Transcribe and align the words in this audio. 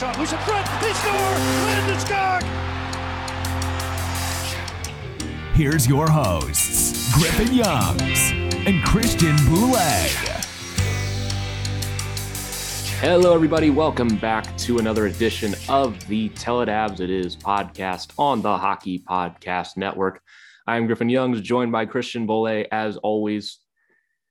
Makar 0.00 0.20
with 0.20 0.32
a 0.32 0.32
long 0.32 0.32
shot, 0.32 0.32
loose 0.32 0.32
in 0.32 0.38
front, 0.38 0.66
they 0.80 0.92
score! 0.94 1.12
Landeskog! 1.68 2.42
Here's 5.54 5.86
your 5.86 6.08
hosts, 6.08 7.12
Griffin 7.14 7.54
Youngs 7.54 8.30
and 8.66 8.82
Christian 8.82 9.36
Boulay. 9.46 10.08
Hello, 13.00 13.34
everybody. 13.34 13.70
Welcome 13.70 14.16
back 14.16 14.56
to 14.58 14.78
another 14.78 15.06
edition 15.06 15.54
of 15.68 16.06
the 16.08 16.28
Tell 16.30 16.60
It 16.60 16.68
Avs 16.68 17.00
It 17.00 17.10
Is 17.10 17.36
podcast 17.36 18.12
on 18.18 18.42
the 18.42 18.56
Hockey 18.56 19.00
Podcast 19.00 19.76
Network. 19.76 20.22
I'm 20.66 20.86
Griffin 20.86 21.08
Youngs, 21.08 21.40
joined 21.40 21.72
by 21.72 21.86
Christian 21.86 22.26
Bolle, 22.26 22.66
as 22.70 22.96
always. 22.98 23.58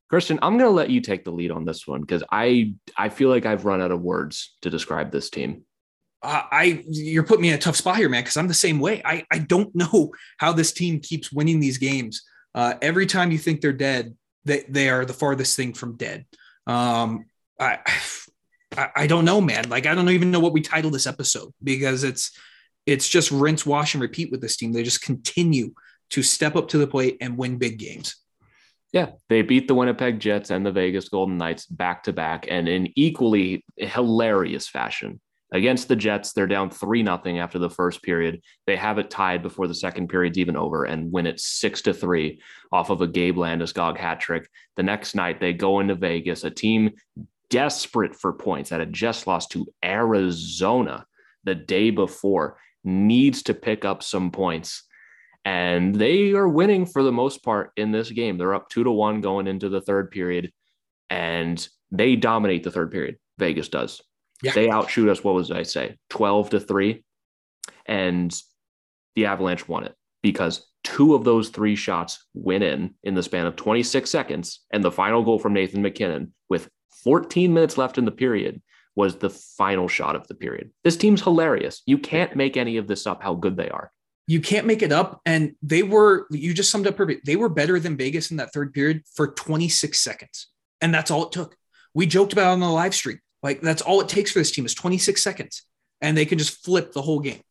Christian, 0.10 0.40
I'm 0.42 0.58
going 0.58 0.70
to 0.70 0.76
let 0.76 0.90
you 0.90 1.02
take 1.02 1.24
the 1.24 1.32
lead 1.32 1.52
on 1.52 1.66
this 1.66 1.88
one 1.88 2.02
because 2.02 2.24
I 2.32 2.74
I 2.98 3.10
feel 3.10 3.30
like 3.30 3.46
I've 3.46 3.66
run 3.66 3.82
out 3.82 3.92
of 3.92 4.02
words 4.02 4.56
to 4.64 4.70
describe 4.70 5.12
this 5.12 5.30
team. 5.30 5.64
uh, 6.22 6.44
I 6.52 6.84
you're 6.88 7.24
putting 7.24 7.44
me 7.44 7.50
in 7.50 7.56
a 7.56 7.60
tough 7.60 7.76
spot 7.78 7.98
here, 7.98 8.10
man, 8.10 8.24
because 8.24 8.38
I'm 8.38 8.48
the 8.48 8.54
same 8.54 8.80
way. 8.80 9.02
I 9.06 9.24
I 9.32 9.40
don't 9.40 9.74
know 9.76 10.12
how 10.38 10.52
this 10.54 10.74
team 10.74 11.00
keeps 11.00 11.32
winning 11.32 11.60
these 11.60 11.78
games. 11.78 12.24
Uh, 12.56 12.74
every 12.82 13.06
time 13.06 13.32
you 13.32 13.38
think 13.38 13.62
they're 13.62 13.72
dead, 13.72 14.16
they 14.46 14.66
they 14.68 14.90
are 14.90 15.06
the 15.06 15.14
farthest 15.14 15.56
thing 15.56 15.74
from 15.74 15.96
dead. 15.96 16.26
Um, 16.68 17.26
I, 17.60 17.80
I 18.76 18.90
I 18.96 19.08
don't 19.08 19.26
know, 19.26 19.40
man. 19.42 19.70
Like 19.70 19.86
I 19.86 19.96
don't 19.96 20.10
even 20.10 20.32
know 20.32 20.40
what 20.40 20.54
we 20.54 20.62
title 20.62 20.92
this 20.92 21.08
episode 21.08 21.54
because 21.64 22.04
it's 22.04 22.32
it's 22.86 23.08
just 23.08 23.32
rinse, 23.32 23.66
wash, 23.66 23.94
and 23.94 24.02
repeat 24.02 24.32
with 24.32 24.42
this 24.42 24.58
team. 24.58 24.74
They 24.74 24.84
just 24.84 25.02
continue 25.02 25.74
to 26.10 26.24
step 26.24 26.56
up 26.56 26.70
to 26.70 26.78
the 26.80 26.88
plate 26.88 27.18
and 27.22 27.38
win 27.38 27.58
big 27.58 27.78
games. 27.78 28.16
Yeah, 28.92 29.12
they 29.30 29.44
beat 29.44 29.68
the 29.68 29.76
Winnipeg 29.76 30.20
Jets 30.20 30.50
and 30.50 30.66
the 30.66 30.72
Vegas 30.72 31.10
Golden 31.10 31.38
Knights 31.38 31.68
back 31.68 32.04
to 32.04 32.14
back 32.14 32.48
and 32.50 32.68
in 32.68 32.92
equally 32.96 33.64
hilarious 33.78 34.68
fashion. 34.68 35.20
Against 35.52 35.88
the 35.88 35.96
Jets, 35.96 36.34
they're 36.34 36.48
down 36.48 36.70
3 36.70 37.02
nothing 37.02 37.40
after 37.40 37.58
the 37.58 37.70
first 37.70 38.04
period. 38.04 38.42
They 38.68 38.76
have 38.76 39.00
it 39.00 39.10
tied 39.10 39.42
before 39.42 39.68
the 39.68 39.76
second 39.76 40.08
period's 40.08 40.38
even 40.38 40.56
over 40.56 40.86
and 40.86 41.12
win 41.12 41.26
it 41.26 41.40
6 41.40 41.82
to 41.84 41.94
3 41.94 42.40
off 42.72 42.90
of 42.90 43.02
a 43.02 43.08
Gabe 43.08 43.36
Landeskog 43.36 43.98
hat 43.98 44.20
trick. 44.20 44.48
The 44.76 44.84
next 44.84 45.16
night, 45.16 45.40
they 45.40 45.54
go 45.54 45.80
into 45.80 45.96
Vegas, 45.96 46.44
a 46.44 46.52
team 46.52 46.92
desperate 47.50 48.16
for 48.16 48.34
points 48.34 48.70
that 48.70 48.80
had 48.80 48.94
just 48.94 49.26
lost 49.26 49.52
to 49.52 49.68
Arizona 49.84 51.06
the 51.44 51.56
day 51.56 51.90
before, 51.90 52.58
needs 52.84 53.42
to 53.44 53.56
pick 53.56 53.86
up 53.86 54.04
some 54.04 54.30
points 54.30 54.84
and 55.46 55.96
they 55.96 56.32
are 56.34 56.48
winning 56.48 56.86
for 56.86 57.04
the 57.04 57.12
most 57.12 57.44
part 57.44 57.72
in 57.78 57.92
this 57.92 58.12
game. 58.12 58.38
They're 58.38 58.56
up 58.56 58.70
two 58.70 58.84
to 58.84 58.92
one 58.92 59.22
going 59.22 59.48
into 59.48 59.70
the 59.70 59.82
third 59.82 60.12
period, 60.12 60.52
and 61.10 61.66
they 61.92 62.16
dominate 62.16 62.64
the 62.64 62.72
third 62.72 62.92
period. 62.92 63.18
Vegas 63.38 63.70
does. 63.70 64.02
Yeah. 64.44 64.54
They 64.54 64.70
outshoot 64.70 65.10
us. 65.10 65.24
What 65.24 65.36
was 65.36 65.52
I 65.52 65.64
say? 65.64 65.98
Twelve 66.10 66.50
to 66.52 66.60
three, 66.60 67.04
and 67.86 68.36
the 69.16 69.26
Avalanche 69.26 69.68
won 69.68 69.86
it 69.86 69.96
because 70.22 70.66
two 70.84 71.16
of 71.16 71.24
those 71.24 71.50
three 71.50 71.76
shots 71.76 72.26
went 72.34 72.64
in 72.64 72.94
in 73.04 73.14
the 73.14 73.24
span 73.24 73.46
of 73.46 73.56
26 73.56 74.10
seconds, 74.10 74.62
and 74.72 74.84
the 74.84 74.92
final 74.92 75.24
goal 75.24 75.40
from 75.40 75.54
Nathan 75.54 75.82
MacKinnon 75.82 76.34
with 76.50 76.70
14 77.04 77.54
minutes 77.54 77.78
left 77.78 77.98
in 77.98 78.06
the 78.06 78.12
period 78.12 78.62
was 78.96 79.16
the 79.16 79.30
final 79.30 79.88
shot 79.88 80.16
of 80.16 80.28
the 80.28 80.36
period. 80.36 80.72
This 80.84 80.98
team's 80.98 81.22
hilarious. 81.22 81.82
You 81.86 81.98
can't 81.98 82.36
make 82.36 82.58
any 82.58 82.78
of 82.78 82.88
this 82.88 83.08
up. 83.08 83.24
How 83.24 83.34
good 83.34 83.56
they 83.56 83.70
are. 83.70 83.92
You 84.30 84.42
can't 84.42 84.68
make 84.68 84.84
it 84.84 84.92
up. 84.92 85.22
And 85.26 85.56
they 85.64 85.82
were, 85.82 86.28
you 86.30 86.54
just 86.54 86.70
summed 86.70 86.86
up 86.86 86.96
perfect. 86.96 87.26
They 87.26 87.36
were 87.36 87.50
better 87.50 87.80
than 87.80 87.98
Vegas 87.98 88.30
in 88.30 88.38
that 88.38 88.54
third 88.54 88.76
period 88.76 89.02
for 89.16 89.30
26 89.30 90.00
seconds. 90.00 90.50
And 90.82 90.94
that's 90.94 91.10
all 91.10 91.26
it 91.26 91.32
took. 91.32 91.56
We 91.96 92.06
joked 92.06 92.34
about 92.34 92.52
on 92.52 92.60
the 92.60 92.70
live 92.70 92.94
stream. 92.94 93.20
Like 93.42 93.60
that's 93.62 93.82
all 93.82 94.02
it 94.02 94.08
takes 94.08 94.32
for 94.32 94.38
this 94.38 94.52
team 94.52 94.68
is 94.68 94.76
26 94.76 95.24
seconds. 95.24 95.64
And 96.00 96.16
they 96.16 96.26
can 96.26 96.38
just 96.38 96.64
flip 96.64 96.94
the 96.94 97.02
whole 97.02 97.22
game. 97.22 97.42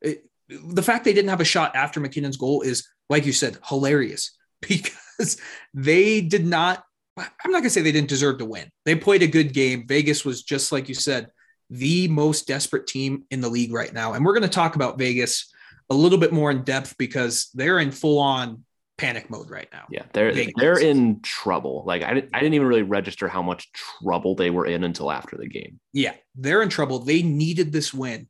It- 0.00 0.24
the 0.48 0.82
fact 0.82 1.04
they 1.04 1.12
didn't 1.12 1.30
have 1.30 1.40
a 1.40 1.44
shot 1.44 1.76
after 1.76 2.00
MacKinnon's 2.00 2.36
goal 2.36 2.62
is, 2.62 2.88
like 3.10 3.26
you 3.26 3.32
said, 3.32 3.58
hilarious 3.64 4.30
because 4.62 5.38
they 5.74 6.22
did 6.22 6.46
not, 6.46 6.82
I'm 7.18 7.50
not 7.50 7.58
going 7.58 7.64
to 7.64 7.70
say 7.70 7.82
they 7.82 7.92
didn't 7.92 8.08
deserve 8.08 8.38
to 8.38 8.46
win. 8.46 8.70
They 8.86 8.94
played 8.94 9.22
a 9.22 9.26
good 9.26 9.52
game. 9.52 9.86
Vegas 9.86 10.24
was 10.24 10.42
just 10.42 10.72
like 10.72 10.88
you 10.88 10.94
said, 10.94 11.30
the 11.68 12.08
most 12.08 12.46
desperate 12.46 12.86
team 12.86 13.24
in 13.30 13.40
the 13.42 13.50
league 13.50 13.72
right 13.72 13.92
now. 13.92 14.14
And 14.14 14.24
we're 14.24 14.34
going 14.34 14.44
to 14.44 14.48
talk 14.48 14.76
about 14.76 14.98
Vegas 14.98 15.52
a 15.90 15.94
little 15.94 16.18
bit 16.18 16.32
more 16.32 16.50
in 16.50 16.62
depth 16.62 16.96
because 16.98 17.50
they're 17.54 17.78
in 17.78 17.90
full 17.90 18.18
on 18.18 18.64
panic 18.98 19.30
mode 19.30 19.50
right 19.50 19.68
now. 19.72 19.84
Yeah, 19.90 20.04
they're 20.12 20.32
Vegas. 20.32 20.54
they're 20.56 20.78
in 20.78 21.20
trouble. 21.20 21.84
Like 21.86 22.02
I 22.02 22.14
didn't 22.14 22.30
I 22.34 22.40
didn't 22.40 22.54
even 22.54 22.66
really 22.66 22.82
register 22.82 23.28
how 23.28 23.42
much 23.42 23.70
trouble 23.72 24.34
they 24.34 24.50
were 24.50 24.66
in 24.66 24.84
until 24.84 25.10
after 25.10 25.36
the 25.36 25.48
game. 25.48 25.80
Yeah, 25.92 26.14
they're 26.34 26.62
in 26.62 26.68
trouble. 26.68 27.00
They 27.00 27.22
needed 27.22 27.72
this 27.72 27.92
win, 27.92 28.28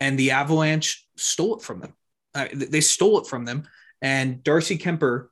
and 0.00 0.18
the 0.18 0.32
Avalanche 0.32 1.06
stole 1.16 1.56
it 1.56 1.62
from 1.62 1.80
them. 1.80 1.94
Uh, 2.34 2.48
they 2.52 2.80
stole 2.80 3.18
it 3.20 3.26
from 3.26 3.44
them, 3.44 3.64
and 4.02 4.42
Darcy 4.42 4.78
Kuemper 4.78 5.28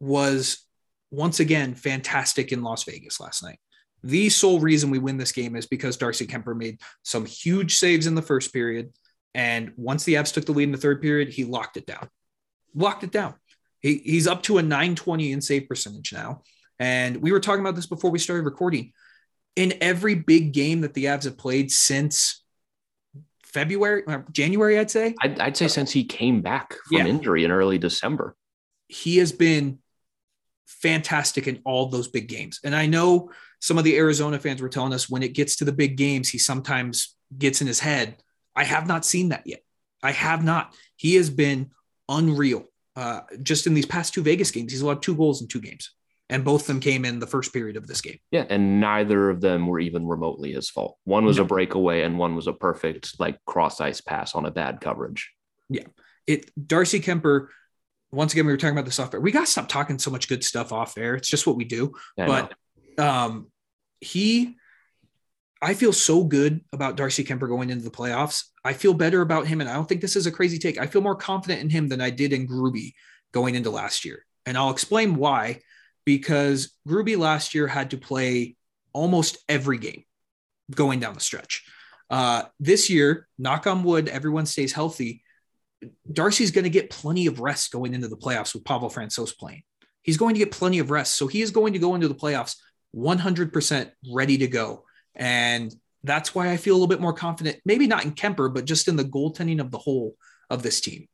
was 0.00 0.64
once 1.10 1.40
again 1.40 1.74
fantastic 1.74 2.50
in 2.50 2.62
Las 2.62 2.84
Vegas 2.84 3.20
last 3.20 3.42
night. 3.42 3.58
The 4.02 4.28
sole 4.28 4.60
reason 4.60 4.90
we 4.90 4.98
win 4.98 5.16
this 5.16 5.32
game 5.32 5.56
is 5.56 5.66
because 5.66 5.96
Darcy 5.96 6.26
Kuemper 6.26 6.56
made 6.56 6.80
some 7.02 7.24
huge 7.24 7.76
saves 7.76 8.06
in 8.06 8.14
the 8.14 8.20
first 8.20 8.52
period, 8.52 8.92
and 9.34 9.72
once 9.76 10.04
the 10.04 10.14
Avs 10.14 10.32
took 10.32 10.44
the 10.46 10.52
lead 10.52 10.64
in 10.64 10.72
the 10.72 10.78
third 10.78 11.02
period, 11.02 11.28
he 11.30 11.44
locked 11.44 11.76
it 11.76 11.86
down. 11.86 12.08
Locked 12.74 13.04
it 13.04 13.10
down. 13.12 13.34
He, 13.80 13.98
he's 13.98 14.26
up 14.26 14.42
to 14.44 14.58
a 14.58 14.62
920 14.62 15.32
in 15.32 15.40
save 15.40 15.68
percentage 15.68 16.12
now. 16.12 16.42
And 16.78 17.16
we 17.18 17.32
were 17.32 17.40
talking 17.40 17.60
about 17.60 17.74
this 17.76 17.86
before 17.86 18.10
we 18.10 18.18
started 18.18 18.44
recording 18.44 18.92
in 19.56 19.74
every 19.80 20.14
big 20.14 20.52
game 20.52 20.80
that 20.80 20.94
the 20.94 21.04
Avs 21.06 21.24
have 21.24 21.36
played 21.38 21.70
since 21.70 22.42
February, 23.44 24.02
or 24.06 24.24
January, 24.32 24.78
I'd 24.78 24.90
say, 24.90 25.14
I'd, 25.22 25.38
I'd 25.38 25.56
say 25.56 25.68
since 25.68 25.92
he 25.92 26.04
came 26.04 26.40
back 26.42 26.74
from 26.88 26.98
Yeah. 26.98 27.06
injury 27.06 27.44
in 27.44 27.50
early 27.52 27.78
December. 27.78 28.36
he 28.88 29.18
has 29.18 29.30
been 29.32 29.78
fantastic 30.66 31.46
in 31.46 31.60
all 31.64 31.86
those 31.86 32.08
big 32.08 32.28
games. 32.28 32.60
And 32.64 32.74
I 32.74 32.86
know 32.86 33.30
some 33.60 33.78
of 33.78 33.84
the 33.84 33.96
Arizona 33.96 34.38
fans 34.38 34.60
were 34.60 34.68
telling 34.68 34.92
us 34.92 35.08
when 35.08 35.22
it 35.22 35.34
gets 35.34 35.56
to 35.56 35.64
the 35.64 35.72
big 35.72 35.96
games, 35.96 36.28
he 36.28 36.38
sometimes 36.38 37.14
gets 37.38 37.60
in 37.60 37.66
his 37.66 37.80
head. 37.80 38.16
I 38.56 38.64
have 38.64 38.86
not 38.86 39.04
seen 39.04 39.30
that 39.30 39.42
yet. 39.46 39.60
I 40.02 40.12
have 40.12 40.44
not. 40.44 40.74
He 40.96 41.14
has 41.16 41.30
been 41.30 41.70
unreal. 42.08 42.64
Uh, 42.96 43.20
just 43.42 43.66
in 43.66 43.74
these 43.74 43.86
past 43.86 44.14
two 44.14 44.22
Vegas 44.22 44.50
games, 44.50 44.70
he's 44.72 44.82
allowed 44.82 45.02
two 45.02 45.16
goals 45.16 45.42
in 45.42 45.48
two 45.48 45.60
games, 45.60 45.90
and 46.28 46.44
both 46.44 46.60
of 46.62 46.66
them 46.68 46.78
came 46.80 47.04
in 47.04 47.18
the 47.18 47.26
first 47.26 47.52
period 47.52 47.76
of 47.76 47.86
this 47.88 48.00
game. 48.00 48.18
Yeah, 48.30 48.44
and 48.48 48.80
neither 48.80 49.30
of 49.30 49.40
them 49.40 49.66
were 49.66 49.80
even 49.80 50.06
remotely 50.06 50.52
his 50.52 50.70
fault. 50.70 50.96
One 51.04 51.24
was 51.24 51.38
No. 51.38 51.42
a 51.42 51.46
breakaway, 51.46 52.02
and 52.02 52.18
one 52.18 52.36
was 52.36 52.46
a 52.46 52.52
perfect 52.52 53.18
like 53.18 53.38
cross 53.46 53.80
ice 53.80 54.00
pass 54.00 54.34
on 54.36 54.46
a 54.46 54.50
bad 54.52 54.80
coverage. 54.80 55.32
Yeah, 55.68 55.86
it 56.26 56.50
Darcy 56.68 57.00
Kuemper. 57.00 57.48
Once 58.12 58.32
again, 58.32 58.46
we 58.46 58.52
were 58.52 58.56
talking 58.58 58.76
about 58.76 58.84
the 58.84 58.92
software. 58.92 59.20
We 59.20 59.32
got 59.32 59.40
to 59.46 59.50
stop 59.50 59.68
talking 59.68 59.98
so 59.98 60.12
much 60.12 60.28
good 60.28 60.44
stuff 60.44 60.72
off 60.72 60.96
air. 60.96 61.16
It's 61.16 61.28
just 61.28 61.48
what 61.48 61.56
we 61.56 61.64
do. 61.64 61.94
Yeah, 62.16 62.26
but 62.96 63.02
um, 63.04 63.50
he, 64.00 64.54
I 65.64 65.72
feel 65.72 65.94
so 65.94 66.24
good 66.24 66.60
about 66.74 66.96
Darcy 66.96 67.24
Kuemper 67.24 67.48
going 67.48 67.70
into 67.70 67.84
the 67.84 67.90
playoffs. 67.90 68.44
I 68.66 68.74
feel 68.74 68.92
better 68.92 69.22
about 69.22 69.46
him, 69.46 69.62
and 69.62 69.70
I 69.70 69.72
don't 69.72 69.88
think 69.88 70.02
this 70.02 70.14
is 70.14 70.26
a 70.26 70.30
crazy 70.30 70.58
take. 70.58 70.76
I 70.76 70.86
feel 70.86 71.00
more 71.00 71.16
confident 71.16 71.62
in 71.62 71.70
him 71.70 71.88
than 71.88 72.02
I 72.02 72.10
did 72.10 72.34
in 72.34 72.46
Gruby 72.46 72.92
going 73.32 73.54
into 73.54 73.70
last 73.70 74.04
year, 74.04 74.26
and 74.44 74.58
I'll 74.58 74.70
explain 74.70 75.16
why. 75.16 75.60
Because 76.04 76.76
Gruby 76.86 77.16
last 77.16 77.54
year 77.54 77.66
had 77.66 77.92
to 77.92 77.96
play 77.96 78.56
almost 78.92 79.38
every 79.48 79.78
game, 79.78 80.04
going 80.70 81.00
down 81.00 81.14
the 81.14 81.20
stretch. 81.20 81.64
Uh, 82.10 82.42
this 82.60 82.90
year, 82.90 83.26
knock 83.38 83.66
on 83.66 83.84
wood, 83.84 84.08
everyone 84.08 84.44
stays 84.44 84.74
healthy. 84.74 85.22
Darcy's 86.12 86.50
going 86.50 86.64
to 86.64 86.70
get 86.70 86.90
plenty 86.90 87.26
of 87.26 87.40
rest 87.40 87.72
going 87.72 87.94
into 87.94 88.08
the 88.08 88.18
playoffs 88.18 88.52
with 88.52 88.66
Pablo 88.66 88.90
Francouz 88.90 89.34
playing. 89.34 89.62
He's 90.02 90.18
going 90.18 90.34
to 90.34 90.38
get 90.38 90.52
plenty 90.52 90.78
of 90.78 90.90
rest. 90.90 91.16
So 91.16 91.26
he 91.26 91.40
is 91.40 91.50
going 91.50 91.72
to 91.72 91.78
go 91.78 91.94
into 91.94 92.08
the 92.08 92.14
playoffs 92.14 92.56
100% 92.94 93.90
ready 94.12 94.36
to 94.36 94.46
go. 94.46 94.84
And 95.14 95.74
that's 96.02 96.34
why 96.34 96.50
I 96.50 96.56
feel 96.56 96.74
a 96.74 96.76
little 96.76 96.86
bit 96.86 97.00
more 97.00 97.12
confident, 97.12 97.60
maybe 97.64 97.86
not 97.86 98.04
in 98.04 98.12
Kuemper, 98.12 98.52
but 98.52 98.66
just 98.66 98.88
in 98.88 98.96
the 98.96 99.04
goaltending 99.04 99.60
of 99.60 99.70
the 99.70 99.78
whole 99.78 100.14
of 100.50 100.62
this 100.62 100.80
team. 100.80 101.08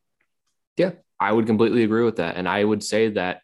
Yeah, 0.76 0.93
I 1.19 1.32
would 1.32 1.47
completely 1.47 1.85
agree 1.85 2.05
with 2.05 2.17
that. 2.17 2.37
And 2.37 2.49
I 2.49 2.64
would 2.64 2.82
say 2.82 3.11
that 3.11 3.43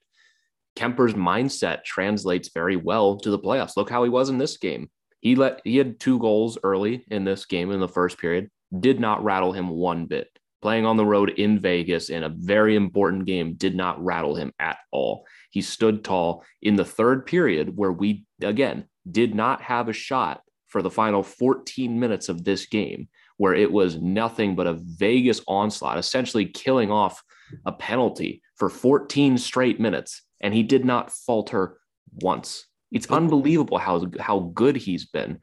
Kuemper's 0.77 1.15
mindset 1.15 1.85
translates 1.85 2.51
very 2.53 2.77
well 2.77 3.17
to 3.19 3.31
the 3.31 3.39
playoffs. 3.39 3.77
Look 3.77 3.91
how 3.91 4.05
he 4.05 4.11
was 4.11 4.29
in 4.29 4.39
this 4.39 4.57
game. 4.57 4.91
He 5.21 5.35
let 5.35 5.61
he 5.65 5.77
had 5.77 5.99
two 5.99 6.19
goals 6.19 6.59
early 6.63 7.05
in 7.11 7.25
this 7.25 7.47
game 7.47 7.71
in 7.71 7.81
the 7.81 7.89
first 7.89 8.19
period, 8.19 8.51
did 8.79 9.01
not 9.01 9.25
rattle 9.25 9.53
him 9.53 9.71
one 9.71 10.07
bit. 10.07 10.29
Playing 10.63 10.85
on 10.85 10.97
the 10.97 11.07
road 11.07 11.31
in 11.31 11.61
Vegas 11.61 12.11
in 12.11 12.25
a 12.25 12.29
very 12.29 12.77
important 12.77 13.25
game 13.25 13.55
did 13.55 13.77
not 13.77 14.03
rattle 14.05 14.35
him 14.35 14.53
at 14.59 14.79
all. 14.91 15.27
He 15.51 15.63
stood 15.63 16.05
tall 16.05 16.45
in 16.61 16.77
the 16.77 16.85
third 16.85 17.27
period 17.27 17.77
where 17.77 17.93
we 17.93 18.25
again 18.43 18.89
did 19.11 19.35
not 19.35 19.63
have 19.63 19.89
a 19.89 19.93
shot 19.93 20.43
for 20.77 20.83
the 20.83 20.91
final 20.91 21.23
14 21.23 21.99
minutes 21.99 22.29
of 22.29 22.45
this 22.45 22.67
game 22.67 23.09
where 23.39 23.55
it 23.55 23.73
was 23.73 23.97
nothing 23.97 24.55
but 24.55 24.67
a 24.67 24.75
Vegas 24.75 25.41
onslaught, 25.49 25.97
essentially 25.97 26.45
killing 26.45 26.91
off 26.91 27.23
a 27.65 27.73
penalty 27.73 28.43
for 28.57 28.69
14 28.69 29.39
straight 29.39 29.81
minutes 29.81 30.21
and 30.43 30.53
he 30.53 30.63
did 30.63 30.85
not 30.85 31.11
falter 31.11 31.79
once. 32.21 32.67
It's 32.93 33.11
unbelievable 33.11 33.79
how 33.79 34.05
how 34.21 34.51
good 34.53 34.77
he's 34.77 35.07
been. 35.07 35.39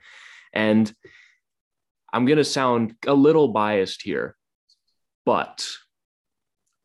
And 0.53 0.93
I'm 2.13 2.25
going 2.25 2.37
to 2.37 2.43
sound 2.43 2.93
a 3.07 3.15
little 3.15 3.47
biased 3.47 4.03
here, 4.03 4.35
but 5.25 5.67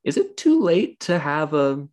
is 0.04 0.16
it 0.16 0.38
too 0.38 0.62
late 0.62 1.00
to 1.00 1.18
have 1.18 1.52
a 1.52 1.86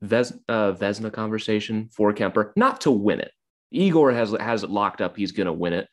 Ves, 0.00 0.32
uh, 0.48 0.72
conversation 1.12 1.90
for 1.92 2.14
Kuemper? 2.14 2.52
Not 2.56 2.80
to 2.80 2.90
win 2.90 3.20
it. 3.20 3.32
Igor 3.76 4.12
has 4.12 4.34
has 4.38 4.64
it 4.64 4.70
locked 4.70 5.00
up. 5.00 5.16
He's 5.16 5.32
going 5.32 5.46
to 5.46 5.52
win 5.52 5.72
it. 5.72 5.88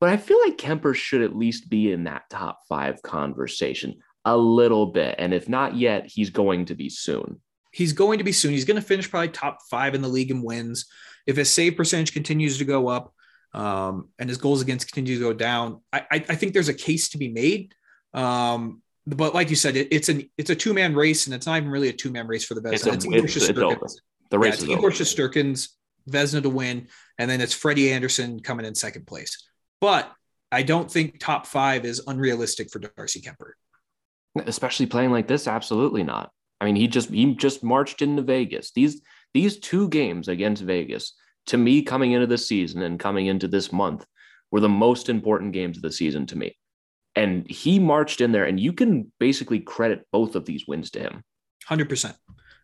But 0.00 0.10
I 0.10 0.16
feel 0.16 0.40
like 0.40 0.58
Kuemper 0.58 0.94
should 0.94 1.22
at 1.22 1.34
least 1.34 1.68
be 1.68 1.92
in 1.92 2.04
that 2.04 2.30
top 2.30 2.60
five 2.68 3.02
conversation 3.02 3.96
a 4.24 4.36
little 4.36 4.86
bit. 4.86 5.16
And 5.18 5.34
if 5.34 5.48
not 5.48 5.76
yet, 5.76 6.06
he's 6.06 6.30
going 6.30 6.66
to 6.66 6.74
be 6.74 6.88
soon 6.88 7.40
he's 7.72 7.92
going 7.92 8.18
to 8.18 8.24
be 8.24 8.32
soon. 8.32 8.52
He's 8.52 8.64
going 8.64 8.80
to 8.80 8.86
finish 8.86 9.10
probably 9.10 9.28
top 9.28 9.58
five 9.70 9.94
in 9.94 10.02
the 10.02 10.08
league 10.08 10.30
in 10.30 10.42
wins. 10.42 10.86
If 11.26 11.36
his 11.36 11.52
save 11.52 11.76
percentage 11.76 12.12
continues 12.12 12.58
to 12.58 12.64
go 12.64 12.88
up 12.88 13.12
um, 13.54 14.08
and 14.18 14.28
his 14.28 14.38
goals 14.38 14.62
against 14.62 14.92
continue 14.92 15.18
to 15.18 15.24
go 15.24 15.32
down, 15.32 15.82
I, 15.92 16.00
I, 16.10 16.16
I 16.16 16.34
think 16.34 16.52
there's 16.52 16.68
a 16.68 16.74
case 16.74 17.10
to 17.10 17.18
be 17.18 17.28
made. 17.28 17.74
Um, 18.14 18.82
but 19.06 19.34
like 19.34 19.50
you 19.50 19.56
said, 19.56 19.76
it, 19.76 19.88
it's 19.90 20.08
an 20.08 20.28
it's 20.36 20.50
a 20.50 20.54
two 20.54 20.74
man 20.74 20.94
race, 20.94 21.26
and 21.26 21.34
it's 21.34 21.46
not 21.46 21.56
even 21.56 21.70
really 21.70 21.88
a 21.88 21.92
two 21.92 22.10
man 22.10 22.26
race 22.26 22.44
for 22.44 22.54
the 22.54 22.60
best. 22.60 22.86
It's, 22.86 22.96
it's, 22.96 23.06
Igor 23.06 23.24
it's, 23.24 23.36
it's 23.36 23.58
over. 23.58 23.86
The 24.30 24.38
race 24.38 24.62
yeah, 24.62 24.72
is 24.74 24.78
Igor 24.78 24.90
Shesterkin's 24.90 25.77
Vezina 26.10 26.42
to 26.42 26.48
win, 26.48 26.88
and 27.18 27.30
then 27.30 27.40
it's 27.40 27.54
Freddie 27.54 27.92
Andersen 27.92 28.40
coming 28.40 28.66
in 28.66 28.74
second 28.74 29.06
place. 29.06 29.48
But 29.80 30.12
I 30.50 30.62
don't 30.62 30.90
think 30.90 31.18
top 31.18 31.46
five 31.46 31.84
is 31.84 32.02
unrealistic 32.06 32.70
for 32.70 32.78
Darcy 32.78 33.20
Kuemper. 33.20 33.52
Especially 34.46 34.86
playing 34.86 35.10
like 35.10 35.28
this, 35.28 35.46
absolutely 35.46 36.02
not. 36.02 36.30
I 36.60 36.64
mean, 36.64 36.76
he 36.76 36.88
just 36.88 37.10
he 37.10 37.34
just 37.34 37.62
marched 37.62 38.02
into 38.02 38.22
Vegas. 38.22 38.72
These 38.72 39.02
these 39.34 39.58
two 39.58 39.88
games 39.88 40.28
against 40.28 40.62
Vegas, 40.62 41.14
to 41.46 41.56
me, 41.56 41.82
coming 41.82 42.12
into 42.12 42.26
this 42.26 42.46
season 42.46 42.82
and 42.82 42.98
coming 42.98 43.26
into 43.26 43.48
this 43.48 43.72
month, 43.72 44.06
were 44.50 44.60
the 44.60 44.68
most 44.68 45.08
important 45.08 45.52
games 45.52 45.76
of 45.76 45.82
the 45.82 45.92
season 45.92 46.26
to 46.26 46.38
me. 46.38 46.56
And 47.14 47.48
he 47.50 47.78
marched 47.78 48.20
in 48.20 48.32
there, 48.32 48.44
and 48.44 48.58
you 48.58 48.72
can 48.72 49.12
basically 49.18 49.60
credit 49.60 50.06
both 50.12 50.34
of 50.34 50.46
these 50.46 50.66
wins 50.66 50.90
to 50.92 51.00
him. 51.00 51.22
Hundred 51.66 51.88
percent. 51.88 52.16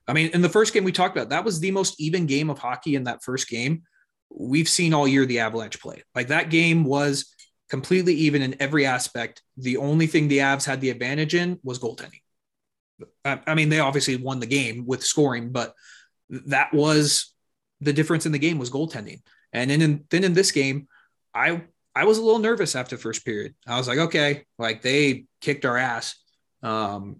I 0.07 0.13
mean, 0.13 0.31
in 0.35 0.43
the 0.43 0.49
first 0.49 0.75
game 0.75 0.85
we 0.85 0.93
talked 0.93 1.17
about, 1.17 1.31
that 1.31 1.45
was 1.45 1.61
the 1.61 1.71
most 1.71 2.01
even 2.01 2.27
game 2.27 2.51
of 2.51 2.59
hockey 2.59 2.95
in 2.95 3.05
that 3.05 3.23
first 3.23 3.49
game 3.49 3.83
we've 4.31 4.69
seen 4.69 4.93
all 4.93 5.09
year. 5.09 5.27
The 5.27 5.41
Avalanche 5.41 5.81
play 5.81 6.03
like 6.15 6.29
that 6.29 6.51
game 6.51 6.85
was 6.85 7.35
completely 7.71 8.15
even 8.15 8.43
in 8.43 8.57
every 8.61 8.87
aspect. 8.87 9.43
The 9.57 9.79
only 9.79 10.07
thing 10.07 10.29
the 10.29 10.39
Avs 10.39 10.65
had 10.65 10.81
the 10.81 10.91
advantage 10.91 11.35
in 11.35 11.59
was 11.63 11.79
goaltending. 11.79 12.21
I 13.25 13.55
mean, 13.55 13.71
they 13.71 13.81
obviously 13.81 14.17
won 14.17 14.39
the 14.39 14.47
game 14.47 14.85
with 14.87 15.05
scoring, 15.05 15.51
but 15.51 15.75
that 16.31 16.73
was 16.73 17.35
the 17.81 17.93
difference 17.93 18.27
in 18.27 18.33
the 18.33 18.39
game 18.39 18.59
was 18.59 18.71
goaltending. 18.71 19.23
And 19.53 19.71
then 19.71 19.83
in, 19.83 20.05
then 20.11 20.25
in 20.25 20.35
this 20.35 20.53
game, 20.53 20.89
I 21.35 21.63
I 21.97 22.05
was 22.05 22.19
a 22.19 22.23
little 22.23 22.41
nervous 22.41 22.75
after 22.75 22.97
first 22.97 23.25
period. 23.25 23.55
I 23.67 23.79
was 23.79 23.87
like, 23.87 23.99
okay, 23.99 24.45
like 24.59 24.83
they 24.83 25.27
kicked 25.41 25.65
our 25.65 25.77
ass. 25.77 26.17
Um, 26.63 27.19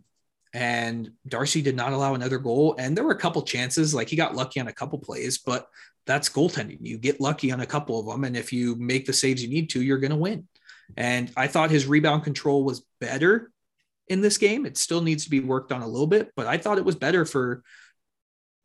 and 0.55 1.11
Darcy 1.27 1.61
did 1.61 1.75
not 1.75 1.93
allow 1.93 2.15
another 2.15 2.39
goal. 2.39 2.77
And 2.79 2.97
there 2.97 3.05
were 3.05 3.13
a 3.13 3.19
couple 3.19 3.43
chances, 3.43 3.93
like 3.93 4.09
he 4.09 4.17
got 4.17 4.37
lucky 4.37 4.61
on 4.61 4.69
a 4.69 4.73
couple 4.73 5.01
plays, 5.01 5.39
but 5.39 5.67
that's 6.07 6.29
goaltending. 6.29 6.79
You 6.81 6.97
get 6.97 7.21
lucky 7.21 7.51
on 7.51 7.61
a 7.61 7.67
couple 7.67 7.99
of 7.99 8.07
them. 8.07 8.23
And 8.23 8.37
if 8.37 8.53
you 8.53 8.77
make 8.77 9.05
the 9.05 9.13
saves 9.13 9.43
you 9.43 9.49
need 9.49 9.69
to, 9.71 9.83
you're 9.83 9.99
going 9.99 10.13
to 10.13 10.17
win. 10.17 10.47
And 10.97 11.31
I 11.37 11.49
thought 11.49 11.71
his 11.71 11.87
rebound 11.87 12.23
control 12.23 12.65
was 12.65 12.85
better 13.01 13.51
in 14.09 14.21
this 14.21 14.39
game. 14.39 14.65
It 14.65 14.77
still 14.77 15.01
needs 15.01 15.25
to 15.25 15.31
be 15.31 15.41
worked 15.41 15.73
on 15.73 15.83
a 15.83 15.89
little 15.89 16.07
bit, 16.07 16.31
but 16.37 16.47
I 16.47 16.57
thought 16.59 16.79
it 16.79 16.85
was 16.85 16.97
better 16.97 17.25
for 17.25 17.63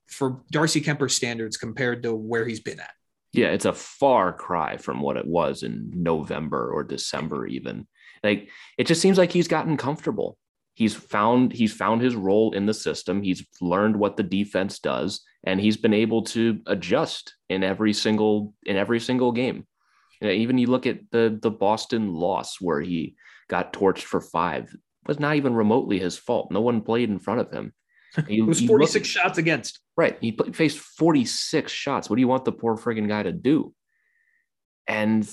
for 0.07 0.41
Darcy 0.51 0.81
Kuemper 0.81 1.09
standards 1.09 1.55
compared 1.55 2.01
to 2.01 2.15
where 2.15 2.45
he's 2.45 2.59
been 2.59 2.79
at. 2.79 2.93
Yeah, 3.31 3.49
it's 3.49 3.65
a 3.65 3.73
far 3.73 4.33
cry 4.33 4.77
from 4.77 5.01
what 5.01 5.17
it 5.17 5.27
was 5.27 5.61
in 5.61 5.91
November 5.93 6.71
or 6.71 6.83
December 6.83 7.45
even. 7.45 7.87
Like 8.23 8.49
it 8.77 8.87
just 8.87 9.01
seems 9.01 9.19
like 9.19 9.31
he's 9.31 9.47
gotten 9.47 9.77
comfortable. 9.77 10.38
He's 10.79 10.95
found 10.95 11.51
he's 11.51 11.73
found 11.73 12.01
his 12.01 12.15
role 12.15 12.53
in 12.53 12.65
the 12.65 12.73
system. 12.73 13.21
He's 13.21 13.45
learned 13.59 13.97
what 13.97 14.15
the 14.15 14.23
defense 14.23 14.79
does 14.79 15.21
and 15.43 15.59
he's 15.59 15.75
been 15.75 15.93
able 15.93 16.23
to 16.23 16.61
adjust 16.67 17.35
in 17.49 17.63
every 17.63 17.91
single 17.91 18.53
in 18.65 18.77
every 18.77 19.01
single 19.01 19.33
game. 19.33 19.67
You 20.21 20.29
know, 20.29 20.33
even 20.33 20.57
you 20.57 20.67
look 20.67 20.87
at 20.87 20.99
the 21.11 21.37
the 21.41 21.51
Boston 21.51 22.13
loss 22.13 22.61
where 22.61 22.79
he 22.79 23.15
got 23.49 23.73
torched 23.73 24.03
for 24.03 24.21
5 24.21 24.73
was 25.05 25.19
not 25.19 25.35
even 25.35 25.53
remotely 25.53 25.99
his 25.99 26.17
fault. 26.17 26.49
No 26.49 26.61
one 26.61 26.79
played 26.79 27.09
in 27.09 27.19
front 27.19 27.41
of 27.41 27.51
him. 27.51 27.73
He, 28.27 28.39
it 28.39 28.45
was 28.45 28.61
46 28.61 28.95
looked, 28.95 29.05
shots 29.05 29.37
against. 29.37 29.81
Right. 29.97 30.17
He 30.21 30.35
faced 30.53 30.79
46 30.79 31.71
shots. 31.71 32.09
What 32.09 32.15
do 32.15 32.21
you 32.21 32.27
want 32.27 32.45
the 32.45 32.53
poor 32.53 32.75
friggin' 32.75 33.07
guy 33.07 33.21
to 33.21 33.31
do? 33.31 33.73
And 34.87 35.29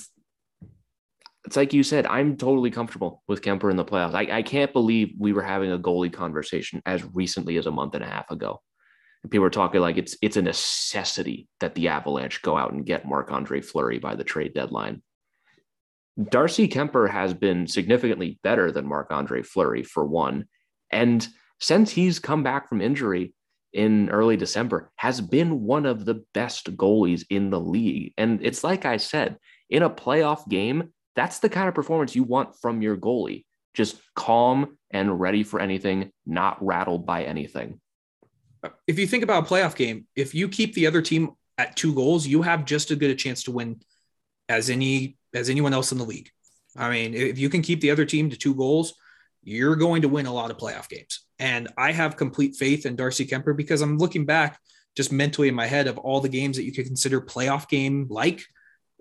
it's 1.47 1.55
like 1.55 1.71
you 1.71 1.81
said, 1.81 2.05
I'm 2.05 2.35
totally 2.35 2.69
comfortable 2.69 3.23
with 3.25 3.41
Kuemper 3.41 3.71
in 3.71 3.77
the 3.77 3.85
playoffs. 3.85 4.13
I, 4.13 4.39
I 4.39 4.41
can't 4.41 4.73
believe 4.73 5.13
we 5.17 5.31
were 5.31 5.41
having 5.41 5.71
a 5.71 5.79
goalie 5.79 6.11
conversation 6.11 6.81
as 6.85 7.05
recently 7.13 7.57
as 7.57 7.67
a 7.67 7.71
month 7.71 7.95
and 7.95 8.03
a 8.03 8.07
half 8.07 8.29
ago. 8.29 8.59
And 9.23 9.31
people 9.31 9.43
were 9.43 9.49
talking 9.49 9.79
like 9.79 9.97
it's 9.97 10.17
it's 10.21 10.35
a 10.35 10.41
necessity 10.41 11.47
that 11.61 11.73
the 11.73 11.87
Avalanche 11.87 12.41
go 12.41 12.57
out 12.57 12.73
and 12.73 12.85
get 12.85 13.07
Marc 13.07 13.31
Andre 13.31 13.61
Fleury 13.61 13.97
by 13.97 14.13
the 14.13 14.25
trade 14.25 14.53
deadline. 14.53 15.01
Darcy 16.21 16.67
Kuemper 16.67 17.09
has 17.09 17.33
been 17.33 17.65
significantly 17.65 18.39
better 18.43 18.69
than 18.69 18.85
Marc 18.85 19.09
Andre 19.09 19.41
Fleury, 19.41 19.83
for 19.83 20.05
one. 20.05 20.47
And 20.91 21.25
since 21.61 21.91
he's 21.91 22.19
come 22.19 22.43
back 22.43 22.67
from 22.67 22.81
injury 22.81 23.33
in 23.71 24.09
early 24.09 24.35
December, 24.35 24.91
has 24.97 25.21
been 25.21 25.61
one 25.61 25.85
of 25.85 26.03
the 26.03 26.25
best 26.33 26.75
goalies 26.75 27.23
in 27.29 27.51
the 27.51 27.59
league. 27.59 28.13
And 28.17 28.45
it's 28.45 28.65
like 28.65 28.83
I 28.83 28.97
said, 28.97 29.37
in 29.69 29.83
a 29.83 29.89
playoff 29.89 30.45
game, 30.49 30.91
that's 31.17 31.39
the 31.39 31.49
kind 31.49 31.67
of 31.67 31.73
performance 31.73 32.15
you 32.15 32.23
want 32.23 32.55
from 32.61 32.81
your 32.81 32.95
goalie. 32.95 33.43
Just 33.73 33.99
calm 34.15 34.77
and 34.91 35.19
ready 35.19 35.43
for 35.43 35.59
anything, 35.59 36.11
not 36.25 36.63
rattled 36.63 37.05
by 37.05 37.23
anything. 37.23 37.81
If 38.85 38.99
you 38.99 39.07
think 39.07 39.23
about 39.23 39.45
a 39.45 39.49
playoff 39.49 39.75
game, 39.75 40.05
if 40.15 40.35
you 40.35 40.47
keep 40.47 40.75
the 40.75 40.87
other 40.87 41.01
team 41.01 41.31
at 41.57 41.75
two 41.75 41.93
goals, 41.93 42.27
you 42.27 42.43
have 42.43 42.65
just 42.65 42.91
as 42.91 42.97
good 42.97 43.09
a 43.09 43.15
chance 43.15 43.43
to 43.43 43.51
win 43.51 43.81
as 44.47 44.69
any 44.69 45.17
as 45.33 45.49
anyone 45.49 45.73
else 45.73 45.91
in 45.91 45.97
the 45.97 46.05
league. 46.05 46.29
I 46.75 46.91
mean, 46.91 47.15
if 47.15 47.39
you 47.39 47.49
can 47.49 47.63
keep 47.63 47.81
the 47.81 47.91
other 47.91 48.05
team 48.05 48.29
to 48.29 48.37
two 48.37 48.53
goals, 48.53 48.93
you're 49.43 49.75
going 49.75 50.03
to 50.03 50.09
win 50.09 50.27
a 50.27 50.33
lot 50.33 50.51
of 50.51 50.57
playoff 50.57 50.87
games. 50.87 51.25
And 51.39 51.67
I 51.77 51.93
have 51.93 52.15
complete 52.15 52.55
faith 52.55 52.85
in 52.85 52.95
Darcy 52.95 53.25
Kuemper 53.25 53.57
because 53.57 53.81
I'm 53.81 53.97
looking 53.97 54.25
back 54.25 54.59
just 54.95 55.11
mentally 55.11 55.47
in 55.47 55.55
my 55.55 55.65
head 55.65 55.87
of 55.87 55.97
all 55.97 56.21
the 56.21 56.29
games 56.29 56.57
that 56.57 56.63
you 56.63 56.71
could 56.71 56.85
consider 56.85 57.21
playoff 57.21 57.67
game 57.67 58.07
like 58.09 58.43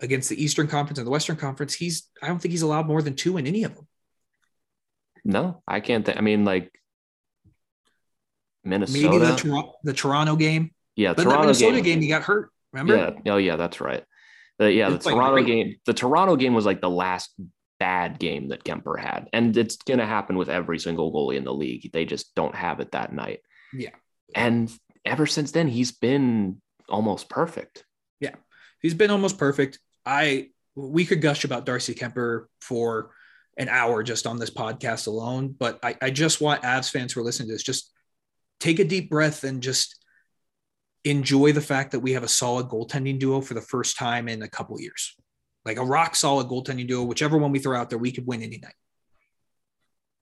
against 0.01 0.29
the 0.29 0.43
Eastern 0.43 0.69
Conference 0.69 0.99
and 0.99 1.07
the 1.07 1.11
Western 1.11 1.37
Conference. 1.37 1.75
He's 1.75 2.09
I 2.23 2.29
don't 2.29 2.39
think 2.39 2.53
he's 2.53 2.63
allowed 2.63 2.87
more 2.87 3.03
than 3.03 3.15
two 3.15 3.37
in 3.37 3.47
any 3.47 3.65
of 3.65 3.75
them. 3.75 3.87
No, 5.25 5.63
I 5.67 5.81
can't. 5.81 6.05
Th- 6.07 6.17
I 6.17 6.21
mean, 6.21 6.45
like 6.45 6.71
Minnesota, 8.65 9.11
maybe 9.11 9.19
the, 9.19 9.37
Tor- 9.37 9.75
the 9.83 9.93
Toronto 9.93 10.37
game. 10.37 10.73
Yeah, 10.95 11.15
but 11.15 11.25
Toronto 11.25 11.43
Minnesota 11.43 11.77
game. 11.77 11.85
game, 11.85 12.03
he 12.03 12.09
got 12.09 12.23
hurt. 12.23 12.51
Remember? 12.73 13.21
Yeah. 13.25 13.33
Oh, 13.33 13.37
yeah, 13.37 13.57
that's 13.57 13.81
right. 13.81 14.05
The, 14.59 14.73
yeah, 14.73 14.91
the 14.91 14.99
Toronto 14.99 15.43
game. 15.43 15.77
The 15.87 15.95
Toronto 15.95 16.37
game 16.37 16.55
was 16.55 16.67
like 16.67 16.81
the 16.81 16.91
last 16.91 17.31
bad 17.79 18.19
game 18.19 18.49
that 18.49 18.65
Kuemper 18.65 18.99
had, 18.99 19.29
and 19.33 19.57
it's 19.57 19.77
going 19.77 19.99
to 19.99 20.07
happen 20.07 20.37
with 20.37 20.49
every 20.49 20.79
single 20.79 21.13
goalie 21.13 21.37
in 21.37 21.45
the 21.45 21.53
league. 21.53 21.91
They 21.93 22.05
just 22.05 22.35
don't 22.35 22.55
have 22.55 22.81
it 22.81 22.93
that 22.93 23.13
night. 23.13 23.41
Yeah, 23.73 23.91
and 24.35 24.73
ever 25.05 25.27
since 25.27 25.53
then, 25.53 25.69
he's 25.69 25.93
been 25.93 26.61
almost 26.89 27.29
perfect. 27.29 27.85
Yeah, 28.21 28.35
he's 28.81 28.95
been 28.95 29.11
almost 29.11 29.39
perfect. 29.39 29.79
I 30.07 30.51
we 30.77 31.05
could 31.05 31.21
gush 31.21 31.45
about 31.45 31.67
Darcy 31.67 31.95
Kuemper 31.95 32.47
for 32.61 33.11
an 33.59 33.69
hour 33.69 34.03
just 34.03 34.27
on 34.27 34.39
this 34.39 34.51
podcast 34.51 35.07
alone, 35.07 35.55
but 35.59 35.79
I, 35.83 35.97
I 36.01 36.11
just 36.11 36.41
want 36.41 36.63
Avs 36.63 36.91
fans 36.91 37.13
who 37.13 37.21
are 37.21 37.25
listening 37.25 37.49
to 37.49 37.55
this 37.55 37.63
just 37.63 37.93
take 38.61 38.79
a 38.79 38.85
deep 38.85 39.11
breath 39.11 39.45
and 39.45 39.63
just 39.63 39.97
enjoy 41.05 41.53
the 41.53 41.61
fact 41.61 41.93
that 41.93 42.01
we 42.01 42.13
have 42.13 42.23
a 42.23 42.29
solid 42.29 42.67
goaltending 42.67 43.19
duo 43.19 43.41
for 43.41 43.55
the 43.55 43.61
first 43.61 43.97
time 43.97 44.29
in 44.29 44.43
a 44.43 44.49
couple 44.49 44.81
years. 44.81 45.15
Like 45.65 45.79
a 45.79 45.85
rock 45.85 46.15
solid 46.15 46.49
goaltending 46.49 46.87
duo, 46.87 47.05
whichever 47.05 47.39
one 47.39 47.53
we 47.53 47.59
throw 47.59 47.79
out 47.79 47.91
there, 47.91 47.99
we 47.99 48.13
could 48.13 48.27
win 48.27 48.43
any 48.43 48.59
night. 48.59 48.75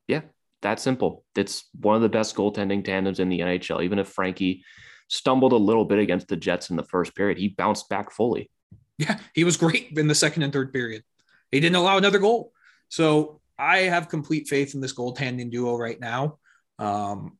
Yeah, 0.06 0.22
that 0.62 0.80
simple. 0.80 1.24
It's 1.36 1.68
one 1.78 1.96
of 1.96 2.02
the 2.02 2.08
best 2.08 2.36
goaltending 2.36 2.84
tandems 2.84 3.18
in 3.18 3.28
the 3.28 3.40
NHL. 3.40 3.82
Even 3.82 3.98
if 3.98 4.08
Frankie 4.08 4.64
stumbled 5.08 5.52
a 5.52 5.56
little 5.56 5.84
bit 5.84 5.98
against 5.98 6.28
the 6.28 6.36
Jets 6.36 6.70
in 6.70 6.76
the 6.76 6.84
first 6.84 7.14
period, 7.16 7.38
he 7.38 7.48
bounced 7.48 7.88
back 7.88 8.10
fully. 8.10 8.50
Yeah, 8.98 9.18
he 9.34 9.44
was 9.44 9.56
great 9.56 9.96
in 9.96 10.08
the 10.08 10.14
second 10.14 10.42
and 10.42 10.52
third 10.52 10.72
period. 10.72 11.02
He 11.50 11.60
didn't 11.60 11.76
allow 11.76 11.98
another 11.98 12.18
goal. 12.18 12.52
So 12.88 13.40
I 13.58 13.78
have 13.78 14.08
complete 14.08 14.48
faith 14.48 14.74
in 14.74 14.80
this 14.80 14.94
goaltending 14.94 15.50
duo 15.50 15.76
right 15.76 15.98
now. 15.98 16.38
Um, 16.78 17.38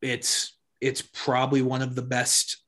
it's 0.00 0.56
it's 0.80 1.02
probably 1.02 1.62
one 1.62 1.82
of 1.82 1.94
the 1.94 2.02
best 2.02 2.58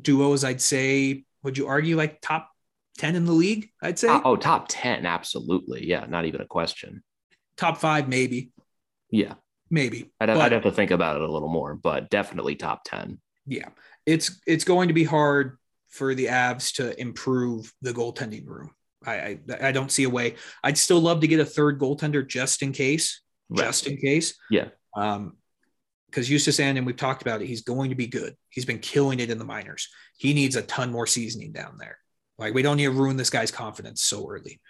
duos. 0.00 0.44
I'd 0.44 0.60
say. 0.60 1.24
Would 1.42 1.56
you 1.56 1.68
argue 1.68 1.96
like 1.96 2.20
top 2.20 2.50
ten 2.98 3.14
in 3.14 3.24
the 3.24 3.32
league? 3.32 3.70
I'd 3.80 4.00
say. 4.00 4.08
Oh, 4.10 4.34
top 4.34 4.66
ten, 4.68 5.06
absolutely. 5.06 5.86
Yeah, 5.86 6.06
not 6.08 6.24
even 6.24 6.40
a 6.40 6.46
question. 6.46 7.04
Top 7.56 7.78
five, 7.78 8.08
maybe. 8.08 8.50
Yeah, 9.10 9.34
maybe. 9.70 10.10
I'd, 10.20 10.26
but, 10.26 10.38
I'd 10.38 10.50
have 10.50 10.64
to 10.64 10.72
think 10.72 10.90
about 10.90 11.16
it 11.16 11.22
a 11.22 11.30
little 11.30 11.48
more, 11.48 11.76
but 11.76 12.10
definitely 12.10 12.56
top 12.56 12.82
ten. 12.84 13.20
Yeah, 13.46 13.68
it's 14.06 14.40
it's 14.44 14.64
going 14.64 14.88
to 14.88 14.94
be 14.94 15.04
hard 15.04 15.58
for 15.96 16.14
the 16.14 16.26
Avs 16.26 16.74
to 16.76 16.98
improve 17.00 17.72
the 17.82 17.92
goaltending 17.92 18.46
room. 18.46 18.70
I, 19.04 19.14
I, 19.14 19.38
I 19.62 19.72
don't 19.72 19.90
see 19.90 20.04
a 20.04 20.10
way. 20.10 20.36
I'd 20.62 20.78
still 20.78 21.00
love 21.00 21.20
to 21.20 21.28
get 21.28 21.40
a 21.40 21.44
third 21.44 21.78
goaltender 21.78 22.26
just 22.26 22.62
in 22.62 22.72
case, 22.72 23.22
right. 23.48 23.64
just 23.64 23.86
in 23.86 23.96
case. 23.96 24.34
Yeah. 24.50 24.68
Um, 24.96 25.36
because 26.06 26.28
Justus 26.28 26.60
and 26.60 26.86
we've 26.86 26.96
talked 26.96 27.20
about 27.20 27.42
it. 27.42 27.46
He's 27.46 27.62
going 27.62 27.90
to 27.90 27.96
be 27.96 28.06
good. 28.06 28.36
He's 28.48 28.64
been 28.64 28.78
killing 28.78 29.20
it 29.20 29.28
in 29.28 29.38
the 29.38 29.44
minors. 29.44 29.88
He 30.16 30.32
needs 30.32 30.56
a 30.56 30.62
ton 30.62 30.90
more 30.90 31.06
seasoning 31.06 31.52
down 31.52 31.76
there. 31.78 31.98
Like 32.38 32.54
we 32.54 32.62
don't 32.62 32.76
need 32.76 32.84
to 32.84 32.90
ruin 32.90 33.16
this 33.16 33.28
guy's 33.28 33.50
confidence 33.50 34.02
so 34.02 34.26
early. 34.28 34.60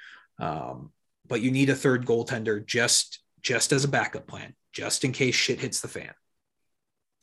Um, 0.41 0.91
but 1.29 1.43
you 1.43 1.51
need 1.51 1.71
a 1.71 1.75
third 1.75 2.07
goaltender 2.07 2.65
just 2.65 3.21
just 3.43 3.73
as 3.73 3.85
a 3.85 3.89
backup 3.89 4.27
plan, 4.27 4.55
just 4.73 5.05
in 5.05 5.13
case 5.13 5.35
shit 5.37 5.61
hits 5.61 5.81
the 5.81 5.89
fan. 5.89 6.13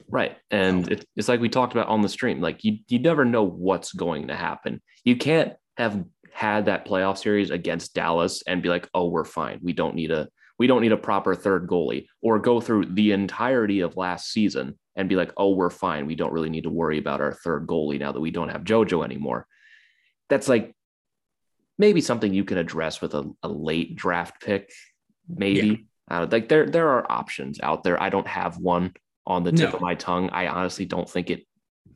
Right. 0.09 0.37
And 0.51 0.91
it, 0.91 1.05
it's 1.15 1.27
like 1.27 1.39
we 1.39 1.49
talked 1.49 1.73
about 1.73 1.87
on 1.87 2.01
the 2.01 2.09
stream. 2.09 2.41
Like 2.41 2.63
you 2.63 2.79
you 2.87 2.99
never 2.99 3.25
know 3.25 3.43
what's 3.43 3.93
going 3.93 4.27
to 4.27 4.35
happen. 4.35 4.81
You 5.03 5.15
can't 5.15 5.53
have 5.77 6.03
had 6.31 6.65
that 6.65 6.85
playoff 6.85 7.17
series 7.17 7.51
against 7.51 7.93
Dallas 7.93 8.43
and 8.45 8.61
be 8.61 8.69
like, 8.69 8.89
oh, 8.93 9.07
we're 9.07 9.25
fine. 9.25 9.59
We 9.61 9.73
don't 9.73 9.95
need 9.95 10.11
a 10.11 10.27
we 10.59 10.67
don't 10.67 10.81
need 10.81 10.91
a 10.91 10.97
proper 10.97 11.35
third 11.35 11.67
goalie, 11.67 12.05
or 12.21 12.39
go 12.39 12.61
through 12.61 12.85
the 12.85 13.11
entirety 13.11 13.79
of 13.79 13.97
last 13.97 14.31
season 14.31 14.77
and 14.95 15.09
be 15.09 15.15
like, 15.15 15.33
oh, 15.35 15.49
we're 15.55 15.71
fine. 15.71 16.05
We 16.05 16.15
don't 16.15 16.31
really 16.31 16.49
need 16.49 16.63
to 16.63 16.69
worry 16.69 16.99
about 16.99 17.21
our 17.21 17.33
third 17.33 17.65
goalie 17.65 17.99
now 17.99 18.11
that 18.11 18.19
we 18.19 18.31
don't 18.31 18.49
have 18.49 18.63
JoJo 18.63 19.03
anymore. 19.03 19.47
That's 20.29 20.47
like 20.47 20.75
maybe 21.77 22.01
something 22.01 22.33
you 22.33 22.43
can 22.43 22.59
address 22.59 23.01
with 23.01 23.15
a, 23.15 23.31
a 23.41 23.49
late 23.49 23.95
draft 23.95 24.41
pick, 24.41 24.71
maybe. 25.27 25.87
Yeah. 26.09 26.21
Uh, 26.21 26.27
like 26.29 26.49
there 26.49 26.69
there 26.69 26.89
are 26.89 27.11
options 27.11 27.59
out 27.61 27.83
there. 27.83 28.01
I 28.01 28.09
don't 28.09 28.27
have 28.27 28.57
one 28.57 28.93
on 29.25 29.43
the 29.43 29.51
tip 29.51 29.69
no. 29.69 29.75
of 29.75 29.81
my 29.81 29.95
tongue. 29.95 30.29
I 30.29 30.47
honestly 30.47 30.85
don't 30.85 31.09
think 31.09 31.29
it 31.29 31.45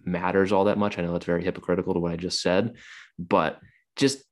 matters 0.04 0.52
all 0.52 0.66
that 0.66 0.78
much. 0.78 0.98
I 0.98 1.02
know 1.02 1.12
that's 1.12 1.26
very 1.26 1.44
hypocritical 1.44 1.94
to 1.94 2.00
what 2.00 2.12
I 2.12 2.16
just 2.16 2.42
said, 2.42 2.76
but 3.20 3.60
just 3.96 4.24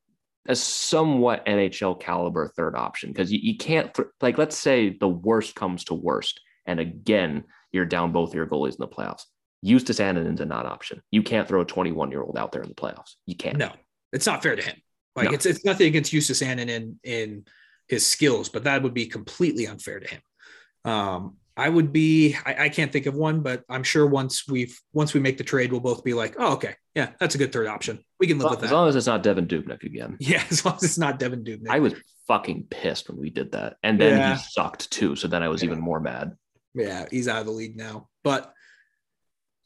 a 0.48 0.56
somewhat 0.56 1.44
NHL 1.46 2.00
caliber 2.00 2.48
third 2.48 2.76
option 2.76 3.10
because 3.10 3.32
you, 3.32 3.40
you 3.42 3.56
can't 3.56 3.92
th- 3.92 4.08
like 4.20 4.38
let's 4.38 4.56
say 4.56 4.90
the 4.90 5.08
worst 5.08 5.54
comes 5.54 5.84
to 5.84 5.94
worst, 5.94 6.40
and 6.66 6.80
again 6.80 7.44
you're 7.72 7.84
down 7.84 8.12
both 8.12 8.34
your 8.34 8.46
goalies 8.46 8.72
in 8.72 8.76
the 8.78 8.88
playoffs. 8.88 9.22
Justus 9.64 9.98
Annunen's 9.98 10.40
a 10.40 10.46
not 10.46 10.66
option. 10.66 11.02
You 11.10 11.22
can't 11.22 11.48
throw 11.48 11.62
a 11.62 11.64
21 11.64 12.10
year 12.10 12.22
old 12.22 12.38
out 12.38 12.52
there 12.52 12.62
in 12.62 12.68
the 12.68 12.74
playoffs. 12.74 13.14
You 13.26 13.34
can't. 13.34 13.56
No, 13.56 13.72
it's 14.12 14.26
not 14.26 14.42
fair 14.42 14.56
to 14.56 14.62
him. 14.62 14.76
Like 15.16 15.26
no. 15.26 15.34
it's 15.34 15.46
it's 15.46 15.64
nothing 15.64 15.88
against 15.88 16.12
Justus 16.12 16.42
Annunen 16.42 16.68
in 16.68 17.00
in 17.02 17.44
his 17.88 18.06
skills, 18.06 18.48
but 18.48 18.64
that 18.64 18.82
would 18.82 18.94
be 18.94 19.06
completely 19.06 19.66
unfair 19.66 20.00
to 20.00 20.08
him. 20.08 20.20
Um, 20.84 21.36
I 21.56 21.68
would 21.68 21.92
be 21.92 22.36
I, 22.44 22.64
I, 22.64 22.68
can't 22.68 22.92
think 22.92 23.06
of 23.06 23.14
one, 23.14 23.40
but 23.40 23.64
I'm 23.68 23.82
sure 23.82 24.06
once 24.06 24.46
we've 24.46 24.78
once 24.92 25.14
we 25.14 25.20
make 25.20 25.38
the 25.38 25.44
trade, 25.44 25.72
we'll 25.72 25.80
both 25.80 26.04
be 26.04 26.12
like, 26.12 26.36
oh, 26.38 26.52
okay, 26.54 26.74
yeah, 26.94 27.10
that's 27.18 27.34
a 27.34 27.38
good 27.38 27.52
third 27.52 27.66
option. 27.66 28.04
We 28.20 28.26
can 28.26 28.38
live 28.38 28.44
well, 28.44 28.50
with 28.52 28.60
that. 28.60 28.66
As 28.66 28.72
long 28.72 28.88
as 28.88 28.96
it's 28.96 29.06
not 29.06 29.22
Devan 29.22 29.46
Dubnyk 29.46 29.82
again. 29.82 30.16
Yeah, 30.20 30.44
as 30.50 30.64
long 30.64 30.76
as 30.76 30.84
it's 30.84 30.98
not 30.98 31.18
Devan 31.18 31.46
Dubnyk. 31.46 31.70
I 31.70 31.78
was 31.78 31.94
fucking 32.26 32.66
pissed 32.70 33.08
when 33.08 33.18
we 33.18 33.30
did 33.30 33.52
that. 33.52 33.76
And 33.82 34.00
then 34.00 34.18
yeah. 34.18 34.36
he 34.36 34.42
sucked 34.50 34.90
too. 34.90 35.16
So 35.16 35.28
then 35.28 35.42
I 35.42 35.48
was 35.48 35.62
yeah. 35.62 35.68
even 35.68 35.80
more 35.80 36.00
mad. 36.00 36.36
Yeah, 36.74 37.06
he's 37.10 37.28
out 37.28 37.40
of 37.40 37.46
the 37.46 37.52
league 37.52 37.76
now. 37.76 38.08
But 38.22 38.52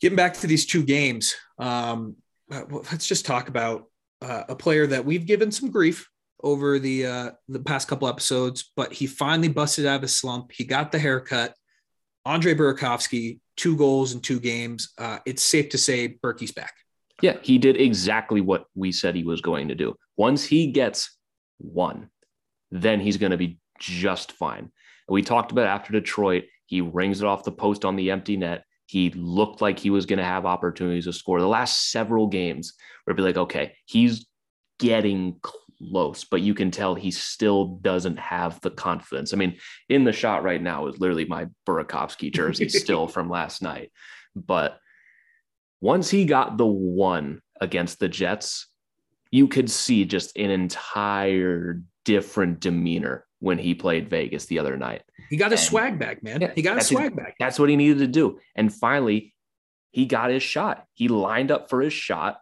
getting 0.00 0.16
back 0.16 0.34
to 0.34 0.46
these 0.46 0.66
two 0.66 0.84
games, 0.84 1.34
um, 1.58 2.16
uh, 2.52 2.62
let's 2.70 3.06
just 3.06 3.26
talk 3.26 3.48
about 3.48 3.86
uh, 4.22 4.44
a 4.48 4.54
player 4.54 4.86
that 4.86 5.04
we've 5.04 5.26
given 5.26 5.50
some 5.50 5.70
grief 5.70 6.08
over 6.42 6.78
the 6.78 7.06
uh, 7.06 7.30
the 7.48 7.60
past 7.60 7.88
couple 7.88 8.08
episodes, 8.08 8.70
but 8.76 8.92
he 8.92 9.06
finally 9.06 9.48
busted 9.48 9.86
out 9.86 9.96
of 9.96 10.02
his 10.02 10.14
slump. 10.14 10.52
He 10.52 10.64
got 10.64 10.92
the 10.92 10.98
haircut 10.98 11.54
Andre 12.24 12.54
Burakovsky, 12.54 13.40
two 13.56 13.76
goals 13.76 14.12
in 14.12 14.20
two 14.20 14.40
games. 14.40 14.92
Uh, 14.98 15.18
it's 15.26 15.42
safe 15.42 15.70
to 15.70 15.78
say 15.78 16.18
Berkey's 16.22 16.52
back. 16.52 16.74
Yeah, 17.22 17.36
he 17.42 17.58
did 17.58 17.80
exactly 17.80 18.40
what 18.40 18.64
we 18.74 18.92
said 18.92 19.14
he 19.14 19.24
was 19.24 19.40
going 19.40 19.68
to 19.68 19.74
do. 19.74 19.94
Once 20.16 20.44
he 20.44 20.68
gets 20.68 21.16
one, 21.58 22.08
then 22.70 23.00
he's 23.00 23.16
going 23.16 23.32
to 23.32 23.36
be 23.36 23.58
just 23.78 24.32
fine. 24.32 24.70
We 25.08 25.22
talked 25.22 25.52
about 25.52 25.66
after 25.66 25.92
Detroit, 25.92 26.44
he 26.66 26.80
rings 26.80 27.20
it 27.20 27.26
off 27.26 27.44
the 27.44 27.52
post 27.52 27.84
on 27.84 27.96
the 27.96 28.10
empty 28.10 28.36
net. 28.36 28.64
He 28.86 29.10
looked 29.10 29.60
like 29.60 29.78
he 29.78 29.90
was 29.90 30.06
going 30.06 30.18
to 30.18 30.24
have 30.24 30.46
opportunities 30.46 31.04
to 31.04 31.12
score. 31.12 31.40
The 31.40 31.46
last 31.46 31.90
several 31.90 32.26
games, 32.26 32.74
where 33.04 33.14
be 33.14 33.22
like, 33.22 33.36
okay, 33.36 33.74
he's 33.86 34.26
getting 34.78 35.40
close, 35.88 36.24
but 36.24 36.40
you 36.40 36.54
can 36.54 36.70
tell 36.70 36.94
he 36.94 37.10
still 37.10 37.78
doesn't 37.82 38.18
have 38.18 38.60
the 38.60 38.70
confidence. 38.70 39.32
I 39.32 39.36
mean, 39.36 39.56
in 39.88 40.04
the 40.04 40.12
shot 40.12 40.42
right 40.42 40.62
now 40.62 40.86
is 40.86 40.98
literally 40.98 41.24
my 41.24 41.46
Burakovsky 41.66 42.32
jersey 42.32 42.68
still 42.68 43.06
from 43.08 43.30
last 43.30 43.62
night. 43.62 43.92
But 44.34 44.78
once 45.80 46.10
he 46.10 46.24
got 46.24 46.56
the 46.56 46.66
one 46.66 47.40
against 47.60 47.98
the 47.98 48.08
Jets, 48.08 48.66
you 49.30 49.48
could 49.48 49.70
see 49.70 50.04
just 50.04 50.36
an 50.36 50.50
entire 50.50 51.82
different 52.04 52.60
demeanor 52.60 53.26
when 53.38 53.58
he 53.58 53.74
played 53.74 54.10
Vegas 54.10 54.46
the 54.46 54.58
other 54.58 54.76
night. 54.76 55.02
He 55.30 55.36
got 55.36 55.50
his 55.50 55.62
swag 55.62 55.98
back, 55.98 56.22
man. 56.22 56.40
Yeah, 56.40 56.52
he 56.54 56.62
got 56.62 56.76
his 56.76 56.88
swag 56.88 57.16
back. 57.16 57.36
That's 57.38 57.58
what 57.58 57.68
he 57.68 57.76
needed 57.76 57.98
to 57.98 58.06
do. 58.06 58.38
And 58.54 58.72
finally, 58.72 59.34
he 59.92 60.06
got 60.06 60.30
his 60.30 60.42
shot. 60.42 60.84
He 60.94 61.08
lined 61.08 61.50
up 61.50 61.70
for 61.70 61.80
his 61.80 61.92
shot 61.92 62.38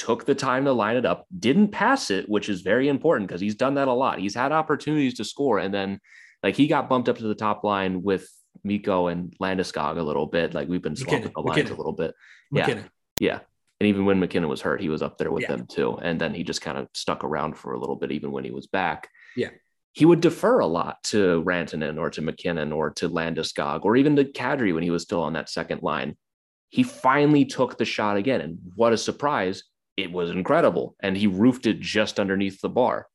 took 0.00 0.24
the 0.24 0.34
time 0.34 0.64
to 0.64 0.72
line 0.72 0.96
it 0.96 1.04
up, 1.04 1.26
didn't 1.38 1.68
pass 1.68 2.10
it, 2.10 2.26
which 2.26 2.48
is 2.48 2.62
very 2.62 2.88
important 2.88 3.28
because 3.28 3.40
he's 3.40 3.54
done 3.54 3.74
that 3.74 3.86
a 3.86 3.92
lot. 3.92 4.18
He's 4.18 4.34
had 4.34 4.50
opportunities 4.50 5.14
to 5.14 5.24
score, 5.24 5.58
and 5.58 5.74
then 5.74 6.00
like 6.42 6.56
he 6.56 6.68
got 6.68 6.88
bumped 6.88 7.10
up 7.10 7.18
to 7.18 7.28
the 7.28 7.34
top 7.34 7.64
line 7.64 8.02
with 8.02 8.26
Mikko 8.64 9.08
and 9.08 9.36
Landeskog 9.38 9.98
a 9.98 10.02
little 10.02 10.26
bit. 10.26 10.54
Like 10.54 10.68
we've 10.68 10.80
been 10.80 10.96
swapping 10.96 11.30
the 11.34 11.40
lines 11.40 11.56
MacKinnon. 11.56 11.72
a 11.72 11.76
little 11.76 11.92
bit. 11.92 12.14
Yeah. 12.50 12.82
Yeah. 13.18 13.40
And 13.78 13.88
even 13.88 14.06
when 14.06 14.20
MacKinnon 14.20 14.48
was 14.48 14.62
hurt, 14.62 14.80
he 14.80 14.88
was 14.88 15.02
up 15.02 15.18
there 15.18 15.30
with 15.30 15.42
yeah. 15.42 15.56
them 15.56 15.66
too. 15.66 15.98
And 16.02 16.18
then 16.18 16.32
he 16.32 16.44
just 16.44 16.62
kind 16.62 16.78
of 16.78 16.88
stuck 16.94 17.22
around 17.22 17.58
for 17.58 17.74
a 17.74 17.78
little 17.78 17.96
bit, 17.96 18.10
even 18.10 18.32
when 18.32 18.44
he 18.44 18.50
was 18.50 18.66
back. 18.66 19.08
Yeah. 19.36 19.50
He 19.92 20.06
would 20.06 20.20
defer 20.20 20.60
a 20.60 20.66
lot 20.66 21.02
to 21.04 21.42
Rantanen 21.44 21.98
or 21.98 22.08
to 22.10 22.22
MacKinnon 22.22 22.72
or 22.72 22.90
to 22.92 23.10
Landeskog 23.10 23.84
or 23.84 23.96
even 23.96 24.16
to 24.16 24.24
Kadri 24.24 24.72
when 24.72 24.82
he 24.82 24.90
was 24.90 25.02
still 25.02 25.22
on 25.22 25.34
that 25.34 25.50
second 25.50 25.82
line. 25.82 26.16
He 26.70 26.84
finally 26.84 27.44
took 27.44 27.76
the 27.76 27.84
shot 27.84 28.16
again. 28.16 28.40
And 28.40 28.58
what 28.76 28.92
a 28.92 28.98
surprise 28.98 29.64
it 30.02 30.12
was 30.12 30.30
incredible. 30.30 30.96
And 31.00 31.16
he 31.16 31.26
roofed 31.26 31.66
it 31.66 31.80
just 31.80 32.20
underneath 32.20 32.60
the 32.60 32.68
bar. 32.68 33.06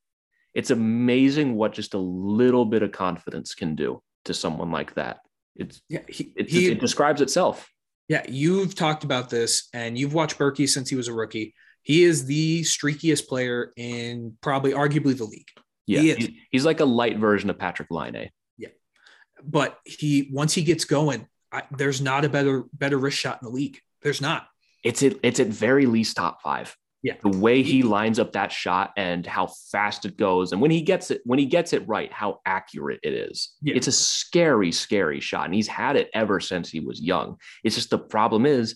It's 0.53 0.71
amazing 0.71 1.55
what 1.55 1.73
just 1.73 1.93
a 1.93 1.99
little 1.99 2.65
bit 2.65 2.83
of 2.83 2.91
confidence 2.91 3.55
can 3.55 3.75
do 3.75 4.01
to 4.25 4.33
someone 4.33 4.71
like 4.71 4.95
that. 4.95 5.19
It's 5.55 5.81
yeah, 5.89 5.99
he, 6.07 6.33
it, 6.35 6.49
he, 6.49 6.67
it 6.71 6.79
describes 6.79 7.21
itself. 7.21 7.69
Yeah, 8.07 8.23
you've 8.27 8.75
talked 8.75 9.03
about 9.03 9.29
this 9.29 9.67
and 9.73 9.97
you've 9.97 10.13
watched 10.13 10.37
Berkey 10.37 10.69
since 10.69 10.89
he 10.89 10.95
was 10.95 11.07
a 11.07 11.13
rookie. 11.13 11.53
He 11.81 12.03
is 12.03 12.25
the 12.25 12.61
streakiest 12.61 13.27
player 13.27 13.71
in 13.77 14.37
probably 14.41 14.71
arguably 14.71 15.17
the 15.17 15.25
league. 15.25 15.49
Yeah, 15.87 16.01
he 16.01 16.39
he's 16.51 16.65
like 16.65 16.79
a 16.79 16.85
light 16.85 17.17
version 17.19 17.49
of 17.49 17.59
Patrick 17.59 17.89
Laine. 17.91 18.31
Yeah, 18.57 18.69
but 19.43 19.77
he 19.85 20.29
once 20.31 20.53
he 20.53 20.63
gets 20.63 20.85
going, 20.85 21.27
I, 21.51 21.63
there's 21.71 22.01
not 22.01 22.25
a 22.25 22.29
better 22.29 22.63
better 22.73 22.97
wrist 22.97 23.17
shot 23.17 23.39
in 23.41 23.45
the 23.45 23.53
league. 23.53 23.79
There's 24.01 24.21
not 24.21 24.47
it's 24.85 25.03
at, 25.03 25.15
it's 25.23 25.39
at 25.41 25.47
very 25.47 25.87
least 25.87 26.15
top 26.15 26.41
five. 26.41 26.75
Yeah. 27.03 27.15
The 27.21 27.37
way 27.37 27.61
he 27.61 27.83
lines 27.83 28.17
up 28.17 28.31
that 28.31 28.51
shot 28.51 28.91
and 28.97 29.25
how 29.25 29.47
fast 29.71 30.05
it 30.05 30.17
goes. 30.17 30.51
And 30.51 30.61
when 30.61 30.71
he 30.71 30.81
gets 30.81 31.11
it, 31.11 31.21
when 31.23 31.37
he 31.37 31.45
gets 31.45 31.73
it 31.73 31.87
right, 31.87 32.11
how 32.11 32.39
accurate 32.45 32.99
it 33.03 33.13
is. 33.13 33.53
Yeah. 33.61 33.75
It's 33.75 33.87
a 33.87 33.91
scary, 33.91 34.71
scary 34.71 35.19
shot. 35.19 35.45
And 35.45 35.53
he's 35.53 35.67
had 35.67 35.97
it 35.97 36.09
ever 36.13 36.39
since 36.39 36.69
he 36.69 36.79
was 36.79 37.01
young. 37.01 37.37
It's 37.63 37.75
just 37.75 37.91
the 37.91 37.99
problem 37.99 38.45
is 38.45 38.75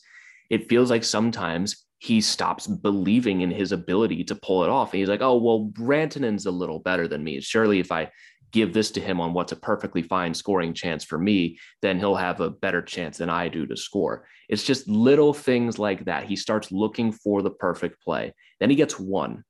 it 0.51 0.69
feels 0.69 0.91
like 0.91 1.03
sometimes 1.03 1.85
he 1.97 2.21
stops 2.21 2.67
believing 2.67 3.41
in 3.41 3.51
his 3.51 3.71
ability 3.71 4.23
to 4.25 4.35
pull 4.35 4.63
it 4.63 4.69
off. 4.69 4.93
And 4.93 4.99
he's 4.99 5.09
like, 5.09 5.21
oh, 5.21 5.37
well, 5.37 5.71
Rantanen's 5.77 6.45
a 6.45 6.51
little 6.51 6.79
better 6.79 7.07
than 7.07 7.23
me. 7.23 7.41
Surely 7.41 7.79
if 7.79 7.91
I 7.91 8.11
give 8.51 8.73
this 8.73 8.91
to 8.91 9.01
him 9.01 9.19
on 9.21 9.33
what's 9.33 9.51
a 9.51 9.55
perfectly 9.55 10.01
fine 10.01 10.33
scoring 10.33 10.73
chance 10.73 11.03
for 11.03 11.17
me, 11.17 11.59
then 11.81 11.99
he'll 11.99 12.15
have 12.15 12.39
a 12.39 12.49
better 12.49 12.81
chance 12.81 13.17
than 13.17 13.29
I 13.29 13.47
do 13.47 13.65
to 13.67 13.77
score. 13.77 14.25
It's 14.47 14.63
just 14.63 14.87
little 14.87 15.33
things 15.33 15.77
like 15.77 16.05
that. 16.05 16.25
He 16.25 16.35
starts 16.35 16.71
looking 16.71 17.11
for 17.11 17.41
the 17.41 17.51
perfect 17.51 18.01
play. 18.01 18.33
Then 18.59 18.69
he 18.69 18.75
gets 18.75 18.99
one, 18.99 19.43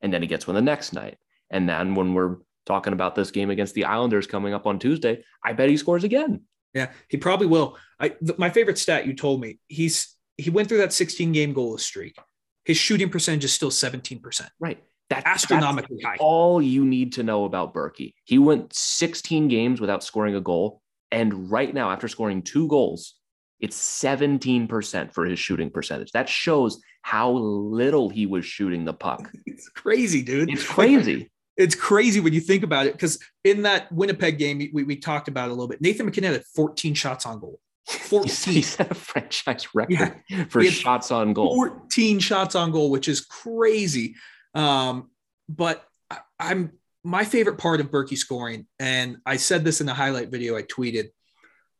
and 0.00 0.12
then 0.12 0.22
he 0.22 0.28
gets 0.28 0.46
one 0.46 0.54
the 0.54 0.62
next 0.62 0.92
night. 0.92 1.16
And 1.50 1.68
then 1.68 1.94
when 1.94 2.14
we're 2.14 2.36
talking 2.66 2.92
about 2.92 3.14
this 3.14 3.30
game 3.30 3.50
against 3.50 3.74
the 3.74 3.84
Islanders 3.84 4.26
coming 4.26 4.54
up 4.54 4.66
on 4.66 4.78
Tuesday, 4.78 5.22
I 5.44 5.52
bet 5.52 5.68
he 5.68 5.76
scores 5.76 6.04
again. 6.04 6.42
Yeah, 6.74 6.90
he 7.08 7.16
probably 7.16 7.46
will. 7.46 7.76
I 7.98 8.10
th- 8.10 8.38
my 8.38 8.50
favorite 8.50 8.78
stat 8.78 9.06
you 9.06 9.14
told 9.14 9.40
me, 9.40 9.58
he's 9.68 10.14
he 10.36 10.50
went 10.50 10.68
through 10.68 10.78
that 10.78 10.92
16 10.92 11.32
game 11.32 11.54
goalless 11.54 11.80
streak. 11.80 12.16
His 12.64 12.76
shooting 12.76 13.08
percentage 13.08 13.44
is 13.44 13.52
still 13.52 13.70
17%. 13.70 14.48
Right. 14.60 14.82
That, 15.10 15.22
astronomically 15.26 16.02
high. 16.02 16.16
All 16.20 16.60
you 16.60 16.84
need 16.84 17.14
to 17.14 17.22
know 17.22 17.44
about 17.44 17.72
Berkey. 17.72 18.14
He 18.24 18.38
went 18.38 18.74
16 18.74 19.48
games 19.48 19.80
without 19.80 20.04
scoring 20.04 20.34
a 20.34 20.40
goal. 20.40 20.82
And 21.10 21.50
right 21.50 21.72
now, 21.72 21.90
after 21.90 22.08
scoring 22.08 22.42
two 22.42 22.68
goals, 22.68 23.14
it's 23.60 23.76
17% 24.02 25.12
for 25.12 25.24
his 25.24 25.38
shooting 25.38 25.70
percentage. 25.70 26.12
That 26.12 26.28
shows 26.28 26.80
how 27.02 27.30
little 27.32 28.08
he 28.08 28.26
was 28.26 28.44
shooting 28.44 28.84
the 28.84 28.92
puck. 28.92 29.30
It's 29.46 29.68
crazy, 29.70 30.22
dude. 30.22 30.50
It's 30.50 30.64
crazy. 30.64 31.30
it's 31.56 31.74
crazy 31.74 32.20
when 32.20 32.32
you 32.32 32.40
think 32.40 32.62
about 32.62 32.86
it. 32.86 32.92
Because 32.92 33.18
in 33.44 33.62
that 33.62 33.90
Winnipeg 33.90 34.38
game, 34.38 34.58
we, 34.72 34.84
we 34.84 34.96
talked 34.96 35.26
about 35.26 35.48
it 35.48 35.52
a 35.52 35.54
little 35.54 35.68
bit. 35.68 35.80
Nathan 35.80 36.06
MacKinnon 36.06 36.32
had 36.32 36.44
14 36.54 36.94
shots 36.94 37.26
on 37.26 37.40
goal. 37.40 37.58
14. 37.88 38.54
he 38.54 38.62
set 38.62 38.90
a 38.90 38.94
franchise 38.94 39.74
record 39.74 40.14
yeah. 40.28 40.44
for 40.44 40.62
shots 40.64 41.10
on 41.10 41.32
goal. 41.32 41.54
14 41.54 42.20
shots 42.20 42.54
on 42.54 42.70
goal, 42.70 42.90
which 42.90 43.08
is 43.08 43.22
crazy. 43.22 44.14
Um, 44.54 45.10
but 45.48 45.84
I, 46.10 46.18
I'm 46.38 46.72
my 47.04 47.24
favorite 47.24 47.58
part 47.58 47.80
of 47.80 47.90
Berkey 47.90 48.16
scoring, 48.16 48.66
and 48.78 49.18
I 49.24 49.36
said 49.36 49.64
this 49.64 49.80
in 49.80 49.86
the 49.86 49.94
highlight 49.94 50.30
video 50.30 50.56
I 50.56 50.62
tweeted, 50.62 51.10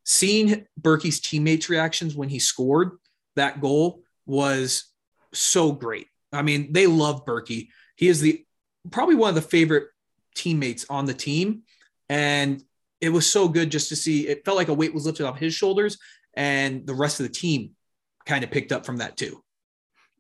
seeing 0.05 0.67
Berkey's 0.81 1.21
teammates' 1.21 1.69
reactions 1.69 2.15
when 2.15 2.29
he 2.29 2.39
scored 2.39 2.93
that 3.37 3.61
goal 3.61 4.03
was 4.27 4.85
so 5.33 5.73
great. 5.73 6.07
I 6.33 6.43
mean, 6.43 6.73
they 6.73 6.87
love 6.87 7.25
Berkey. 7.25 7.69
He 7.97 8.09
is 8.09 8.21
the 8.21 8.45
probably 8.91 9.15
one 9.15 9.31
of 9.31 9.35
the 9.35 9.43
favorite 9.43 9.89
teammates 10.35 10.87
on 10.89 11.07
the 11.07 11.15
team. 11.15 11.63
And 12.09 12.63
it 13.01 13.11
was 13.11 13.31
so 13.31 13.49
good 13.49 13.71
just 13.71 13.89
to 13.91 13.97
see 13.97 14.29
it 14.29 14.45
felt 14.45 14.57
like 14.57 14.69
a 14.69 14.75
weight 14.75 14.95
was 14.95 15.07
lifted 15.07 15.27
off 15.27 15.39
his 15.39 15.55
shoulders 15.55 15.99
and 16.35 16.87
the 16.87 16.95
rest 16.95 17.21
of 17.21 17.27
the 17.27 17.33
team 17.33 17.73
kind 18.25 18.45
of 18.45 18.51
picked 18.51 18.73
up 18.73 18.87
from 18.87 18.99
that 18.99 19.17
too. 19.17 19.43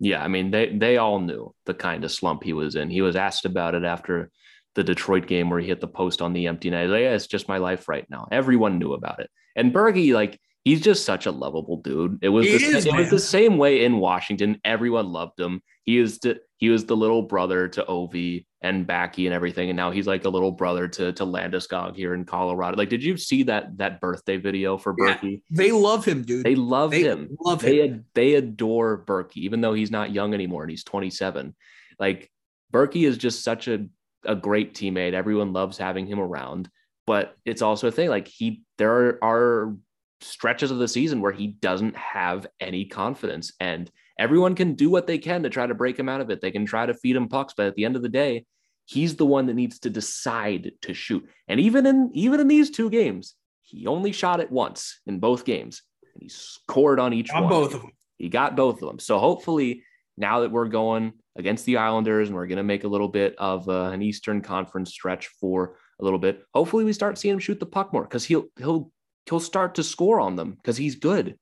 Yeah, 0.00 0.22
I 0.22 0.28
mean 0.28 0.50
they 0.50 0.68
they 0.68 0.96
all 0.96 1.18
knew 1.18 1.54
the 1.66 1.74
kind 1.74 2.04
of 2.04 2.12
slump 2.12 2.44
he 2.44 2.52
was 2.52 2.76
in. 2.76 2.90
He 2.90 3.02
was 3.02 3.16
asked 3.16 3.44
about 3.44 3.74
it 3.74 3.84
after 3.84 4.30
the 4.74 4.84
Detroit 4.84 5.26
game 5.26 5.50
where 5.50 5.58
he 5.58 5.66
hit 5.66 5.80
the 5.80 5.88
post 5.88 6.22
on 6.22 6.32
the 6.32 6.46
empty 6.46 6.70
net. 6.70 6.88
Like, 6.88 7.02
yeah, 7.02 7.14
it's 7.14 7.26
just 7.26 7.48
my 7.48 7.58
life 7.58 7.88
right 7.88 8.06
now. 8.08 8.28
Everyone 8.30 8.78
knew 8.78 8.92
about 8.92 9.18
it. 9.20 9.30
And 9.56 9.72
Berkey, 9.72 10.14
like 10.14 10.40
he's 10.68 10.82
just 10.82 11.06
such 11.06 11.24
a 11.24 11.30
lovable 11.30 11.78
dude. 11.78 12.18
It 12.20 12.28
was 12.28 12.46
the, 12.46 12.52
is, 12.52 12.84
it 12.84 12.94
was 12.94 13.08
the 13.08 13.18
same 13.18 13.56
way 13.56 13.84
in 13.84 13.98
Washington. 13.98 14.60
Everyone 14.64 15.10
loved 15.12 15.40
him. 15.40 15.62
He 15.84 15.98
is 15.98 16.18
the, 16.18 16.40
he 16.58 16.68
was 16.68 16.84
the 16.84 16.96
little 16.96 17.22
brother 17.22 17.68
to 17.68 17.84
Ovi 17.84 18.44
and 18.60 18.86
Backy 18.86 19.26
and 19.26 19.34
everything, 19.34 19.70
and 19.70 19.76
now 19.78 19.90
he's 19.90 20.06
like 20.06 20.26
a 20.26 20.28
little 20.28 20.50
brother 20.50 20.86
to 20.86 21.12
to 21.12 21.24
Landeskog 21.24 21.96
here 21.96 22.12
in 22.12 22.26
Colorado. 22.26 22.76
Like, 22.76 22.90
did 22.90 23.02
you 23.02 23.16
see 23.16 23.44
that 23.44 23.78
that 23.78 24.00
birthday 24.00 24.36
video 24.36 24.76
for 24.76 24.94
Berkey? 24.94 25.40
Yeah, 25.48 25.56
they 25.62 25.72
love 25.72 26.04
him, 26.04 26.22
dude. 26.22 26.44
They 26.44 26.54
love 26.54 26.90
they 26.90 27.04
him. 27.04 27.34
Love 27.40 27.62
they, 27.62 27.80
him. 27.80 28.04
They 28.14 28.34
adore 28.34 29.04
Berkey, 29.06 29.38
even 29.38 29.62
though 29.62 29.72
he's 29.72 29.90
not 29.90 30.12
young 30.12 30.34
anymore 30.34 30.64
and 30.64 30.70
he's 30.70 30.84
27. 30.84 31.54
Like 31.98 32.30
Berkey 32.72 33.06
is 33.06 33.16
just 33.16 33.42
such 33.42 33.68
a 33.68 33.86
a 34.24 34.34
great 34.34 34.74
teammate. 34.74 35.14
Everyone 35.14 35.54
loves 35.54 35.78
having 35.78 36.06
him 36.06 36.20
around. 36.20 36.68
But 37.06 37.34
it's 37.46 37.62
also 37.62 37.88
a 37.88 37.90
thing 37.90 38.10
like 38.10 38.28
he 38.28 38.64
there 38.76 38.92
are, 38.92 39.18
are 39.22 39.76
stretches 40.20 40.70
of 40.70 40.78
the 40.78 40.88
season 40.88 41.20
where 41.20 41.32
he 41.32 41.48
doesn't 41.48 41.96
have 41.96 42.46
any 42.60 42.84
confidence. 42.84 43.52
And 43.60 43.90
everyone 44.18 44.54
can 44.54 44.74
do 44.74 44.90
what 44.90 45.06
they 45.06 45.18
can 45.18 45.42
to 45.42 45.50
try 45.50 45.66
to 45.66 45.74
break 45.74 45.98
him 45.98 46.08
out 46.08 46.20
of 46.20 46.30
it. 46.30 46.40
They 46.40 46.50
can 46.50 46.66
try 46.66 46.86
to 46.86 46.94
feed 46.94 47.16
him 47.16 47.28
pucks, 47.28 47.54
but 47.56 47.66
at 47.66 47.74
the 47.74 47.84
end 47.84 47.96
of 47.96 48.02
the 48.02 48.08
day, 48.08 48.44
he's 48.86 49.16
the 49.16 49.26
one 49.26 49.46
that 49.46 49.54
needs 49.54 49.78
to 49.80 49.90
decide 49.90 50.72
to 50.82 50.94
shoot. 50.94 51.28
And 51.46 51.60
even 51.60 51.86
in 51.86 52.10
even 52.14 52.40
in 52.40 52.48
these 52.48 52.70
two 52.70 52.90
games, 52.90 53.34
he 53.62 53.86
only 53.86 54.12
shot 54.12 54.40
it 54.40 54.50
once 54.50 55.00
in 55.06 55.18
both 55.18 55.44
games. 55.44 55.82
And 56.14 56.22
he 56.22 56.28
scored 56.28 56.98
on 56.98 57.12
each 57.12 57.30
on 57.30 57.44
one. 57.44 57.50
both 57.50 57.74
of 57.74 57.82
them. 57.82 57.92
He 58.16 58.28
got 58.28 58.56
both 58.56 58.82
of 58.82 58.88
them. 58.88 58.98
So 58.98 59.18
hopefully 59.18 59.84
now 60.16 60.40
that 60.40 60.50
we're 60.50 60.68
going 60.68 61.12
against 61.36 61.64
the 61.66 61.76
Islanders 61.76 62.28
and 62.28 62.36
we're 62.36 62.48
going 62.48 62.56
to 62.56 62.64
make 62.64 62.82
a 62.82 62.88
little 62.88 63.08
bit 63.08 63.36
of 63.38 63.68
uh, 63.68 63.90
an 63.92 64.02
Eastern 64.02 64.40
Conference 64.40 64.90
stretch 64.90 65.28
for 65.40 65.76
a 66.00 66.04
little 66.04 66.18
bit, 66.18 66.42
hopefully 66.52 66.84
we 66.84 66.92
start 66.92 67.18
seeing 67.18 67.34
him 67.34 67.38
shoot 67.38 67.60
the 67.60 67.66
puck 67.66 67.92
more 67.92 68.02
because 68.02 68.24
he'll 68.24 68.46
he'll 68.56 68.90
he'll 69.28 69.40
start 69.40 69.74
to 69.76 69.82
score 69.82 70.20
on 70.20 70.36
them 70.36 70.52
because 70.52 70.76
he's 70.76 70.96
good. 70.96 71.36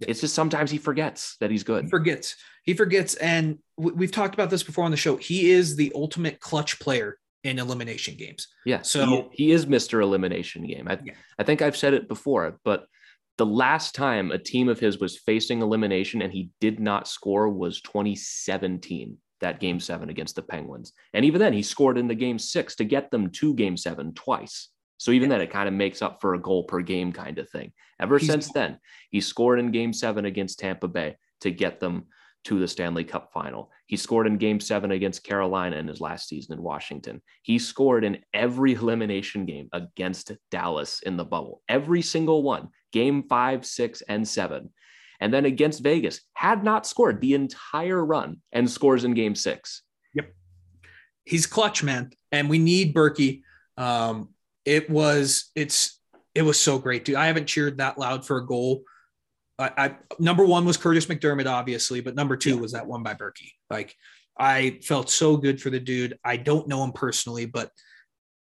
It's 0.00 0.20
just 0.20 0.34
sometimes 0.34 0.70
he 0.70 0.78
forgets 0.78 1.36
that 1.40 1.50
he's 1.50 1.62
good. 1.62 1.84
He 1.84 1.90
forgets. 1.90 2.36
He 2.64 2.74
forgets. 2.74 3.14
And 3.14 3.58
we've 3.76 4.10
talked 4.10 4.34
about 4.34 4.50
this 4.50 4.62
before 4.62 4.84
on 4.84 4.90
the 4.90 4.96
show. 4.96 5.16
He 5.16 5.50
is 5.50 5.76
the 5.76 5.92
ultimate 5.94 6.40
clutch 6.40 6.80
player 6.80 7.18
in 7.44 7.58
elimination 7.58 8.16
games. 8.16 8.48
Yeah. 8.64 8.82
So 8.82 9.06
he, 9.06 9.44
he 9.44 9.52
is 9.52 9.66
Mr. 9.66 10.02
Elimination 10.02 10.66
Game. 10.66 10.86
I, 10.88 10.98
yeah. 11.04 11.14
I 11.38 11.44
think 11.44 11.62
I've 11.62 11.76
said 11.76 11.94
it 11.94 12.08
before, 12.08 12.58
but 12.64 12.86
the 13.38 13.46
last 13.46 13.94
time 13.94 14.30
a 14.30 14.38
team 14.38 14.68
of 14.68 14.78
his 14.78 14.98
was 14.98 15.18
facing 15.18 15.62
elimination 15.62 16.22
and 16.22 16.32
he 16.32 16.50
did 16.60 16.78
not 16.78 17.08
score 17.08 17.48
was 17.48 17.80
2017, 17.80 19.16
that 19.40 19.58
game 19.58 19.80
seven 19.80 20.10
against 20.10 20.36
the 20.36 20.42
Penguins. 20.42 20.92
And 21.14 21.24
even 21.24 21.40
then, 21.40 21.52
he 21.52 21.62
scored 21.62 21.98
in 21.98 22.06
the 22.06 22.14
game 22.14 22.38
six 22.38 22.76
to 22.76 22.84
get 22.84 23.10
them 23.10 23.30
to 23.30 23.54
game 23.54 23.76
seven 23.76 24.12
twice. 24.14 24.68
So 25.02 25.10
even 25.10 25.28
then, 25.28 25.40
it 25.40 25.50
kind 25.50 25.66
of 25.66 25.74
makes 25.74 26.00
up 26.00 26.20
for 26.20 26.34
a 26.34 26.40
goal 26.40 26.62
per 26.62 26.80
game 26.80 27.12
kind 27.12 27.36
of 27.40 27.50
thing. 27.50 27.72
Ever 27.98 28.18
He's, 28.18 28.28
since 28.28 28.52
then, 28.52 28.78
he 29.10 29.20
scored 29.20 29.58
in 29.58 29.72
game 29.72 29.92
seven 29.92 30.26
against 30.26 30.60
Tampa 30.60 30.86
Bay 30.86 31.16
to 31.40 31.50
get 31.50 31.80
them 31.80 32.04
to 32.44 32.60
the 32.60 32.68
Stanley 32.68 33.02
Cup 33.02 33.32
final. 33.32 33.72
He 33.86 33.96
scored 33.96 34.28
in 34.28 34.36
game 34.36 34.60
seven 34.60 34.92
against 34.92 35.24
Carolina 35.24 35.74
in 35.74 35.88
his 35.88 36.00
last 36.00 36.28
season 36.28 36.52
in 36.56 36.62
Washington. 36.62 37.20
He 37.42 37.58
scored 37.58 38.04
in 38.04 38.18
every 38.32 38.74
elimination 38.74 39.44
game 39.44 39.68
against 39.72 40.30
Dallas 40.52 41.00
in 41.00 41.16
the 41.16 41.24
bubble, 41.24 41.62
every 41.68 42.02
single 42.02 42.44
one, 42.44 42.68
game 42.92 43.24
five, 43.28 43.66
six, 43.66 44.02
and 44.02 44.26
seven. 44.28 44.70
And 45.18 45.34
then 45.34 45.46
against 45.46 45.82
Vegas, 45.82 46.20
had 46.34 46.62
not 46.62 46.86
scored 46.86 47.20
the 47.20 47.34
entire 47.34 48.04
run 48.04 48.36
and 48.52 48.70
scores 48.70 49.02
in 49.02 49.14
game 49.14 49.34
six. 49.34 49.82
Yep. 50.14 50.32
He's 51.24 51.46
clutch, 51.46 51.82
man. 51.82 52.12
And 52.30 52.48
we 52.48 52.60
need 52.60 52.94
Berkey. 52.94 53.42
Um, 53.76 54.28
it 54.64 54.88
was 54.88 55.50
it's 55.54 56.00
it 56.34 56.42
was 56.42 56.58
so 56.58 56.78
great, 56.78 57.04
dude. 57.04 57.16
I 57.16 57.26
haven't 57.26 57.46
cheered 57.46 57.78
that 57.78 57.98
loud 57.98 58.24
for 58.24 58.38
a 58.38 58.46
goal. 58.46 58.82
I, 59.58 59.70
I 59.76 59.96
number 60.18 60.44
one 60.44 60.64
was 60.64 60.78
Kurtis 60.78 61.06
MacDermid, 61.06 61.46
obviously, 61.46 62.00
but 62.00 62.14
number 62.14 62.36
two 62.36 62.54
yeah. 62.54 62.60
was 62.60 62.72
that 62.72 62.86
one 62.86 63.02
by 63.02 63.14
Berkey. 63.14 63.52
Like 63.70 63.94
I 64.38 64.78
felt 64.82 65.10
so 65.10 65.36
good 65.36 65.60
for 65.60 65.70
the 65.70 65.80
dude. 65.80 66.18
I 66.24 66.36
don't 66.36 66.68
know 66.68 66.82
him 66.84 66.92
personally, 66.92 67.46
but 67.46 67.70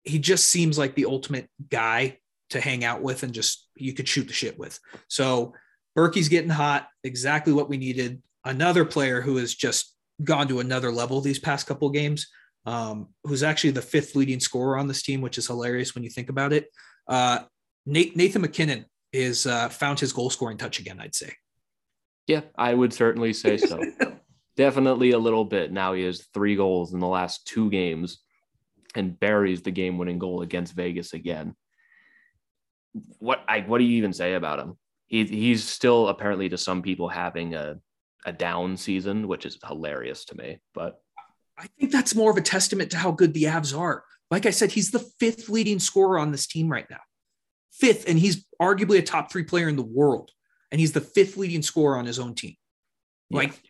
he 0.04 0.20
just 0.20 0.48
seems 0.48 0.78
like 0.78 0.96
the 0.96 1.06
ultimate 1.06 1.50
guy 1.70 2.18
to 2.52 2.60
hang 2.62 2.84
out 2.84 3.02
with 3.02 3.24
and 3.24 3.34
just 3.34 3.68
you 3.76 3.94
could 3.94 4.08
shoot 4.08 4.28
the 4.28 4.34
shit 4.34 4.60
with. 4.60 4.80
So 5.08 5.54
Berkey's 5.98 6.30
getting 6.30 6.50
hot, 6.50 6.88
exactly 7.04 7.54
what 7.54 7.70
we 7.70 7.78
needed. 7.78 8.22
Another 8.46 8.86
player 8.86 9.22
who 9.22 9.38
has 9.38 9.54
just 9.54 9.96
gone 10.24 10.48
to 10.48 10.60
another 10.60 10.92
level 10.92 11.22
these 11.22 11.40
past 11.40 11.68
couple 11.68 11.90
games 11.90 12.28
um, 12.66 13.10
who's 13.24 13.44
actually 13.44 13.72
the 13.72 13.82
fifth 13.82 14.16
leading 14.16 14.40
scorer 14.40 14.78
on 14.78 14.88
this 14.88 15.02
team, 15.02 15.22
which 15.22 15.38
is 15.38 15.48
hilarious 15.48 15.96
when 15.96 16.04
you 16.04 16.10
think 16.10 16.30
about 16.30 16.54
it. 16.54 16.68
Uh, 17.08 17.40
Nate, 17.86 18.16
Nathan 18.16 18.42
MacKinnon 18.42 18.86
is 19.12 19.48
uh, 19.48 19.70
found 19.70 20.00
his 20.00 20.14
goal 20.14 20.30
scoring 20.30 20.58
touch 20.58 20.80
again. 20.80 21.00
I'd 21.00 21.16
say. 21.16 21.34
Yeah, 22.28 22.42
I 22.56 22.74
would 22.74 22.94
certainly 22.94 23.34
say 23.34 23.58
so. 23.58 23.82
Definitely 24.58 25.12
a 25.12 25.20
little 25.20 25.46
bit. 25.46 25.72
Now 25.72 25.94
he 25.94 26.04
has 26.04 26.28
three 26.34 26.56
goals 26.56 26.94
in 26.94 27.00
the 27.00 27.08
last 27.08 27.48
two 27.48 27.70
games, 27.70 28.20
and 28.96 29.20
buries 29.20 29.62
the 29.62 29.72
game-winning 29.72 30.20
goal 30.20 30.42
against 30.42 30.74
Vegas 30.74 31.14
again. 31.14 31.56
What 33.20 33.44
I 33.48 33.62
what 33.62 33.80
do 33.80 33.86
you 33.86 33.98
even 33.98 34.14
say 34.14 34.34
about 34.34 34.60
him? 34.60 34.78
He, 35.08 35.26
he's 35.26 35.64
still 35.64 36.08
apparently 36.10 36.50
to 36.50 36.58
some 36.58 36.82
people 36.82 37.10
having 37.10 37.56
a 37.56 37.80
a 38.26 38.32
down 38.32 38.78
season, 38.78 39.28
which 39.28 39.46
is 39.46 39.58
hilarious 39.66 40.26
to 40.26 40.38
me. 40.38 40.60
But 40.74 41.02
I 41.58 41.68
think 41.80 41.92
that's 41.92 42.16
more 42.16 42.32
of 42.32 42.38
a 42.38 42.42
testament 42.42 42.92
to 42.92 42.98
how 42.98 43.12
good 43.12 43.34
the 43.34 43.44
Avs 43.44 43.78
are. 43.78 44.04
Like 44.30 44.46
I 44.46 44.52
said, 44.52 44.72
he's 44.72 44.92
the 44.92 45.06
fifth 45.20 45.50
leading 45.50 45.80
scorer 45.80 46.18
on 46.18 46.32
this 46.32 46.48
team 46.48 46.70
right 46.70 46.90
now. 46.90 47.02
Fifth, 47.72 48.08
and 48.08 48.18
he's 48.18 48.46
arguably 48.62 48.98
a 48.98 49.02
top 49.02 49.32
three 49.32 49.44
player 49.44 49.68
in 49.68 49.76
the 49.76 49.84
world. 49.84 50.32
And 50.72 50.80
he's 50.80 50.94
the 50.94 51.02
fifth 51.02 51.36
leading 51.36 51.62
scorer 51.62 51.98
on 51.98 52.06
his 52.06 52.18
own 52.18 52.34
team. 52.34 52.56
Yeah. 53.30 53.40
Like 53.40 53.62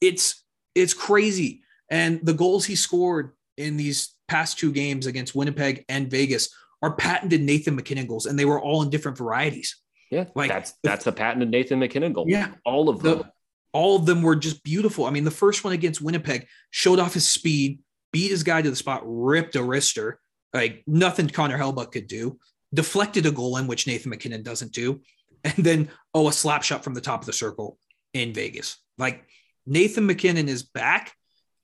it's 0.00 0.44
it's 0.74 0.92
crazy. 0.94 1.62
And 1.90 2.20
the 2.22 2.34
goals 2.34 2.66
he 2.66 2.74
scored 2.74 3.32
in 3.56 3.76
these 3.76 4.14
past 4.28 4.58
two 4.58 4.72
games 4.72 5.06
against 5.06 5.34
Winnipeg 5.34 5.84
and 5.88 6.10
Vegas 6.10 6.48
are 6.82 6.96
patented 6.96 7.40
Nathan 7.40 7.76
MacKinnon 7.76 8.06
goals, 8.06 8.26
and 8.26 8.38
they 8.38 8.44
were 8.44 8.60
all 8.60 8.82
in 8.82 8.90
different 8.90 9.16
varieties. 9.16 9.76
Yeah, 10.10 10.26
like 10.34 10.50
that's 10.50 10.74
that's 10.82 11.06
a 11.06 11.12
patented 11.12 11.50
Nathan 11.50 11.78
MacKinnon 11.78 12.12
goal. 12.12 12.26
Yeah, 12.28 12.52
all 12.64 12.88
of 12.88 13.02
them. 13.02 13.18
The, 13.18 13.32
all 13.74 13.96
of 13.96 14.06
them 14.06 14.22
were 14.22 14.36
just 14.36 14.62
beautiful. 14.62 15.04
I 15.04 15.10
mean, 15.10 15.24
the 15.24 15.30
first 15.32 15.64
one 15.64 15.72
against 15.72 16.00
Winnipeg 16.00 16.46
showed 16.70 17.00
off 17.00 17.12
his 17.12 17.26
speed, 17.26 17.80
beat 18.12 18.30
his 18.30 18.44
guy 18.44 18.62
to 18.62 18.70
the 18.70 18.76
spot, 18.76 19.02
ripped 19.04 19.56
a 19.56 19.58
wrister, 19.58 20.14
like 20.54 20.84
nothing 20.86 21.28
Connor 21.28 21.58
Hellebuyck 21.58 21.90
could 21.90 22.06
do, 22.06 22.38
deflected 22.72 23.26
a 23.26 23.32
goal 23.32 23.56
in 23.56 23.66
which 23.66 23.88
Nathan 23.88 24.10
MacKinnon 24.10 24.44
doesn't 24.44 24.72
do, 24.72 25.02
and 25.42 25.56
then 25.56 25.90
oh, 26.14 26.28
a 26.28 26.32
slap 26.32 26.62
shot 26.62 26.84
from 26.84 26.94
the 26.94 27.00
top 27.00 27.20
of 27.20 27.26
the 27.26 27.32
circle 27.32 27.76
in 28.14 28.32
Vegas. 28.32 28.78
Like 28.96 29.26
Nathan 29.66 30.06
MacKinnon 30.06 30.48
is 30.48 30.62
back, 30.62 31.12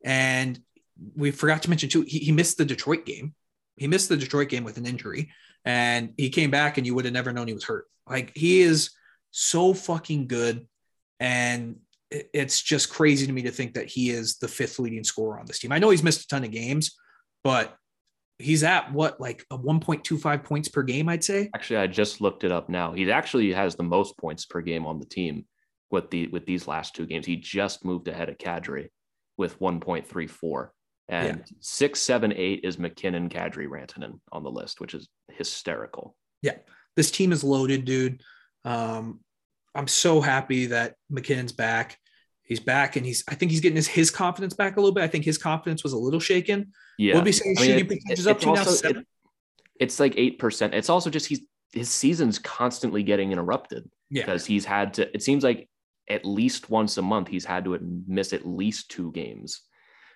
and 0.04 0.58
we 1.14 1.30
forgot 1.30 1.62
to 1.62 1.70
mention 1.70 1.88
too, 1.88 2.02
he, 2.02 2.18
he 2.18 2.32
missed 2.32 2.58
the 2.58 2.64
Detroit 2.64 3.06
game. 3.06 3.34
He 3.76 3.86
missed 3.86 4.08
the 4.08 4.16
Detroit 4.16 4.48
game 4.48 4.64
with 4.64 4.78
an 4.78 4.84
injury, 4.84 5.30
and 5.64 6.12
he 6.16 6.28
came 6.28 6.50
back, 6.50 6.76
and 6.76 6.84
you 6.84 6.96
would 6.96 7.04
have 7.04 7.14
never 7.14 7.32
known 7.32 7.46
he 7.46 7.54
was 7.54 7.64
hurt. 7.64 7.86
Like 8.08 8.32
he 8.34 8.62
is 8.62 8.90
so 9.30 9.72
fucking 9.72 10.26
good, 10.26 10.66
and 11.20 11.76
it's 12.10 12.60
just 12.60 12.90
crazy 12.90 13.26
to 13.26 13.32
me 13.32 13.42
to 13.42 13.50
think 13.50 13.74
that 13.74 13.88
he 13.88 14.10
is 14.10 14.36
the 14.38 14.48
fifth 14.48 14.78
leading 14.78 15.04
scorer 15.04 15.38
on 15.38 15.46
this 15.46 15.58
team. 15.58 15.72
I 15.72 15.78
know 15.78 15.90
he's 15.90 16.02
missed 16.02 16.24
a 16.24 16.26
ton 16.26 16.44
of 16.44 16.50
games, 16.50 16.96
but 17.44 17.76
he's 18.38 18.64
at 18.64 18.92
what 18.92 19.20
like 19.20 19.44
a 19.50 19.58
1.25 19.58 20.44
points 20.44 20.68
per 20.68 20.82
game, 20.82 21.08
I'd 21.08 21.22
say. 21.22 21.50
Actually, 21.54 21.78
I 21.78 21.86
just 21.86 22.20
looked 22.20 22.44
it 22.44 22.52
up 22.52 22.68
now. 22.68 22.92
He 22.92 23.10
actually 23.10 23.52
has 23.52 23.76
the 23.76 23.82
most 23.82 24.16
points 24.18 24.44
per 24.44 24.60
game 24.60 24.86
on 24.86 24.98
the 24.98 25.06
team 25.06 25.44
with 25.90 26.10
the 26.10 26.28
with 26.28 26.46
these 26.46 26.66
last 26.66 26.94
two 26.94 27.06
games. 27.06 27.26
He 27.26 27.36
just 27.36 27.84
moved 27.84 28.08
ahead 28.08 28.28
of 28.28 28.38
Kadri 28.38 28.88
with 29.36 29.58
1.34. 29.60 30.68
And 31.08 31.38
yeah. 31.38 31.44
six, 31.58 32.00
seven, 32.00 32.32
eight 32.36 32.60
is 32.62 32.78
MacKinnon, 32.78 33.28
Kadri, 33.30 33.66
Rantanen 33.66 34.20
on 34.30 34.44
the 34.44 34.50
list, 34.50 34.80
which 34.80 34.94
is 34.94 35.08
hysterical. 35.32 36.14
Yeah. 36.42 36.56
This 36.94 37.10
team 37.10 37.32
is 37.32 37.42
loaded, 37.42 37.84
dude. 37.84 38.22
Um, 38.64 39.20
I'm 39.74 39.88
so 39.88 40.20
happy 40.20 40.66
that 40.66 40.94
MacKinnon's 41.10 41.52
back. 41.52 41.96
He's 42.50 42.58
back 42.58 42.96
and 42.96 43.06
he's 43.06 43.22
I 43.28 43.36
think 43.36 43.52
he's 43.52 43.60
getting 43.60 43.76
his, 43.76 43.86
his 43.86 44.10
confidence 44.10 44.54
back 44.54 44.76
a 44.76 44.80
little 44.80 44.92
bit. 44.92 45.04
I 45.04 45.06
think 45.06 45.24
his 45.24 45.38
confidence 45.38 45.84
was 45.84 45.92
a 45.92 45.96
little 45.96 46.18
shaken. 46.18 46.72
Yeah. 46.98 47.14
We'll 47.14 47.22
be 47.22 47.30
saying 47.30 47.54
I 47.56 47.60
mean, 47.60 47.70
shooting 47.70 47.86
percentages 47.86 48.26
up 48.26 48.40
to 48.40 48.48
also, 48.48 48.64
now 48.64 48.70
seven. 48.70 48.96
It, 48.98 49.06
it's 49.78 50.00
like 50.00 50.14
eight 50.16 50.40
percent. 50.40 50.74
It's 50.74 50.90
also 50.90 51.10
just 51.10 51.26
he's 51.26 51.42
his 51.72 51.88
season's 51.88 52.40
constantly 52.40 53.04
getting 53.04 53.30
interrupted 53.30 53.88
yeah. 54.10 54.22
because 54.22 54.44
he's 54.44 54.64
had 54.64 54.94
to 54.94 55.14
it 55.14 55.22
seems 55.22 55.44
like 55.44 55.68
at 56.08 56.24
least 56.24 56.70
once 56.70 56.98
a 56.98 57.02
month 57.02 57.28
he's 57.28 57.44
had 57.44 57.64
to 57.66 57.78
miss 58.08 58.32
at 58.32 58.44
least 58.44 58.90
two 58.90 59.12
games 59.12 59.60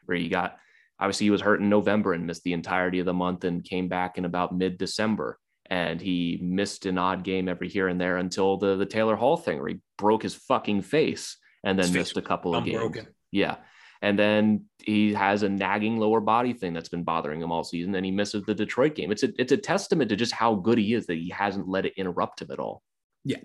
where 0.06 0.18
he 0.18 0.28
got 0.28 0.56
obviously 0.98 1.26
he 1.26 1.30
was 1.30 1.40
hurt 1.40 1.60
in 1.60 1.68
November 1.68 2.14
and 2.14 2.26
missed 2.26 2.42
the 2.42 2.52
entirety 2.52 2.98
of 2.98 3.06
the 3.06 3.14
month 3.14 3.44
and 3.44 3.62
came 3.62 3.86
back 3.86 4.18
in 4.18 4.24
about 4.24 4.52
mid-December 4.52 5.38
and 5.70 6.00
he 6.00 6.40
missed 6.42 6.84
an 6.84 6.98
odd 6.98 7.22
game 7.22 7.48
every 7.48 7.68
here 7.68 7.86
and 7.86 8.00
there 8.00 8.16
until 8.16 8.56
the 8.56 8.74
the 8.74 8.84
Taylor 8.84 9.14
Hall 9.14 9.36
thing 9.36 9.60
where 9.60 9.68
he 9.68 9.78
broke 9.98 10.24
his 10.24 10.34
fucking 10.34 10.82
face 10.82 11.36
and 11.64 11.78
then 11.78 11.86
his 11.86 11.94
missed 11.94 12.16
a 12.16 12.22
couple 12.22 12.54
of 12.54 12.64
games. 12.64 12.98
Yeah. 13.32 13.56
And 14.02 14.18
then 14.18 14.66
he 14.82 15.14
has 15.14 15.42
a 15.42 15.48
nagging 15.48 15.98
lower 15.98 16.20
body 16.20 16.52
thing 16.52 16.74
that's 16.74 16.90
been 16.90 17.04
bothering 17.04 17.40
him 17.40 17.50
all 17.50 17.64
season. 17.64 17.90
Then 17.90 18.04
he 18.04 18.10
misses 18.10 18.44
the 18.44 18.54
Detroit 18.54 18.94
game. 18.94 19.10
It's 19.10 19.22
a 19.22 19.30
it's 19.40 19.52
a 19.52 19.56
testament 19.56 20.10
to 20.10 20.16
just 20.16 20.32
how 20.32 20.56
good 20.56 20.78
he 20.78 20.92
is 20.92 21.06
that 21.06 21.16
he 21.16 21.30
hasn't 21.30 21.68
let 21.68 21.86
it 21.86 21.94
interrupt 21.96 22.42
him 22.42 22.50
at 22.50 22.58
all. 22.58 22.82
Yeah. 23.24 23.38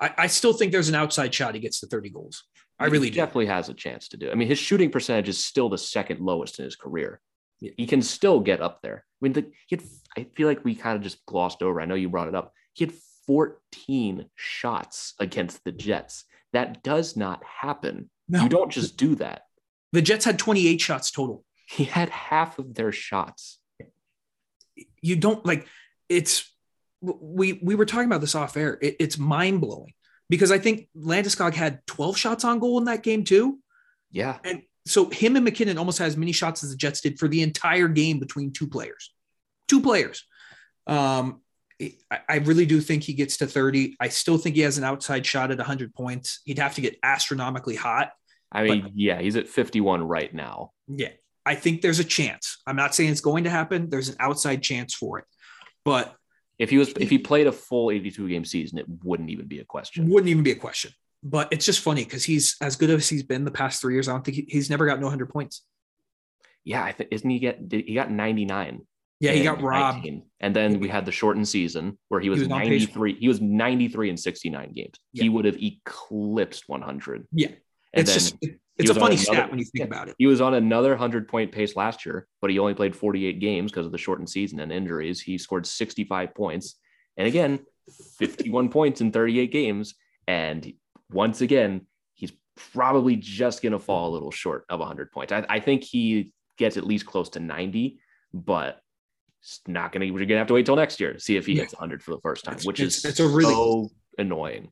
I, 0.00 0.14
I 0.16 0.26
still 0.26 0.54
think 0.54 0.72
there's 0.72 0.88
an 0.88 0.94
outside 0.94 1.34
shot 1.34 1.54
he 1.54 1.60
gets 1.60 1.80
to 1.80 1.86
30 1.86 2.10
goals. 2.10 2.44
I 2.78 2.86
he 2.86 2.92
really 2.92 3.10
definitely 3.10 3.46
do. 3.46 3.52
has 3.52 3.68
a 3.68 3.74
chance 3.74 4.08
to 4.08 4.16
do. 4.16 4.30
I 4.30 4.34
mean, 4.34 4.48
his 4.48 4.58
shooting 4.58 4.90
percentage 4.90 5.28
is 5.28 5.44
still 5.44 5.68
the 5.68 5.78
second 5.78 6.20
lowest 6.20 6.58
in 6.58 6.64
his 6.64 6.76
career. 6.76 7.20
Yeah. 7.60 7.72
He 7.76 7.86
can 7.86 8.02
still 8.02 8.40
get 8.40 8.62
up 8.62 8.80
there. 8.82 9.04
I 9.04 9.18
mean, 9.20 9.32
the, 9.32 9.50
he 9.66 9.76
had, 9.76 9.82
I 10.16 10.26
feel 10.36 10.46
like 10.46 10.64
we 10.64 10.74
kind 10.74 10.96
of 10.96 11.02
just 11.02 11.24
glossed 11.26 11.62
over. 11.62 11.80
I 11.80 11.86
know 11.86 11.96
you 11.96 12.08
brought 12.08 12.28
it 12.28 12.34
up. 12.34 12.52
He 12.72 12.84
had 12.84 12.94
14 13.26 14.26
shots 14.36 15.14
against 15.18 15.64
the 15.64 15.72
Jets. 15.72 16.24
That 16.52 16.82
does 16.82 17.16
not 17.16 17.42
happen. 17.44 18.10
No. 18.28 18.42
You 18.42 18.48
don't 18.48 18.70
just 18.70 18.96
do 18.96 19.14
that. 19.16 19.42
The 19.92 20.02
Jets 20.02 20.24
had 20.24 20.38
28 20.38 20.80
shots 20.80 21.10
total. 21.10 21.44
He 21.66 21.84
had 21.84 22.08
half 22.08 22.58
of 22.58 22.74
their 22.74 22.92
shots. 22.92 23.58
You 25.00 25.16
don't 25.16 25.44
like 25.44 25.66
it's 26.08 26.50
we 27.00 27.54
we 27.62 27.74
were 27.74 27.84
talking 27.84 28.06
about 28.06 28.20
this 28.20 28.34
off 28.34 28.56
air. 28.56 28.78
It, 28.80 28.96
it's 28.98 29.18
mind 29.18 29.60
blowing 29.60 29.92
because 30.28 30.50
I 30.50 30.58
think 30.58 30.88
Landeskog 30.96 31.54
had 31.54 31.86
12 31.86 32.16
shots 32.16 32.44
on 32.44 32.58
goal 32.58 32.78
in 32.78 32.84
that 32.84 33.02
game 33.02 33.24
too. 33.24 33.58
Yeah. 34.10 34.38
And 34.44 34.62
so 34.86 35.10
him 35.10 35.36
and 35.36 35.44
MacKinnon 35.44 35.78
almost 35.78 35.98
has 35.98 36.14
as 36.14 36.16
many 36.16 36.32
shots 36.32 36.64
as 36.64 36.70
the 36.70 36.76
Jets 36.76 37.00
did 37.00 37.18
for 37.18 37.28
the 37.28 37.42
entire 37.42 37.88
game 37.88 38.18
between 38.18 38.52
two 38.52 38.66
players. 38.66 39.12
Two 39.68 39.80
players. 39.80 40.24
Um, 40.86 41.42
I, 42.28 42.36
really 42.38 42.66
do 42.66 42.80
think 42.80 43.04
he 43.04 43.12
gets 43.12 43.36
to 43.38 43.46
30. 43.46 43.96
I 44.00 44.08
still 44.08 44.36
think 44.36 44.56
he 44.56 44.62
has 44.62 44.78
an 44.78 44.84
outside 44.84 45.24
shot 45.24 45.50
at 45.50 45.58
100 45.58 45.94
points. 45.94 46.40
He'd 46.44 46.58
have 46.58 46.74
to 46.74 46.80
get 46.80 46.98
astronomically 47.02 47.76
hot. 47.76 48.10
I 48.50 48.64
mean, 48.64 48.82
but, 48.82 48.92
yeah, 48.96 49.20
he's 49.20 49.36
at 49.36 49.46
51 49.46 50.02
right 50.02 50.34
now. 50.34 50.72
Yeah. 50.88 51.10
I 51.46 51.54
think 51.54 51.80
there's 51.80 52.00
a 52.00 52.04
chance. 52.04 52.58
I'm 52.66 52.76
not 52.76 52.94
saying 52.94 53.10
it's 53.10 53.20
going 53.20 53.44
to 53.44 53.50
happen. 53.50 53.90
There's 53.90 54.08
an 54.08 54.16
outside 54.18 54.62
chance 54.62 54.94
for 54.94 55.20
it. 55.20 55.24
But 55.84 56.14
if 56.58 56.70
he 56.70 56.78
was 56.78 56.88
if 56.98 57.08
he 57.08 57.18
played 57.18 57.46
a 57.46 57.52
full 57.52 57.90
82 57.90 58.28
game 58.28 58.44
season, 58.44 58.78
it 58.78 58.86
wouldn't 59.04 59.30
even 59.30 59.46
be 59.46 59.60
a 59.60 59.64
question. 59.64 60.08
Wouldn't 60.08 60.28
even 60.28 60.42
be 60.42 60.50
a 60.50 60.56
question 60.56 60.92
but 61.22 61.48
it's 61.52 61.66
just 61.66 61.80
funny 61.80 62.04
because 62.04 62.24
he's 62.24 62.56
as 62.60 62.76
good 62.76 62.90
as 62.90 63.08
he's 63.08 63.22
been 63.22 63.44
the 63.44 63.50
past 63.50 63.80
three 63.80 63.94
years. 63.94 64.08
I 64.08 64.12
don't 64.12 64.24
think 64.24 64.36
he, 64.36 64.46
he's 64.48 64.70
never 64.70 64.86
gotten 64.86 65.02
100 65.02 65.28
points. 65.30 65.64
Yeah, 66.64 66.84
I 66.84 66.92
think 66.92 67.10
isn't 67.12 67.28
he 67.28 67.38
get 67.38 67.60
he 67.70 67.94
got 67.94 68.10
99. 68.10 68.86
Yeah, 69.20 69.32
he 69.32 69.42
got 69.42 69.60
robbed. 69.60 69.98
19. 69.98 70.22
And 70.40 70.54
then 70.54 70.78
we 70.78 70.88
had 70.88 71.04
the 71.04 71.12
shortened 71.12 71.48
season 71.48 71.98
where 72.08 72.20
he 72.20 72.30
was, 72.30 72.38
he 72.38 72.42
was 72.42 72.48
93. 72.48 73.16
He 73.18 73.28
was 73.28 73.40
93 73.40 74.10
in 74.10 74.16
69 74.16 74.72
games. 74.72 74.94
Yeah. 75.12 75.24
He 75.24 75.28
would 75.28 75.44
have 75.44 75.60
eclipsed 75.60 76.68
100. 76.68 77.26
Yeah. 77.32 77.48
And 77.92 78.08
it's 78.08 78.12
just 78.12 78.36
it's 78.78 78.90
a 78.90 78.94
funny 78.94 79.16
another, 79.16 79.16
stat 79.16 79.50
when 79.50 79.58
you 79.58 79.64
think 79.64 79.80
yeah, 79.80 79.84
about 79.86 80.08
it. 80.08 80.14
He 80.18 80.26
was 80.26 80.40
on 80.40 80.54
another 80.54 80.90
100 80.90 81.26
point 81.26 81.50
pace 81.50 81.74
last 81.74 82.06
year, 82.06 82.28
but 82.40 82.50
he 82.50 82.60
only 82.60 82.74
played 82.74 82.94
48 82.94 83.40
games 83.40 83.72
because 83.72 83.86
of 83.86 83.92
the 83.92 83.98
shortened 83.98 84.30
season 84.30 84.60
and 84.60 84.70
injuries. 84.70 85.20
He 85.20 85.36
scored 85.36 85.66
65 85.66 86.34
points. 86.34 86.76
And 87.16 87.26
again, 87.26 87.60
51 88.18 88.68
points 88.70 89.00
in 89.00 89.10
38 89.10 89.50
games. 89.50 89.94
And 90.28 90.72
once 91.10 91.40
again, 91.40 91.86
he's 92.14 92.32
probably 92.72 93.16
just 93.16 93.62
going 93.62 93.72
to 93.72 93.80
fall 93.80 94.10
a 94.10 94.12
little 94.12 94.30
short 94.30 94.64
of 94.68 94.78
100 94.78 95.10
points. 95.10 95.32
I, 95.32 95.44
I 95.48 95.58
think 95.58 95.82
he 95.82 96.32
gets 96.56 96.76
at 96.76 96.86
least 96.86 97.06
close 97.06 97.30
to 97.30 97.40
90, 97.40 97.98
but 98.32 98.80
it's 99.48 99.60
not 99.66 99.92
going 99.92 100.06
to, 100.06 100.10
we're 100.10 100.18
going 100.18 100.28
to 100.28 100.36
have 100.36 100.46
to 100.48 100.54
wait 100.54 100.66
till 100.66 100.76
next 100.76 101.00
year 101.00 101.14
to 101.14 101.20
see 101.20 101.36
if 101.36 101.46
he 101.46 101.56
hits 101.56 101.72
100 101.72 102.02
for 102.02 102.10
the 102.10 102.20
first 102.20 102.44
time, 102.44 102.54
it's, 102.54 102.66
which 102.66 102.80
it's, 102.80 102.98
is 102.98 103.04
it's 103.06 103.20
a 103.20 103.26
really 103.26 103.54
so 103.54 103.90
annoying. 104.18 104.70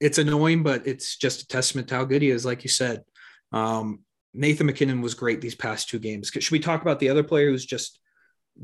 It's 0.00 0.18
annoying, 0.18 0.62
but 0.62 0.86
it's 0.86 1.16
just 1.16 1.42
a 1.42 1.46
testament 1.46 1.88
to 1.88 1.96
how 1.96 2.04
good 2.04 2.20
he 2.20 2.30
is. 2.30 2.44
Like 2.44 2.62
you 2.62 2.68
said, 2.68 3.04
um, 3.52 4.00
Nathan 4.34 4.66
MacKinnon 4.66 5.00
was 5.00 5.14
great 5.14 5.40
these 5.40 5.54
past 5.54 5.88
two 5.88 5.98
games. 5.98 6.30
Should 6.30 6.50
we 6.50 6.60
talk 6.60 6.82
about 6.82 7.00
the 7.00 7.08
other 7.08 7.22
player 7.22 7.48
who's 7.48 7.64
just 7.64 7.98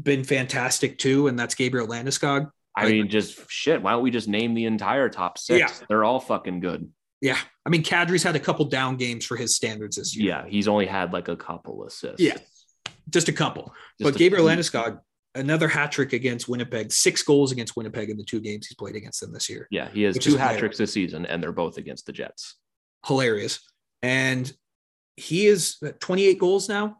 been 0.03 0.23
fantastic 0.23 0.99
too? 0.99 1.29
And 1.29 1.39
that's 1.39 1.55
Gabriel 1.55 1.89
Landeskog. 1.89 2.51
I 2.77 2.89
mean, 2.89 3.09
just 3.09 3.51
shit. 3.51 3.83
Why 3.83 3.93
don't 3.93 4.03
we 4.03 4.11
just 4.11 4.29
name 4.29 4.55
the 4.55 4.67
entire 4.67 5.09
top 5.09 5.39
six? 5.39 5.59
Yeah. 5.59 5.87
They're 5.89 6.05
all 6.05 6.21
fucking 6.21 6.61
good. 6.61 6.91
Yeah. 7.21 7.39
I 7.65 7.71
mean, 7.71 7.83
Kadri's 7.83 8.23
had 8.23 8.37
a 8.37 8.41
couple 8.41 8.67
down 8.67 8.97
games 8.97 9.25
for 9.25 9.37
his 9.37 9.57
standards 9.57 9.97
this 9.97 10.15
year. 10.15 10.29
Yeah. 10.29 10.45
He's 10.47 10.69
only 10.69 10.87
had 10.87 11.13
like 11.13 11.29
a 11.29 11.37
couple 11.37 11.85
assists. 11.85 12.21
Yeah. 12.21 12.37
Just 13.09 13.29
a 13.29 13.33
couple. 13.33 13.75
Just 13.99 14.13
but 14.13 14.17
a 14.17 14.19
Gabriel 14.19 14.47
Landeskog, 14.47 14.99
another 15.35 15.69
hat 15.69 15.93
trick 15.93 16.13
against 16.13 16.49
Winnipeg, 16.49 16.93
six 16.93 17.23
goals 17.23 17.53
against 17.53 17.77
Winnipeg 17.77 18.11
in 18.11 18.17
the 18.17 18.25
two 18.25 18.41
games 18.41 18.67
he's 18.67 18.77
played 18.77 18.97
against 18.97 19.21
them 19.21 19.33
this 19.33 19.49
year. 19.49 19.67
Yeah. 19.71 19.89
He 19.91 20.03
has 20.03 20.19
two 20.19 20.37
hat 20.37 20.59
tricks 20.59 20.79
this 20.79 20.93
season, 20.93 21.27
and 21.27 21.43
they're 21.43 21.53
both 21.53 21.77
against 21.77 22.07
the 22.07 22.13
Jets. 22.13 22.57
Hilarious. 23.07 23.61
And 24.03 24.53
he 25.17 25.47
is 25.47 25.77
28 26.01 26.39
goals 26.39 26.69
now. 26.69 26.99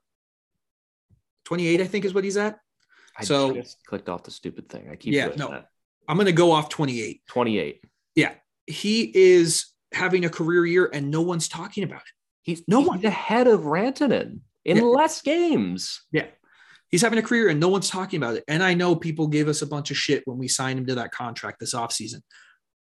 28, 1.45 1.81
I 1.81 1.87
think, 1.87 2.05
is 2.05 2.15
what 2.15 2.25
he's 2.25 2.37
at. 2.37 2.59
I 3.19 3.25
so 3.25 3.53
just 3.53 3.85
clicked 3.87 4.09
off 4.09 4.25
the 4.25 4.31
stupid 4.31 4.69
thing. 4.69 4.89
I 4.91 4.97
keep 4.97 5.15
yeah, 5.15 5.29
no. 5.37 5.51
That. 5.51 5.69
I'm 6.09 6.17
going 6.17 6.27
to 6.27 6.33
go 6.33 6.53
off 6.53 6.69
28. 6.69 7.23
28. 7.29 7.85
Yeah. 8.15 8.33
He 8.67 9.13
is 9.15 9.67
having 9.93 10.25
a 10.25 10.31
career 10.31 10.67
year 10.67 10.91
and 10.93 11.11
no 11.11 11.23
one's 11.23 11.49
talking 11.49 11.85
about 11.85 12.01
it. 12.01 12.13
He's 12.43 12.63
no 12.67 12.81
he's 12.81 12.89
one 12.89 13.05
ahead 13.05 13.47
of 13.47 13.63
Rantanen 13.63 14.41
in 14.65 14.77
yeah. 14.79 14.83
less 14.83 15.23
games. 15.23 16.03
Yeah. 16.13 16.27
He's 16.95 17.03
having 17.03 17.19
a 17.19 17.23
career 17.23 17.49
and 17.49 17.59
no 17.59 17.71
one's 17.71 17.91
talking 17.91 18.19
about 18.19 18.37
it. 18.37 18.45
And 18.47 18.63
I 18.63 18.73
know 18.73 18.95
people 18.95 19.27
gave 19.27 19.49
us 19.49 19.63
a 19.63 19.67
bunch 19.67 19.91
of 19.91 19.97
shit 19.97 20.23
when 20.27 20.39
we 20.39 20.47
signed 20.47 20.79
him 20.79 20.87
to 20.87 20.95
that 20.95 21.11
contract 21.11 21.59
this 21.59 21.75
offseason. 21.75 22.21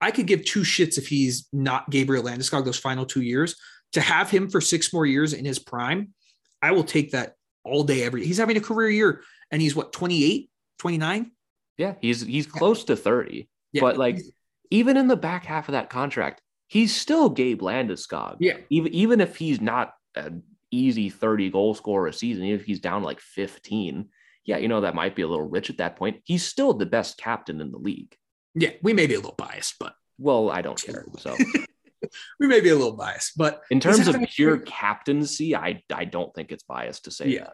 I 0.02 0.12
could 0.12 0.28
give 0.28 0.46
two 0.46 0.60
shits 0.60 1.00
if 1.00 1.08
he's 1.08 1.48
not 1.52 1.90
Gabriel 1.90 2.24
Landeskog 2.24 2.64
those 2.64 2.78
final 2.78 3.08
two 3.08 3.24
years. 3.24 3.56
To 3.94 4.02
have 4.02 4.30
him 4.30 4.52
for 4.52 4.62
six 4.62 4.94
more 4.94 5.08
years 5.08 5.34
in 5.34 5.46
his 5.46 5.58
prime, 5.58 6.14
I 6.62 6.74
will 6.74 6.84
take 6.84 7.14
that 7.14 7.34
all 7.64 7.84
day, 7.84 8.04
every 8.04 8.24
He's 8.24 8.38
having 8.38 8.56
a 8.56 8.62
career 8.62 8.92
year 8.92 9.24
and 9.50 9.60
he's 9.60 9.76
what, 9.76 9.92
28, 9.94 10.48
29? 10.78 11.32
Yeah, 11.80 11.96
he's 12.00 12.22
he's 12.22 12.46
close 12.46 12.82
yeah. 12.82 12.86
to 12.86 12.96
30. 12.98 13.50
Yeah. 13.72 13.82
But 13.82 13.98
like 13.98 14.22
even 14.70 14.96
in 14.96 15.08
the 15.08 15.18
back 15.18 15.44
half 15.44 15.70
of 15.70 15.72
that 15.72 15.90
contract, 15.90 16.40
he's 16.68 16.96
still 16.96 17.32
Gabe 17.32 17.64
Landeskog. 17.64 18.38
Yeah. 18.40 18.58
Even 18.70 18.94
even 18.94 19.22
if 19.22 19.38
he's 19.38 19.60
not 19.60 19.96
an 20.16 20.44
easy 20.74 21.10
30 21.10 21.50
goal 21.52 21.74
scorer 21.74 22.08
a 22.08 22.14
season, 22.14 22.44
even 22.46 22.60
if 22.60 22.66
he's 22.66 22.80
down 22.80 23.04
like 23.04 23.20
15, 23.20 24.10
yeah, 24.46 24.58
you 24.58 24.68
know, 24.68 24.82
that 24.82 24.96
might 24.96 25.16
be 25.16 25.22
a 25.22 25.28
little 25.28 25.48
rich 25.48 25.70
at 25.70 25.78
that 25.78 25.96
point. 25.96 26.22
He's 26.26 26.46
still 26.46 26.74
the 26.74 26.86
best 26.86 27.18
captain 27.18 27.62
in 27.62 27.72
the 27.72 27.78
league. 27.78 28.16
Yeah, 28.56 28.72
we 28.82 28.94
may 28.94 29.08
be 29.08 29.14
a 29.14 29.18
little 29.20 29.36
biased, 29.38 29.76
but 29.80 29.94
well, 30.18 30.50
I 30.52 30.62
don't 30.62 30.82
care. 30.82 31.06
So 31.18 31.36
we 32.40 32.48
may 32.48 32.60
be 32.60 32.70
a 32.70 32.76
little 32.76 32.96
biased, 32.96 33.38
but 33.38 33.62
In 33.72 33.80
terms 33.80 34.08
of 34.08 34.16
pure 34.30 34.58
great- 34.58 34.68
captaincy, 34.68 35.56
I 35.56 35.82
I 35.94 36.06
don't 36.06 36.34
think 36.36 36.52
it's 36.52 36.64
biased 36.64 37.06
to 37.06 37.12
say 37.12 37.28
Yeah. 37.30 37.44
that. 37.46 37.54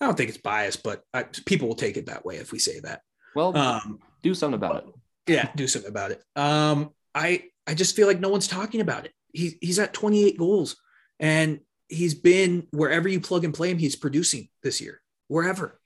I 0.00 0.06
don't 0.06 0.16
think 0.16 0.28
it's 0.28 0.38
biased, 0.38 0.82
but 0.82 1.02
I, 1.14 1.22
people 1.22 1.68
will 1.68 1.74
take 1.74 1.96
it 1.96 2.06
that 2.06 2.24
way 2.24 2.36
if 2.36 2.52
we 2.52 2.58
say 2.58 2.80
that. 2.80 3.00
Well, 3.34 3.56
Um, 3.56 3.98
do 4.22 4.34
something 4.34 4.54
about 4.56 4.76
it. 4.76 4.94
yeah, 5.26 5.48
do 5.56 5.66
something 5.66 5.88
about 5.90 6.10
it. 6.10 6.22
Um, 6.34 6.90
I 7.14 7.44
I 7.66 7.74
just 7.74 7.96
feel 7.96 8.06
like 8.06 8.20
no 8.20 8.28
one's 8.28 8.46
talking 8.48 8.80
about 8.82 9.06
it. 9.06 9.12
He 9.32 9.56
he's 9.62 9.78
at 9.78 9.94
28 9.94 10.36
goals, 10.38 10.76
and 11.18 11.60
he's 11.88 12.14
been 12.14 12.66
wherever 12.70 13.08
you 13.08 13.20
plug 13.20 13.44
and 13.44 13.54
play 13.54 13.70
him, 13.70 13.78
he's 13.78 13.96
producing 13.96 14.48
this 14.62 14.80
year, 14.80 15.00
wherever. 15.28 15.80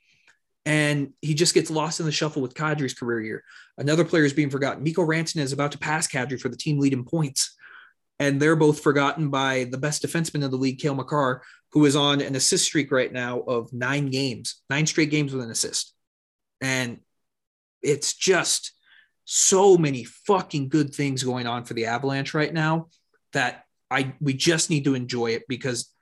And 0.66 1.12
he 1.22 1.34
just 1.34 1.54
gets 1.54 1.70
lost 1.70 2.00
in 2.00 2.06
the 2.06 2.12
shuffle 2.12 2.42
with 2.42 2.54
Kadri's 2.54 2.94
career 2.94 3.20
year. 3.20 3.44
Another 3.78 4.04
player 4.04 4.24
is 4.24 4.32
being 4.32 4.50
forgotten. 4.50 4.82
Mikko 4.82 5.02
Rantanen 5.02 5.42
is 5.42 5.52
about 5.52 5.72
to 5.72 5.78
pass 5.78 6.06
Kadri 6.06 6.38
for 6.40 6.48
the 6.48 6.56
team 6.56 6.78
lead 6.78 6.92
in 6.92 7.04
points. 7.04 7.56
And 8.18 8.38
they're 8.38 8.56
both 8.56 8.82
forgotten 8.82 9.30
by 9.30 9.64
the 9.64 9.78
best 9.78 10.04
defenseman 10.04 10.44
of 10.44 10.50
the 10.50 10.58
league, 10.58 10.78
Cale 10.78 10.94
Makar, 10.94 11.42
who 11.72 11.86
is 11.86 11.96
on 11.96 12.20
an 12.20 12.34
assist 12.34 12.66
streak 12.66 12.92
right 12.92 13.10
now 13.10 13.40
of 13.40 13.72
nine 13.72 14.10
games, 14.10 14.60
nine 14.68 14.86
straight 14.86 15.10
games 15.10 15.32
with 15.32 15.42
an 15.42 15.50
assist. 15.50 15.94
And 16.60 17.00
it's 17.82 18.12
just 18.12 18.72
so 19.24 19.78
many 19.78 20.04
fucking 20.04 20.68
good 20.68 20.94
things 20.94 21.22
going 21.22 21.46
on 21.46 21.64
for 21.64 21.72
the 21.72 21.86
Avalanche 21.86 22.34
right 22.34 22.52
now 22.52 22.88
that 23.32 23.64
I 23.90 24.14
we 24.20 24.34
just 24.34 24.70
need 24.70 24.84
to 24.84 24.94
enjoy 24.94 25.28
it 25.30 25.44
because 25.48 25.92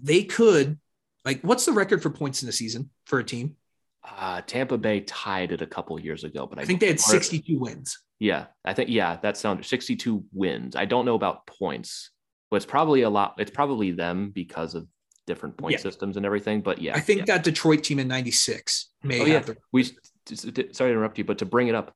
they 0.00 0.24
could 0.24 0.78
like 1.24 1.40
what's 1.42 1.66
the 1.66 1.72
record 1.72 2.02
for 2.02 2.10
points 2.10 2.42
in 2.42 2.46
the 2.46 2.52
season 2.52 2.90
for 3.06 3.18
a 3.18 3.24
team? 3.24 3.56
Uh, 4.04 4.40
Tampa 4.42 4.76
Bay 4.78 5.00
tied 5.00 5.52
it 5.52 5.62
a 5.62 5.66
couple 5.66 5.98
years 6.00 6.24
ago, 6.24 6.46
but 6.46 6.58
I, 6.58 6.62
I 6.62 6.64
think 6.64 6.80
they 6.80 6.88
had 6.88 6.98
62 6.98 7.58
wins. 7.58 7.98
Yeah, 8.18 8.46
I 8.64 8.74
think 8.74 8.90
yeah, 8.90 9.18
that 9.22 9.36
sounds 9.36 9.66
62 9.68 10.24
wins. 10.32 10.74
I 10.74 10.86
don't 10.86 11.04
know 11.04 11.14
about 11.14 11.46
points, 11.46 12.10
but 12.50 12.56
it's 12.56 12.66
probably 12.66 13.02
a 13.02 13.10
lot. 13.10 13.34
It's 13.38 13.50
probably 13.50 13.92
them 13.92 14.30
because 14.30 14.74
of 14.74 14.86
different 15.26 15.56
point 15.56 15.72
Yeah. 15.74 15.78
systems 15.78 16.16
and 16.16 16.26
everything. 16.26 16.62
But 16.62 16.80
yeah, 16.80 16.96
I 16.96 17.00
think 17.00 17.20
yeah. 17.20 17.24
that 17.36 17.44
Detroit 17.44 17.84
team 17.84 17.98
in 18.00 18.08
96 18.08 18.90
may 19.04 19.20
Oh, 19.20 19.24
yeah. 19.24 19.38
the 19.40 19.56
we 19.72 19.84
sorry 19.84 20.52
to 20.52 20.84
interrupt 20.86 21.18
you, 21.18 21.24
but 21.24 21.38
to 21.38 21.46
bring 21.46 21.68
it 21.68 21.74
up, 21.74 21.94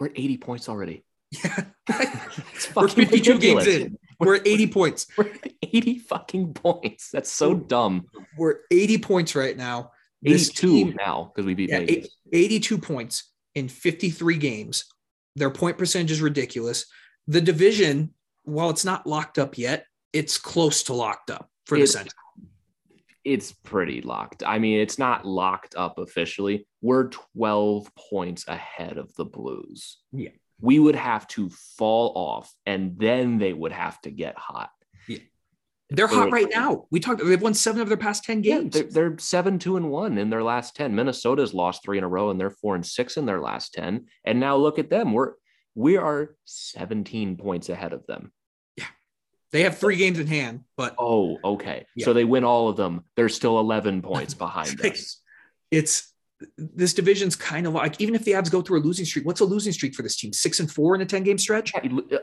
we're 0.00 0.06
at 0.06 0.12
80 0.18 0.36
points 0.38 0.68
already. 0.68 1.04
yeah. 1.30 1.64
It's 2.54 2.74
We're 2.74 2.88
52 2.88 3.32
ridiculous. 3.34 3.64
games 3.66 3.76
in. 3.84 3.98
We're 4.20 4.36
at 4.36 4.46
80 4.46 4.66
points. 4.68 5.06
We're 5.16 5.26
at 5.26 5.52
80 5.62 5.98
fucking 5.98 6.54
points. 6.54 7.10
That's 7.10 7.30
so 7.30 7.54
dumb. 7.54 8.06
We're 8.36 8.60
80 8.70 8.98
points 8.98 9.34
right 9.34 9.56
now. 9.56 9.90
This 10.22 10.48
82 10.50 10.66
team- 10.68 10.96
now 10.96 11.30
because 11.34 11.46
we 11.46 11.54
beat 11.54 11.68
Yeah, 11.70 11.80
Vegas. 11.80 12.06
eight- 12.06 12.10
82 12.32 12.78
points 12.78 13.32
in 13.54 13.68
53 13.68 14.36
games. 14.38 14.84
Their 15.36 15.50
point 15.50 15.76
percentage 15.78 16.10
is 16.10 16.20
ridiculous. 16.22 16.86
The 17.28 17.40
division, 17.40 18.14
while 18.44 18.70
it's 18.70 18.84
not 18.84 19.06
locked 19.06 19.38
up 19.38 19.58
yet, 19.58 19.86
it's 20.12 20.38
close 20.38 20.82
to 20.84 20.94
locked 20.94 21.30
up 21.30 21.50
for 21.66 21.76
the 21.76 21.84
It- 21.84 21.88
Central. 21.88 22.12
It's 23.24 23.50
pretty 23.50 24.02
locked. 24.02 24.44
I 24.46 24.60
mean, 24.60 24.78
it's 24.78 24.98
not 25.00 25.26
locked 25.26 25.74
up 25.76 25.98
officially. 25.98 26.64
We're 26.80 27.08
12 27.08 27.92
points 27.96 28.46
ahead 28.46 28.98
of 28.98 29.12
the 29.16 29.24
Blues. 29.24 29.98
Yeah. 30.12 30.30
We 30.60 30.78
would 30.78 30.96
have 30.96 31.26
to 31.28 31.50
fall 31.50 32.12
off 32.16 32.52
and 32.64 32.98
then 32.98 33.38
they 33.38 33.52
would 33.52 33.72
have 33.72 34.00
to 34.02 34.10
get 34.10 34.38
hot. 34.38 34.70
They're 35.88 36.08
hot 36.08 36.32
right 36.32 36.48
now. 36.52 36.86
We 36.90 36.98
talked. 36.98 37.24
They've 37.24 37.40
won 37.40 37.54
seven 37.54 37.80
of 37.80 37.86
their 37.86 37.96
past 37.96 38.24
10 38.24 38.42
Yeah, 38.42 38.58
games. 38.58 38.74
they're, 38.74 38.82
they're 38.90 39.18
seven, 39.18 39.56
two, 39.60 39.76
and 39.76 39.88
one 39.88 40.18
in 40.18 40.30
their 40.30 40.42
last 40.42 40.74
10. 40.74 40.96
Minnesota's 40.96 41.54
lost 41.54 41.84
three 41.84 41.96
in 41.96 42.02
a 42.02 42.08
row 42.08 42.30
and 42.30 42.40
they're 42.40 42.50
four 42.50 42.74
and 42.74 42.84
six 42.84 43.16
in 43.16 43.24
their 43.24 43.40
last 43.40 43.72
10. 43.74 44.06
And 44.24 44.40
now 44.40 44.56
look 44.56 44.80
at 44.80 44.90
them. 44.90 45.12
We're 45.12 45.34
we 45.76 45.96
are 45.96 46.34
17 46.46 47.36
points 47.36 47.68
ahead 47.68 47.92
of 47.92 48.04
them. 48.08 48.32
Yeah, 48.76 48.86
they 49.52 49.62
have 49.62 49.78
three 49.78 49.94
games 49.94 50.18
in 50.18 50.26
hand, 50.26 50.64
but 50.76 50.96
Oh, 50.98 51.38
okay. 51.44 51.86
Yeah. 51.94 52.06
So 52.06 52.14
they 52.14 52.24
win 52.24 52.42
all 52.42 52.68
of 52.68 52.76
them. 52.76 53.04
They're 53.14 53.28
still 53.28 53.60
11 53.60 54.02
points 54.02 54.34
behind 54.46 54.84
us. 54.84 55.20
it's 55.70 56.12
this 56.58 56.92
division's 56.94 57.34
kind 57.36 57.66
of 57.66 57.72
like 57.72 58.00
even 58.00 58.14
if 58.14 58.24
the 58.24 58.32
Avs 58.32 58.50
go 58.50 58.60
through 58.62 58.80
a 58.80 58.82
losing 58.82 59.04
streak, 59.04 59.24
what's 59.24 59.40
a 59.40 59.44
losing 59.44 59.72
streak 59.72 59.94
for 59.94 60.02
this 60.02 60.16
team? 60.16 60.32
Six 60.32 60.60
and 60.60 60.70
four 60.70 60.94
in 60.94 61.00
a 61.00 61.06
10 61.06 61.22
game 61.22 61.38
stretch? 61.38 61.72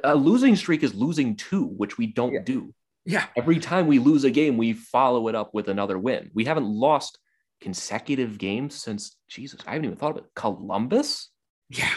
A 0.04 0.16
losing 0.16 0.56
streak 0.56 0.84
is 0.84 0.94
losing 0.94 1.36
two, 1.36 1.66
which 1.66 1.98
we 1.98 2.08
don't 2.08 2.34
Yeah. 2.34 2.44
do. 2.44 2.74
Yeah. 3.06 3.26
Every 3.36 3.60
time 3.60 3.88
we 3.88 4.00
lose 4.00 4.24
a 4.24 4.32
game, 4.32 4.56
we 4.58 4.74
follow 4.74 5.28
it 5.28 5.36
up 5.36 5.54
with 5.54 5.68
another 5.68 5.98
win. 5.98 6.30
We 6.34 6.46
haven't 6.46 6.66
lost 6.66 7.18
consecutive 7.62 8.38
games 8.38 8.76
since 8.76 9.18
Jesus. 9.30 9.60
I 9.66 9.72
haven't 9.72 9.86
even 9.86 9.98
thought 9.98 10.12
about 10.12 10.26
it. 10.26 10.32
Columbus. 10.36 11.30
Yeah. 11.70 11.90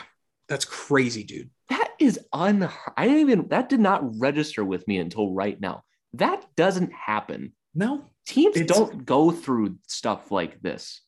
That's 0.48 0.64
crazy, 0.64 1.24
dude. 1.24 1.50
That 1.68 1.90
is 1.98 2.20
un. 2.33 2.68
I 2.96 3.07
didn't 3.07 3.20
even. 3.20 3.48
That 3.48 3.68
did 3.68 3.81
not 3.81 4.18
register 4.18 4.64
with 4.64 4.87
me 4.87 4.98
until 4.98 5.33
right 5.33 5.61
now. 5.61 5.83
That 6.14 6.46
doesn't 6.57 6.92
happen. 6.92 7.52
No, 7.74 8.05
Teams 8.26 8.59
don't 8.62 9.05
go 9.05 9.31
through 9.31 9.76
stuff 9.87 10.31
like 10.31 10.62
this. 10.62 11.02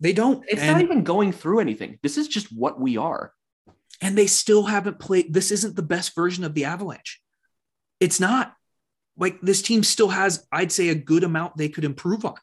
They 0.00 0.12
don't. 0.12 0.44
It's 0.48 0.60
and, 0.60 0.72
not 0.72 0.82
even 0.82 1.04
going 1.04 1.32
through 1.32 1.60
anything. 1.60 1.98
This 2.02 2.18
is 2.18 2.28
just 2.28 2.52
what 2.52 2.80
we 2.80 2.96
are. 2.96 3.32
and 4.02 4.16
they 4.16 4.26
still 4.26 4.64
haven't 4.64 4.98
played. 4.98 5.32
This 5.32 5.50
isn't 5.50 5.76
the 5.76 5.82
best 5.82 6.14
version 6.14 6.44
of 6.44 6.54
the 6.54 6.64
Avalanche. 6.64 7.20
It's 8.00 8.20
not. 8.20 8.54
Like 9.16 9.40
this 9.40 9.62
team 9.62 9.82
still 9.82 10.08
has, 10.08 10.46
I'd 10.52 10.70
say, 10.70 10.90
a 10.90 10.94
good 10.94 11.24
amount 11.24 11.56
they 11.56 11.70
could 11.70 11.84
improve 11.84 12.26
on. 12.26 12.34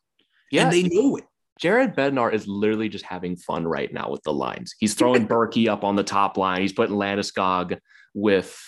Yeah, 0.50 0.64
And 0.64 0.74
they 0.74 0.84
know 0.84 1.18
it. 1.18 1.26
Jared 1.60 1.96
Bednar 1.96 2.34
is 2.34 2.48
literally 2.48 2.90
just 2.90 3.06
having 3.06 3.36
fun 3.36 3.68
right 3.68 3.94
now 3.94 4.10
with 4.10 4.24
the 4.24 4.34
lines. 4.34 4.74
He's 4.80 4.96
throwing 4.96 5.28
Berkey 5.28 5.68
up 5.68 5.84
on 5.84 5.96
the 5.96 6.04
top 6.04 6.36
line. 6.38 6.62
He's 6.62 6.74
putting 6.74 6.96
Landeskog 6.96 7.78
with 8.16 8.60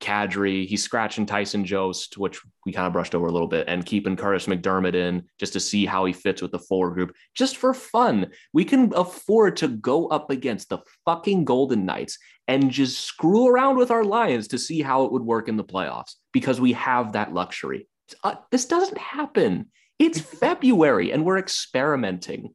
Kadri. 0.00 0.66
He's 0.66 0.82
scratching 0.82 1.26
Tyson 1.26 1.64
Jost, 1.64 2.18
which 2.18 2.40
we 2.66 2.72
kind 2.72 2.86
of 2.86 2.92
brushed 2.92 3.14
over 3.14 3.26
a 3.26 3.32
little 3.32 3.48
bit, 3.48 3.66
and 3.68 3.84
keeping 3.86 4.16
Kurtis 4.16 4.46
MacDermid 4.46 4.94
in 4.94 5.24
just 5.38 5.52
to 5.52 5.60
see 5.60 5.86
how 5.86 6.04
he 6.04 6.12
fits 6.12 6.42
with 6.42 6.52
the 6.52 6.58
forward 6.58 6.94
group, 6.94 7.14
just 7.34 7.56
for 7.56 7.74
fun. 7.74 8.30
We 8.52 8.64
can 8.64 8.92
afford 8.94 9.56
to 9.58 9.68
go 9.68 10.08
up 10.08 10.30
against 10.30 10.70
the 10.70 10.78
fucking 11.04 11.44
Golden 11.44 11.84
Knights 11.86 12.18
and 12.48 12.70
just 12.70 13.00
screw 13.00 13.46
around 13.46 13.76
with 13.76 13.90
our 13.90 14.04
Lions 14.04 14.48
to 14.48 14.58
see 14.58 14.82
how 14.82 15.04
it 15.04 15.12
would 15.12 15.22
work 15.22 15.48
in 15.48 15.56
the 15.56 15.64
playoffs 15.64 16.14
because 16.32 16.60
we 16.60 16.72
have 16.72 17.12
that 17.12 17.32
luxury. 17.32 17.86
Uh, 18.24 18.34
this 18.50 18.66
doesn't 18.66 18.98
happen. 18.98 19.70
It's 19.98 20.20
February 20.40 21.12
and 21.12 21.24
we're 21.24 21.38
experimenting. 21.38 22.54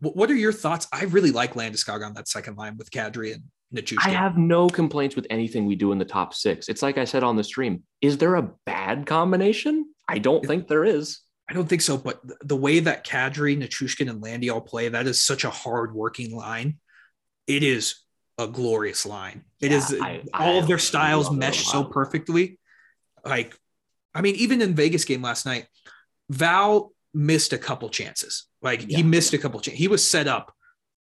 Wh- 0.00 0.16
What 0.16 0.30
are 0.30 0.34
your 0.36 0.52
thoughts? 0.52 0.86
I 0.92 1.04
really 1.04 1.30
like 1.30 1.54
Landeskog 1.54 2.04
on 2.04 2.14
that 2.14 2.28
second 2.28 2.56
line 2.56 2.76
with 2.76 2.90
Kadri 2.90 3.34
and 3.34 3.42
Nichushkin. 3.74 3.98
I 4.06 4.10
have 4.10 4.36
no 4.36 4.68
complaints 4.68 5.16
with 5.16 5.26
anything 5.30 5.66
we 5.66 5.76
do 5.76 5.92
in 5.92 5.98
the 5.98 6.04
top 6.04 6.34
six. 6.34 6.68
It's 6.68 6.82
like 6.82 6.98
I 6.98 7.04
said 7.04 7.22
on 7.22 7.36
the 7.36 7.44
stream. 7.44 7.82
Is 8.00 8.18
there 8.18 8.34
a 8.34 8.50
bad 8.66 9.06
combination? 9.06 9.86
I 10.08 10.18
don't 10.18 10.44
think 10.44 10.66
there 10.68 10.84
is. 10.84 11.20
I 11.48 11.52
don't 11.52 11.68
think 11.68 11.82
so, 11.82 11.96
but 11.96 12.22
th- 12.26 12.38
the 12.42 12.56
way 12.56 12.80
that 12.80 13.04
Kadri, 13.06 13.56
Nichushkin, 13.58 14.08
and 14.08 14.22
Landy 14.22 14.50
all 14.50 14.60
play, 14.60 14.88
that 14.88 15.06
is 15.06 15.20
such 15.22 15.44
a 15.44 15.50
hard 15.50 15.94
working 15.94 16.34
line. 16.34 16.78
It 17.46 17.62
is 17.64 17.96
a 18.38 18.46
glorious 18.46 19.04
line. 19.04 19.44
It 19.60 19.70
Yeah, 19.72 19.76
is 19.78 19.94
I- 20.00 20.22
all 20.32 20.56
I 20.56 20.58
of 20.58 20.66
their 20.68 20.78
styles 20.78 21.28
it 21.28 21.34
mesh 21.34 21.64
so 21.66 21.84
perfectly. 21.84 22.58
Like, 23.24 23.56
I 24.14 24.20
mean, 24.22 24.36
even 24.36 24.62
in 24.62 24.74
Vegas 24.74 25.04
game 25.04 25.22
last 25.22 25.44
night, 25.44 25.66
Val 26.28 26.92
missed 27.14 27.52
a 27.52 27.58
couple 27.58 27.88
chances. 27.88 28.46
Like 28.62 28.86
Yeah. 28.88 28.98
he 28.98 29.02
missed 29.02 29.32
a 29.32 29.38
couple 29.38 29.60
chances. 29.60 29.78
He 29.78 29.88
was 29.88 30.06
set 30.06 30.26
up 30.28 30.52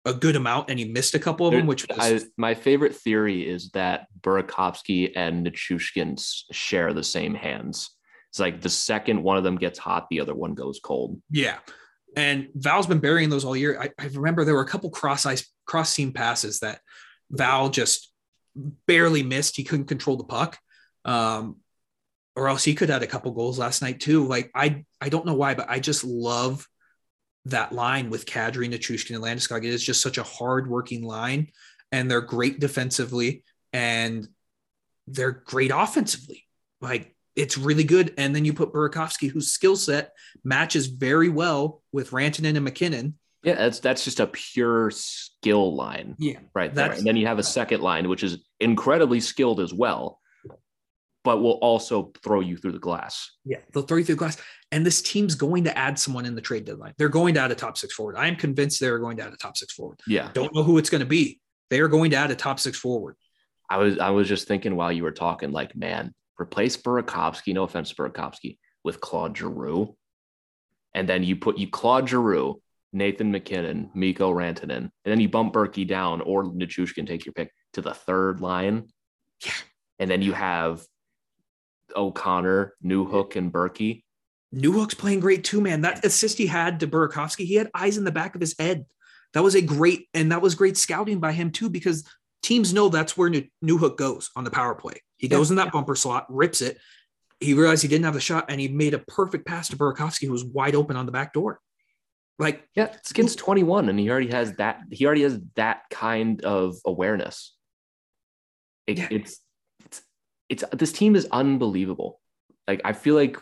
a 0.07 0.15
good 0.15 0.35
amount 0.37 0.71
and 0.71 0.79
he 0.79 0.87
missed 0.87 1.15
a 1.15 1.19
couple 1.19 1.47
of 1.47 1.53
them, 1.53 1.67
which 1.67 1.87
was 1.87 1.99
I, 1.99 2.21
my 2.39 2.55
favorite 2.55 2.95
theory 2.97 3.47
is 3.47 3.71
that 3.73 4.07
Burakovsky 4.23 5.13
and 5.15 5.47
Nichushkin 5.47 6.19
share 6.53 6.95
the 6.95 7.03
same 7.05 7.35
hands. 7.35 7.91
It's 8.31 8.41
like 8.41 8.61
the 8.63 8.71
second 8.71 9.23
one 9.23 9.37
of 9.37 9.45
them 9.45 9.57
gets 9.57 9.79
hot, 9.79 10.07
the 10.09 10.21
other 10.21 10.35
one 10.35 10.55
goes 10.55 10.81
cold. 10.83 11.21
Yeah. 11.31 11.59
And 12.17 12.49
Val's 12.55 12.87
been 12.87 12.99
burying 12.99 13.29
those 13.29 13.45
all 13.45 13.57
year. 13.57 13.79
I, 13.81 13.91
I 14.03 14.07
remember 14.07 14.45
there 14.45 14.55
were 14.55 14.63
a 14.63 14.69
couple 14.69 14.91
cross 14.91 15.27
ice, 15.27 15.49
cross 15.67 15.93
seam 15.93 16.13
passes 16.13 16.61
that 16.61 16.81
Val 17.31 17.69
just 17.69 18.11
barely 18.87 19.23
missed. 19.23 19.57
He 19.57 19.65
couldn't 19.65 19.87
control 19.87 20.17
the 20.17 20.25
puck. 20.25 20.59
Um, 21.05 21.59
or 22.37 22.49
else 22.49 22.65
he 22.65 22.75
could 22.75 22.89
have 22.89 23.01
had 23.01 23.09
a 23.09 23.11
couple 23.11 23.33
goals 23.33 23.59
last 23.59 23.83
night 23.83 24.01
too. 24.01 24.27
Like 24.27 24.51
I, 24.55 24.85
I 25.01 25.09
don't 25.09 25.27
know 25.27 25.35
why, 25.35 25.55
but 25.55 25.69
I 25.69 25.81
just 25.81 26.05
love 26.05 26.67
that 27.47 27.73
line 27.73 28.11
with 28.11 28.27
Kadri, 28.27 28.69
Nichushkin, 28.71 29.15
and 29.15 29.25
Landeskog. 29.25 29.59
It 29.65 29.73
is 29.73 29.83
just 29.85 30.03
such 30.03 30.19
a 30.19 30.23
hard-working 30.23 31.03
line, 31.03 31.49
and 31.91 32.11
they're 32.11 32.21
great 32.21 32.61
defensively, 32.61 33.45
and 33.73 34.29
they're 35.07 35.33
great 35.33 35.71
offensively. 35.75 36.47
Like 36.81 37.15
it's 37.37 37.57
really 37.57 37.85
good. 37.85 38.13
And 38.19 38.35
then 38.35 38.45
you 38.45 38.53
put 38.53 38.73
Burakovsky, 38.73 39.31
whose 39.31 39.51
skill 39.51 39.77
set 39.77 40.13
matches 40.45 40.87
very 40.87 41.29
well 41.29 41.83
with 41.93 42.11
Rantanen 42.11 42.57
and 42.57 42.65
MacKinnon. 42.65 43.15
Yeah, 43.43 43.55
that's 43.55 43.81
that's 43.81 44.05
just 44.05 44.21
a 44.21 44.27
pure 44.27 44.91
skill 44.91 45.75
line 45.75 46.15
Yeah. 46.19 46.41
right 46.55 46.75
there. 46.75 46.93
And 46.93 47.07
then 47.07 47.17
you 47.17 47.27
have 47.27 47.39
a 47.39 47.43
second 47.43 47.81
line, 47.81 48.09
which 48.09 48.23
is 48.23 48.39
incredibly 48.61 49.21
skilled 49.21 49.61
as 49.61 49.73
well, 49.73 50.20
but 51.23 51.43
will 51.43 51.59
also 51.63 52.13
throw 52.23 52.41
you 52.41 52.57
through 52.57 52.73
the 52.73 52.79
glass. 52.79 53.33
Yeah. 53.45 53.59
They'll 53.73 53.83
throw 53.83 53.99
you 53.99 54.05
through 54.05 54.15
the 54.15 54.21
glass. 54.21 54.39
And 54.73 54.87
this 54.87 55.03
team's 55.03 55.35
going 55.35 55.65
to 55.65 55.77
add 55.77 55.99
someone 55.99 56.25
in 56.25 56.35
the 56.35 56.41
trade 56.41 56.65
deadline. 56.65 56.95
They're 56.97 57.09
going 57.09 57.35
to 57.35 57.41
add 57.41 57.51
a 57.51 57.55
top 57.55 57.77
six 57.77 57.95
forward. 57.95 58.17
I 58.17 58.27
am 58.27 58.37
convinced 58.37 58.81
they're 58.81 58.99
going 58.99 59.17
to 59.19 59.25
add 59.25 59.33
a 59.33 59.37
top 59.37 59.57
six 59.57 59.75
forward. 59.75 60.01
Yeah. 60.07 60.31
Don't 60.33 60.55
know 60.55 60.63
who 60.63 60.79
it's 60.79 60.91
going 60.91 61.01
to 61.01 61.07
be. 61.07 61.41
They 61.69 61.81
are 61.81 61.89
going 61.89 62.11
to 62.13 62.17
add 62.17 62.31
a 62.31 62.37
top 62.37 62.59
six 62.59 62.79
forward. 62.79 63.17
I 63.69 63.77
was 63.77 63.99
I 63.99 64.11
was 64.11 64.27
just 64.27 64.49
thinking 64.49 64.75
while 64.75 64.91
you 64.91 65.05
were 65.05 65.13
talking, 65.13 65.53
like, 65.53 65.77
man, 65.77 66.13
replace 66.41 66.77
Burakovsky, 66.77 67.55
no 67.55 67.63
offense 67.63 67.93
Burakovsky, 67.93 68.59
with 68.83 69.01
Claude 69.01 69.37
Giroux. 69.37 69.97
And 70.95 71.09
then 71.09 71.23
you 71.23 71.37
put 71.37 71.59
you 71.59 71.69
Claude 71.69 72.09
Giroux, 72.09 72.61
Nathan 72.93 73.31
MacKinnon, 73.31 73.91
Mikko 73.95 74.33
Rantanen, 74.33 74.71
and 74.71 74.91
then 75.05 75.21
you 75.21 75.29
bump 75.29 75.55
Berkey 75.55 75.87
down 75.87 76.21
or 76.23 76.45
Nichushkin, 76.45 77.07
take 77.07 77.25
your 77.25 77.33
pick, 77.33 77.53
to 77.75 77.83
the 77.83 77.95
third 77.95 78.41
line. 78.41 78.89
Yeah. 79.45 79.53
And 80.01 80.11
then 80.11 80.23
you 80.23 80.33
have 80.33 80.83
O'Connor, 81.97 82.75
Newhook, 82.85 83.37
and 83.37 83.53
Berkey. 83.53 84.03
Newhook's 84.55 84.95
playing 84.95 85.21
great 85.21 85.45
too, 85.45 85.61
man. 85.61 85.83
That 85.83 86.05
assist 86.05 86.39
he 86.39 86.47
had 86.47 86.81
to 86.81 86.87
Burakovsky, 86.87 87.45
he 87.47 87.55
had 87.55 87.71
eyes 87.75 87.97
in 87.97 88.05
the 88.05 88.11
back 88.11 88.35
of 88.35 88.41
his 88.41 88.55
head. 88.59 88.85
That 89.33 89.45
was 89.45 89.55
a 89.55 89.63
great, 89.63 90.09
and 90.13 90.33
that 90.33 90.43
was 90.43 90.57
great 90.57 90.77
scouting 90.77 91.21
by 91.21 91.33
him 91.33 91.53
too, 91.53 91.71
because 91.71 92.05
teams 92.43 92.75
know 92.75 92.89
that's 92.89 93.17
where 93.17 93.31
New, 93.31 93.45
Newhook 93.65 93.97
goes 93.97 94.31
on 94.35 94.45
the 94.45 94.51
power 94.51 94.75
play. 94.75 94.95
He 95.19 95.29
yeah. 95.29 95.37
goes 95.37 95.51
in 95.51 95.57
that 95.57 95.73
bumper 95.73 95.95
slot, 95.95 96.27
rips 96.29 96.63
it. 96.63 96.79
He 97.39 97.55
realized 97.55 97.83
he 97.83 97.89
didn't 97.89 98.05
have 98.05 98.15
the 98.15 98.21
shot, 98.21 98.47
and 98.49 98.61
he 98.61 98.69
made 98.69 98.95
a 98.95 98.99
perfect 98.99 99.47
pass 99.47 99.69
to 99.69 99.77
Burakovsky, 99.77 100.27
who 100.27 100.33
was 100.33 100.45
wide 100.45 100.75
open 100.75 100.97
on 100.97 101.07
the 101.07 101.13
back 101.13 101.33
door. 101.33 101.61
Like, 102.39 102.67
yeah, 102.75 102.97
Skin's 103.05 103.37
21, 103.37 103.89
and 103.89 103.99
he 103.99 104.11
already 104.11 104.31
has 104.31 104.55
that. 104.55 104.81
He 104.91 105.07
already 105.07 105.23
has 105.23 105.39
that 105.57 105.83
kind 105.91 106.43
of 106.43 106.77
awareness. 106.87 107.55
It, 108.87 108.99
yeah. 108.99 109.09
It's 109.11 109.41
it's 110.51 110.65
this 110.73 110.93
team 110.93 111.17
is 111.17 111.27
unbelievable. 111.33 112.21
Like, 112.69 112.83
I 112.85 112.93
feel 112.93 113.15
like 113.15 113.39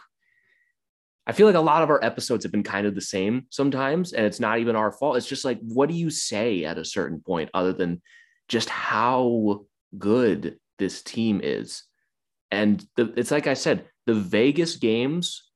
I 1.26 1.32
feel 1.32 1.46
like 1.46 1.56
a 1.56 1.60
lot 1.60 1.82
of 1.82 1.90
our 1.90 2.02
episodes 2.02 2.44
have 2.44 2.52
been 2.52 2.62
kind 2.62 2.86
of 2.86 2.94
the 2.94 3.00
same 3.00 3.46
sometimes, 3.50 4.12
and 4.12 4.24
it's 4.24 4.40
not 4.40 4.60
even 4.60 4.76
our 4.76 4.92
fault. 4.92 5.16
It's 5.16 5.26
just 5.26 5.44
like, 5.44 5.58
what 5.60 5.88
do 5.88 5.94
you 5.94 6.10
say 6.10 6.64
at 6.64 6.78
a 6.78 6.84
certain 6.84 7.20
point 7.20 7.50
other 7.52 7.72
than 7.72 8.00
just 8.48 8.68
how 8.68 9.66
good 9.98 10.58
this 10.78 11.02
team 11.02 11.40
is? 11.42 11.82
And 12.50 12.84
the, 12.96 13.12
it's 13.16 13.30
like 13.30 13.46
I 13.46 13.54
said, 13.54 13.86
the 14.06 14.14
Vegas 14.14 14.76
games 14.76 15.50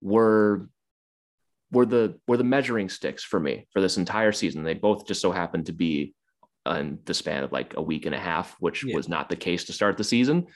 were 0.00 0.68
were 1.72 1.86
the 1.86 2.18
were 2.28 2.36
the 2.36 2.44
measuring 2.44 2.88
sticks 2.88 3.24
for 3.24 3.40
me 3.40 3.66
for 3.72 3.80
this 3.80 3.96
entire 3.96 4.32
season. 4.32 4.62
They 4.62 4.74
both 4.74 5.06
just 5.06 5.20
so 5.20 5.32
happened 5.32 5.66
to 5.66 5.72
be 5.72 6.14
in 6.68 6.98
the 7.04 7.14
span 7.14 7.44
of 7.44 7.52
like 7.52 7.74
a 7.76 7.82
week 7.82 8.06
and 8.06 8.14
a 8.14 8.20
half, 8.20 8.56
which 8.60 8.84
yeah. 8.84 8.94
was 8.94 9.08
not 9.08 9.28
the 9.28 9.36
case 9.36 9.64
to 9.64 9.72
start 9.72 9.96
the 9.96 10.04
season. 10.04 10.46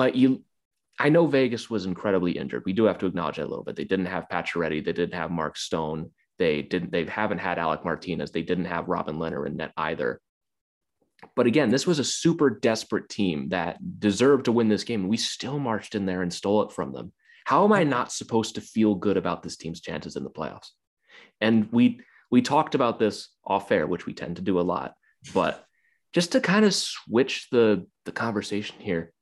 But 0.00 0.16
you 0.16 0.44
I 0.98 1.10
know 1.10 1.26
Vegas 1.26 1.68
was 1.68 1.84
incredibly 1.84 2.32
injured. 2.32 2.62
We 2.64 2.72
do 2.72 2.84
have 2.84 2.96
to 3.00 3.06
acknowledge 3.06 3.36
that 3.36 3.44
a 3.44 3.52
little 3.52 3.64
bit. 3.64 3.76
They 3.76 3.84
didn't 3.84 4.06
have 4.06 4.30
Pacioretty. 4.32 4.82
They 4.82 4.94
didn't 4.94 5.12
have 5.12 5.30
Mark 5.30 5.58
Stone. 5.58 6.10
They 6.38 6.62
didn't. 6.62 6.90
They 6.90 7.04
haven't 7.04 7.36
had 7.36 7.58
Alec 7.58 7.84
Martinez. 7.84 8.30
They 8.30 8.40
didn't 8.40 8.64
have 8.64 8.88
Robin 8.88 9.16
Lehner 9.16 9.46
in 9.46 9.58
net 9.58 9.72
either. 9.76 10.22
But 11.36 11.46
again, 11.46 11.68
this 11.68 11.86
was 11.86 11.98
a 11.98 12.04
super 12.04 12.48
desperate 12.48 13.10
team 13.10 13.50
that 13.50 13.76
deserved 14.00 14.46
to 14.46 14.52
win 14.52 14.70
this 14.70 14.84
game. 14.84 15.06
We 15.06 15.18
still 15.18 15.58
marched 15.58 15.94
in 15.94 16.06
there 16.06 16.22
and 16.22 16.32
stole 16.32 16.62
it 16.62 16.72
from 16.72 16.94
them. 16.94 17.12
How 17.44 17.66
am 17.66 17.72
I 17.74 17.84
not 17.84 18.10
supposed 18.10 18.54
to 18.54 18.62
feel 18.62 18.94
good 18.94 19.18
about 19.18 19.42
this 19.42 19.58
team's 19.58 19.82
chances 19.82 20.16
in 20.16 20.24
the 20.24 20.30
playoffs? 20.30 20.70
And 21.42 21.68
we 21.72 22.00
we 22.30 22.40
talked 22.40 22.74
about 22.74 22.98
this 22.98 23.28
off 23.44 23.70
air, 23.70 23.86
which 23.86 24.06
we 24.06 24.14
tend 24.14 24.36
to 24.36 24.42
do 24.42 24.58
a 24.60 24.62
lot. 24.62 24.94
But 25.34 25.62
just 26.14 26.32
to 26.32 26.40
kind 26.40 26.64
of 26.64 26.74
switch 26.74 27.48
the 27.52 27.86
the 28.06 28.12
conversation 28.12 28.76
here, 28.78 29.12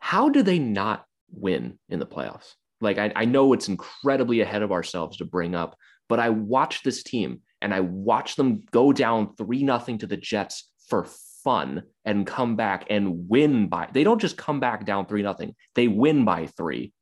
how 0.00 0.28
do 0.28 0.42
they 0.42 0.58
not 0.58 1.04
win 1.32 1.78
in 1.88 1.98
the 1.98 2.06
playoffs. 2.06 2.54
Like 2.80 2.98
I, 2.98 3.12
I 3.14 3.24
know 3.24 3.52
it's 3.52 3.68
incredibly 3.68 4.40
ahead 4.40 4.62
of 4.62 4.72
ourselves 4.72 5.18
to 5.18 5.24
bring 5.24 5.54
up, 5.54 5.76
but 6.08 6.18
I 6.18 6.30
watch 6.30 6.82
this 6.82 7.02
team 7.02 7.40
and 7.60 7.74
I 7.74 7.80
watch 7.80 8.36
them 8.36 8.62
go 8.70 8.92
down 8.92 9.34
three 9.36 9.62
nothing 9.62 9.98
to 9.98 10.06
the 10.06 10.16
Jets 10.16 10.70
for 10.88 11.06
fun 11.44 11.82
and 12.04 12.26
come 12.26 12.56
back 12.56 12.86
and 12.90 13.28
win 13.28 13.68
by. 13.68 13.88
They 13.92 14.04
don't 14.04 14.20
just 14.20 14.36
come 14.36 14.60
back 14.60 14.84
down 14.84 15.06
three 15.06 15.22
nothing; 15.22 15.54
they 15.74 15.88
win 15.88 16.24
by 16.24 16.46
three, 16.46 16.92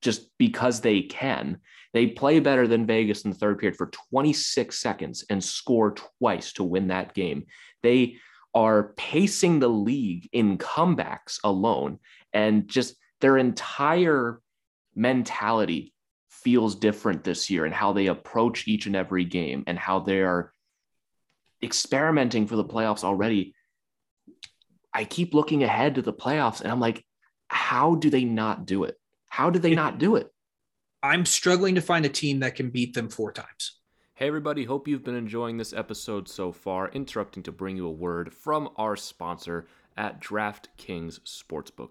just 0.00 0.30
because 0.38 0.80
they 0.80 1.02
can. 1.02 1.58
They 1.92 2.08
play 2.08 2.40
better 2.40 2.66
than 2.66 2.86
Vegas 2.86 3.22
in 3.22 3.30
the 3.30 3.36
third 3.36 3.58
period 3.58 3.76
for 3.76 3.90
26 4.10 4.78
seconds 4.78 5.24
and 5.30 5.42
score 5.42 5.94
twice 6.18 6.52
to 6.54 6.64
win 6.64 6.88
that 6.88 7.14
game. 7.14 7.46
They 7.82 8.16
are 8.54 8.94
pacing 8.96 9.60
the 9.60 9.68
league 9.68 10.28
in 10.32 10.58
comebacks 10.58 11.38
alone 11.44 11.98
and 12.32 12.68
just 12.68 12.94
their 13.20 13.36
entire 13.36 14.40
mentality 14.94 15.94
feels 16.28 16.74
different 16.74 17.24
this 17.24 17.50
year 17.50 17.64
and 17.64 17.74
how 17.74 17.92
they 17.92 18.06
approach 18.06 18.68
each 18.68 18.86
and 18.86 18.96
every 18.96 19.24
game 19.24 19.64
and 19.66 19.78
how 19.78 19.98
they 19.98 20.20
are 20.20 20.52
experimenting 21.62 22.46
for 22.46 22.56
the 22.56 22.64
playoffs 22.64 23.04
already. 23.04 23.54
I 24.94 25.04
keep 25.04 25.34
looking 25.34 25.62
ahead 25.62 25.96
to 25.96 26.02
the 26.02 26.12
playoffs 26.12 26.60
and 26.60 26.70
I'm 26.70 26.80
like, 26.80 27.04
how 27.48 27.96
do 27.96 28.10
they 28.10 28.24
not 28.24 28.66
do 28.66 28.84
it? 28.84 28.96
How 29.28 29.50
do 29.50 29.58
they 29.58 29.74
not 29.74 29.98
do 29.98 30.16
it? 30.16 30.28
I'm 31.02 31.24
struggling 31.24 31.76
to 31.76 31.80
find 31.80 32.04
a 32.04 32.10
team 32.10 32.40
that 32.40 32.56
can 32.56 32.70
beat 32.70 32.94
them 32.94 33.08
four 33.08 33.32
times. 33.32 33.78
Hey, 34.14 34.26
everybody, 34.26 34.64
hope 34.64 34.88
you've 34.88 35.04
been 35.04 35.14
enjoying 35.14 35.56
this 35.56 35.72
episode 35.72 36.28
so 36.28 36.50
far. 36.50 36.88
Interrupting 36.88 37.44
to 37.44 37.52
bring 37.52 37.76
you 37.76 37.86
a 37.86 37.92
word 37.92 38.34
from 38.34 38.70
our 38.76 38.96
sponsor 38.96 39.68
at 39.96 40.20
DraftKings 40.20 41.20
Sportsbook. 41.20 41.90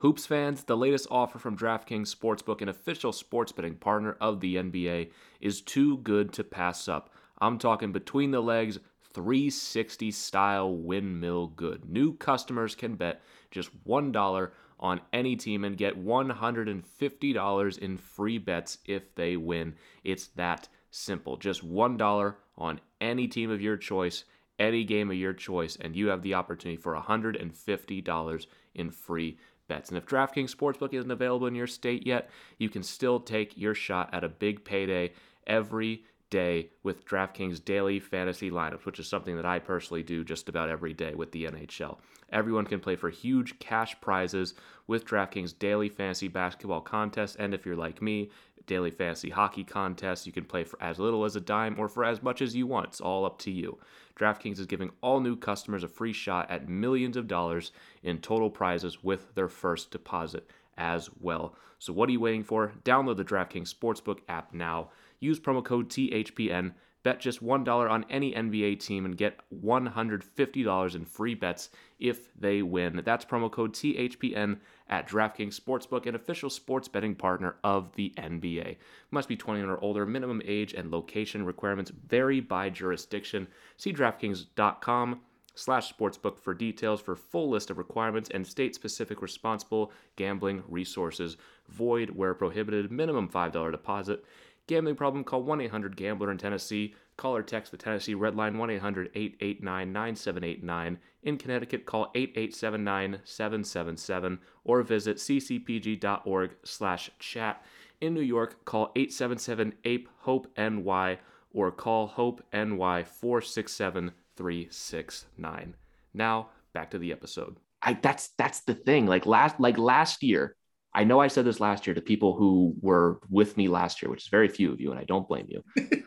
Hoops 0.00 0.26
fans, 0.26 0.62
the 0.62 0.76
latest 0.76 1.08
offer 1.10 1.40
from 1.40 1.56
DraftKings 1.56 2.14
Sportsbook, 2.14 2.62
an 2.62 2.68
official 2.68 3.12
sports 3.12 3.50
betting 3.50 3.74
partner 3.74 4.16
of 4.20 4.38
the 4.38 4.54
NBA, 4.54 5.10
is 5.40 5.60
too 5.60 5.96
good 5.98 6.32
to 6.34 6.44
pass 6.44 6.86
up. 6.86 7.10
I'm 7.40 7.58
talking 7.58 7.90
between 7.90 8.30
the 8.30 8.40
legs, 8.40 8.78
360 9.12 10.12
style 10.12 10.72
windmill 10.72 11.48
good. 11.48 11.90
New 11.90 12.16
customers 12.16 12.76
can 12.76 12.94
bet 12.94 13.22
just 13.50 13.70
$1 13.84 14.50
on 14.78 15.00
any 15.12 15.34
team 15.34 15.64
and 15.64 15.76
get 15.76 16.00
$150 16.00 17.78
in 17.78 17.96
free 17.96 18.38
bets 18.38 18.78
if 18.86 19.12
they 19.16 19.36
win. 19.36 19.74
It's 20.04 20.28
that 20.28 20.68
simple. 20.92 21.36
Just 21.36 21.68
$1 21.68 22.34
on 22.56 22.80
any 23.00 23.26
team 23.26 23.50
of 23.50 23.60
your 23.60 23.76
choice, 23.76 24.22
any 24.60 24.84
game 24.84 25.10
of 25.10 25.16
your 25.16 25.32
choice, 25.32 25.76
and 25.80 25.96
you 25.96 26.06
have 26.06 26.22
the 26.22 26.34
opportunity 26.34 26.80
for 26.80 26.94
$150 26.94 28.46
in 28.76 28.90
free 28.92 29.38
bets. 29.68 29.88
And 29.90 29.98
if 29.98 30.06
DraftKings 30.06 30.54
Sportsbook 30.54 30.94
isn't 30.94 31.10
available 31.10 31.46
in 31.46 31.54
your 31.54 31.66
state 31.66 32.06
yet, 32.06 32.30
you 32.58 32.68
can 32.68 32.82
still 32.82 33.20
take 33.20 33.56
your 33.56 33.74
shot 33.74 34.10
at 34.12 34.24
a 34.24 34.28
big 34.28 34.64
payday 34.64 35.12
every 35.46 36.04
day 36.30 36.68
with 36.82 37.06
DraftKings 37.06 37.64
daily 37.64 38.00
fantasy 38.00 38.50
lineups, 38.50 38.84
which 38.84 38.98
is 38.98 39.08
something 39.08 39.36
that 39.36 39.46
I 39.46 39.58
personally 39.58 40.02
do 40.02 40.24
just 40.24 40.48
about 40.48 40.68
every 40.68 40.92
day 40.92 41.14
with 41.14 41.32
the 41.32 41.44
NHL. 41.44 41.98
Everyone 42.30 42.66
can 42.66 42.80
play 42.80 42.96
for 42.96 43.08
huge 43.08 43.58
cash 43.58 43.98
prizes 44.00 44.54
with 44.86 45.06
DraftKings 45.06 45.58
daily 45.58 45.88
fantasy 45.88 46.28
basketball 46.28 46.82
contests. 46.82 47.36
And 47.36 47.54
if 47.54 47.64
you're 47.64 47.76
like 47.76 48.02
me, 48.02 48.30
daily 48.68 48.92
fantasy 48.92 49.30
hockey 49.30 49.64
contests. 49.64 50.26
You 50.26 50.32
can 50.32 50.44
play 50.44 50.62
for 50.62 50.80
as 50.80 51.00
little 51.00 51.24
as 51.24 51.34
a 51.34 51.40
dime 51.40 51.74
or 51.76 51.88
for 51.88 52.04
as 52.04 52.22
much 52.22 52.40
as 52.40 52.54
you 52.54 52.68
want. 52.68 52.86
It's 52.86 53.00
all 53.00 53.24
up 53.24 53.38
to 53.40 53.50
you. 53.50 53.78
DraftKings 54.16 54.60
is 54.60 54.66
giving 54.66 54.90
all 55.00 55.18
new 55.18 55.34
customers 55.34 55.82
a 55.82 55.88
free 55.88 56.12
shot 56.12 56.48
at 56.50 56.68
millions 56.68 57.16
of 57.16 57.26
dollars 57.26 57.72
in 58.04 58.18
total 58.18 58.50
prizes 58.50 59.02
with 59.02 59.34
their 59.34 59.48
first 59.48 59.90
deposit 59.90 60.48
as 60.76 61.10
well. 61.20 61.56
So 61.80 61.92
what 61.92 62.08
are 62.08 62.12
you 62.12 62.20
waiting 62.20 62.44
for? 62.44 62.72
Download 62.84 63.16
the 63.16 63.24
DraftKings 63.24 63.74
Sportsbook 63.74 64.18
app 64.28 64.54
now. 64.54 64.90
Use 65.18 65.40
promo 65.40 65.64
code 65.64 65.88
THPN. 65.88 66.72
Bet 67.08 67.20
just 67.20 67.42
$1 67.42 67.90
on 67.90 68.04
any 68.10 68.34
NBA 68.34 68.80
team 68.80 69.06
and 69.06 69.16
get 69.16 69.40
$150 69.64 70.94
in 70.94 71.04
free 71.06 71.34
bets 71.34 71.70
if 71.98 72.28
they 72.38 72.60
win. 72.60 73.00
That's 73.02 73.24
promo 73.24 73.50
code 73.50 73.72
THPN 73.72 74.58
at 74.90 75.08
DraftKings 75.08 75.58
Sportsbook, 75.58 76.04
an 76.04 76.14
official 76.14 76.50
sports 76.50 76.86
betting 76.86 77.14
partner 77.14 77.56
of 77.64 77.94
the 77.94 78.12
NBA. 78.18 78.76
Must 79.10 79.26
be 79.26 79.36
21 79.36 79.70
or 79.70 79.82
older. 79.82 80.04
Minimum 80.04 80.42
age 80.44 80.74
and 80.74 80.90
location 80.90 81.46
requirements 81.46 81.90
vary 81.90 82.40
by 82.40 82.68
jurisdiction. 82.68 83.48
See 83.78 83.94
DraftKings.com 83.94 85.20
slash 85.54 85.92
sportsbook 85.92 86.38
for 86.38 86.52
details 86.52 87.00
for 87.00 87.16
full 87.16 87.48
list 87.48 87.70
of 87.70 87.78
requirements 87.78 88.28
and 88.34 88.46
state-specific 88.46 89.22
responsible 89.22 89.92
gambling 90.16 90.62
resources. 90.68 91.38
Void 91.68 92.10
where 92.10 92.34
prohibited. 92.34 92.92
Minimum 92.92 93.28
$5 93.28 93.72
deposit. 93.72 94.24
Gambling 94.68 94.96
problem? 94.96 95.24
Call 95.24 95.42
1 95.42 95.62
800 95.62 95.96
Gambler 95.96 96.30
in 96.30 96.38
Tennessee. 96.38 96.94
Call 97.16 97.34
or 97.34 97.42
text 97.42 97.72
the 97.72 97.78
Tennessee 97.78 98.14
Red 98.14 98.36
Line 98.36 98.58
1 98.58 98.70
800 98.70 99.10
889 99.14 99.92
9789. 99.92 100.98
In 101.22 101.38
Connecticut, 101.38 101.86
call 101.86 102.12
8879 102.14 103.20
777 103.24 104.38
or 104.64 104.82
visit 104.82 105.16
ccpg.org 105.16 106.50
slash 106.64 107.10
chat. 107.18 107.64
In 108.00 108.14
New 108.14 108.20
York, 108.20 108.64
call 108.66 108.92
877 108.94 109.72
APE 109.84 110.08
HOPE 110.20 110.46
NY 110.56 111.18
or 111.52 111.72
call 111.72 112.06
HOPE 112.06 112.42
NY 112.52 113.04
467 113.04 114.12
369. 114.36 115.74
Now, 116.12 116.50
back 116.74 116.90
to 116.90 116.98
the 116.98 117.10
episode. 117.10 117.56
I, 117.82 117.94
that's 117.94 118.28
that's 118.36 118.60
the 118.60 118.74
thing. 118.74 119.06
Like 119.06 119.24
last 119.24 119.58
like 119.58 119.78
last 119.78 120.22
year, 120.22 120.56
I 120.94 121.04
know 121.04 121.20
I 121.20 121.28
said 121.28 121.44
this 121.44 121.60
last 121.60 121.86
year 121.86 121.94
to 121.94 122.00
people 122.00 122.36
who 122.36 122.74
were 122.80 123.20
with 123.30 123.56
me 123.56 123.68
last 123.68 124.02
year, 124.02 124.10
which 124.10 124.24
is 124.24 124.28
very 124.28 124.48
few 124.48 124.72
of 124.72 124.80
you, 124.80 124.90
and 124.90 124.98
I 124.98 125.04
don't 125.04 125.28
blame 125.28 125.46
you. 125.48 125.62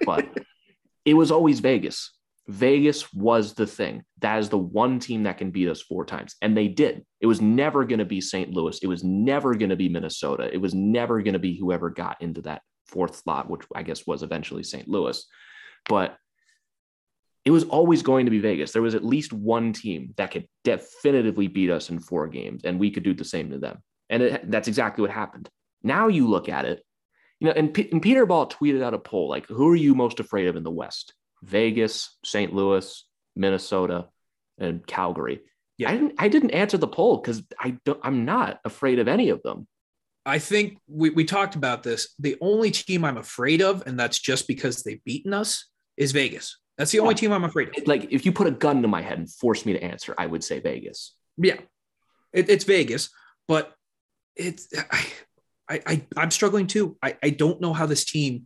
But 0.06 0.28
it 1.06 1.14
was 1.14 1.32
always 1.32 1.60
Vegas. 1.60 2.12
Vegas 2.48 3.14
was 3.14 3.54
the 3.54 3.68
thing. 3.68 4.04
That 4.20 4.40
is 4.40 4.50
the 4.50 4.58
one 4.58 5.00
team 5.00 5.24
that 5.24 5.38
can 5.38 5.52
beat 5.52 5.70
us 5.70 5.82
four 5.82 6.06
times. 6.06 6.36
And 6.42 6.58
they 6.58 6.68
did. 6.68 7.06
It 7.20 7.28
was 7.28 7.40
never 7.40 7.86
going 7.86 8.00
to 8.00 8.06
be 8.06 8.20
St. 8.20 8.52
Louis. 8.52 8.80
It 8.82 8.88
was 8.88 9.04
never 9.04 9.56
going 9.56 9.70
to 9.70 9.76
be 9.76 9.90
Minnesota. 9.90 10.50
It 10.52 10.58
was 10.58 10.74
never 10.74 11.22
going 11.22 11.34
to 11.34 11.40
be 11.40 11.58
whoever 11.58 11.90
got 11.90 12.22
into 12.22 12.42
that 12.42 12.62
fourth 12.88 13.16
slot, 13.16 13.50
which 13.50 13.62
I 13.76 13.84
guess 13.84 14.06
was 14.08 14.24
eventually 14.24 14.64
St. 14.64 14.88
Louis. 14.88 15.26
But 15.88 16.18
it 17.46 17.52
was 17.52 17.64
always 17.64 18.04
going 18.04 18.26
to 18.26 18.32
be 18.32 18.40
Vegas. 18.40 18.72
There 18.72 18.82
was 18.82 18.96
at 18.96 19.06
least 19.06 19.34
one 19.34 19.74
team 19.74 20.14
that 20.18 20.32
could 20.32 20.48
definitively 20.64 21.48
beat 21.48 21.72
us 21.72 21.90
in 21.90 22.00
four 22.00 22.28
games, 22.28 22.64
and 22.64 22.80
we 22.80 22.92
could 22.92 23.04
do 23.04 23.14
the 23.14 23.26
same 23.26 23.50
to 23.52 23.58
them. 23.58 23.82
And 24.12 24.22
it, 24.22 24.51
that's 24.51 24.68
exactly 24.68 25.01
what 25.01 25.09
happened. 25.09 25.49
Now 25.82 26.07
you 26.09 26.28
look 26.28 26.49
at 26.49 26.66
it, 26.66 26.84
you 27.39 27.47
know, 27.47 27.53
and, 27.55 27.74
P- 27.74 27.89
and 27.91 28.01
Peter 28.01 28.28
Baugh 28.28 28.45
tweeted 28.45 28.84
out 28.84 28.93
a 28.93 28.99
poll 28.99 29.28
like, 29.28 29.47
who 29.47 29.72
are 29.72 29.76
you 29.76 29.95
most 29.95 30.20
afraid 30.20 30.47
of 30.47 30.55
in 30.55 30.64
the 30.64 30.70
West? 30.70 31.14
Vegas, 31.41 32.16
St. 32.24 32.53
Louis, 32.53 33.03
Minnesota, 33.36 34.09
and 34.59 34.86
Calgary. 34.86 35.41
Yeah. 35.78 35.89
I 35.89 35.93
didn't 35.93 36.14
I 36.20 36.28
didn't 36.28 36.51
answer 36.51 36.78
the 36.78 36.88
poll 36.88 37.18
because 37.18 37.41
I 37.59 37.78
don't 37.86 37.99
I'm 38.03 38.26
not 38.26 38.59
afraid 38.64 38.99
of 38.99 39.07
any 39.07 39.30
of 39.30 39.41
them. 39.41 39.68
I 40.24 40.38
think 40.38 40.78
we, 40.88 41.09
we 41.09 41.26
talked 41.26 41.55
about 41.55 41.82
this. 41.82 42.14
The 42.20 42.38
only 42.41 42.70
team 42.70 43.03
I'm 43.03 43.18
afraid 43.18 43.64
of, 43.64 43.82
and 43.88 43.99
that's 43.99 44.20
just 44.20 44.47
because 44.47 44.84
they've 44.84 45.03
beaten 45.03 45.34
us, 45.34 45.68
is 45.97 46.12
Vegas. 46.12 46.59
That's 46.78 46.91
the 46.91 46.99
only 46.99 47.16
team 47.16 47.32
I'm 47.32 47.43
afraid 47.43 47.70
of. 47.70 47.88
Like 47.88 48.12
if 48.12 48.26
you 48.26 48.32
put 48.32 48.45
a 48.45 48.51
gun 48.51 48.84
to 48.84 48.88
my 48.88 49.01
head 49.01 49.18
and 49.18 49.32
force 49.32 49.66
me 49.66 49.74
to 49.74 49.84
answer, 49.84 50.14
I 50.18 50.28
would 50.28 50.43
say 50.43 50.59
Vegas. 50.59 51.16
Yeah, 51.38 51.57
it, 52.34 52.49
it's 52.49 52.66
Vegas, 52.66 53.09
but 53.47 53.74
it's 54.36 54.68
I, 54.92 55.06
I, 55.70 56.04
I 56.16 56.24
am 56.24 56.32
struggling 56.32 56.68
too. 56.68 56.98
I, 57.02 57.18
I 57.24 57.30
don't 57.30 57.62
know 57.62 57.74
how 57.74 57.86
this 57.86 58.06
team 58.06 58.46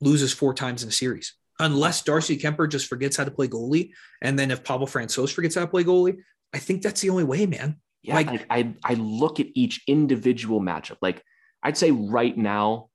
loses 0.00 0.32
four 0.32 0.54
times 0.54 0.82
in 0.82 0.88
a 0.88 0.92
series 0.92 1.34
unless 1.58 2.02
Darcy 2.02 2.38
Kuemper 2.38 2.70
just 2.70 2.86
forgets 2.86 3.16
how 3.16 3.24
to 3.24 3.30
play 3.30 3.46
goalie, 3.46 3.92
and 4.22 4.38
then 4.38 4.50
if 4.50 4.64
Pavel 4.64 4.86
Francouz 4.86 5.32
forgets 5.32 5.54
how 5.54 5.60
to 5.60 5.66
play 5.66 5.84
goalie, 5.84 6.18
I 6.54 6.58
think 6.58 6.82
that's 6.82 7.00
the 7.02 7.10
only 7.10 7.24
way, 7.24 7.46
man. 7.46 7.76
Yeah, 8.02 8.14
like 8.14 8.28
I, 8.28 8.44
I, 8.50 8.74
I 8.82 8.94
look 8.94 9.40
at 9.40 9.48
each 9.54 9.82
individual 9.86 10.60
matchup. 10.60 10.96
Like 11.02 11.22
I'd 11.62 11.76
say 11.76 11.90
right 11.90 12.36
now, 12.36 12.88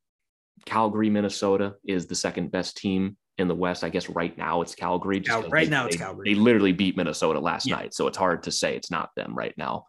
Calgary, 0.65 1.09
Minnesota 1.09 1.75
is 1.85 2.07
the 2.07 2.15
second 2.15 2.51
best 2.51 2.77
team 2.77 3.17
in 3.37 3.47
the 3.47 3.53
West. 3.55 3.83
I 3.83 3.89
guess 3.89 4.09
right 4.09 4.35
now 4.35 4.61
it's 4.61 4.73
Calgary. 4.73 5.19
Cal- 5.21 5.47
right 5.49 5.65
they, 5.65 5.69
now 5.69 5.85
it's 5.85 5.97
they, 5.97 6.03
Calgary. 6.03 6.33
They 6.33 6.39
literally 6.39 6.71
beat 6.71 6.97
Minnesota 6.97 7.39
last 7.39 7.67
Yeah. 7.67 7.75
night, 7.75 7.93
so 7.93 8.07
it's 8.07 8.17
hard 8.17 8.43
to 8.43 8.51
say 8.51 8.75
it's 8.75 8.89
not 8.89 9.09
them 9.15 9.35
right 9.35 9.53
now. 9.57 9.85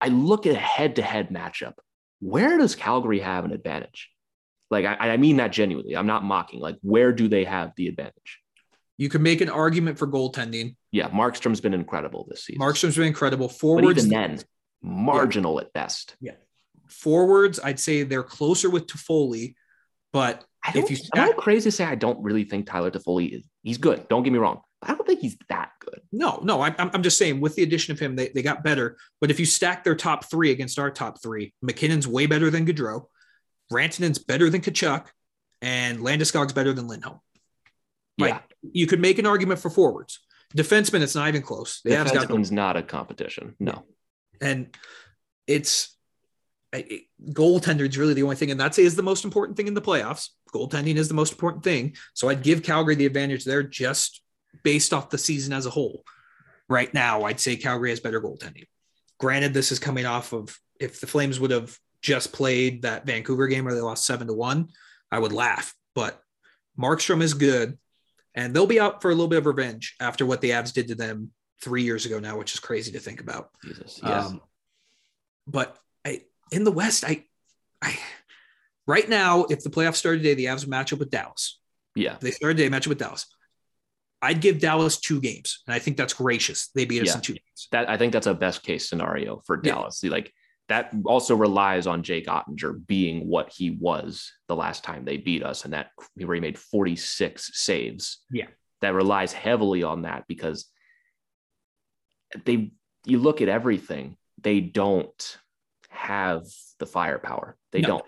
I 0.00 0.08
look 0.08 0.46
at 0.46 0.54
a 0.54 0.58
head-to-head 0.58 1.30
matchup. 1.30 1.74
Where 2.20 2.58
does 2.58 2.74
Calgary 2.74 3.20
have 3.20 3.44
an 3.44 3.52
advantage? 3.52 4.08
Like 4.70 4.84
I, 4.84 5.12
I 5.12 5.16
mean 5.16 5.36
that 5.36 5.52
genuinely. 5.52 5.96
I'm 5.96 6.06
not 6.06 6.24
mocking. 6.24 6.60
Like 6.60 6.76
where 6.82 7.12
do 7.12 7.28
they 7.28 7.44
have 7.44 7.72
the 7.76 7.88
advantage? 7.88 8.40
You 8.96 9.08
could 9.08 9.20
make 9.20 9.40
an 9.40 9.48
argument 9.48 9.98
for 9.98 10.06
goaltending. 10.06 10.74
Yeah, 10.90 11.08
Markstrom's 11.08 11.60
been 11.60 11.74
incredible 11.74 12.26
this 12.28 12.44
season. 12.44 12.60
Markstrom's 12.60 12.96
been 12.96 13.06
incredible. 13.06 13.46
but 13.46 13.56
Forwards, 13.56 14.06
even 14.06 14.10
then, 14.10 14.40
marginal 14.82 15.60
at 15.60 15.72
best. 15.72 16.16
Yeah. 16.20 16.32
Forwards, 16.88 17.60
I'd 17.62 17.78
say 17.78 18.02
they're 18.02 18.22
closer 18.22 18.68
with 18.68 18.86
Toffoli, 18.86 19.54
but 20.12 20.44
I 20.64 20.70
if 20.70 20.90
you 20.90 20.96
am 21.14 21.22
I 21.22 21.26
stack, 21.28 21.36
crazy 21.36 21.64
to 21.64 21.72
say 21.72 21.84
I 21.84 21.94
don't 21.94 22.22
really 22.22 22.44
think 22.44 22.66
Tyler 22.66 22.90
Toffoli 22.90 23.38
is 23.38 23.44
he's 23.62 23.78
good. 23.78 24.08
Don't 24.08 24.22
get 24.22 24.32
me 24.32 24.38
wrong. 24.38 24.62
But 24.80 24.90
I 24.90 24.94
don't 24.94 25.06
think 25.06 25.20
he's 25.20 25.36
that 25.48 25.72
good. 25.80 26.00
no, 26.12 26.40
no, 26.42 26.60
I'm, 26.62 26.74
I'm 26.78 27.02
just 27.02 27.18
saying 27.18 27.40
with 27.40 27.56
the 27.56 27.62
addition 27.62 27.92
of 27.92 27.98
him, 27.98 28.14
they, 28.16 28.28
they 28.28 28.42
got 28.42 28.62
better. 28.62 28.96
But 29.20 29.30
if 29.30 29.40
you 29.40 29.46
stack 29.46 29.82
their 29.84 29.96
top 29.96 30.24
three 30.26 30.50
against 30.50 30.78
our 30.78 30.90
top 30.90 31.20
three, 31.22 31.52
MacKinnon's 31.62 32.06
way 32.06 32.26
better 32.26 32.50
than 32.50 32.64
Gaudreau, 32.66 33.06
Rantanen's 33.72 34.18
better 34.18 34.48
than 34.50 34.60
Tkachuk, 34.60 35.06
and 35.62 35.98
Landeskog's 35.98 36.52
better 36.52 36.72
than 36.72 36.86
Lindholm. 36.86 37.20
Like, 38.18 38.34
yeah, 38.34 38.40
You 38.72 38.86
could 38.86 39.00
make 39.00 39.18
an 39.18 39.26
argument 39.26 39.60
for 39.60 39.70
forwards. 39.70 40.20
Defenseman, 40.56 41.02
it's 41.02 41.14
not 41.14 41.28
even 41.28 41.42
close. 41.42 41.80
The 41.84 41.90
Avs 41.90 42.06
defenseman's 42.08 42.50
not 42.52 42.76
a 42.76 42.82
competition. 42.82 43.54
No. 43.60 43.84
and 44.40 44.74
it's 45.46 45.96
I- 46.72 46.84
it, 46.88 47.02
goaltender 47.32 47.88
is 47.88 47.96
really 47.98 48.14
the 48.14 48.22
only 48.22 48.36
thing, 48.36 48.50
and 48.50 48.60
that's 48.60 48.78
is 48.78 48.94
the 48.94 49.02
most 49.02 49.24
important 49.24 49.56
thing 49.56 49.66
in 49.68 49.74
the 49.74 49.82
playoffs. 49.82 50.28
Goaltending 50.54 50.96
is 50.96 51.08
the 51.08 51.14
most 51.14 51.32
important 51.32 51.64
thing. 51.64 51.96
So 52.14 52.28
I'd 52.28 52.42
give 52.42 52.62
Calgary 52.62 52.94
the 52.94 53.06
advantage 53.06 53.44
there 53.44 53.62
just 53.62 54.22
based 54.62 54.92
off 54.92 55.10
the 55.10 55.18
season 55.18 55.52
as 55.52 55.66
a 55.66 55.70
whole. 55.70 56.04
Right 56.68 56.92
now, 56.92 57.24
I'd 57.24 57.40
say 57.40 57.56
Calgary 57.56 57.90
has 57.90 58.00
better 58.00 58.20
goaltending. 58.20 58.66
Granted, 59.18 59.54
this 59.54 59.72
is 59.72 59.78
coming 59.78 60.06
off 60.06 60.32
of 60.32 60.58
if 60.78 61.00
the 61.00 61.06
Flames 61.06 61.40
would 61.40 61.50
have 61.50 61.76
just 62.02 62.32
played 62.32 62.82
that 62.82 63.06
Vancouver 63.06 63.48
game 63.48 63.64
where 63.64 63.74
they 63.74 63.80
lost 63.80 64.06
seven 64.06 64.26
to 64.28 64.34
one, 64.34 64.68
I 65.10 65.18
would 65.18 65.32
laugh. 65.32 65.74
But 65.94 66.20
Markstrom 66.78 67.22
is 67.22 67.34
good, 67.34 67.78
and 68.34 68.54
they'll 68.54 68.66
be 68.66 68.78
out 68.78 69.02
for 69.02 69.10
a 69.10 69.14
little 69.14 69.28
bit 69.28 69.38
of 69.38 69.46
revenge 69.46 69.96
after 69.98 70.24
what 70.26 70.40
the 70.40 70.50
Avs 70.50 70.72
did 70.72 70.88
to 70.88 70.94
them 70.94 71.32
three 71.60 71.82
years 71.82 72.06
ago 72.06 72.20
now, 72.20 72.38
which 72.38 72.54
is 72.54 72.60
crazy 72.60 72.92
to 72.92 73.00
think 73.00 73.20
about. 73.20 73.50
Jesus. 73.64 74.00
Yes. 74.02 74.26
Um, 74.26 74.40
but 75.46 75.76
I 76.04 76.22
in 76.52 76.64
the 76.64 76.70
West, 76.72 77.04
I, 77.04 77.24
I 77.82 77.98
right 78.86 79.08
now, 79.08 79.44
if 79.44 79.62
the 79.64 79.70
playoffs 79.70 79.96
started 79.96 80.22
today, 80.22 80.34
the 80.34 80.44
Avs 80.46 80.60
would 80.60 80.68
match 80.68 80.92
up 80.92 80.98
with 80.98 81.10
Dallas. 81.10 81.58
yeah. 81.94 82.14
If 82.14 82.20
they 82.20 82.30
started 82.30 82.58
today, 82.58 82.68
match 82.68 82.86
up 82.86 82.90
with 82.90 82.98
Dallas. 82.98 83.26
I'd 84.20 84.40
give 84.40 84.58
Dallas 84.58 84.98
two 84.98 85.20
games, 85.20 85.62
and 85.66 85.74
I 85.74 85.78
think 85.78 85.96
that's 85.96 86.14
gracious. 86.14 86.68
They 86.74 86.84
beat 86.84 87.02
us 87.02 87.08
Yeah. 87.08 87.14
in 87.16 87.20
two 87.20 87.32
games. 87.34 87.68
That 87.70 87.88
I 87.88 87.96
think 87.96 88.12
that's 88.12 88.26
a 88.26 88.34
best 88.34 88.62
case 88.62 88.88
scenario 88.88 89.40
for 89.46 89.56
Dallas. 89.56 89.98
See, 90.00 90.08
Like 90.08 90.32
that 90.68 90.92
also 91.06 91.34
relies 91.36 91.86
on 91.86 92.02
Jake 92.02 92.26
Oettinger 92.26 92.84
being 92.86 93.26
what 93.28 93.50
he 93.52 93.70
was 93.70 94.32
the 94.48 94.56
last 94.56 94.84
time 94.84 95.04
they 95.04 95.16
beat 95.16 95.42
us, 95.42 95.64
and 95.64 95.72
that 95.72 95.90
where 96.14 96.34
he 96.34 96.40
made 96.40 96.58
46 96.58 97.50
saves. 97.54 98.18
Yeah. 98.30 98.48
That 98.80 98.94
relies 98.94 99.32
heavily 99.32 99.82
on 99.82 100.02
that 100.02 100.26
because 100.28 100.70
they 102.44 102.72
you 103.04 103.18
look 103.18 103.40
at 103.40 103.48
everything, 103.48 104.16
they 104.42 104.60
don't 104.60 105.38
have 105.88 106.44
the 106.78 106.86
firepower. 106.86 107.56
They 107.72 107.80
No. 107.80 107.88
don't. 107.88 108.04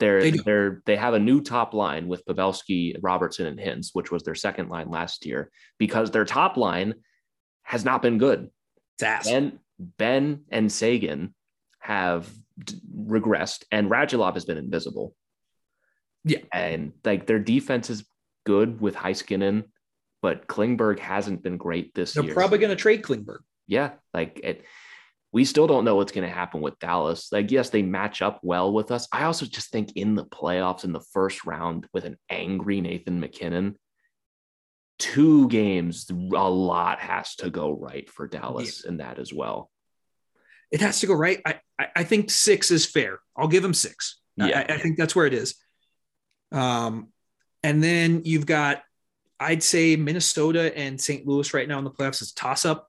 They're 0.00 0.20
they, 0.22 0.30
they're, 0.32 0.82
they 0.86 0.96
have 0.96 1.14
a 1.14 1.18
new 1.18 1.40
top 1.40 1.72
line 1.72 2.08
with 2.08 2.24
Pavelski, 2.26 2.96
Robertson, 3.00 3.46
and 3.46 3.58
Hintz, 3.58 3.90
which 3.92 4.10
was 4.10 4.22
their 4.24 4.34
second 4.34 4.68
line 4.68 4.90
last 4.90 5.24
year, 5.24 5.50
because 5.78 6.10
their 6.10 6.24
top 6.24 6.56
line 6.56 6.94
has 7.62 7.84
not 7.84 8.02
been 8.02 8.18
good. 8.18 8.50
It's. 8.98 9.28
Benn, 9.28 9.60
Benn 9.78 10.40
and 10.50 10.70
Seguin 10.70 11.34
have 11.78 12.28
d- 12.58 12.80
regressed, 12.96 13.64
and 13.70 13.90
Radulov 13.90 14.34
has 14.34 14.44
been 14.44 14.58
invisible. 14.58 15.14
Yeah. 16.26 16.38
and 16.52 16.92
like 17.04 17.26
their 17.26 17.38
defense 17.38 17.90
is 17.90 18.04
good 18.46 18.80
with 18.80 18.94
Heiskanen, 18.94 19.64
but 20.22 20.46
Klingberg 20.46 20.98
hasn't 20.98 21.42
been 21.42 21.58
great 21.58 21.94
this 21.94 22.16
year. 22.16 22.24
They're 22.24 22.34
probably 22.34 22.58
going 22.58 22.70
to 22.70 22.76
trade 22.76 23.02
Klingberg. 23.02 23.40
yeah, 23.66 23.90
like 24.14 24.40
it. 24.42 24.64
We 25.34 25.44
still 25.44 25.66
don't 25.66 25.84
know 25.84 25.96
what's 25.96 26.12
going 26.12 26.26
to 26.28 26.32
happen 26.32 26.60
with 26.60 26.78
Dallas. 26.78 27.32
Like, 27.32 27.50
yes, 27.50 27.68
they 27.70 27.82
match 27.82 28.22
up 28.22 28.38
well 28.44 28.72
with 28.72 28.92
us. 28.92 29.08
I 29.10 29.24
also 29.24 29.46
just 29.46 29.70
think 29.70 29.96
in 29.96 30.14
the 30.14 30.24
playoffs 30.24 30.84
in 30.84 30.92
the 30.92 31.00
first 31.12 31.44
round 31.44 31.88
with 31.92 32.04
an 32.04 32.16
angry 32.30 32.80
Nathan 32.80 33.18
MacKinnon, 33.18 33.74
two 35.00 35.48
games, 35.48 36.08
a 36.08 36.14
lot 36.48 37.00
has 37.00 37.34
to 37.36 37.50
go 37.50 37.72
right 37.72 38.08
for 38.08 38.28
Dallas 38.28 38.84
in 38.84 38.98
that 38.98 39.18
as 39.18 39.32
well. 39.32 39.72
It 40.70 40.80
has 40.80 41.00
to 41.00 41.08
go 41.08 41.14
right. 41.14 41.40
I, 41.44 41.58
I, 41.80 41.86
I 41.96 42.04
think 42.04 42.30
six 42.30 42.70
is 42.70 42.86
fair. 42.86 43.18
I'll 43.36 43.48
give 43.48 43.64
him 43.64 43.74
six. 43.74 44.20
I- 44.40 44.48
Yeah. 44.50 44.66
I, 44.68 44.74
I 44.74 44.78
think 44.78 44.96
that's 44.96 45.16
where 45.16 45.26
it 45.26 45.34
is. 45.34 45.56
Um, 46.52 47.08
and 47.64 47.82
then 47.82 48.22
you've 48.24 48.46
got, 48.46 48.82
I'd 49.40 49.64
say 49.64 49.96
Minnesota 49.96 50.76
and 50.78 51.00
St. 51.00 51.26
Louis 51.26 51.52
right 51.52 51.66
now 51.66 51.78
in 51.78 51.84
the 51.84 51.90
playoffs 51.90 52.22
is 52.22 52.32
toss 52.32 52.64
up. 52.64 52.86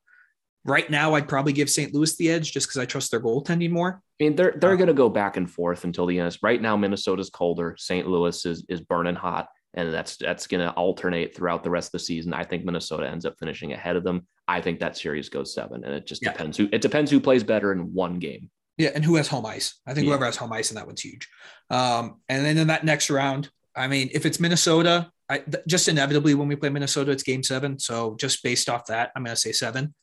Right 0.65 0.89
now, 0.89 1.13
I'd 1.13 1.27
probably 1.27 1.53
give 1.53 1.69
St. 1.69 1.93
Louis 1.93 2.15
the 2.15 2.29
edge 2.31 2.51
just 2.51 2.67
because 2.67 2.79
I 2.79 2.85
trust 2.85 3.11
their 3.11 3.19
goaltending 3.21 3.69
more. 3.69 4.01
I 4.19 4.23
mean, 4.23 4.35
they're 4.35 4.55
they're 4.57 4.71
Uh, 4.73 4.75
going 4.77 4.87
to 4.87 4.93
go 4.95 5.09
back 5.09 5.37
and 5.37 5.49
forth 5.49 5.83
until 5.83 6.07
the 6.07 6.19
end. 6.19 6.35
Right 6.41 6.59
now, 6.61 6.75
Minnesota's 6.75 7.29
colder. 7.29 7.75
St. 7.77 8.07
Louis 8.07 8.43
is 8.45 8.65
is 8.67 8.81
burning 8.81 9.13
hot, 9.13 9.47
and 9.75 9.93
that's 9.93 10.17
that's 10.17 10.47
going 10.47 10.65
to 10.67 10.71
alternate 10.73 11.35
throughout 11.35 11.63
the 11.63 11.69
rest 11.69 11.89
of 11.89 11.91
the 11.93 11.99
season. 11.99 12.33
I 12.33 12.43
think 12.43 12.65
Minnesota 12.65 13.07
ends 13.07 13.25
up 13.25 13.35
finishing 13.39 13.73
ahead 13.73 13.95
of 13.95 14.03
them. 14.03 14.25
I 14.47 14.59
think 14.59 14.79
that 14.79 14.97
series 14.97 15.29
goes 15.29 15.53
seven, 15.53 15.83
and 15.83 15.93
it 15.93 16.07
just 16.07 16.23
Yeah. 16.23 16.31
depends 16.31 16.57
who 16.57 16.67
it 16.71 16.81
depends 16.81 17.11
who 17.11 17.19
plays 17.19 17.43
better 17.43 17.71
in 17.71 17.93
one 17.93 18.17
game. 18.17 18.49
Yeah, 18.77 18.89
and 18.95 19.05
who 19.05 19.15
has 19.17 19.27
home 19.27 19.45
ice? 19.45 19.75
I 19.85 19.93
think 19.93 20.05
Yeah. 20.05 20.11
whoever 20.13 20.25
has 20.25 20.35
home 20.35 20.51
ice 20.51 20.71
in 20.71 20.75
that 20.75 20.87
one's 20.87 21.01
huge. 21.01 21.29
Um, 21.69 22.21
and 22.27 22.43
then 22.43 22.57
in 22.57 22.67
that 22.67 22.83
next 22.83 23.09
round, 23.11 23.49
I 23.75 23.87
mean, 23.87 24.09
if 24.13 24.25
it's 24.25 24.39
Minnesota, 24.39 25.11
I 25.29 25.39
th- 25.39 25.63
just 25.67 25.87
inevitably 25.87 26.33
when 26.33 26.47
we 26.47 26.55
play 26.55 26.69
Minnesota, 26.69 27.11
it's 27.11 27.23
game 27.23 27.43
seven. 27.43 27.77
So 27.79 28.15
just 28.19 28.41
based 28.43 28.67
off 28.67 28.87
that, 28.87 29.11
I'm 29.15 29.23
going 29.23 29.35
to 29.35 29.39
say 29.41 29.51
seven. 29.51 29.93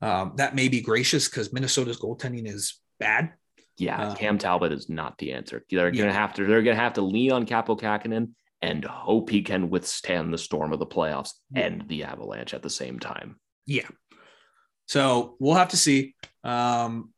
Um, 0.00 0.34
that 0.36 0.54
may 0.54 0.68
be 0.68 0.80
gracious 0.80 1.28
because 1.28 1.52
Minnesota's 1.52 1.98
goaltending 1.98 2.46
is 2.46 2.80
bad. 3.00 3.32
Yeah, 3.76 4.08
Uh, 4.08 4.14
Cam 4.14 4.38
Talbot 4.38 4.72
is 4.72 4.88
not 4.88 5.18
the 5.18 5.32
answer. 5.32 5.64
They're 5.70 5.92
Yeah. 5.92 6.06
to 6.06 6.12
have 6.12 6.34
to 6.34 6.44
they're 6.46 6.62
going 6.62 6.76
to 6.76 6.82
have 6.82 6.94
to 6.94 7.02
lean 7.02 7.32
on 7.32 7.46
Kaapo 7.46 7.78
Kahkonen 7.80 8.32
and 8.60 8.84
hope 8.84 9.30
he 9.30 9.42
can 9.42 9.70
withstand 9.70 10.32
the 10.32 10.38
storm 10.38 10.72
of 10.72 10.78
the 10.80 10.86
playoffs 10.86 11.30
Yeah. 11.52 11.66
and 11.66 11.88
the 11.88 12.04
Avalanche 12.04 12.54
at 12.54 12.62
the 12.62 12.70
same 12.70 12.98
time. 12.98 13.38
Yeah. 13.66 13.88
So 14.86 15.36
we'll 15.38 15.54
have 15.54 15.68
to 15.70 15.76
see. 15.76 16.14
Um, 16.44 17.12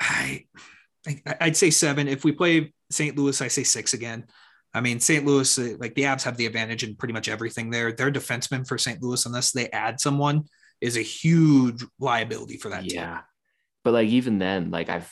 I, 0.00 0.46
I 1.06 1.22
I'd 1.40 1.56
say 1.56 1.70
seven. 1.70 2.08
If 2.08 2.24
we 2.24 2.32
play 2.32 2.72
St. 2.90 3.16
Louis, 3.16 3.40
I 3.40 3.48
say 3.48 3.64
six 3.64 3.92
again. 3.94 4.26
I 4.72 4.80
mean, 4.80 5.00
St. 5.00 5.24
Louis, 5.24 5.58
like 5.78 5.94
the 5.94 6.02
Avs 6.02 6.22
have 6.24 6.36
the 6.36 6.46
advantage 6.46 6.82
in 6.82 6.96
pretty 6.96 7.14
much 7.14 7.28
everything 7.28 7.70
there. 7.70 7.92
Their 7.92 8.10
defensemen 8.10 8.66
for 8.66 8.76
St. 8.78 9.02
Louis, 9.02 9.24
unless 9.26 9.52
they 9.52 9.68
add 9.70 10.00
someone, 10.00 10.44
is 10.84 10.98
a 10.98 11.02
huge 11.02 11.82
liability 11.98 12.58
for 12.58 12.68
that 12.68 12.84
yeah. 12.84 13.06
team. 13.06 13.20
But 13.84 13.94
like 13.94 14.08
even 14.08 14.38
then, 14.38 14.70
like 14.70 14.90
I've 14.90 15.10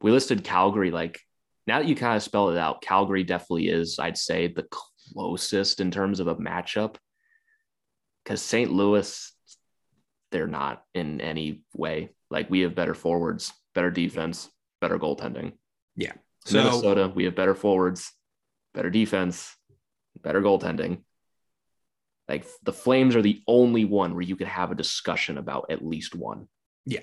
we 0.00 0.12
listed 0.12 0.44
Calgary, 0.44 0.92
like 0.92 1.20
now 1.66 1.80
that 1.80 1.88
you 1.88 1.96
kind 1.96 2.16
of 2.16 2.22
spell 2.22 2.50
it 2.50 2.56
out, 2.56 2.82
Calgary 2.82 3.24
definitely 3.24 3.68
is, 3.68 3.98
I'd 3.98 4.16
say, 4.16 4.46
the 4.46 4.66
closest 4.70 5.80
in 5.80 5.90
terms 5.90 6.20
of 6.20 6.28
a 6.28 6.36
matchup. 6.36 6.96
Because 8.22 8.40
St. 8.40 8.70
Louis, 8.70 9.32
they're 10.30 10.46
not 10.46 10.84
in 10.94 11.20
any 11.20 11.62
way. 11.74 12.10
Like 12.30 12.48
we 12.48 12.60
have 12.60 12.76
better 12.76 12.94
forwards, 12.94 13.52
better 13.74 13.90
defense, 13.90 14.48
better 14.80 15.00
goaltending. 15.00 15.54
Yeah. 15.96 16.12
So, 16.44 16.58
Minnesota, 16.58 17.10
we 17.12 17.24
have 17.24 17.34
better 17.34 17.56
forwards, 17.56 18.12
better 18.72 18.90
defense, 18.90 19.52
better 20.22 20.40
goaltending. 20.40 21.00
Like 22.28 22.46
the 22.62 22.72
Flames 22.72 23.16
are 23.16 23.22
the 23.22 23.42
only 23.46 23.84
one 23.84 24.12
where 24.12 24.22
you 24.22 24.36
could 24.36 24.48
have 24.48 24.70
a 24.70 24.74
discussion 24.76 25.38
about 25.38 25.66
at 25.70 25.84
least 25.84 26.14
one. 26.14 26.48
Yeah, 26.84 27.00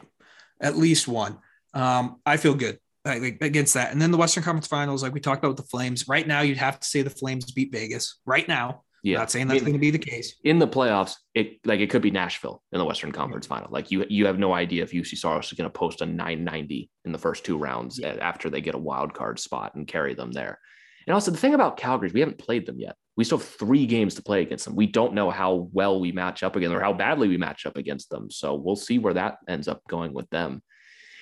at 0.61 0.77
least 0.77 1.07
one. 1.07 1.39
Um, 1.73 2.21
I 2.25 2.37
feel 2.37 2.53
good 2.53 2.79
like, 3.05 3.37
against 3.41 3.75
that. 3.75 3.91
And 3.91 4.01
then 4.01 4.11
the 4.11 4.17
Western 4.17 4.43
Conference 4.43 4.67
Finals, 4.67 5.03
like 5.03 5.13
we 5.13 5.19
talked 5.19 5.43
about 5.43 5.49
with 5.49 5.65
the 5.65 5.69
Flames. 5.69 6.07
Right 6.07 6.27
now, 6.27 6.41
you'd 6.41 6.57
have 6.57 6.79
to 6.79 6.87
say 6.87 7.01
the 7.01 7.09
Flames 7.09 7.51
beat 7.51 7.71
Vegas. 7.71 8.19
Right 8.25 8.47
now, 8.47 8.83
yeah, 9.03 9.19
not 9.19 9.29
saying 9.29 9.47
that's 9.47 9.61
going 9.61 9.73
to 9.73 9.79
be 9.79 9.91
the 9.91 9.99
case 9.99 10.35
in 10.43 10.57
the 10.57 10.67
playoffs. 10.67 11.15
It 11.35 11.59
like 11.65 11.79
it 11.79 11.89
could 11.89 12.01
be 12.01 12.11
Nashville 12.11 12.63
in 12.71 12.79
the 12.79 12.85
Western 12.85 13.11
Conference 13.11 13.45
yeah. 13.45 13.55
Final. 13.55 13.69
Like 13.71 13.91
you, 13.91 14.05
you 14.09 14.25
have 14.25 14.39
no 14.39 14.53
idea 14.53 14.83
if 14.83 14.91
Juuse 14.91 15.17
Saros 15.17 15.51
is 15.51 15.53
going 15.57 15.69
to 15.69 15.77
post 15.77 16.01
a 16.01 16.05
990 16.05 16.89
in 17.05 17.11
the 17.11 17.19
first 17.19 17.45
two 17.45 17.57
rounds 17.57 17.99
yeah. 17.99 18.15
after 18.19 18.49
they 18.49 18.61
get 18.61 18.75
a 18.75 18.79
wild 18.79 19.13
card 19.13 19.39
spot 19.39 19.75
and 19.75 19.87
carry 19.87 20.15
them 20.15 20.31
there. 20.31 20.59
And 21.05 21.13
also 21.13 21.29
the 21.29 21.37
thing 21.37 21.53
about 21.53 21.77
Calgary 21.77 22.07
is 22.07 22.13
we 22.13 22.21
haven't 22.21 22.39
played 22.39 22.65
them 22.65 22.79
yet. 22.79 22.95
We 23.17 23.23
still 23.23 23.37
have 23.37 23.47
three 23.47 23.85
games 23.85 24.15
to 24.15 24.23
play 24.23 24.41
against 24.41 24.65
them. 24.65 24.75
We 24.75 24.87
don't 24.87 25.13
know 25.13 25.29
how 25.31 25.69
well 25.71 25.99
we 25.99 26.11
match 26.11 26.43
up 26.43 26.55
again 26.55 26.73
or 26.73 26.81
how 26.81 26.93
badly 26.93 27.29
we 27.29 27.37
match 27.37 27.65
up 27.65 27.77
against 27.77 28.09
them. 28.09 28.29
So 28.29 28.55
we'll 28.55 28.75
see 28.75 28.99
where 28.99 29.13
that 29.13 29.37
ends 29.47 29.67
up 29.67 29.81
going 29.87 30.13
with 30.13 30.29
them. 30.29 30.61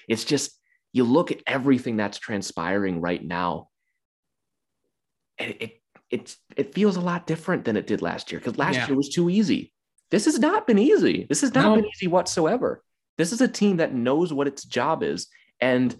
It's 0.07 0.25
just 0.25 0.59
you 0.91 1.03
look 1.03 1.31
at 1.31 1.41
everything 1.45 1.97
that's 1.97 2.17
transpiring 2.17 2.99
right 2.99 3.23
now, 3.23 3.69
and 5.37 5.51
it 5.51 5.61
it 5.61 5.81
it, 6.09 6.35
it 6.55 6.73
feels 6.75 6.95
a 6.95 7.01
lot 7.01 7.25
different 7.25 7.65
than 7.65 7.75
it 7.75 7.87
did 7.87 8.01
last 8.01 8.31
year 8.31 8.39
because 8.39 8.57
last 8.57 8.75
yeah. 8.75 8.87
year 8.87 8.95
was 8.95 9.09
too 9.09 9.29
easy. 9.29 9.73
This 10.11 10.25
has 10.25 10.37
not 10.37 10.67
been 10.67 10.77
easy. 10.77 11.25
This 11.27 11.41
has 11.41 11.55
not 11.55 11.63
no. 11.63 11.75
been 11.75 11.89
easy 11.95 12.07
whatsoever. 12.07 12.83
This 13.17 13.31
is 13.31 13.41
a 13.41 13.47
team 13.47 13.77
that 13.77 13.95
knows 13.95 14.31
what 14.31 14.47
its 14.47 14.63
job 14.63 15.01
is. 15.01 15.27
And 15.59 15.95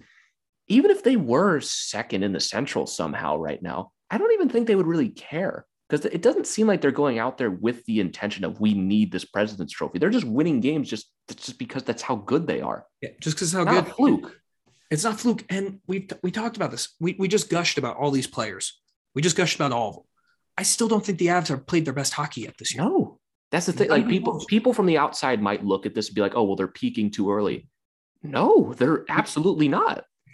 even 0.68 0.92
if 0.92 1.04
they 1.04 1.16
were 1.16 1.60
second 1.62 2.24
in 2.24 2.32
the 2.32 2.40
central 2.40 2.86
somehow 2.86 3.38
right 3.38 3.62
now, 3.62 3.92
I 4.12 4.20
don't 4.20 4.34
even 4.34 4.50
think 4.50 4.68
they 4.68 4.76
would 4.76 4.86
really 4.86 5.10
care 5.10 5.66
because 5.94 6.12
it 6.12 6.24
doesn't 6.24 6.48
seem 6.48 6.66
like 6.66 6.82
they're 6.82 6.92
going 6.92 7.20
out 7.20 7.38
there 7.38 7.52
with 7.52 7.86
the 7.86 8.00
intention 8.00 8.44
of 8.44 8.60
we 8.60 8.74
need 8.74 9.12
this 9.12 9.26
president's 9.26 9.74
trophy. 9.74 10.00
They're 10.00 10.10
just 10.10 10.26
winning 10.26 10.60
games 10.60 10.90
just 10.90 11.12
just 11.30 11.60
because 11.60 11.84
that's 11.84 12.02
how 12.02 12.16
good 12.16 12.48
they 12.48 12.62
are. 12.62 12.86
Yeah, 13.00 13.10
just 13.22 13.36
because 13.36 13.54
how 13.54 13.64
not 13.64 13.86
good. 13.86 13.94
fluke. 13.94 14.40
It's 14.90 15.04
not 15.04 15.20
fluke. 15.20 15.46
And 15.50 15.82
we 15.86 16.08
we 16.24 16.32
talked 16.32 16.56
about 16.56 16.72
this. 16.72 16.96
We 17.00 17.16
we 17.20 17.28
just 17.28 17.48
gushed 17.48 17.78
about 17.78 17.98
all 17.98 18.10
these 18.10 18.26
players. 18.26 18.82
We 19.14 19.22
just 19.22 19.38
gushed 19.38 19.56
about 19.56 19.72
all 19.72 19.90
of 19.90 19.96
them. 19.98 20.04
I 20.58 20.64
still 20.64 20.88
don't 20.88 21.06
think 21.06 21.20
the 21.20 21.28
Avs 21.28 21.50
have 21.50 21.68
played 21.68 21.86
their 21.86 21.94
best 21.94 22.14
hockey 22.14 22.42
yet 22.42 22.58
this 22.58 22.74
year. 22.74 22.84
No, 22.84 23.20
that's 23.52 23.68
the 23.68 23.74
thing. 23.74 23.90
Like 23.90 24.08
people 24.08 24.44
people 24.48 24.74
from 24.74 24.88
the 24.88 24.98
outside 24.98 25.44
might 25.44 25.64
look 25.64 25.86
at 25.86 25.94
this 25.94 26.08
and 26.08 26.16
be 26.16 26.22
like, 26.22 26.34
oh 26.36 26.42
well, 26.42 26.56
they're 26.56 26.68
peaking 26.68 27.12
too 27.12 27.32
early. 27.32 27.70
No, 28.24 28.74
they're 28.78 29.06
absolutely 29.10 29.68
not. 29.68 30.06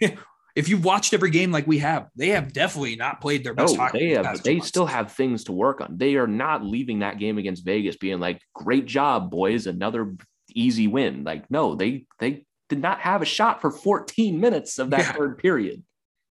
if 0.56 0.68
you've 0.68 0.84
watched 0.84 1.14
every 1.14 1.30
game 1.30 1.52
like 1.52 1.66
we 1.66 1.78
have, 1.78 2.08
they 2.16 2.28
have 2.28 2.52
definitely 2.52 2.96
not 2.96 3.20
played 3.20 3.44
their 3.44 3.54
best 3.54 3.74
no, 3.74 3.80
hockey. 3.80 3.98
They 3.98 4.10
have. 4.10 4.42
They 4.42 4.60
still 4.60 4.86
have 4.86 5.12
things 5.12 5.44
to 5.44 5.52
work 5.52 5.80
on. 5.80 5.96
They 5.96 6.16
are 6.16 6.26
not 6.26 6.64
leaving 6.64 7.00
that 7.00 7.18
game 7.18 7.38
against 7.38 7.64
Vegas 7.64 7.96
being 7.96 8.20
like, 8.20 8.40
"Great 8.54 8.86
job, 8.86 9.30
boys! 9.30 9.66
Another 9.66 10.14
easy 10.52 10.86
win." 10.88 11.24
Like, 11.24 11.50
no, 11.50 11.74
they 11.74 12.06
they 12.18 12.44
did 12.68 12.80
not 12.80 13.00
have 13.00 13.22
a 13.22 13.26
shot 13.26 13.60
for 13.60 13.70
14 13.70 14.40
minutes 14.40 14.78
of 14.78 14.90
that 14.90 15.00
yeah. 15.00 15.12
third 15.12 15.38
period. 15.38 15.82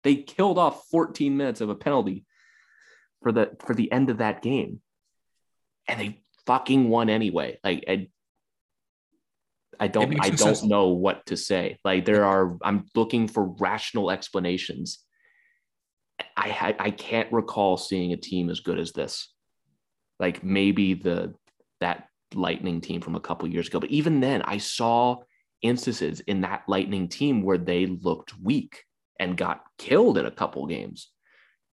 They 0.05 0.16
killed 0.16 0.59
off 0.59 0.87
14 0.91 1.37
minutes 1.37 1.61
of 1.61 1.69
a 1.69 1.75
penalty 1.75 2.25
for 3.23 3.33
the 3.33 3.57
for 3.66 3.75
the 3.75 3.91
end 3.91 4.11
of 4.11 4.19
that 4.19 4.43
game, 4.43 4.81
and 5.87 6.01
they 6.01 6.23
fucking 6.47 6.89
won 6.89 7.11
anyway. 7.11 7.59
Like, 7.62 7.85
I, 7.89 8.09
I 9.81 9.89
don't 9.89 10.20
I 10.20 10.31
don't 10.31 10.64
know 10.64 10.89
what 10.89 11.26
to 11.26 11.37
say. 11.37 11.79
Like 11.85 12.05
there 12.05 12.24
are 12.24 12.57
I'm 12.62 12.87
looking 12.95 13.29
for 13.29 13.45
rational 13.59 14.11
explanations. 14.11 15.05
I 16.37 16.74
I 16.79 16.91
can't 16.91 17.33
recall 17.33 17.76
seeing 17.76 18.12
a 18.12 18.16
team 18.16 18.51
as 18.51 18.61
good 18.61 18.79
as 18.79 18.93
this. 18.93 19.33
Like 20.18 20.43
maybe 20.43 20.95
the 20.95 21.35
that 21.81 22.09
lightning 22.35 22.81
team 22.81 23.01
from 23.01 23.14
a 23.14 23.20
couple 23.20 23.49
years 23.49 23.68
ago, 23.68 23.81
but 23.81 23.91
even 23.91 24.20
then 24.20 24.43
I 24.43 24.59
saw 24.59 25.18
instances 25.62 26.20
in 26.20 26.43
that 26.43 26.64
lightning 26.68 27.09
team 27.09 27.43
where 27.43 27.59
they 27.59 27.87
looked 27.87 28.39
weak 28.39 28.85
and 29.18 29.37
got 29.37 29.62
killed 29.79 30.18
in 30.18 30.26
a 30.26 30.31
couple 30.31 30.66
games. 30.66 31.09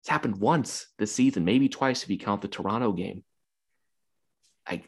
It's 0.01 0.09
happened 0.09 0.37
once 0.37 0.87
this 0.97 1.11
season, 1.11 1.45
maybe 1.45 1.69
twice 1.69 2.03
if 2.03 2.09
you 2.09 2.17
count 2.17 2.41
the 2.41 2.47
Toronto 2.47 2.91
game. 2.91 3.23
I 4.67 4.83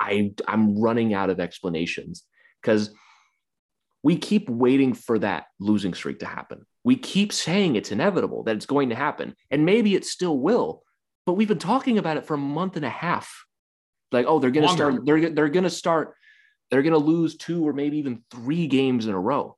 I 0.00 0.32
I'm 0.46 0.80
running 0.80 1.14
out 1.14 1.30
of 1.30 1.40
explanations 1.40 2.24
because 2.60 2.94
we 4.02 4.16
keep 4.16 4.48
waiting 4.48 4.94
for 4.94 5.18
that 5.18 5.46
losing 5.58 5.94
streak 5.94 6.18
to 6.20 6.26
happen. 6.26 6.66
We 6.84 6.96
keep 6.96 7.32
saying 7.32 7.76
it's 7.76 7.90
inevitable 7.90 8.42
that 8.44 8.56
it's 8.56 8.66
going 8.66 8.90
to 8.90 8.94
happen, 8.94 9.34
and 9.50 9.64
maybe 9.64 9.94
it 9.94 10.04
still 10.04 10.38
will. 10.38 10.82
But 11.26 11.34
we've 11.34 11.48
been 11.48 11.58
talking 11.58 11.96
about 11.98 12.18
it 12.18 12.26
for 12.26 12.34
a 12.34 12.38
month 12.38 12.76
and 12.76 12.84
a 12.84 12.90
half. 12.90 13.44
Like, 14.12 14.26
oh, 14.28 14.38
they're 14.38 14.50
going 14.50 14.68
to 14.68 14.72
start. 14.72 15.06
They're 15.06 15.30
they're 15.30 15.48
going 15.48 15.64
to 15.64 15.70
start. 15.70 16.14
They're 16.70 16.82
going 16.82 16.92
to 16.92 16.98
lose 16.98 17.36
two 17.36 17.66
or 17.66 17.72
maybe 17.72 17.98
even 17.98 18.22
three 18.30 18.66
games 18.66 19.06
in 19.06 19.14
a 19.14 19.20
row. 19.20 19.56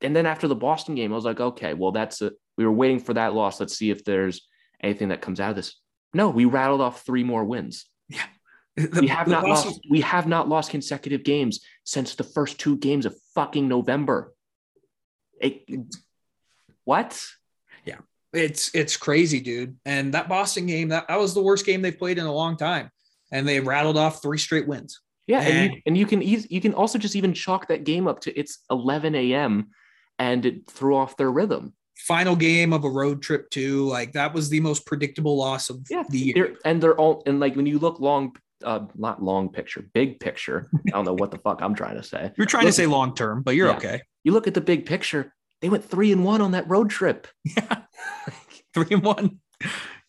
And 0.00 0.14
then 0.14 0.26
after 0.26 0.48
the 0.48 0.54
Boston 0.54 0.94
game, 0.94 1.12
I 1.12 1.16
was 1.16 1.24
like, 1.24 1.40
okay, 1.40 1.74
well, 1.74 1.92
that's 1.92 2.20
it. 2.20 2.34
We 2.58 2.64
were 2.64 2.72
waiting 2.72 3.00
for 3.00 3.14
that 3.14 3.34
loss. 3.34 3.58
Let's 3.58 3.76
see 3.76 3.90
if 3.90 4.04
there's 4.04 4.46
anything 4.82 5.08
that 5.08 5.22
comes 5.22 5.40
out 5.40 5.50
of 5.50 5.56
this. 5.56 5.74
No, 6.12 6.30
we 6.30 6.44
rattled 6.44 6.80
off 6.80 7.04
three 7.04 7.24
more 7.24 7.44
wins. 7.44 7.86
Yeah. 8.08 8.26
The, 8.76 9.00
we 9.02 9.06
have 9.06 9.28
not 9.28 9.44
lost. 9.44 9.80
We 9.88 10.00
have 10.00 10.26
not 10.26 10.48
lost 10.48 10.70
consecutive 10.70 11.22
games 11.22 11.60
since 11.84 12.14
the 12.14 12.24
first 12.24 12.58
two 12.58 12.76
games 12.76 13.06
of 13.06 13.14
fucking 13.34 13.68
November. 13.68 14.34
It, 15.40 15.64
what? 16.84 17.24
Yeah, 17.84 17.98
it's 18.32 18.74
it's 18.74 18.96
crazy, 18.96 19.40
dude. 19.40 19.76
And 19.84 20.14
that 20.14 20.28
Boston 20.28 20.66
game 20.66 20.88
that, 20.88 21.06
that 21.08 21.20
was 21.20 21.34
the 21.34 21.42
worst 21.42 21.66
game 21.66 21.82
they've 21.82 21.96
played 21.96 22.18
in 22.18 22.26
a 22.26 22.32
long 22.32 22.56
time, 22.56 22.90
and 23.30 23.46
they 23.46 23.60
rattled 23.60 23.96
off 23.96 24.20
three 24.20 24.38
straight 24.38 24.66
wins. 24.66 25.00
Yeah, 25.28 25.40
and, 25.40 25.48
and 25.56 25.74
you, 25.74 25.80
and 25.86 25.96
you 25.96 26.06
can 26.06 26.22
you 26.22 26.60
can 26.60 26.74
also 26.74 26.98
just 26.98 27.14
even 27.14 27.32
chalk 27.32 27.68
that 27.68 27.84
game 27.84 28.08
up 28.08 28.20
to 28.22 28.38
it's 28.38 28.58
11 28.70 29.14
a.m. 29.14 29.68
and 30.18 30.44
it 30.44 30.66
threw 30.68 30.96
off 30.96 31.16
their 31.16 31.30
rhythm 31.30 31.74
final 31.96 32.36
game 32.36 32.72
of 32.72 32.84
a 32.84 32.90
road 32.90 33.22
trip 33.22 33.48
too. 33.50 33.86
Like 33.86 34.12
that 34.12 34.34
was 34.34 34.48
the 34.48 34.60
most 34.60 34.86
predictable 34.86 35.36
loss 35.36 35.70
of 35.70 35.86
yeah, 35.88 36.02
the 36.08 36.18
year. 36.18 36.34
They're, 36.34 36.56
and 36.64 36.82
they're 36.82 36.96
all 36.96 37.22
and 37.26 37.40
like 37.40 37.56
when 37.56 37.66
you 37.66 37.78
look 37.78 38.00
long 38.00 38.36
uh, 38.64 38.86
not 38.96 39.22
long 39.22 39.50
picture, 39.50 39.84
big 39.92 40.20
picture. 40.20 40.68
I 40.74 40.90
don't 40.90 41.04
know 41.04 41.14
what 41.14 41.30
the 41.30 41.38
fuck 41.38 41.60
I'm 41.62 41.74
trying 41.74 41.96
to 41.96 42.02
say. 42.02 42.32
You're 42.36 42.46
trying 42.46 42.64
look, 42.64 42.74
to 42.74 42.76
say 42.76 42.86
long 42.86 43.14
term, 43.14 43.42
but 43.42 43.54
you're 43.54 43.68
yeah. 43.68 43.76
okay. 43.76 44.02
You 44.22 44.32
look 44.32 44.46
at 44.46 44.54
the 44.54 44.60
big 44.60 44.86
picture. 44.86 45.32
They 45.60 45.68
went 45.68 45.84
three 45.84 46.12
and 46.12 46.24
one 46.24 46.40
on 46.40 46.52
that 46.52 46.68
road 46.68 46.90
trip. 46.90 47.26
Yeah, 47.44 47.82
three 48.74 48.86
and 48.90 49.02
one. 49.02 49.40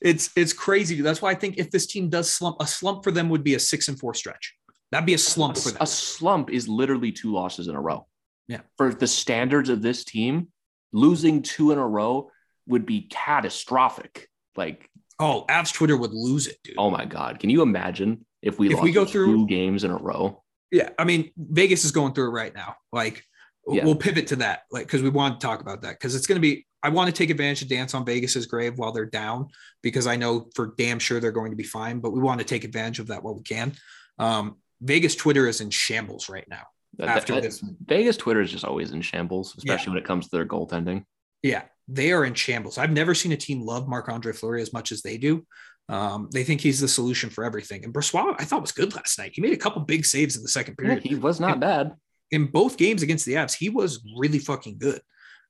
It's 0.02 0.30
it's 0.36 0.54
crazy. 0.54 1.02
That's 1.02 1.22
why 1.22 1.32
I 1.32 1.36
think 1.36 1.58
if 1.58 1.72
this 1.72 1.88
team 1.88 2.10
does 2.10 2.30
slump, 2.30 2.58
a 2.60 2.68
slump 2.68 3.04
for 3.04 3.12
them 3.12 3.30
would 3.30 3.44
be 3.44 3.56
a 3.56 3.60
six 3.60 3.88
and 3.88 4.00
four 4.00 4.14
stretch. 4.14 4.54
That'd 4.92 5.06
be 5.06 5.14
a 5.14 5.18
slump 5.18 5.58
for 5.58 5.70
them. 5.70 5.78
A 5.82 5.88
slump 5.88 6.50
is 6.50 6.68
literally 6.68 7.12
two 7.12 7.32
losses 7.32 7.68
in 7.68 7.76
a 7.76 7.82
row. 7.82 8.08
Yeah. 8.48 8.62
For 8.78 8.94
the 8.94 9.08
standards 9.08 9.70
of 9.70 9.82
this 9.82 10.04
team, 10.06 10.50
losing 10.94 11.42
two 11.42 11.72
in 11.72 11.78
a 11.78 11.88
row 11.88 12.30
would 12.68 12.86
be 12.86 13.02
catastrophic. 13.02 14.28
Like, 14.56 14.90
oh, 15.20 15.46
Avs 15.50 15.74
Twitter 15.74 15.98
would 15.98 16.14
lose 16.14 16.48
it, 16.48 16.58
dude. 16.64 16.76
Oh 16.78 16.90
my 16.90 17.06
god, 17.06 17.40
can 17.40 17.50
you 17.50 17.62
imagine 17.62 18.26
if 18.46 18.60
we 18.60 18.74
if 18.74 18.82
we 18.82 18.92
go 18.92 19.04
through 19.04 19.26
two 19.26 19.48
games 19.48 19.84
in 19.84 19.92
a 19.92 19.98
row? 19.98 20.42
Yeah, 20.72 20.90
I 20.98 21.04
mean, 21.04 21.32
Vegas 21.38 21.84
is 21.84 21.92
going 21.92 22.14
through 22.14 22.28
it 22.28 22.32
right 22.32 22.54
now. 22.54 22.76
Like, 22.92 23.24
yeah. 23.68 23.84
we'll 23.84 23.96
pivot 23.96 24.28
to 24.28 24.38
that, 24.38 24.62
like, 24.72 24.86
because 24.86 25.02
we 25.02 25.10
want 25.10 25.40
to 25.40 25.46
talk 25.46 25.62
about 25.62 25.82
that 25.82 25.92
because 25.92 26.16
it's 26.16 26.28
going 26.28 26.38
to 26.38 26.42
be. 26.42 26.66
I 26.84 26.90
want 26.90 27.08
to 27.08 27.14
take 27.14 27.32
advantage 27.32 27.64
of 27.64 27.68
dance 27.68 27.96
on 27.96 28.06
Vegas's 28.06 28.46
grave 28.46 28.78
while 28.78 28.92
they're 28.92 29.08
down 29.08 29.48
because 29.82 30.06
I 30.06 30.16
know 30.16 30.48
for 30.54 30.76
damn 30.78 31.00
sure 31.00 31.20
they're 31.20 31.32
going 31.32 31.52
to 31.52 31.58
be 31.58 31.64
fine. 31.64 32.00
But 32.00 32.12
we 32.12 32.20
want 32.20 32.40
to 32.40 32.46
take 32.46 32.64
advantage 32.64 33.00
of 33.00 33.08
that 33.08 33.24
while 33.24 33.34
we 33.34 33.42
can. 33.42 33.74
Um, 34.20 34.58
Vegas 34.82 35.16
Twitter 35.16 35.48
is 35.48 35.62
in 35.62 35.72
shambles 35.72 36.30
right 36.30 36.48
now. 36.48 36.62
After 37.02 37.34
that, 37.34 37.44
this, 37.44 37.64
Vegas 37.86 38.18
Twitter 38.18 38.42
is 38.42 38.52
just 38.52 38.64
always 38.64 38.92
in 38.92 39.02
shambles, 39.02 39.56
especially 39.58 39.86
yeah. 39.86 39.90
when 39.96 40.04
it 40.04 40.06
comes 40.06 40.30
to 40.30 40.36
their 40.36 40.46
goaltending. 40.46 41.04
Yeah, 41.42 41.64
they 41.88 42.12
are 42.12 42.24
in 42.24 42.36
shambles. 42.36 42.78
I've 42.78 42.92
never 42.92 43.16
seen 43.16 43.32
a 43.32 43.38
team 43.38 43.62
love 43.62 43.88
Marc 43.88 44.08
Andre 44.08 44.34
Fleury 44.34 44.62
as 44.62 44.72
much 44.72 44.92
as 44.92 45.02
they 45.02 45.18
do. 45.18 45.46
Um, 45.88 46.30
they 46.32 46.44
think 46.44 46.62
he's 46.62 46.80
the 46.80 46.88
solution 46.88 47.30
for 47.30 47.44
everything. 47.44 47.84
And 47.84 47.94
Brossoit, 47.94 48.36
I 48.40 48.46
thought 48.46 48.62
was 48.62 48.72
good 48.72 48.96
last 48.96 49.20
night. 49.20 49.32
He 49.34 49.42
made 49.42 49.54
a 49.54 49.58
couple 49.58 49.82
big 49.84 50.06
saves 50.06 50.36
in 50.36 50.42
the 50.42 50.50
second 50.50 50.78
period. 50.78 51.04
Yeah, 51.04 51.10
he 51.10 51.16
was 51.16 51.40
not 51.40 51.56
in, 51.56 51.60
bad 51.60 51.96
in 52.32 52.48
both 52.48 52.78
games 52.78 53.04
against 53.04 53.26
the 53.26 53.34
Avs. 53.34 53.56
He 53.56 53.70
was 53.70 54.04
really 54.18 54.40
fucking 54.40 54.78
good. 54.78 55.02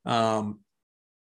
Um, 0.06 0.60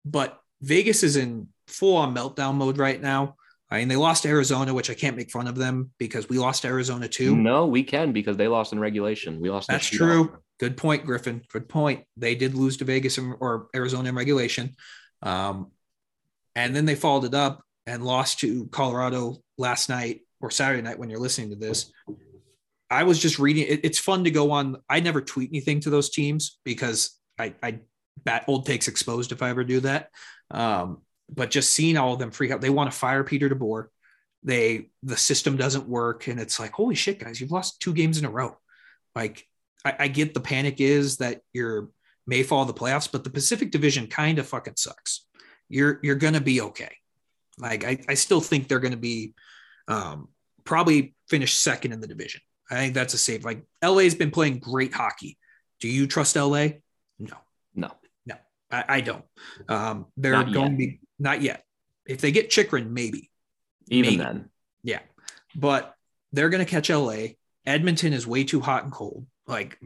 but 0.05 0.41
Vegas 0.61 1.03
is 1.03 1.17
in 1.17 1.49
full 1.67 1.97
on 1.97 2.15
meltdown 2.15 2.55
mode 2.55 2.79
right 2.79 3.01
now. 3.01 3.37
I 3.71 3.79
mean, 3.79 3.89
they 3.89 3.97
lost 3.97 4.23
to 4.23 4.29
Arizona, 4.29 4.73
which 4.73 4.91
I 4.91 4.95
can't 4.95 5.17
make 5.17 5.31
fun 5.31 5.49
of 5.49 5.57
them 5.57 5.91
because 5.99 6.29
we 6.29 6.39
lost 6.39 6.63
to 6.63 6.69
Arizona 6.69 7.09
too. 7.09 7.37
No, 7.37 7.67
we 7.67 7.83
can 7.83 8.13
because 8.13 8.37
they 8.37 8.47
lost 8.47 8.73
in 8.73 8.79
regulation. 8.79 9.41
We 9.41 9.51
lost. 9.51 9.69
That's 9.69 9.89
true. 9.89 10.39
Good 10.59 10.77
point, 10.77 11.05
Griffin. 11.05 11.43
Good 11.53 11.69
point. 11.69 12.05
They 12.17 12.35
did 12.35 12.55
lose 12.55 12.77
to 12.79 12.85
Vegas 12.85 13.19
in, 13.19 13.35
or 13.41 13.69
Arizona 13.75 14.09
in 14.09 14.15
regulation. 14.15 14.77
Um, 15.21 15.73
and 16.55 16.75
then 16.75 16.87
they 16.87 16.95
followed 16.95 17.25
it 17.25 17.35
up 17.35 17.63
and 17.87 18.05
lost 18.05 18.41
to 18.41 18.67
Colorado 18.67 19.37
last 19.59 19.89
night 19.89 20.23
or 20.41 20.51
Saturday 20.51 20.83
night 20.83 20.99
when 20.99 21.11
you're 21.11 21.21
listening 21.21 21.51
to 21.51 21.57
this. 21.57 21.93
I 22.91 23.05
was 23.05 23.19
just 23.19 23.39
reading. 23.39 23.67
It, 23.69 23.81
it's 23.85 23.99
fun 23.99 24.25
to 24.25 24.31
go 24.31 24.53
on. 24.53 24.77
I 24.89 25.01
never 25.01 25.21
tweet 25.21 25.51
anything 25.51 25.81
to 25.81 25.91
those 25.91 26.11
teams 26.11 26.59
because 26.65 27.19
I, 27.39 27.55
I 27.63 27.81
bat 28.25 28.45
old 28.47 28.67
takes 28.67 28.89
exposed 28.89 29.33
if 29.33 29.43
I 29.43 29.51
ever 29.51 29.65
do 29.65 29.81
that. 29.81 30.11
Um, 30.51 31.03
but 31.29 31.51
just 31.51 31.73
seeing 31.73 31.97
all 31.97 32.13
of 32.13 32.19
them 32.19 32.31
freak 32.31 32.53
out, 32.53 32.61
they 32.61 32.71
want 32.71 32.91
to 32.91 32.97
fire 32.97 33.25
Peter 33.25 33.49
DeBoer. 33.49 33.87
They 34.43 34.91
the 35.03 35.17
system 35.17 35.57
doesn't 35.57 35.89
work, 35.89 36.29
and 36.29 36.39
it's 36.39 36.61
like, 36.61 36.73
holy 36.73 36.95
shit, 36.95 37.19
guys, 37.19 37.41
you've 37.41 37.51
lost 37.51 37.81
two 37.81 37.93
games 37.93 38.19
in 38.19 38.25
a 38.25 38.31
row. 38.31 38.57
Like, 39.17 39.45
I, 39.85 39.95
I 40.01 40.09
get 40.09 40.35
the 40.35 40.41
panic 40.41 40.81
is 40.81 41.17
that 41.17 41.41
you're 41.53 41.89
may 42.29 42.43
fall 42.45 42.65
the 42.65 42.75
playoffs, 42.75 43.11
but 43.11 43.25
the 43.25 43.31
Pacific 43.31 43.71
Division 43.73 44.07
kind 44.07 44.39
of 44.39 44.47
fucking 44.47 44.75
sucks. 44.77 45.27
You're 45.69 45.99
you're 46.03 46.15
gonna 46.15 46.41
be 46.41 46.61
okay. 46.61 46.93
Like, 47.59 47.85
I, 47.85 47.99
I 48.09 48.15
still 48.15 48.41
think 48.41 48.69
they're 48.69 48.81
gonna 48.81 48.97
be 48.97 49.35
um, 49.89 50.29
probably 50.65 51.15
finish 51.29 51.55
second 51.55 51.93
in 51.93 52.01
the 52.01 52.07
division. 52.07 52.41
I 52.71 52.77
think 52.77 52.95
that's 52.95 53.15
a 53.15 53.19
safe. 53.19 53.45
Like 53.45 53.63
LA's 53.83 54.15
been 54.15 54.31
playing 54.31 54.59
great 54.59 54.93
hockey. 54.93 55.39
Do 55.81 55.89
you 55.89 56.07
trust 56.07 56.37
LA? 56.37 56.69
No, 57.19 57.37
no, 57.75 57.91
no, 58.27 58.35
I, 58.71 58.85
I 58.89 59.01
don't. 59.01 59.25
Um, 59.69 60.07
they're 60.17 60.33
not 60.33 60.53
going 60.53 60.67
yet. 60.67 60.71
to 60.71 60.77
be 60.77 61.01
not 61.19 61.43
yet. 61.43 61.65
If 62.07 62.21
they 62.21 62.33
get 62.33 62.51
Chychrun, 62.51 62.93
maybe. 62.93 63.31
Even 63.89 64.11
maybe. 64.11 64.23
then. 64.23 64.51
Yeah. 64.83 65.01
But 65.55 65.95
they're 66.33 66.51
going 66.51 66.65
to 66.65 66.71
catch 66.71 66.91
LA. 66.91 67.35
Edmonton 67.65 68.13
is 68.13 68.27
way 68.27 68.45
too 68.45 68.61
hot 68.61 68.85
and 68.85 68.93
cold. 68.93 69.27
Like 69.47 69.79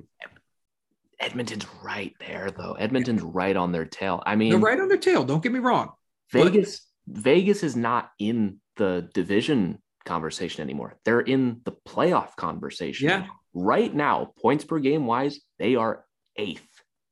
Edmonton's 1.19 1.67
right 1.83 2.15
there, 2.19 2.51
though. 2.51 2.75
Edmonton's 2.75 3.23
yeah. 3.23 3.31
right 3.33 3.57
on 3.57 3.73
their 3.73 3.85
tail. 3.85 4.23
I 4.25 4.37
mean, 4.37 4.51
they're 4.51 4.59
right 4.59 4.81
on 4.81 4.89
their 4.89 4.99
tail. 4.99 5.25
Don't 5.25 5.43
get 5.43 5.53
me 5.53 5.59
wrong. 5.59 5.93
Vegas, 6.33 6.87
Vegas 7.11 7.63
is 7.63 7.77
not 7.77 8.11
in 8.19 8.61
the 8.77 9.09
division 9.15 9.79
conversation 10.05 10.63
anymore. 10.63 10.99
They're 11.05 11.21
in 11.21 11.61
the 11.65 11.73
playoff 11.87 12.37
conversation. 12.37 13.09
Yeah. 13.09 13.27
Right 13.53 13.93
now, 13.93 14.33
points 14.41 14.65
per 14.65 14.79
game 14.79 15.07
wise, 15.07 15.41
they 15.59 15.75
are 15.75 16.05
eighth. 16.37 16.67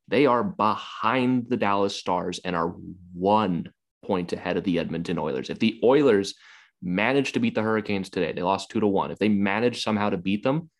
They 0.07 0.26
are 0.26 0.42
behind 0.42 1.49
the 1.49 1.57
Dallas 1.57 1.96
Stars 1.96 2.40
and 2.44 2.57
are 2.57 2.74
one 3.12 3.72
point 4.05 4.32
ahead 4.32 4.57
of 4.57 4.64
the 4.64 4.78
Edmonton 4.78 5.18
Oilers. 5.18 5.51
If 5.51 5.59
the 5.59 5.80
Oilers 5.84 6.34
manage 6.80 7.32
to 7.32 7.40
beat 7.40 7.55
the 7.55 7.62
Hurricanes 7.62 8.09
today, 8.09 8.32
they 8.32 8.42
lost 8.42 8.70
two 8.70 8.80
to 8.80 8.86
one. 8.86 9.11
If 9.11 9.18
they 9.18 9.28
manage 9.28 9.82
somehow 9.82 10.11
to 10.11 10.16
beat 10.16 10.42
them, 10.42 10.70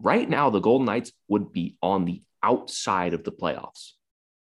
right 0.00 0.28
now 0.28 0.48
the 0.48 0.60
Golden 0.60 0.86
Knights 0.86 1.12
would 1.28 1.52
be 1.52 1.76
on 1.82 2.04
the 2.04 2.22
outside 2.42 3.12
of 3.12 3.24
the 3.24 3.32
playoffs. 3.32 3.92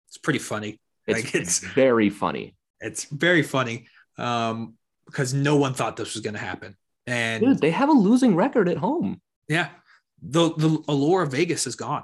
It's 0.08 0.18
pretty 0.18 0.40
funny. 0.40 0.80
It's, 1.06 1.24
like 1.24 1.36
it's 1.36 1.60
very 1.60 2.10
funny. 2.10 2.56
It's 2.80 3.06
very 3.06 3.44
funny 3.44 3.86
um, 4.18 4.76
because 5.06 5.34
no 5.34 5.56
one 5.58 5.74
thought 5.74 5.98
this 5.98 6.14
was 6.14 6.24
going 6.24 6.34
to 6.34 6.40
happen. 6.40 6.76
And 7.08 7.44
Dude, 7.44 7.60
they 7.60 7.72
have 7.72 7.90
a 7.90 7.94
losing 7.94 8.36
record 8.36 8.68
at 8.68 8.78
home. 8.78 9.22
Yeah. 9.48 9.70
The 10.22 10.54
the 10.56 10.84
allure 10.88 11.22
of 11.22 11.32
Vegas 11.32 11.68
is 11.68 11.76
gone. 11.76 12.04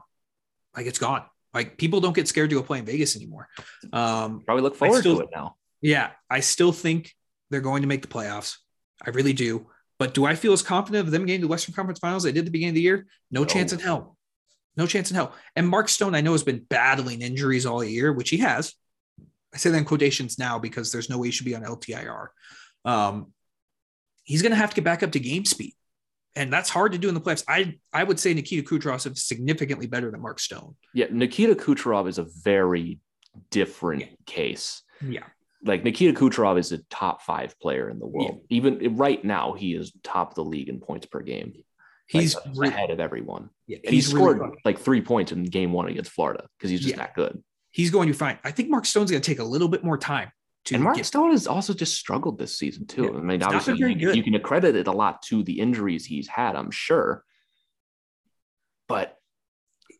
Like 0.76 0.86
it's 0.86 1.00
gone. 1.00 1.24
Like 1.54 1.78
people 1.78 2.00
don't 2.00 2.16
get 2.16 2.28
scared 2.28 2.50
to 2.52 2.56
go 2.56 2.64
play 2.64 2.80
in 2.80 2.86
Vegas 2.86 3.16
anymore. 3.16 3.48
Um, 3.92 4.42
Probably 4.46 4.62
look 4.62 4.76
forward 4.76 5.00
still, 5.00 5.18
to 5.18 5.24
it 5.24 5.30
now. 5.34 5.56
Yeah, 5.82 6.12
I 6.30 6.42
still 6.42 6.72
think 6.72 7.14
they're 7.50 7.62
going 7.62 7.82
to 7.82 7.88
make 7.88 8.04
the 8.04 8.08
playoffs. 8.08 8.58
I 9.04 9.10
really 9.10 9.34
do. 9.34 9.68
But 9.98 10.14
do 10.14 10.26
I 10.26 10.36
feel 10.36 10.54
as 10.54 10.62
confident 10.62 11.06
of 11.06 11.12
them 11.12 11.26
getting 11.26 11.42
to 11.42 11.48
the 11.48 11.52
Western 11.52 11.76
Conference 11.76 12.00
Finals 12.00 12.24
they 12.24 12.32
did 12.32 12.40
at 12.40 12.46
the 12.46 12.52
beginning 12.52 12.72
of 12.72 12.76
the 12.76 12.82
year? 12.82 13.08
No, 13.32 13.42
no, 13.42 13.46
chance 13.46 13.74
in 13.74 13.80
hell. 13.80 14.18
No 14.78 14.88
chance 14.88 15.10
in 15.12 15.16
hell. 15.16 15.36
And 15.56 15.68
Mark 15.68 15.90
Stone, 15.90 16.16
I 16.16 16.22
know, 16.22 16.32
has 16.32 16.44
been 16.44 16.66
battling 16.70 17.22
injuries 17.22 17.66
all 17.66 17.84
year, 17.84 18.14
which 18.14 18.30
he 18.30 18.38
has. 18.38 18.74
I 19.54 19.58
say 19.58 19.70
that 19.70 19.78
in 19.78 19.86
quotations 19.86 20.40
now 20.40 20.60
because 20.60 20.92
there's 20.92 21.10
no 21.10 21.18
way 21.18 21.28
he 21.28 21.32
should 21.32 21.46
be 21.46 21.56
on 21.56 21.64
LTIR. 21.64 22.28
Um, 22.86 23.34
he's 24.24 24.42
going 24.42 24.52
to 24.52 24.58
have 24.58 24.70
to 24.70 24.76
get 24.76 24.84
back 24.84 25.04
up 25.04 25.12
to 25.12 25.20
game 25.20 25.46
speed 25.46 25.74
and 26.36 26.52
that's 26.52 26.70
hard 26.70 26.92
to 26.94 26.98
do 26.98 27.10
in 27.10 27.14
the 27.14 27.22
playoffs. 27.22 27.44
I 27.48 27.78
I 27.94 28.04
would 28.04 28.20
say 28.20 28.34
Nikita 28.34 28.68
Kucherov 28.68 29.06
is 29.06 29.24
significantly 29.24 29.88
better 29.88 30.12
than 30.12 30.22
Mark 30.22 30.40
Stone. 30.40 30.76
Yeah, 30.94 31.08
Nikita 31.12 31.56
Kucherov 31.56 32.08
is 32.08 32.18
a 32.18 32.28
very 32.44 33.00
different 33.50 34.02
yeah. 34.02 34.08
case. 34.26 34.82
Yeah. 35.06 35.24
Like 35.64 35.84
Nikita 35.84 36.18
Kucherov 36.18 36.58
is 36.58 36.72
a 36.72 36.80
top 36.90 37.22
five 37.22 37.60
player 37.60 37.90
in 37.90 38.00
the 38.00 38.08
world. 38.08 38.42
Yeah. 38.50 38.58
Even 38.58 38.98
right 38.98 39.24
now, 39.24 39.54
he 39.54 39.76
is 39.76 39.92
top 40.04 40.32
of 40.32 40.36
the 40.36 40.44
league 40.44 40.70
in 40.70 40.80
points 40.80 41.06
per 41.06 41.22
game. 41.22 41.54
He's 42.08 42.36
like, 42.36 42.44
really, 42.56 42.68
ahead 42.70 42.90
of 42.90 43.00
everyone. 43.00 43.50
Yeah, 43.68 43.78
and 43.84 43.94
he 43.94 44.02
scored 44.02 44.40
really 44.40 44.58
like 44.66 44.80
three 44.80 45.02
points 45.02 45.32
in 45.32 45.44
game 45.44 45.72
one 45.72 45.88
against 45.88 46.12
Florida 46.12 46.48
because 46.58 46.72
he's 46.72 46.82
just 46.82 46.96
yeah. 46.96 47.02
that 47.02 47.16
good. 47.16 47.42
He's 47.72 47.90
going 47.90 48.08
to 48.08 48.14
be 48.14 48.18
fine. 48.18 48.38
I 48.44 48.52
think 48.52 48.70
Mark 48.70 48.86
Stone's 48.86 49.12
going 49.12 49.22
to 49.22 49.30
take 49.30 49.40
a 49.40 49.44
little 49.44 49.68
bit 49.70 49.84
more 49.84 49.98
time 49.98 50.32
and 50.72 50.84
Mark 50.84 50.98
get, 50.98 51.06
Stone 51.06 51.32
has 51.32 51.48
also 51.48 51.74
just 51.74 51.96
struggled 51.96 52.38
this 52.38 52.58
season 52.58 52.86
too. 52.86 53.04
Yeah, 53.04 53.18
I 53.18 53.22
mean, 53.22 53.44
obviously 53.44 53.78
you, 53.78 54.12
you, 54.14 54.24
can 54.24 54.36
accredit 54.36 54.76
it 54.76 54.88
a 54.88 54.92
lot 54.92 55.22
to 55.24 55.44
the 55.44 55.60
injuries 55.60 56.06
he's 56.06 56.28
had, 56.28 56.56
I'm 56.56 56.72
sure. 56.72 57.24
But 58.88 59.18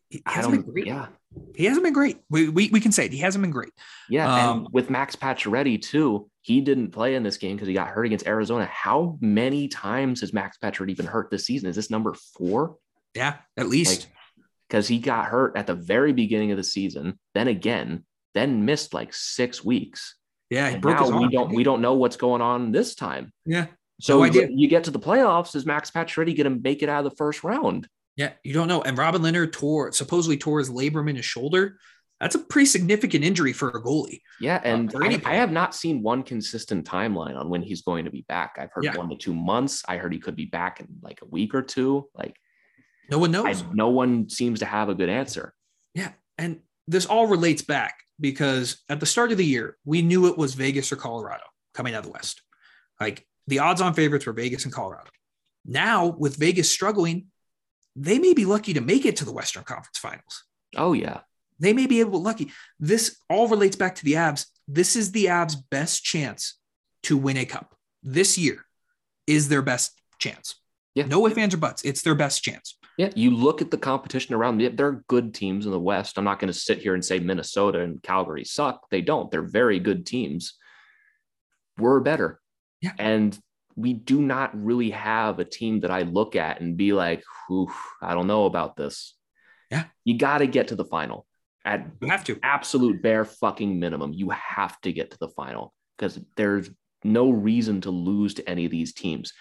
he 0.08 0.22
hasn't 0.24 0.64
been 0.64 0.72
great. 0.72 0.86
Yeah, 0.86 1.06
he 1.54 1.64
hasn't 1.64 1.84
been 1.84 1.92
great. 1.92 2.20
We, 2.30 2.48
we, 2.48 2.70
we 2.70 2.80
can 2.80 2.92
say 2.92 3.06
it. 3.06 3.12
He 3.12 3.18
hasn't 3.18 3.42
been 3.42 3.50
great. 3.50 3.72
Yeah, 4.08 4.32
um, 4.32 4.58
and 4.58 4.68
with 4.72 4.88
Max 4.88 5.16
Pacioretty 5.16 5.82
too, 5.82 6.30
he 6.42 6.60
didn't 6.60 6.90
play 6.90 7.16
in 7.16 7.22
this 7.22 7.38
game 7.38 7.56
because 7.56 7.68
he 7.68 7.74
got 7.74 7.88
hurt 7.88 8.06
against 8.06 8.26
Arizona. 8.26 8.66
How 8.66 9.18
many 9.20 9.68
times 9.68 10.20
has 10.20 10.32
Max 10.32 10.58
Pacioretty 10.62 10.96
been 10.96 11.06
hurt 11.06 11.30
this 11.30 11.44
season? 11.44 11.68
Is 11.68 11.76
this 11.76 11.90
number 11.90 12.14
four? 12.36 12.76
Yeah, 13.14 13.36
at 13.56 13.68
least 13.68 14.08
because 14.72 14.88
he 14.88 14.98
got 14.98 15.26
hurt 15.26 15.54
at 15.54 15.66
the 15.66 15.74
very 15.74 16.14
beginning 16.14 16.50
of 16.50 16.56
the 16.56 16.64
season, 16.64 17.18
then 17.34 17.46
again, 17.46 18.04
then 18.32 18.64
missed 18.64 18.94
like 18.94 19.12
six 19.12 19.62
weeks. 19.62 20.16
Yeah, 20.48 20.70
he 20.70 20.78
broke 20.78 20.98
now 20.98 21.20
we 21.20 21.28
don't 21.28 21.54
we 21.54 21.62
don't 21.62 21.82
know 21.82 21.92
what's 21.94 22.16
going 22.16 22.40
on 22.40 22.72
this 22.72 22.94
time. 22.94 23.34
Yeah. 23.44 23.66
So 24.00 24.18
no 24.18 24.24
you, 24.24 24.48
you 24.50 24.68
get 24.68 24.84
to 24.84 24.90
the 24.90 24.98
playoffs. 24.98 25.54
Is 25.54 25.66
Max 25.66 25.90
Pacioretty 25.90 26.34
going 26.34 26.44
to 26.44 26.60
make 26.62 26.82
it 26.82 26.88
out 26.88 27.04
of 27.04 27.10
the 27.10 27.16
first 27.16 27.44
round? 27.44 27.86
Yeah, 28.16 28.32
you 28.44 28.54
don't 28.54 28.66
know. 28.66 28.80
And 28.80 28.96
Robin 28.96 29.20
Lehner 29.20 29.50
tore 29.50 29.92
supposedly 29.92 30.38
tore 30.38 30.58
his 30.58 30.70
labrum 30.70 31.08
in 31.10 31.16
his 31.16 31.24
shoulder. 31.26 31.76
That's 32.18 32.34
a 32.34 32.38
pretty 32.38 32.66
significant 32.66 33.24
injury 33.24 33.52
for 33.52 33.68
a 33.68 33.82
goalie. 33.82 34.20
Yeah, 34.40 34.60
and 34.64 34.94
uh, 34.94 35.00
I, 35.02 35.20
I, 35.24 35.34
have 35.34 35.52
not 35.52 35.74
seen 35.74 36.02
one 36.02 36.22
consistent 36.22 36.86
timeline 36.86 37.36
on 37.36 37.50
when 37.50 37.62
he's 37.62 37.82
going 37.82 38.04
to 38.06 38.10
be 38.10 38.24
back. 38.28 38.56
I've 38.58 38.70
heard 38.72 38.84
yeah. 38.84 38.96
one 38.96 39.10
to 39.10 39.16
two 39.16 39.34
months. 39.34 39.82
I 39.86 39.98
heard 39.98 40.12
he 40.12 40.18
could 40.18 40.36
be 40.36 40.46
back 40.46 40.80
in 40.80 40.86
like 41.02 41.20
a 41.20 41.26
week 41.26 41.54
or 41.54 41.62
two. 41.62 42.08
Like 42.14 42.36
no 43.10 43.18
one 43.18 43.30
knows. 43.30 43.62
I, 43.62 43.66
no 43.72 43.88
one 43.88 44.28
seems 44.28 44.60
to 44.60 44.66
have 44.66 44.88
a 44.88 44.94
good 44.94 45.08
answer. 45.08 45.54
Yeah, 45.94 46.12
and 46.38 46.60
this 46.86 47.06
all 47.06 47.26
relates 47.26 47.62
back 47.62 48.02
because 48.20 48.82
at 48.88 49.00
the 49.00 49.06
start 49.06 49.32
of 49.32 49.38
the 49.38 49.44
year, 49.44 49.76
we 49.84 50.02
knew 50.02 50.28
it 50.28 50.38
was 50.38 50.54
Vegas 50.54 50.92
or 50.92 50.96
Colorado 50.96 51.44
coming 51.74 51.94
out 51.94 52.00
of 52.00 52.06
the 52.06 52.12
West. 52.12 52.42
Like 53.00 53.26
the 53.46 53.58
odds 53.58 53.80
on 53.80 53.94
favorites 53.94 54.26
were 54.26 54.32
Vegas 54.32 54.64
and 54.64 54.72
Colorado. 54.72 55.10
Now, 55.64 56.06
with 56.06 56.36
Vegas 56.36 56.70
struggling, 56.70 57.26
they 57.94 58.18
may 58.18 58.34
be 58.34 58.44
lucky 58.44 58.74
to 58.74 58.80
make 58.80 59.04
it 59.04 59.16
to 59.16 59.24
the 59.24 59.32
Western 59.32 59.64
Conference 59.64 59.98
Finals. 59.98 60.44
Oh, 60.76 60.92
yeah. 60.92 61.20
They 61.58 61.72
may 61.72 61.86
be 61.86 62.00
able 62.00 62.12
to 62.12 62.18
lucky. 62.18 62.50
This 62.80 63.16
all 63.28 63.48
relates 63.48 63.76
back 63.76 63.94
to 63.96 64.04
the 64.04 64.14
Avs. 64.14 64.46
This 64.66 64.96
is 64.96 65.12
the 65.12 65.26
Avs' 65.26 65.56
best 65.70 66.02
chance 66.02 66.58
to 67.04 67.16
win 67.16 67.36
a 67.36 67.44
cup. 67.44 67.74
This 68.02 68.38
year 68.38 68.64
is 69.26 69.48
their 69.48 69.62
best 69.62 69.92
chance. 70.18 70.56
Yeah. 70.94 71.06
No 71.06 71.26
ifs, 71.26 71.36
ands, 71.36 71.54
or 71.54 71.58
buts. 71.58 71.84
It's 71.84 72.02
their 72.02 72.14
best 72.14 72.42
chance. 72.42 72.76
Yeah, 72.98 73.10
you 73.14 73.30
look 73.30 73.62
at 73.62 73.70
the 73.70 73.78
competition 73.78 74.34
around 74.34 74.58
them. 74.58 74.76
There 74.76 74.86
are 74.86 75.04
good 75.08 75.32
teams 75.32 75.64
in 75.64 75.72
the 75.72 75.80
West. 75.80 76.18
I'm 76.18 76.24
not 76.24 76.38
going 76.38 76.52
to 76.52 76.58
sit 76.58 76.78
here 76.78 76.94
and 76.94 77.04
say 77.04 77.18
Minnesota 77.18 77.80
and 77.80 78.02
Calgary 78.02 78.44
suck. 78.44 78.88
They 78.90 79.00
don't. 79.00 79.30
They're 79.30 79.42
very 79.42 79.78
good 79.78 80.04
teams. 80.04 80.54
We're 81.78 82.00
better. 82.00 82.38
Yeah. 82.82 82.92
And 82.98 83.38
we 83.76 83.94
do 83.94 84.20
not 84.20 84.50
really 84.54 84.90
have 84.90 85.38
a 85.38 85.44
team 85.44 85.80
that 85.80 85.90
I 85.90 86.02
look 86.02 86.36
at 86.36 86.60
and 86.60 86.76
be 86.76 86.92
like, 86.92 87.24
I 88.02 88.14
don't 88.14 88.26
know 88.26 88.44
about 88.44 88.76
this. 88.76 89.14
Yeah. 89.70 89.84
You 90.04 90.18
got 90.18 90.38
to 90.38 90.46
get 90.46 90.68
to 90.68 90.76
the 90.76 90.84
final. 90.84 91.26
At 91.64 91.86
you 92.02 92.08
have 92.08 92.24
to. 92.24 92.38
Absolute 92.42 93.02
bare 93.02 93.24
fucking 93.24 93.80
minimum. 93.80 94.12
You 94.12 94.30
have 94.30 94.78
to 94.82 94.92
get 94.92 95.12
to 95.12 95.18
the 95.18 95.28
final 95.28 95.72
because 95.96 96.20
there's 96.36 96.68
no 97.04 97.30
reason 97.30 97.80
to 97.82 97.90
lose 97.90 98.34
to 98.34 98.48
any 98.48 98.66
of 98.66 98.70
these 98.70 98.92
teams 98.92 99.32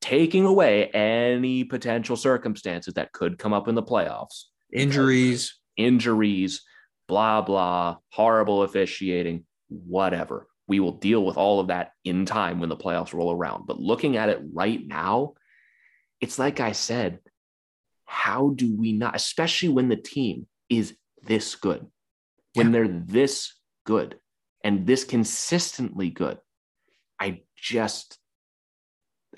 taking 0.00 0.44
away 0.44 0.86
any 0.88 1.64
potential 1.64 2.16
circumstances 2.16 2.94
that 2.94 3.12
could 3.12 3.38
come 3.38 3.52
up 3.52 3.68
in 3.68 3.74
the 3.74 3.82
playoffs. 3.82 4.44
Injuries. 4.72 5.58
Injuries 5.76 6.62
blah 7.06 7.42
blah 7.42 7.96
horrible 8.10 8.62
officiating 8.62 9.44
whatever. 9.68 10.46
We 10.66 10.80
will 10.80 10.92
deal 10.92 11.22
with 11.24 11.36
all 11.36 11.60
of 11.60 11.66
that 11.68 11.90
in 12.04 12.24
time 12.24 12.60
when 12.60 12.70
the 12.70 12.76
playoffs 12.76 13.12
roll 13.12 13.30
around. 13.30 13.66
But 13.66 13.78
looking 13.78 14.16
at 14.16 14.30
it 14.30 14.40
right 14.52 14.80
now 14.86 15.34
it's 16.20 16.38
like 16.38 16.60
i 16.60 16.72
said 16.72 17.18
how 18.06 18.50
do 18.54 18.74
we 18.74 18.92
not 18.92 19.14
especially 19.14 19.68
when 19.68 19.88
the 19.88 19.96
team 19.96 20.46
is 20.70 20.94
this 21.22 21.54
good 21.56 21.84
when 22.54 22.68
yeah. 22.68 22.72
they're 22.72 22.88
this 22.88 23.52
good 23.84 24.18
and 24.62 24.86
this 24.86 25.04
consistently 25.04 26.08
good 26.08 26.38
I 27.20 27.42
just, 27.56 28.18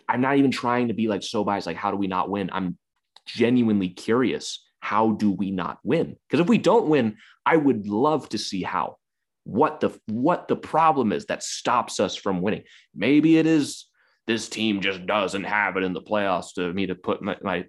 I'm 0.09 0.21
not 0.21 0.37
even 0.37 0.51
trying 0.51 0.89
to 0.89 0.95
be 0.95 1.09
like 1.09 1.23
so 1.23 1.45
biased. 1.45 1.67
Like, 1.67 1.77
how 1.77 1.91
do 1.91 1.97
we 1.97 2.07
not 2.07 2.31
win? 2.31 2.51
I'm 2.53 2.79
genuinely 3.27 3.89
curious. 3.89 4.65
How 4.81 5.13
do 5.13 5.33
we 5.33 5.51
not 5.51 5.79
win? 5.83 6.17
Because 6.29 6.41
if 6.41 6.49
we 6.49 6.59
don't 6.59 6.89
win, 6.89 7.17
I 7.45 7.57
would 7.57 7.89
love 7.89 8.29
to 8.31 8.39
see 8.39 8.63
how. 8.63 8.97
What 9.45 9.79
the 9.79 9.97
what 10.07 10.49
the 10.49 10.57
problem 10.57 11.13
is 11.13 11.27
that 11.27 11.43
stops 11.43 12.01
us 12.01 12.17
from 12.17 12.43
winning? 12.43 12.65
Maybe 12.95 13.39
it 13.39 13.47
is 13.47 13.87
this 14.27 14.49
team 14.49 14.81
just 14.81 15.07
doesn't 15.07 15.45
have 15.45 15.77
it 15.77 15.85
in 15.85 15.93
the 15.93 16.03
playoffs 16.03 16.55
to 16.55 16.73
me 16.73 16.87
to 16.87 16.95
put 16.97 17.23
my, 17.23 17.37
my 17.43 17.65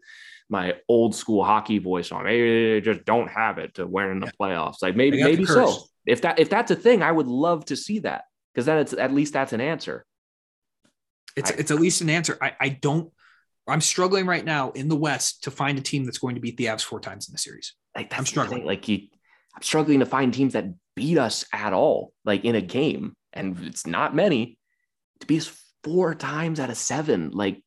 my 0.50 0.74
old 0.88 1.14
school 1.14 1.44
hockey 1.44 1.78
voice 1.78 2.12
on. 2.12 2.24
Maybe 2.24 2.74
they 2.74 2.82
just 2.82 3.06
don't 3.06 3.30
have 3.30 3.58
it 3.58 3.76
to 3.76 3.86
win 3.86 4.10
in 4.10 4.20
the 4.20 4.32
playoffs. 4.40 4.82
Like 4.82 4.96
maybe 4.96 5.22
maybe 5.22 5.46
so. 5.46 5.78
If 6.06 6.22
that 6.22 6.40
if 6.40 6.50
that's 6.50 6.72
a 6.72 6.76
thing, 6.76 7.04
I 7.04 7.12
would 7.12 7.28
love 7.28 7.66
to 7.66 7.76
see 7.76 8.00
that 8.00 8.24
because 8.54 8.66
then 8.66 8.80
it's 8.80 8.94
at 8.94 9.14
least 9.14 9.34
that's 9.34 9.54
an 9.54 9.62
answer. 9.62 10.06
It's 11.38 11.52
I, 11.52 11.56
it's 11.58 11.72
at 11.72 11.80
least 11.80 12.02
an 12.02 12.10
answer. 12.10 12.38
I, 12.42 12.54
I 12.60 12.70
don't 12.70 13.12
I'm 13.68 13.82
struggling 13.82 14.26
right 14.26 14.46
now 14.46 14.72
in 14.72 14.88
the 14.88 14.96
West 14.96 15.44
to 15.44 15.52
find 15.52 15.78
a 15.78 15.82
team 15.82 16.06
that's 16.06 16.18
going 16.18 16.36
to 16.36 16.42
beat 16.42 16.58
the 16.58 16.66
Avs 16.66 16.84
four 16.84 17.00
times 17.00 17.28
in 17.28 17.34
the 17.34 17.38
series. 17.38 17.74
Like 17.96 18.18
I'm 18.18 18.26
struggling. 18.26 18.66
Like 18.66 18.88
you, 18.88 19.08
I'm 19.56 19.62
struggling 19.62 20.00
to 20.00 20.06
find 20.06 20.34
teams 20.34 20.54
that 20.54 20.74
beat 20.96 21.18
us 21.18 21.46
at 21.52 21.74
all, 21.74 22.14
like 22.24 22.46
in 22.46 22.56
a 22.56 22.62
game, 22.62 23.16
and 23.34 23.58
it's 23.64 23.86
not 23.86 24.16
many. 24.16 24.58
To 25.22 25.28
be 25.28 25.42
four 25.84 26.16
times 26.16 26.60
out 26.60 26.70
of 26.70 26.78
seven, 26.78 27.32
like 27.32 27.62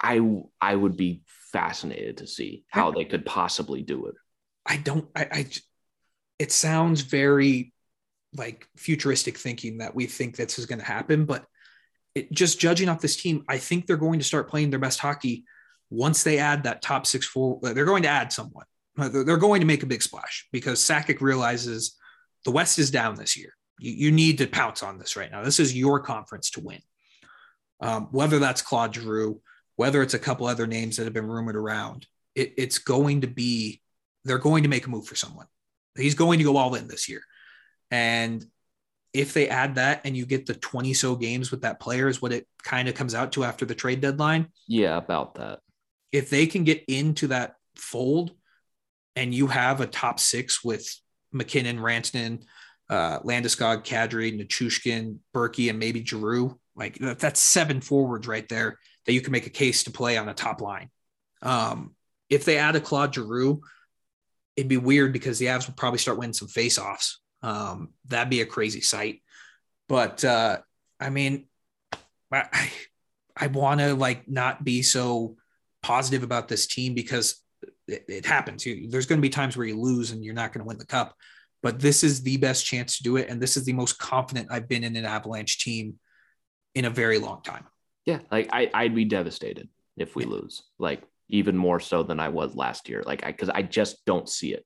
I 0.00 0.20
I 0.60 0.74
would 0.74 0.96
be 0.96 1.22
fascinated 1.52 2.18
to 2.18 2.26
see 2.26 2.64
how 2.68 2.92
they 2.92 3.04
could 3.04 3.26
possibly 3.26 3.82
do 3.82 4.06
it. 4.06 4.14
I 4.64 4.78
don't. 4.78 5.08
I, 5.14 5.28
I 5.30 5.46
it 6.38 6.52
sounds 6.52 7.02
very 7.02 7.74
like 8.34 8.66
futuristic 8.76 9.36
thinking 9.36 9.78
that 9.78 9.94
we 9.94 10.06
think 10.06 10.36
this 10.36 10.58
is 10.58 10.66
going 10.66 10.78
to 10.78 10.84
happen, 10.84 11.26
but 11.26 11.44
it, 12.20 12.32
just 12.32 12.60
judging 12.60 12.88
off 12.88 13.00
this 13.00 13.20
team, 13.20 13.44
I 13.48 13.58
think 13.58 13.86
they're 13.86 13.96
going 13.96 14.18
to 14.18 14.24
start 14.24 14.48
playing 14.48 14.70
their 14.70 14.78
best 14.78 14.98
hockey 14.98 15.44
once 15.90 16.22
they 16.22 16.38
add 16.38 16.62
that 16.64 16.82
top 16.82 17.06
six 17.06 17.26
four. 17.26 17.58
They're 17.62 17.84
going 17.84 18.04
to 18.04 18.08
add 18.08 18.32
someone. 18.32 18.66
They're 18.96 19.36
going 19.36 19.60
to 19.60 19.66
make 19.66 19.82
a 19.82 19.86
big 19.86 20.02
splash 20.02 20.46
because 20.52 20.80
Sakic 20.80 21.20
realizes 21.20 21.96
the 22.44 22.50
West 22.50 22.78
is 22.78 22.90
down 22.90 23.14
this 23.14 23.36
year. 23.36 23.54
You, 23.78 23.92
you 23.92 24.10
need 24.12 24.38
to 24.38 24.46
pounce 24.46 24.82
on 24.82 24.98
this 24.98 25.16
right 25.16 25.30
now. 25.30 25.42
This 25.42 25.60
is 25.60 25.76
your 25.76 26.00
conference 26.00 26.50
to 26.50 26.60
win. 26.60 26.82
Um, 27.80 28.08
whether 28.10 28.38
that's 28.38 28.62
Claude 28.62 28.94
Giroux, 28.94 29.40
whether 29.76 30.02
it's 30.02 30.14
a 30.14 30.18
couple 30.18 30.46
other 30.46 30.66
names 30.66 30.96
that 30.96 31.04
have 31.04 31.14
been 31.14 31.26
rumored 31.26 31.56
around, 31.56 32.06
it, 32.34 32.52
it's 32.58 32.78
going 32.78 33.22
to 33.22 33.26
be, 33.26 33.80
they're 34.24 34.38
going 34.38 34.64
to 34.64 34.68
make 34.68 34.86
a 34.86 34.90
move 34.90 35.06
for 35.06 35.16
someone. 35.16 35.46
He's 35.96 36.14
going 36.14 36.38
to 36.38 36.44
go 36.44 36.56
all 36.58 36.74
in 36.74 36.88
this 36.88 37.08
year. 37.08 37.22
And 37.90 38.44
if 39.12 39.34
they 39.34 39.48
add 39.48 39.74
that 39.74 40.02
and 40.04 40.16
you 40.16 40.24
get 40.26 40.46
the 40.46 40.54
20 40.54 40.94
so 40.94 41.16
games 41.16 41.50
with 41.50 41.62
that 41.62 41.80
player, 41.80 42.08
is 42.08 42.22
what 42.22 42.32
it 42.32 42.46
kind 42.62 42.88
of 42.88 42.94
comes 42.94 43.14
out 43.14 43.32
to 43.32 43.44
after 43.44 43.64
the 43.64 43.74
trade 43.74 44.00
deadline. 44.00 44.48
Yeah, 44.68 44.96
about 44.96 45.34
that. 45.34 45.60
If 46.12 46.30
they 46.30 46.46
can 46.46 46.64
get 46.64 46.84
into 46.86 47.28
that 47.28 47.56
fold 47.76 48.32
and 49.16 49.34
you 49.34 49.48
have 49.48 49.80
a 49.80 49.86
top 49.86 50.20
six 50.20 50.62
with 50.62 50.88
MacKinnon, 51.32 51.78
Rantanen, 51.78 52.42
uh, 52.88 53.20
Landeskog, 53.20 53.84
Kadri, 53.84 54.36
Nichushkin, 54.36 55.18
Berkey, 55.34 55.70
and 55.70 55.78
maybe 55.78 56.04
Giroux, 56.04 56.58
like 56.74 56.98
that's 56.98 57.40
seven 57.40 57.80
forwards 57.80 58.26
right 58.26 58.48
there 58.48 58.78
that 59.06 59.12
you 59.12 59.20
can 59.20 59.32
make 59.32 59.46
a 59.46 59.50
case 59.50 59.84
to 59.84 59.90
play 59.90 60.16
on 60.16 60.28
a 60.28 60.34
top 60.34 60.60
line. 60.60 60.90
Um, 61.42 61.94
if 62.28 62.44
they 62.44 62.58
add 62.58 62.76
a 62.76 62.80
Claude 62.80 63.14
Giroux, 63.14 63.60
it'd 64.56 64.68
be 64.68 64.76
weird 64.76 65.12
because 65.12 65.38
the 65.38 65.46
Avs 65.46 65.66
would 65.66 65.76
probably 65.76 65.98
start 65.98 66.18
winning 66.18 66.32
some 66.32 66.48
faceoffs. 66.48 67.16
Um, 67.42 67.90
that'd 68.06 68.30
be 68.30 68.40
a 68.40 68.46
crazy 68.46 68.80
sight. 68.80 69.22
But 69.88 70.24
uh, 70.24 70.58
I 70.98 71.10
mean, 71.10 71.46
I 72.32 72.70
I 73.36 73.46
want 73.48 73.80
to 73.80 73.94
like 73.94 74.28
not 74.28 74.64
be 74.64 74.82
so 74.82 75.36
positive 75.82 76.22
about 76.22 76.48
this 76.48 76.66
team 76.66 76.94
because 76.94 77.42
it, 77.88 78.04
it 78.08 78.26
happens. 78.26 78.64
You, 78.64 78.88
there's 78.88 79.06
going 79.06 79.18
to 79.18 79.22
be 79.22 79.30
times 79.30 79.56
where 79.56 79.66
you 79.66 79.80
lose 79.80 80.10
and 80.10 80.24
you're 80.24 80.34
not 80.34 80.52
going 80.52 80.60
to 80.60 80.68
win 80.68 80.78
the 80.78 80.86
cup. 80.86 81.14
But 81.62 81.78
this 81.78 82.02
is 82.02 82.22
the 82.22 82.38
best 82.38 82.64
chance 82.64 82.96
to 82.96 83.02
do 83.02 83.16
it, 83.16 83.28
and 83.28 83.40
this 83.40 83.56
is 83.56 83.64
the 83.64 83.74
most 83.74 83.98
confident 83.98 84.48
I've 84.50 84.68
been 84.68 84.84
in 84.84 84.96
an 84.96 85.04
Avalanche 85.04 85.62
team 85.62 85.98
in 86.74 86.86
a 86.86 86.90
very 86.90 87.18
long 87.18 87.42
time. 87.42 87.66
Yeah, 88.06 88.20
like 88.30 88.48
I, 88.52 88.70
I'd 88.72 88.94
be 88.94 89.04
devastated 89.04 89.68
if 89.96 90.16
we 90.16 90.24
lose. 90.24 90.62
Like 90.78 91.02
even 91.28 91.56
more 91.56 91.78
so 91.78 92.02
than 92.02 92.18
I 92.18 92.28
was 92.28 92.54
last 92.54 92.88
year. 92.88 93.02
Like 93.04 93.24
I, 93.24 93.32
because 93.32 93.50
I 93.50 93.62
just 93.62 94.04
don't 94.06 94.28
see 94.28 94.54
it. 94.54 94.64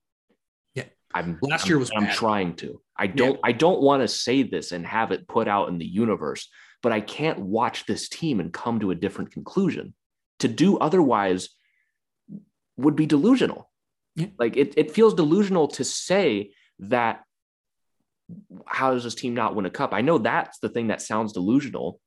I'm 1.15 1.39
last 1.41 1.67
year 1.67 1.79
was. 1.79 1.91
I'm, 1.95 2.03
I'm 2.03 2.13
trying 2.13 2.55
to. 2.57 2.81
I 2.97 3.07
don't. 3.07 3.35
Yeah. 3.35 3.39
I 3.43 3.51
don't 3.53 3.81
want 3.81 4.03
to 4.03 4.07
say 4.07 4.43
this 4.43 4.73
and 4.73 4.85
have 4.85 5.11
it 5.11 5.27
put 5.27 5.47
out 5.47 5.69
in 5.69 5.77
the 5.77 5.85
universe, 5.85 6.49
but 6.83 6.91
I 6.91 6.99
can't 6.99 7.39
watch 7.39 7.85
this 7.85 8.09
team 8.09 8.39
and 8.39 8.51
come 8.51 8.81
to 8.81 8.91
a 8.91 8.95
different 8.95 9.31
conclusion. 9.31 9.93
To 10.39 10.49
do 10.49 10.77
otherwise 10.77 11.49
would 12.77 12.97
be 12.97 13.05
delusional. 13.05 13.71
Yeah. 14.15 14.27
Like 14.37 14.57
it, 14.57 14.73
it 14.75 14.91
feels 14.91 15.13
delusional 15.13 15.69
to 15.69 15.85
say 15.85 16.51
that 16.79 17.23
how 18.65 18.93
does 18.93 19.05
this 19.05 19.15
team 19.15 19.33
not 19.33 19.55
win 19.55 19.65
a 19.65 19.69
cup? 19.69 19.93
I 19.93 20.01
know 20.01 20.17
that's 20.17 20.59
the 20.59 20.69
thing 20.69 20.87
that 20.87 21.01
sounds 21.01 21.31
delusional. 21.31 22.01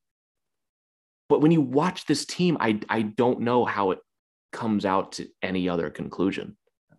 But 1.30 1.40
when 1.40 1.50
you 1.50 1.62
watch 1.62 2.04
this 2.04 2.26
team, 2.26 2.58
I 2.60 2.80
I 2.90 3.02
don't 3.02 3.40
know 3.40 3.64
how 3.64 3.92
it 3.92 4.00
comes 4.52 4.84
out 4.84 5.12
to 5.12 5.28
any 5.42 5.68
other 5.68 5.88
conclusion. 5.88 6.58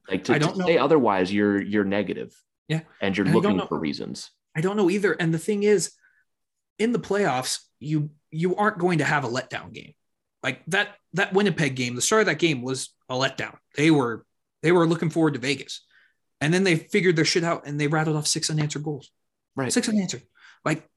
Like 0.09 0.23
to, 0.25 0.39
to 0.39 0.55
say 0.55 0.77
otherwise, 0.77 1.31
you're 1.31 1.61
you're 1.61 1.83
negative. 1.83 2.35
Yeah. 2.67 2.81
And 3.01 3.15
you're 3.17 3.25
and 3.25 3.35
looking 3.35 3.61
for 3.67 3.79
reasons. 3.79 4.31
I 4.55 4.61
don't 4.61 4.77
know 4.77 4.89
either. 4.89 5.13
And 5.13 5.33
the 5.33 5.39
thing 5.39 5.63
is, 5.63 5.91
in 6.77 6.91
the 6.91 6.99
playoffs, 6.99 7.59
you 7.79 8.11
you 8.31 8.55
aren't 8.55 8.77
going 8.77 8.99
to 8.99 9.03
have 9.03 9.23
a 9.23 9.27
letdown 9.27 9.73
game. 9.73 9.93
Like 10.43 10.61
that 10.67 10.95
that 11.13 11.33
Winnipeg 11.33 11.75
game, 11.75 11.95
the 11.95 12.01
start 12.01 12.21
of 12.21 12.25
that 12.27 12.39
game 12.39 12.61
was 12.61 12.93
a 13.09 13.15
letdown. 13.15 13.57
They 13.75 13.91
were 13.91 14.25
they 14.61 14.71
were 14.71 14.87
looking 14.87 15.09
forward 15.09 15.33
to 15.33 15.39
Vegas. 15.39 15.85
And 16.41 16.53
then 16.53 16.63
they 16.63 16.75
figured 16.75 17.15
their 17.15 17.25
shit 17.25 17.43
out 17.43 17.63
and 17.65 17.79
they 17.79 17.87
rattled 17.87 18.15
off 18.15 18.27
six 18.27 18.49
unanswered 18.49 18.83
goals. 18.83 19.11
Right. 19.55 19.73
Six 19.73 19.89
unanswered. 19.89 20.23
Like 20.63 20.87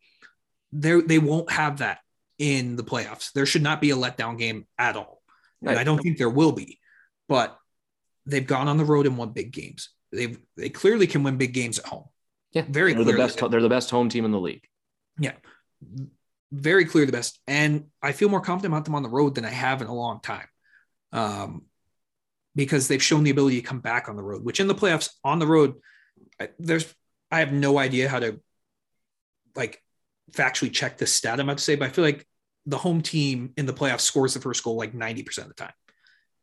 they 0.73 1.01
they 1.01 1.19
won't 1.19 1.51
have 1.51 1.79
that 1.79 1.99
in 2.39 2.77
the 2.77 2.85
playoffs. 2.85 3.33
There 3.33 3.47
should 3.47 3.63
not 3.63 3.81
be 3.81 3.91
a 3.91 3.97
letdown 3.97 4.39
game 4.39 4.67
at 4.79 4.97
all. 4.97 5.23
And. 5.65 5.79
I 5.79 5.85
don't 5.85 6.01
think 6.01 6.19
there 6.19 6.31
will 6.31 6.53
be. 6.53 6.79
But 7.29 7.57
they've 8.27 8.47
gone 8.47 8.69
on 8.69 8.77
the 8.77 8.85
road 8.85 9.07
and 9.07 9.17
won 9.17 9.31
big 9.31 9.53
games. 9.53 9.91
They 10.13 10.37
they 10.57 10.69
clearly 10.69 11.07
can 11.07 11.23
win 11.23 11.37
big 11.37 11.55
games 11.55 11.79
at 11.79 11.87
home. 11.87 12.05
Yeah, 12.53 12.65
very. 12.69 12.93
They're 12.95 13.05
the 13.05 13.13
best. 13.15 13.39
They're 13.51 13.61
the 13.61 13.69
best 13.69 13.91
home 13.91 14.09
team 14.09 14.25
in 14.25 14.31
the 14.31 14.41
league. 14.41 14.67
Yeah, 15.19 15.33
very 16.51 16.85
clear 16.85 17.07
the 17.07 17.13
best, 17.13 17.41
and 17.47 17.87
I 18.03 18.13
feel 18.13 18.29
more 18.29 18.41
confident 18.41 18.75
about 18.75 18.85
them 18.85 18.95
on 18.95 19.03
the 19.03 19.09
road 19.09 19.35
than 19.35 19.45
I 19.45 19.51
have 19.51 19.81
in 19.81 19.89
a 19.89 19.95
long 19.95 20.21
time. 20.21 20.47
Um, 21.13 21.63
because 22.55 22.89
they've 22.89 23.03
shown 23.03 23.25
the 23.25 23.31
ability 23.31 23.61
to 23.61 23.67
come 23.67 23.81
back 23.81 24.09
on 24.09 24.17
the 24.17 24.23
road, 24.23 24.45
which 24.45 24.61
in 24.61 24.67
the 24.67 24.75
playoffs 24.75 25.11
on 25.25 25.39
the 25.39 25.47
road, 25.47 25.75
there's 26.59 26.93
I 27.31 27.39
have 27.39 27.53
no 27.53 27.79
idea 27.79 28.09
how 28.09 28.21
to 28.21 28.41
like 29.57 29.83
factually 30.33 30.73
check 30.73 30.99
this 30.99 31.13
stat. 31.13 31.41
I'm 31.41 31.49
about 31.49 31.59
to 31.59 31.65
say, 31.65 31.77
but 31.77 31.89
I 31.89 31.93
feel 31.93 32.05
like 32.05 32.27
the 32.67 32.79
home 32.79 33.03
team 33.03 33.53
in 33.57 33.67
the 33.67 33.73
playoffs 33.73 34.01
scores 34.01 34.35
the 34.35 34.41
first 34.41 34.63
goal 34.63 34.77
like 34.77 34.93
90% 34.93 35.39
of 35.39 35.49
the 35.49 35.55
time. 35.55 35.73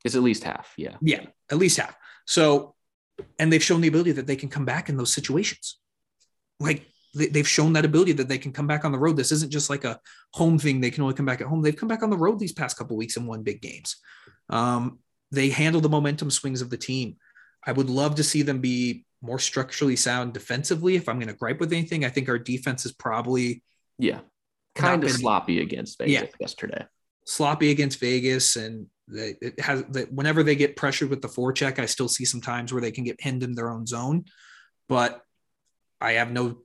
It's 0.05 0.15
at 0.15 0.23
least 0.23 0.43
half. 0.43 0.73
Yeah. 0.77 0.95
Yeah. 1.01 1.25
At 1.51 1.57
least 1.57 1.77
half. 1.77 1.95
So, 2.25 2.75
and 3.37 3.51
they've 3.51 3.63
shown 3.63 3.81
the 3.81 3.87
ability 3.87 4.13
that 4.13 4.27
they 4.27 4.35
can 4.35 4.49
come 4.49 4.65
back 4.65 4.89
in 4.89 4.97
those 4.97 5.11
situations. 5.11 5.77
Like 6.59 6.85
they've 7.13 7.47
shown 7.47 7.73
that 7.73 7.85
ability 7.85 8.13
that 8.13 8.29
they 8.29 8.37
can 8.37 8.51
come 8.51 8.67
back 8.67 8.85
on 8.85 8.91
the 8.91 8.99
road. 8.99 9.17
This 9.17 9.31
isn't 9.31 9.51
just 9.51 9.69
like 9.69 9.83
a 9.83 9.99
home 10.33 10.59
thing. 10.59 10.79
They 10.79 10.91
can 10.91 11.03
only 11.03 11.15
come 11.15 11.25
back 11.25 11.41
at 11.41 11.47
home. 11.47 11.61
They've 11.61 11.75
come 11.75 11.89
back 11.89 12.03
on 12.03 12.09
the 12.09 12.17
road 12.17 12.39
these 12.39 12.53
past 12.53 12.77
couple 12.77 12.95
weeks 12.97 13.17
and 13.17 13.27
won 13.27 13.43
big 13.43 13.61
games. 13.61 13.97
Um, 14.49 14.99
they 15.31 15.49
handle 15.49 15.81
the 15.81 15.89
momentum 15.89 16.31
swings 16.31 16.61
of 16.61 16.69
the 16.69 16.77
team. 16.77 17.17
I 17.65 17.71
would 17.71 17.89
love 17.89 18.15
to 18.15 18.23
see 18.23 18.41
them 18.41 18.61
be 18.61 19.05
more 19.21 19.39
structurally 19.39 19.95
sound 19.95 20.33
defensively. 20.33 20.95
If 20.95 21.09
I'm 21.09 21.19
going 21.19 21.27
to 21.27 21.33
gripe 21.33 21.59
with 21.59 21.73
anything, 21.73 22.05
I 22.05 22.09
think 22.09 22.29
our 22.29 22.39
defense 22.39 22.85
is 22.85 22.91
probably 22.91 23.63
yeah 23.97 24.19
kind 24.75 25.03
of 25.03 25.11
sloppy 25.11 25.61
against 25.61 25.97
Vegas 25.97 26.13
yeah, 26.13 26.25
yesterday. 26.39 26.85
Sloppy 27.29 27.69
against 27.69 27.99
Vegas, 27.99 28.55
and 28.55 28.87
it 29.07 29.59
has 29.59 29.83
that 29.89 30.11
whenever 30.11 30.41
they 30.41 30.55
get 30.55 30.75
pressured 30.75 31.11
with 31.11 31.21
the 31.21 31.27
forecheck, 31.27 31.77
I 31.77 31.85
still 31.85 32.07
see 32.07 32.25
some 32.25 32.41
times 32.41 32.73
where 32.73 32.81
they 32.81 32.91
can 32.91 33.03
get 33.03 33.19
pinned 33.19 33.43
in 33.43 33.53
their 33.53 33.69
own 33.69 33.85
zone. 33.85 34.25
But 34.87 35.21
I 36.01 36.13
have 36.13 36.31
no 36.31 36.63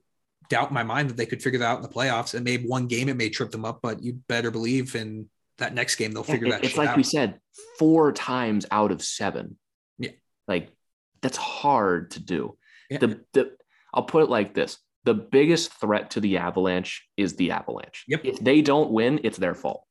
doubt 0.49 0.69
in 0.69 0.73
my 0.73 0.81
mind 0.81 1.11
that 1.11 1.17
they 1.17 1.27
could 1.27 1.43
figure 1.43 1.59
that 1.59 1.67
out 1.67 1.77
in 1.77 1.83
the 1.83 1.89
playoffs. 1.89 2.33
And 2.33 2.43
maybe 2.43 2.67
one 2.67 2.87
game 2.87 3.09
it 3.09 3.15
may 3.15 3.29
trip 3.29 3.51
them 3.51 3.63
up, 3.63 3.79
but 3.83 4.01
you 4.01 4.13
better 4.27 4.49
believe 4.49 4.95
in 4.95 5.29
that 5.59 5.75
next 5.75 5.97
game 5.97 6.11
they'll 6.11 6.23
figure 6.23 6.47
yeah, 6.47 6.55
that. 6.55 6.65
It's 6.65 6.77
like 6.77 6.89
out. 6.89 6.97
we 6.97 7.03
said, 7.03 7.39
four 7.77 8.11
times 8.11 8.65
out 8.71 8.91
of 8.91 9.03
seven. 9.03 9.57
Yeah, 9.99 10.11
like 10.47 10.69
that's 11.21 11.37
hard 11.37 12.11
to 12.11 12.19
do. 12.19 12.57
Yeah. 12.89 12.97
The 12.97 13.21
the 13.33 13.51
I'll 13.93 14.03
put 14.03 14.23
it 14.23 14.29
like 14.29 14.55
this: 14.55 14.79
the 15.03 15.13
biggest 15.13 15.73
threat 15.73 16.11
to 16.11 16.19
the 16.19 16.37
Avalanche 16.37 17.07
is 17.17 17.35
the 17.35 17.51
Avalanche. 17.51 18.03
Yep. 18.07 18.21
If 18.23 18.39
they 18.39 18.61
don't 18.61 18.89
win, 18.91 19.19
it's 19.23 19.37
their 19.37 19.53
fault. 19.53 19.85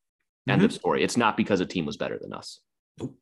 End 0.46 0.60
mm-hmm. 0.60 0.66
of 0.66 0.72
story. 0.72 1.02
It's 1.02 1.16
not 1.16 1.36
because 1.36 1.60
a 1.60 1.66
team 1.66 1.86
was 1.86 1.96
better 1.96 2.18
than 2.20 2.32
us. 2.32 2.60
Nope. 2.98 3.16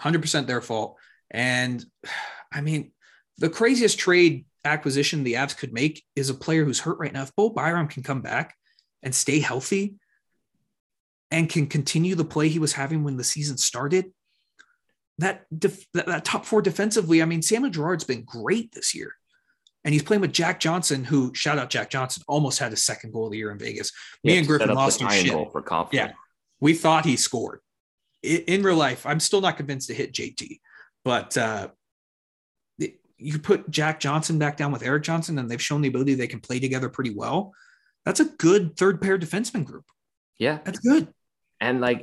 100% 0.00 0.46
their 0.46 0.60
fault. 0.60 0.96
And 1.30 1.84
I 2.52 2.60
mean, 2.60 2.92
the 3.38 3.50
craziest 3.50 3.98
trade 3.98 4.46
acquisition 4.64 5.24
the 5.24 5.34
Avs 5.34 5.56
could 5.56 5.72
make 5.72 6.04
is 6.14 6.30
a 6.30 6.34
player 6.34 6.64
who's 6.64 6.80
hurt 6.80 6.98
right 6.98 7.12
now. 7.12 7.22
If 7.22 7.34
Bo 7.34 7.50
Byram 7.50 7.88
can 7.88 8.02
come 8.02 8.22
back 8.22 8.54
and 9.02 9.14
stay 9.14 9.40
healthy 9.40 9.96
and 11.30 11.48
can 11.48 11.66
continue 11.66 12.14
the 12.14 12.24
play 12.24 12.48
he 12.48 12.60
was 12.60 12.72
having 12.72 13.02
when 13.02 13.16
the 13.16 13.24
season 13.24 13.58
started, 13.58 14.12
that, 15.18 15.46
def- 15.56 15.86
that, 15.94 16.06
that 16.06 16.24
top 16.24 16.44
four 16.44 16.62
defensively, 16.62 17.22
I 17.22 17.24
mean, 17.24 17.42
Samuel 17.42 17.70
Girard's 17.70 18.04
been 18.04 18.22
great 18.22 18.72
this 18.72 18.94
year. 18.94 19.14
And 19.84 19.92
he's 19.92 20.02
playing 20.02 20.22
with 20.22 20.32
Jack 20.32 20.60
Johnson, 20.60 21.04
who 21.04 21.34
shout 21.34 21.58
out 21.58 21.68
Jack 21.68 21.90
Johnson, 21.90 22.22
almost 22.26 22.58
had 22.58 22.70
his 22.70 22.82
second 22.82 23.12
goal 23.12 23.26
of 23.26 23.32
the 23.32 23.38
year 23.38 23.50
in 23.50 23.58
Vegas. 23.58 23.92
Me 24.22 24.32
Yeah, 24.32 24.38
and 24.38 24.46
Griffin 24.46 24.74
lost 24.74 25.02
our 25.02 25.10
shit. 25.10 25.30
goal 25.30 25.50
for 25.50 25.60
confidence. 25.60 26.10
Yeah, 26.10 26.14
we 26.64 26.72
thought 26.72 27.04
he 27.04 27.14
scored. 27.14 27.60
In 28.22 28.62
real 28.62 28.76
life, 28.76 29.04
I'm 29.04 29.20
still 29.20 29.42
not 29.42 29.58
convinced 29.58 29.88
to 29.88 29.94
hit 29.94 30.14
JT, 30.14 30.60
but 31.04 31.36
uh, 31.36 31.68
you 33.18 33.38
put 33.38 33.68
Jack 33.68 34.00
Johnson 34.00 34.38
back 34.38 34.56
down 34.56 34.72
with 34.72 34.82
Erik 34.82 35.02
Johnson, 35.02 35.38
and 35.38 35.50
they've 35.50 35.60
shown 35.60 35.82
the 35.82 35.88
ability 35.88 36.14
they 36.14 36.26
can 36.26 36.40
play 36.40 36.58
together 36.58 36.88
pretty 36.88 37.12
well. 37.14 37.52
That's 38.06 38.20
a 38.20 38.24
good 38.24 38.78
third 38.78 39.02
pair 39.02 39.18
defenseman 39.18 39.66
group. 39.66 39.84
yeah. 40.38 40.60
That's 40.64 40.78
good. 40.78 41.08
And 41.60 41.82
like, 41.82 42.02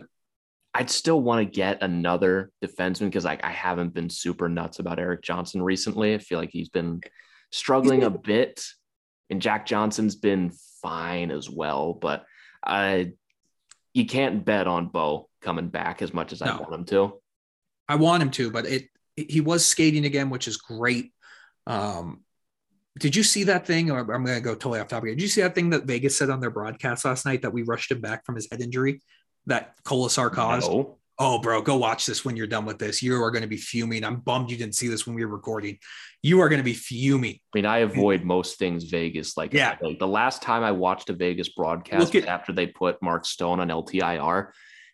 I'd 0.75 0.91
still 0.91 1.19
want 1.19 1.39
to 1.39 1.51
get 1.51 1.81
another 1.81 2.51
defenseman 2.63 3.07
because 3.07 3.25
like 3.25 3.43
I 3.43 3.49
haven't 3.49 3.95
been 3.95 4.11
super 4.11 4.47
nuts 4.47 4.77
about 4.77 4.99
Erik 4.99 5.23
Johnson 5.23 5.63
recently. 5.63 6.13
I 6.13 6.19
feel 6.19 6.37
like 6.37 6.51
he's 6.53 6.69
been 6.69 7.01
struggling 7.51 8.03
a 8.03 8.11
bit, 8.11 8.63
and 9.31 9.41
Jack 9.41 9.65
Johnson's 9.65 10.17
been 10.17 10.51
fine 10.83 11.31
as 11.31 11.49
well. 11.49 11.95
But 11.95 12.25
I, 12.63 13.13
you 13.93 14.05
can't 14.05 14.45
bet 14.45 14.67
on 14.67 14.87
Bo 14.87 15.29
coming 15.41 15.69
back 15.69 16.01
as 16.01 16.13
much 16.13 16.31
as 16.31 16.41
I 16.41 16.55
want 16.55 16.73
him 16.73 16.85
to. 16.85 17.19
I 17.87 17.95
want 17.95 18.23
him 18.23 18.31
to, 18.31 18.51
but 18.51 18.65
it 18.65 18.87
he 19.15 19.41
was 19.41 19.65
skating 19.65 20.05
again, 20.05 20.29
which 20.29 20.47
is 20.47 20.57
great. 20.57 21.11
Um, 21.67 22.23
did 22.99 23.15
you 23.15 23.23
see 23.23 23.45
that 23.45 23.65
thing? 23.67 23.91
Or 23.91 23.99
I'm 23.99 24.25
going 24.25 24.37
to 24.37 24.41
go 24.41 24.53
totally 24.53 24.79
off 24.79 24.87
topic. 24.87 25.11
Did 25.11 25.21
you 25.21 25.27
see 25.27 25.41
that 25.41 25.55
thing 25.55 25.69
that 25.71 25.85
Vegas 25.85 26.17
said 26.17 26.29
on 26.29 26.39
their 26.39 26.49
broadcast 26.49 27.05
last 27.05 27.25
night 27.25 27.41
that 27.41 27.53
we 27.53 27.63
rushed 27.63 27.91
him 27.91 28.01
back 28.01 28.25
from 28.25 28.35
his 28.35 28.47
head 28.49 28.61
injury 28.61 29.01
that 29.45 29.75
Kolesar 29.83 30.31
caused? 30.31 30.71
No. 30.71 30.97
Oh, 31.23 31.37
bro, 31.37 31.61
go 31.61 31.77
watch 31.77 32.07
this 32.07 32.25
when 32.25 32.35
you're 32.35 32.47
done 32.47 32.65
with 32.65 32.79
this. 32.79 33.03
You 33.03 33.21
are 33.21 33.29
going 33.29 33.43
to 33.43 33.47
be 33.47 33.55
fuming. 33.57 34.03
I'm 34.03 34.21
bummed 34.21 34.49
you 34.49 34.57
didn't 34.57 34.73
see 34.73 34.87
this 34.87 35.05
when 35.05 35.15
we 35.15 35.23
were 35.23 35.31
recording. 35.31 35.77
You 36.23 36.39
are 36.41 36.49
going 36.49 36.57
to 36.59 36.63
be 36.63 36.73
fuming. 36.73 37.35
I 37.35 37.57
mean, 37.57 37.65
I 37.67 37.79
avoid 37.79 38.23
most 38.23 38.57
things 38.57 38.85
Vegas. 38.85 39.37
Like, 39.37 39.53
Yeah. 39.53 39.75
like 39.83 39.99
the 39.99 40.07
last 40.07 40.41
time 40.41 40.63
I 40.63 40.71
watched 40.71 41.11
a 41.11 41.13
Vegas 41.13 41.49
broadcast 41.49 42.15
at- 42.15 42.25
after 42.25 42.53
they 42.53 42.65
put 42.65 43.03
Mark 43.03 43.25
Stone 43.25 43.59
on 43.59 43.67
LTIR, 43.67 44.47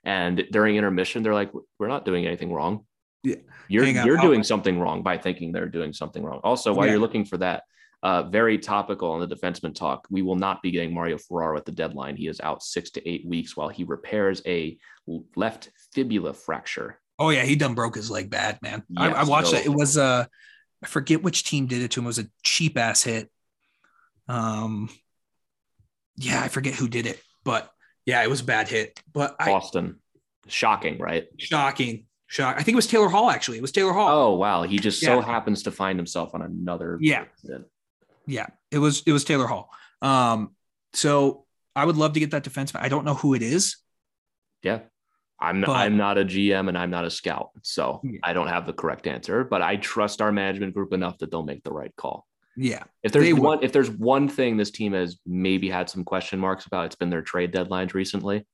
and 0.04 0.46
during 0.52 0.76
intermission, 0.76 1.24
they're 1.24 1.34
like, 1.34 1.52
"We're 1.80 1.88
not 1.88 2.04
doing 2.04 2.26
anything 2.26 2.52
wrong. 2.52 2.86
Yeah. 3.24 3.36
You're 3.70 3.86
you're 3.86 4.20
oh, 4.20 4.22
doing 4.22 4.44
something 4.44 4.80
wrong 4.80 5.04
by 5.04 5.18
thinking 5.18 5.54
they're 5.54 5.70
doing 5.70 5.94
something 5.94 6.24
wrong." 6.24 6.42
Also, 6.44 6.74
while 6.74 6.88
Yeah. 6.88 6.94
you're 6.94 7.02
looking 7.02 7.24
for 7.24 7.38
that, 7.38 7.64
uh, 8.04 8.24
very 8.24 8.58
topical 8.58 9.12
on 9.12 9.20
the 9.20 9.28
defenseman 9.28 9.74
talk. 9.74 10.08
We 10.10 10.22
will 10.22 10.36
not 10.36 10.62
be 10.62 10.72
getting 10.72 10.94
Mario 10.94 11.18
Ferraro 11.18 11.58
at 11.58 11.66
the 11.66 11.72
deadline. 11.72 12.16
He 12.16 12.28
is 12.28 12.40
out 12.42 12.62
six 12.64 12.92
to 12.92 13.10
eight 13.10 13.26
weeks 13.26 13.58
while 13.58 13.70
he 13.70 13.84
repairs 13.84 14.42
a 14.46 14.78
left 15.36 15.72
fibula 15.94 16.34
fracture. 16.34 17.00
Oh 17.20 17.30
yeah, 17.30 17.44
he 17.44 17.56
done 17.56 17.74
broke 17.74 17.96
his 17.96 18.12
leg 18.12 18.30
bad, 18.30 18.62
man. 18.62 18.84
I, 18.96 19.10
I 19.10 19.24
watched 19.24 19.48
so- 19.50 19.56
that. 19.56 19.66
It 19.66 19.74
was 19.74 19.98
uh, 19.98 20.26
I 20.84 20.88
forget 20.88 21.24
which 21.24 21.44
team 21.44 21.66
did 21.66 21.82
it 21.82 21.92
to 21.92 22.00
him. 22.00 22.06
It 22.06 22.08
was 22.08 22.20
a 22.20 22.28
cheap 22.44 22.78
ass 22.78 23.04
hit. 23.04 23.32
Um, 24.28 24.90
yeah, 26.18 26.42
I 26.42 26.48
forget 26.50 26.76
who 26.76 26.88
did 26.88 27.06
it, 27.08 27.22
but 27.44 27.72
yeah, 28.06 28.22
it 28.24 28.30
was 28.30 28.42
a 28.42 28.46
bad 28.46 28.68
hit. 28.68 29.00
But 29.14 29.36
I 29.40 29.46
Boston, 29.48 30.00
shocking, 30.48 30.98
right? 31.00 31.28
shocking, 31.38 32.06
shock. 32.28 32.56
I 32.58 32.64
think 32.64 32.74
it 32.74 32.76
was 32.76 32.88
Taylor 32.88 33.10
Hall. 33.10 33.30
Actually, 33.30 33.58
it 33.58 33.62
was 33.62 33.72
Taylor 33.72 33.94
Hall. 33.94 34.10
Oh 34.10 34.36
wow, 34.36 34.64
he 34.64 34.78
just 34.78 35.00
so 35.02 35.22
happens 35.22 35.64
to 35.64 35.72
find 35.72 35.98
himself 35.98 36.36
on 36.36 36.42
another 36.42 36.98
Yeah. 37.02 37.22
accident. 37.22 37.66
Yeah, 38.28 38.48
it 38.72 38.78
was 38.78 39.02
it 39.08 39.12
was 39.12 39.24
Taylor 39.24 39.48
Hall. 39.48 39.72
Um, 40.02 40.52
so 40.94 41.46
I 41.76 41.86
would 41.86 41.98
love 41.98 42.14
to 42.14 42.20
get 42.20 42.32
that 42.32 42.44
defenseman. 42.44 42.82
I 42.82 42.90
don't 42.90 43.06
know 43.06 43.14
who 43.16 43.34
it 43.34 43.42
is. 43.42 43.78
Yeah. 44.62 44.82
I'm 45.40 45.62
But- 45.62 45.70
I'm 45.72 45.98
not 45.98 46.18
a 46.18 46.26
GM 46.26 46.68
and 46.68 46.78
I'm 46.78 46.90
not 46.90 47.06
a 47.06 47.10
scout, 47.12 47.52
so 47.62 48.02
Yeah. 48.04 48.20
I 48.24 48.34
don't 48.34 48.48
have 48.48 48.66
the 48.66 48.74
correct 48.74 49.06
answer. 49.08 49.44
But 49.44 49.62
I 49.62 49.76
trust 49.78 50.20
our 50.22 50.32
management 50.32 50.74
group 50.74 50.94
enough 50.94 51.20
that 51.20 51.30
they'll 51.32 51.44
make 51.44 51.64
the 51.64 51.72
right 51.72 51.96
call. 51.96 52.26
Yeah, 52.56 52.84
If 53.04 53.12
there's 53.12 53.26
They 53.26 53.34
will. 53.34 53.44
one, 53.44 53.60
if 53.64 53.72
there's 53.72 53.92
one 53.92 54.28
thing 54.28 54.58
this 54.58 54.72
team 54.72 54.94
has 54.94 55.20
maybe 55.28 55.70
had 55.70 55.92
some 55.92 56.04
question 56.04 56.40
marks 56.40 56.66
about, 56.66 56.88
it's 56.88 56.96
been 56.96 57.12
their 57.12 57.22
trade 57.22 57.54
deadlines 57.54 57.94
recently. 57.94 58.48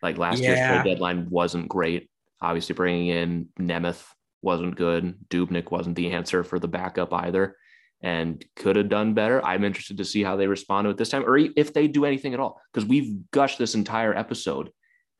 Like 0.00 0.16
last 0.16 0.40
year's 0.40 0.58
trade 0.60 0.84
deadline 0.84 1.28
wasn't 1.28 1.68
great. 1.68 2.08
Obviously, 2.40 2.74
bringing 2.76 3.08
in 3.08 3.48
Nemeth 3.58 4.04
wasn't 4.42 4.76
good. 4.76 5.16
Dubnyk 5.28 5.72
wasn't 5.72 5.96
the 5.96 6.12
answer 6.12 6.44
for 6.44 6.60
the 6.60 6.68
backup 6.68 7.12
either, 7.12 7.56
and 8.02 8.44
could 8.56 8.76
have 8.76 8.88
done 8.88 9.14
better. 9.14 9.44
I'm 9.44 9.64
interested 9.64 9.96
to 9.98 10.04
see 10.04 10.22
how 10.22 10.36
they 10.36 10.46
respond 10.46 10.84
to 10.86 10.90
it 10.90 10.96
this 10.96 11.08
time, 11.08 11.24
or 11.24 11.36
if 11.38 11.72
they 11.72 11.88
do 11.88 12.04
anything 12.04 12.34
at 12.34 12.40
all, 12.40 12.60
because 12.72 12.86
we've 12.88 13.30
gushed 13.30 13.58
this 13.58 13.74
entire 13.74 14.14
episode. 14.16 14.70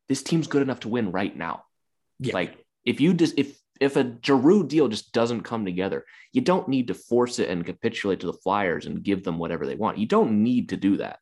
This 0.08 0.22
team's 0.22 0.46
good 0.46 0.62
enough 0.62 0.80
to 0.80 0.88
win 0.88 1.10
right 1.10 1.36
now. 1.36 1.64
yeah. 2.20 2.34
Like 2.34 2.64
if 2.84 3.00
you 3.00 3.12
just 3.14 3.34
if 3.38 3.58
if 3.80 3.96
a 3.96 4.16
Giroux 4.24 4.66
deal 4.66 4.88
just 4.88 5.12
doesn't 5.12 5.42
come 5.42 5.64
together, 5.64 6.04
you 6.32 6.40
don't 6.40 6.68
need 6.68 6.86
to 6.88 6.94
force 6.94 7.38
it 7.38 7.48
and 7.50 7.66
capitulate 7.66 8.20
to 8.20 8.26
the 8.26 8.32
Flyers 8.32 8.86
and 8.86 9.02
give 9.02 9.22
them 9.24 9.38
whatever 9.38 9.66
they 9.66 9.74
want. 9.74 9.98
You 9.98 10.06
don't 10.06 10.42
need 10.42 10.70
to 10.70 10.76
do 10.76 10.96
that. 10.98 11.18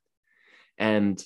And 0.78 1.22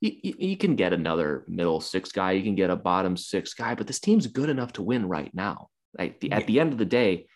you, 0.00 0.12
you, 0.22 0.34
you 0.38 0.56
can 0.56 0.76
get 0.76 0.92
another 0.92 1.44
middle 1.46 1.80
six 1.80 2.12
guy, 2.12 2.32
you 2.32 2.42
can 2.42 2.54
get 2.56 2.70
a 2.70 2.76
bottom 2.76 3.16
six 3.16 3.54
guy, 3.54 3.74
but 3.74 3.86
this 3.86 4.00
team's 4.00 4.26
good 4.26 4.48
enough 4.50 4.72
to 4.74 4.82
win 4.82 5.06
right 5.08 5.32
now. 5.34 5.68
Like 5.98 6.20
the, 6.20 6.28
Yeah. 6.28 6.36
at 6.38 6.46
the 6.46 6.60
end 6.60 6.72
of 6.72 6.78
the 6.78 6.84
day, 6.84 7.26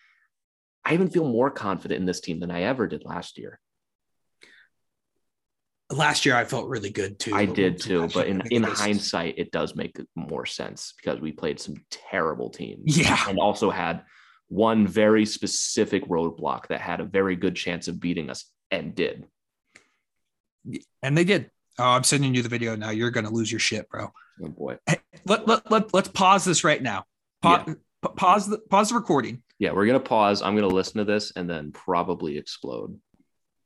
I 0.85 0.93
even 0.93 1.09
feel 1.09 1.27
more 1.27 1.49
confident 1.49 1.99
in 1.99 2.05
this 2.05 2.21
team 2.21 2.39
than 2.39 2.51
I 2.51 2.63
ever 2.63 2.87
did 2.87 3.03
last 3.03 3.37
year. 3.37 3.59
last 5.91 6.25
year 6.25 6.35
I 6.35 6.45
felt 6.45 6.67
really 6.67 6.89
good 6.89 7.19
too. 7.19 7.35
I 7.35 7.45
did 7.45 7.79
too, 7.79 8.07
but 8.13 8.27
in, 8.27 8.41
in 8.51 8.63
hindsight, 8.63 9.35
it 9.37 9.51
does 9.51 9.75
make 9.75 9.99
more 10.15 10.45
sense 10.45 10.93
because 10.97 11.19
we 11.19 11.31
played 11.31 11.59
some 11.59 11.75
terrible 11.89 12.49
teams. 12.49 12.97
Yeah. 12.97 13.23
And 13.27 13.39
also 13.39 13.69
had 13.69 14.03
one 14.47 14.87
very 14.87 15.25
specific 15.25 16.05
roadblock 16.07 16.67
that 16.67 16.81
had 16.81 17.01
a 17.01 17.05
very 17.05 17.35
good 17.35 17.55
chance 17.55 17.87
of 17.87 17.99
beating 17.99 18.29
us 18.29 18.45
and 18.71 18.95
did. 18.95 19.25
and 21.01 21.17
they 21.17 21.23
did. 21.23 21.49
Oh, 21.77 21.83
I'm 21.83 22.03
sending 22.03 22.33
you 22.33 22.41
the 22.41 22.49
video 22.49 22.75
now. 22.75 22.89
You're 22.91 23.11
gonna 23.11 23.29
lose 23.31 23.51
your 23.51 23.59
shit, 23.59 23.89
bro. 23.89 24.11
Oh 24.43 24.47
boy. 24.49 24.77
Let 25.25 25.47
let, 25.47 25.71
let 25.71 25.93
let's 25.93 26.07
pause 26.07 26.45
this 26.45 26.63
right 26.63 26.81
now. 26.81 27.05
Pa- 27.41 27.65
pa- 28.01 28.09
pause 28.09 28.47
the 28.47 28.59
pause 28.59 28.89
the 28.89 28.95
recording 28.95 29.43
Yeah, 29.59 29.71
we're 29.71 29.85
gonna 29.85 29.99
pause. 29.99 30.41
I'm 30.41 30.55
gonna 30.55 30.67
listen 30.67 30.97
to 30.99 31.05
this 31.05 31.31
and 31.35 31.49
then 31.49 31.71
probably 31.71 32.37
explode. 32.37 32.99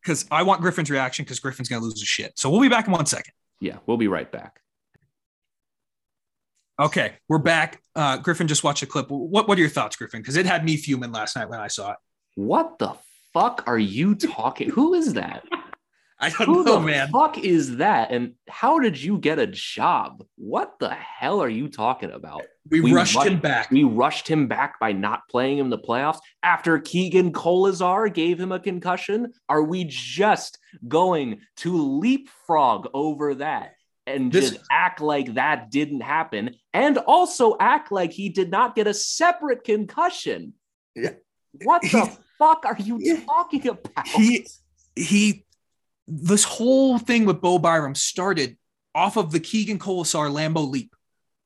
because 0.03 0.25
I 0.31 0.43
want 0.43 0.61
Griffin's 0.61 0.89
reaction 0.91 1.25
because 1.25 1.39
Griffin's 1.39 1.67
gonna 1.69 1.83
lose 1.83 1.99
his 1.99 2.07
shit. 2.07 2.37
So 2.37 2.49
we'll 2.49 2.61
be 2.61 2.69
back 2.69 2.85
in 2.87 2.93
one 2.93 3.05
second. 3.05 3.33
Yeah, 3.59 3.77
we'll 3.85 3.97
be 3.97 4.07
right 4.07 4.31
back. 4.31 4.61
Okay, 6.79 7.15
we're 7.27 7.39
back. 7.39 7.81
Uh, 7.95 8.17
Griffin 8.17 8.47
just 8.47 8.63
watched 8.63 8.83
a 8.83 8.85
clip. 8.85 9.09
What 9.09 9.47
what 9.47 9.57
are 9.57 9.61
your 9.61 9.69
thoughts, 9.69 9.95
Griffin? 9.97 10.21
Because 10.21 10.37
it 10.37 10.45
had 10.45 10.63
me 10.63 10.77
fuming 10.77 11.11
last 11.11 11.35
night 11.35 11.49
when 11.49 11.59
I 11.59 11.67
saw 11.67 11.91
it. 11.91 11.97
What 12.35 12.79
the 12.79 12.93
fuck 13.33 13.63
are 13.67 13.77
you 13.79 14.15
talking? 14.15 14.69
Who 14.69 14.93
is 14.93 15.13
that? 15.15 15.43
I 16.21 16.29
don't 16.29 16.47
Who 16.47 16.63
know, 16.65 16.79
the 16.79 16.79
man. 16.81 17.09
fuck 17.09 17.37
is 17.37 17.77
that? 17.77 18.11
And 18.11 18.33
how 18.49 18.79
did 18.79 19.01
you 19.01 19.17
get 19.17 19.39
a 19.39 19.47
job? 19.47 20.23
What 20.35 20.73
the 20.79 20.89
hell 20.89 21.41
are 21.41 21.47
you 21.49 21.69
talking 21.69 22.11
about? 22.11 22.41
We, 22.69 22.81
we 22.81 22.91
rushed 22.93 23.15
rushed- 23.15 23.27
him 23.29 23.39
back. 23.39 23.71
We 23.71 23.85
rushed 23.85 24.27
him 24.27 24.47
back 24.47 24.79
by 24.81 24.91
not 24.91 25.21
playing 25.29 25.59
him 25.59 25.67
in 25.67 25.69
the 25.69 25.77
playoffs 25.79 26.19
after 26.43 26.77
Keegan 26.77 27.31
Kolesar 27.31 28.13
gave 28.13 28.37
him 28.39 28.51
a 28.51 28.59
concussion. 28.59 29.31
Are 29.47 29.63
we 29.63 29.85
just 29.85 30.59
going 30.87 31.39
to 31.57 31.99
leapfrog 31.99 32.87
over 32.93 33.35
that 33.35 33.75
and 34.05 34.29
This- 34.29 34.51
just 34.51 34.63
act 34.69 34.99
like 34.99 35.35
that 35.35 35.71
didn't 35.71 36.01
happen 36.01 36.55
and 36.73 36.97
also 36.97 37.55
act 37.61 37.93
like 37.93 38.11
he 38.11 38.27
did 38.27 38.51
not 38.51 38.75
get 38.75 38.87
a 38.87 38.93
separate 38.93 39.63
concussion? 39.63 40.53
Yeah. 40.95 41.11
What 41.63 41.85
He- 41.85 41.91
the 41.97 42.17
fuck 42.37 42.65
are 42.65 42.75
you 42.77 42.97
Yeah. 42.99 43.21
talking 43.25 43.65
about? 43.69 44.07
he 44.09 44.45
he 44.97 45.45
this 46.09 46.43
whole 46.43 46.97
thing 46.97 47.25
with 47.25 47.39
Bo 47.41 47.59
Byram 47.59 47.95
started 47.95 48.57
off 48.95 49.15
of 49.17 49.31
the 49.31 49.39
Keegan 49.39 49.79
Kolesar 49.79 50.29
Lambeau 50.31 50.69
leap. 50.69 50.95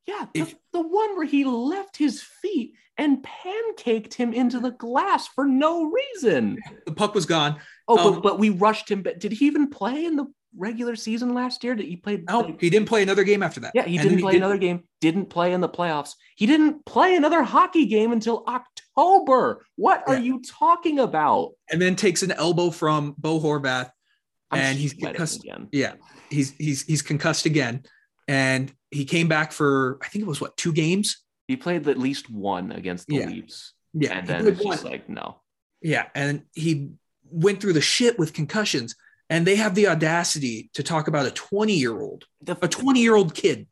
Yeah, 0.07 0.25
the, 0.33 0.41
If- 0.41 0.55
the 0.71 0.81
one 0.81 1.15
where 1.15 1.25
he 1.25 1.43
left 1.45 1.97
his 1.97 2.21
feet 2.21 2.73
and 2.97 3.23
pancaked 3.23 4.13
him 4.13 4.33
into 4.33 4.59
the 4.59 4.71
glass 4.71 5.27
for 5.27 5.45
no 5.45 5.91
reason. 5.91 6.59
The 6.85 6.91
puck 6.93 7.15
was 7.15 7.25
gone. 7.25 7.59
Oh, 7.87 7.97
Um, 7.97 8.13
but, 8.15 8.23
but 8.23 8.39
we 8.39 8.49
rushed 8.49 8.89
him. 8.89 9.01
But 9.01 9.19
did 9.19 9.31
he 9.31 9.45
even 9.47 9.69
play 9.69 10.05
in 10.05 10.15
the 10.15 10.25
regular 10.55 10.95
season 10.95 11.33
last 11.33 11.63
year? 11.63 11.73
Did 11.75 11.87
he 11.87 11.95
play? 11.95 12.23
No, 12.29 12.55
he 12.59 12.69
didn't 12.69 12.87
play 12.87 13.01
another 13.01 13.23
game 13.23 13.41
after 13.41 13.59
that. 13.61 13.71
Yeah, 13.73 13.83
he 13.85 13.97
And 13.97 14.07
didn't 14.09 14.21
play 14.21 14.37
another 14.37 14.57
game. 14.59 14.83
Didn't 15.01 15.25
play 15.25 15.53
in 15.53 15.61
the 15.61 15.69
playoffs. 15.69 16.13
He 16.35 16.45
didn't 16.45 16.85
play 16.85 17.15
another 17.15 17.41
hockey 17.43 17.85
game 17.87 18.11
until 18.11 18.43
October. 18.47 19.65
What 19.75 20.03
are 20.07 20.17
you 20.17 20.41
talking 20.41 20.99
about? 20.99 21.51
and 21.71 21.81
then 21.81 21.95
takes 21.95 22.21
an 22.23 22.31
elbow 22.31 22.69
from 22.69 23.15
Bo 23.17 23.39
Horvath. 23.39 23.89
I'm 24.53 24.59
And 24.59 24.77
he's 24.77 24.93
concussed- 24.93 25.43
again. 25.43 25.67
Yeah, 25.71 25.93
he's 26.29 26.51
he's 26.57 26.83
he's 26.83 27.01
concussed 27.01 27.45
again, 27.45 27.83
and 28.27 28.73
he 28.91 29.05
came 29.05 29.27
back 29.27 29.51
for 29.51 29.97
I 30.01 30.07
think 30.07 30.23
it 30.23 30.27
was 30.27 30.39
what 30.41 30.55
two 30.57 30.71
games. 30.73 31.17
He 31.47 31.57
played 31.57 31.87
at 31.87 31.97
least 31.99 32.29
one 32.29 32.71
against 32.71 33.07
the 33.07 33.15
Yeah. 33.15 33.25
Leafs, 33.27 33.73
Yeah, 33.93 34.13
and 34.17 34.27
he 34.27 34.33
then 34.33 34.47
it's 34.47 34.63
just 34.63 34.83
like 34.85 35.09
no. 35.09 35.41
yeah, 35.81 36.05
and 36.15 36.43
he 36.53 36.91
went 37.29 37.59
through 37.61 37.73
the 37.73 37.81
shit 37.81 38.17
with 38.19 38.33
concussions, 38.33 38.95
and 39.29 39.45
they 39.45 39.55
have 39.57 39.75
the 39.75 39.87
audacity 39.87 40.69
to 40.73 40.83
talk 40.83 41.07
about 41.07 41.25
a 41.25 41.31
20 41.31 41.73
year 41.73 41.99
old, 41.99 42.25
a 42.47 42.67
20 42.67 43.01
year 43.01 43.15
old 43.15 43.33
kid. 43.35 43.67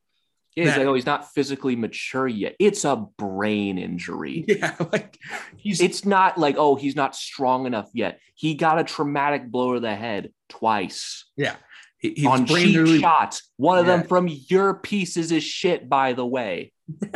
Yeah, 0.56 0.64
he's 0.66 0.74
that- 0.74 0.80
like, 0.80 0.88
oh, 0.88 0.94
he's 0.94 1.06
not 1.06 1.32
physically 1.34 1.76
mature 1.76 2.28
yet. 2.28 2.56
It's 2.60 2.86
a 2.86 3.06
brain 3.18 3.78
injury. 3.78 4.46
Yeah, 4.48 4.76
like 4.92 5.18
he's 5.58 5.82
It's 5.82 6.06
not 6.06 6.38
like, 6.38 6.56
oh, 6.58 6.76
he's 6.76 6.96
not 6.96 7.16
strong 7.16 7.66
enough 7.66 7.90
yet. 7.94 8.20
He 8.36 8.56
got 8.56 8.80
a 8.80 8.84
traumatic 8.84 9.50
blow 9.52 9.76
to 9.76 9.80
the 9.80 9.96
head 9.96 10.32
twice 10.50 11.26
yeah. 11.38 11.56
He, 12.00 12.14
he 12.18 12.26
on 12.26 12.46
cheap 12.48 12.68
injury. 12.76 13.00
shots. 13.00 13.44
One 13.58 13.78
of 13.78 13.86
them 13.86 14.04
from 14.08 14.28
your 14.28 14.74
pieces 14.74 15.32
is 15.32 15.44
shit, 15.44 15.88
by 15.88 16.14
the 16.14 16.26
way. 16.26 16.74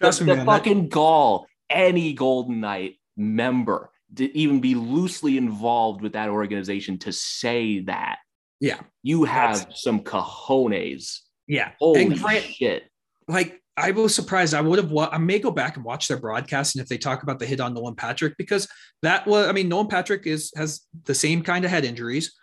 Trust 0.00 0.20
the, 0.20 0.24
me, 0.24 0.30
the 0.32 0.36
man, 0.38 0.46
that- 0.46 0.46
fucking 0.46 0.88
gall 0.88 1.46
any 1.68 2.14
Golden 2.14 2.60
Knight 2.60 2.94
member 3.16 3.90
to 4.16 4.36
even 4.36 4.60
be 4.60 4.74
loosely 4.74 5.36
involved 5.36 6.00
with 6.02 6.14
that 6.14 6.30
organization 6.30 6.98
to 7.00 7.12
say 7.12 7.80
that. 7.80 8.18
Yeah. 8.58 8.80
You 9.02 9.24
have 9.24 9.68
some 9.74 10.00
cojones. 10.00 11.20
Yeah. 11.50 11.72
Holy 11.80 12.02
and 12.02 12.18
Grant, 12.18 12.44
shit. 12.44 12.84
like 13.28 13.60
I 13.76 13.90
was 13.92 14.14
surprised. 14.14 14.52
I 14.54 14.60
would 14.60 14.78
have. 14.78 14.90
wa- 14.90 15.08
I 15.10 15.18
may 15.18 15.38
go 15.38 15.50
back 15.50 15.76
and 15.76 15.84
watch 15.84 16.06
their 16.06 16.18
broadcast, 16.18 16.74
and 16.76 16.82
if 16.82 16.88
they 16.88 16.98
talk 16.98 17.22
about 17.22 17.38
the 17.38 17.46
hit 17.46 17.60
on 17.60 17.72
Nolan 17.74 17.94
Patrick, 17.96 18.36
because 18.36 18.68
that 19.02 19.26
was. 19.26 19.46
I 19.48 19.52
mean, 19.52 19.68
Nolan 19.68 19.88
Patrick 19.88 20.26
is 20.26 20.52
has 20.56 20.82
the 21.04 21.14
same 21.14 21.42
kind 21.42 21.64
of 21.64 21.70
head 21.70 21.84
injuries, 21.84 22.34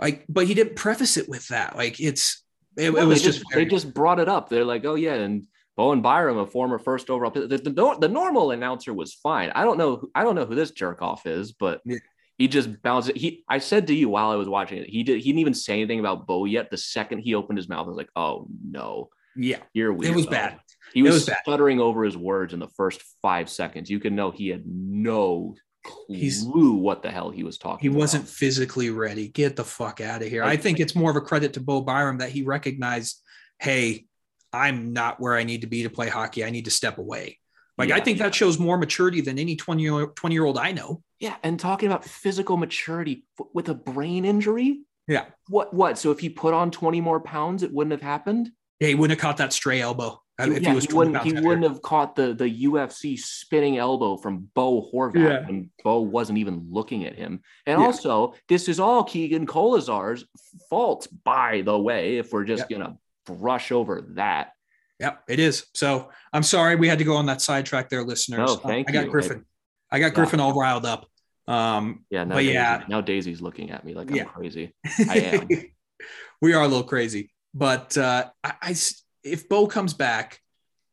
like, 0.00 0.24
but 0.28 0.46
he 0.46 0.54
didn't 0.54 0.76
preface 0.76 1.16
it 1.16 1.28
with 1.28 1.48
that. 1.48 1.76
Like, 1.76 1.98
it's 2.00 2.44
it, 2.76 2.92
No, 2.92 3.00
it 3.00 3.04
was 3.06 3.22
just, 3.22 3.40
just, 3.40 3.50
they 3.52 3.64
just 3.64 3.92
brought 3.94 4.20
it 4.20 4.28
up. 4.28 4.48
They're 4.48 4.64
like, 4.64 4.84
oh 4.84 4.94
yeah, 4.94 5.14
and 5.14 5.44
Bowen 5.76 6.02
Byram, 6.02 6.38
a 6.38 6.46
former 6.46 6.78
first 6.78 7.10
overall. 7.10 7.30
The, 7.32 7.46
the, 7.48 7.96
the 8.00 8.08
normal 8.08 8.52
announcer 8.52 8.94
was 8.94 9.12
fine. 9.14 9.50
I 9.54 9.64
don't 9.64 9.78
know. 9.78 9.96
who- 9.96 10.10
I 10.14 10.22
don't 10.22 10.34
know 10.36 10.46
who 10.46 10.54
this 10.54 10.70
jerk 10.70 11.02
off 11.02 11.26
is, 11.26 11.52
but 11.52 11.80
Yeah. 11.84 11.98
He 12.38 12.48
just 12.48 12.82
bounced 12.82 13.08
it. 13.10 13.16
He, 13.16 13.44
I 13.48 13.58
said 13.58 13.86
to 13.86 13.94
you 13.94 14.08
while 14.08 14.30
I 14.30 14.34
was 14.36 14.48
watching 14.48 14.78
it, 14.78 14.88
he 14.88 15.02
did. 15.02 15.18
He 15.20 15.30
didn't 15.30 15.40
even 15.40 15.54
say 15.54 15.74
anything 15.74 16.00
about 16.00 16.26
Bo 16.26 16.44
yet. 16.44 16.70
The 16.70 16.76
second 16.76 17.20
he 17.20 17.34
opened 17.34 17.58
his 17.58 17.68
mouth, 17.68 17.86
I 17.86 17.88
was 17.88 17.96
like, 17.96 18.10
oh 18.16 18.46
no, 18.68 19.08
yeah. 19.36 19.58
here 19.72 19.92
we. 19.92 20.06
It 20.06 20.14
was 20.14 20.26
bad. 20.26 20.60
He 20.92 21.02
was, 21.02 21.14
was 21.14 21.26
bad. 21.26 21.38
stuttering 21.42 21.80
over 21.80 22.04
his 22.04 22.16
words 22.16 22.52
in 22.54 22.60
the 22.60 22.68
first 22.68 23.02
five 23.22 23.48
seconds. 23.48 23.90
You 23.90 24.00
can 24.00 24.14
know 24.14 24.30
he 24.30 24.48
had 24.48 24.64
no 24.66 25.54
clue 25.84 26.16
He's- 26.16 26.44
what 26.44 27.02
the 27.02 27.10
hell 27.10 27.30
he 27.30 27.42
was 27.42 27.58
talking. 27.58 27.80
He 27.82 27.88
about. 27.88 27.98
wasn't 28.00 28.28
physically 28.28 28.90
ready. 28.90 29.28
Get 29.28 29.56
the 29.56 29.64
fuck 29.64 30.00
out 30.00 30.22
of 30.22 30.28
here. 30.28 30.42
I 30.42 30.48
Like- 30.50 30.62
think 30.62 30.78
it's 30.80 30.94
more 30.94 31.10
of 31.10 31.16
a 31.16 31.20
credit 31.20 31.54
to 31.54 31.60
Bo 31.60 31.80
Byram 31.80 32.18
that 32.18 32.30
he 32.30 32.42
recognized, 32.42 33.20
hey, 33.60 34.06
I'm 34.52 34.92
not 34.92 35.20
where 35.20 35.36
I 35.36 35.44
need 35.44 35.62
to 35.62 35.66
be 35.66 35.82
to 35.82 35.90
play 35.90 36.08
hockey. 36.08 36.44
I 36.44 36.50
need 36.50 36.64
to 36.66 36.70
step 36.70 36.98
away. 36.98 37.38
Like 37.78 37.90
I 37.90 37.98
Yeah. 37.98 38.04
think 38.04 38.18
that 38.18 38.34
shows 38.34 38.58
more 38.58 38.78
maturity 38.78 39.20
than 39.20 39.38
any 39.38 39.54
20 39.56 39.82
year 39.82 40.06
20 40.06 40.34
year 40.34 40.44
old 40.44 40.56
I 40.58 40.72
know. 40.72 41.02
Yeah, 41.20 41.36
and 41.42 41.58
talking 41.58 41.88
about 41.88 42.04
physical 42.04 42.56
maturity 42.56 43.24
with 43.54 43.68
a 43.68 43.74
brain 43.74 44.24
injury. 44.24 44.80
Yeah. 45.08 45.26
What? 45.48 45.72
What? 45.72 45.98
So 45.98 46.10
if 46.10 46.18
he 46.20 46.28
put 46.28 46.52
on 46.54 46.70
twenty 46.70 47.00
more 47.00 47.20
pounds, 47.20 47.62
it 47.62 47.72
wouldn't 47.72 47.92
have 47.92 48.02
happened. 48.02 48.50
Yeah, 48.80 48.88
he 48.88 48.94
wouldn't 48.94 49.18
have 49.18 49.22
caught 49.22 49.38
that 49.38 49.52
stray 49.52 49.80
elbow. 49.80 50.20
uh, 50.38 50.50
if 50.50 50.62
yeah, 50.62 50.68
he 50.70 50.74
was 50.74 50.84
he 50.84 50.88
20 50.90 51.10
wouldn't. 51.12 51.24
He 51.24 51.32
wouldn't 51.46 51.62
have 51.66 51.80
caught 51.80 52.14
the 52.16 52.34
the 52.34 52.64
UFC 52.66 53.18
spinning 53.18 53.78
elbow 53.78 54.18
from 54.18 54.50
Bo 54.54 54.90
Horvat 54.92 55.14
Yeah. 55.16 55.46
when 55.46 55.70
Bo 55.82 56.00
wasn't 56.00 56.38
even 56.38 56.66
looking 56.70 57.06
at 57.06 57.14
him. 57.14 57.40
And 57.64 57.80
Yeah. 57.80 57.86
also, 57.86 58.34
this 58.48 58.68
is 58.68 58.78
all 58.78 59.02
Keegan 59.04 59.46
Kolesar's 59.46 60.26
fault, 60.68 61.08
by 61.24 61.62
the 61.62 61.78
way. 61.78 62.18
If 62.18 62.32
we're 62.32 62.44
just 62.44 62.68
gonna 62.68 62.98
brush 63.24 63.72
over 63.72 64.02
that, 64.16 64.52
Yep, 64.98 65.24
it 65.28 65.38
is. 65.38 65.66
So 65.74 66.08
I'm 66.32 66.42
sorry 66.42 66.74
we 66.76 66.88
had 66.88 66.98
to 66.98 67.04
go 67.04 67.16
on 67.16 67.26
that 67.26 67.40
sidetrack 67.42 67.88
there, 67.90 68.02
listeners. 68.02 68.38
No, 68.38 68.54
Uh, 68.54 68.56
thank 68.56 68.88
I 68.90 68.92
got 68.92 69.04
you. 69.06 69.10
Griffin. 69.10 69.44
I 69.90 69.98
got 70.00 70.06
Yeah. 70.06 70.10
Griffin 70.10 70.40
all 70.40 70.52
riled 70.54 70.86
up. 70.86 71.06
Um, 71.48 72.04
yeah. 72.10 72.24
Now, 72.24 72.34
But 72.34 72.40
Daisy, 72.40 72.52
yeah. 72.54 72.84
now 72.88 73.00
Daisy's 73.00 73.40
looking 73.40 73.70
at 73.70 73.84
me 73.84 73.94
like 73.94 74.10
I'm 74.10 74.26
crazy. 74.26 74.74
I 75.08 75.18
am. 75.18 75.48
we 76.42 76.54
are 76.54 76.62
a 76.62 76.68
little 76.68 76.84
crazy, 76.84 77.30
but 77.54 77.96
uh, 77.96 78.26
I, 78.42 78.52
I 78.62 78.74
if 79.22 79.48
Bo 79.48 79.66
comes 79.66 79.94
back 79.94 80.40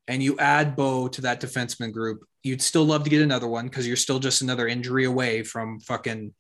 and 0.08 0.22
you 0.22 0.38
add 0.38 0.76
Bo 0.76 1.08
to 1.08 1.22
that 1.22 1.42
defenseman 1.42 1.92
group, 1.92 2.20
you'd 2.44 2.62
still 2.62 2.84
love 2.86 3.04
to 3.06 3.10
get 3.10 3.22
another 3.22 3.48
one 3.48 3.66
because 3.66 3.88
you're 3.88 3.96
still 3.96 4.20
just 4.20 4.42
another 4.42 4.68
injury 4.68 5.06
away 5.06 5.44
from 5.44 5.80
fucking 5.80 6.34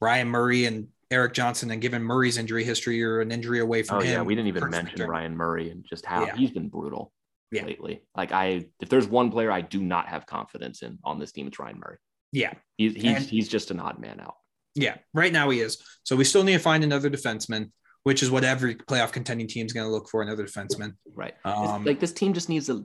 Ryan 0.00 0.28
Murray 0.28 0.66
and 0.66 0.88
Erik 1.10 1.32
Johnson. 1.32 1.70
And 1.70 1.80
given 1.80 2.02
Murray's 2.02 2.36
injury 2.38 2.64
history, 2.64 2.96
you're 2.96 3.20
an 3.20 3.30
injury 3.32 3.60
away 3.60 3.82
from 3.82 3.98
Oh 3.98 4.00
him. 4.00 4.12
yeah, 4.12 4.22
we 4.22 4.34
didn't 4.34 4.48
even 4.48 4.68
mention 4.68 5.00
Ryan 5.08 5.36
Murray 5.36 5.70
and 5.70 5.84
just 5.88 6.04
how 6.04 6.26
Yeah. 6.26 6.36
he's 6.36 6.50
been 6.50 6.68
brutal 6.68 7.12
Yeah. 7.50 7.64
lately. 7.64 8.02
Like 8.16 8.32
I, 8.32 8.66
if 8.80 8.88
there's 8.88 9.06
one 9.06 9.30
player 9.30 9.50
I 9.50 9.60
do 9.62 9.80
not 9.80 10.08
have 10.08 10.26
confidence 10.26 10.82
in 10.82 10.98
on 11.04 11.18
this 11.18 11.32
team, 11.32 11.46
it's 11.46 11.58
Ryan 11.58 11.78
Murray. 11.78 11.96
Yeah, 12.32 12.52
He's 12.76 12.94
he's 12.94 13.04
And- 13.04 13.24
he's 13.24 13.48
just 13.48 13.70
an 13.70 13.80
odd 13.80 13.98
man 13.98 14.20
out. 14.20 14.34
yeah. 14.74 14.98
Right 15.14 15.32
now 15.32 15.48
he 15.50 15.60
is. 15.60 15.82
So 16.04 16.14
we 16.14 16.24
still 16.24 16.44
need 16.44 16.52
to 16.54 16.58
find 16.58 16.84
another 16.84 17.08
defenseman, 17.08 17.70
which 18.02 18.22
is 18.22 18.30
what 18.30 18.44
every 18.44 18.74
playoff 18.74 19.12
contending 19.12 19.48
team 19.48 19.64
is 19.66 19.72
going 19.72 19.86
to 19.86 19.90
look 19.90 20.08
for 20.10 20.20
another 20.22 20.44
defenseman. 20.44 20.92
Right. 21.14 21.34
Um, 21.44 21.84
like 21.84 22.00
this 22.00 22.12
team 22.12 22.34
just 22.34 22.48
needs 22.50 22.68
a. 22.68 22.82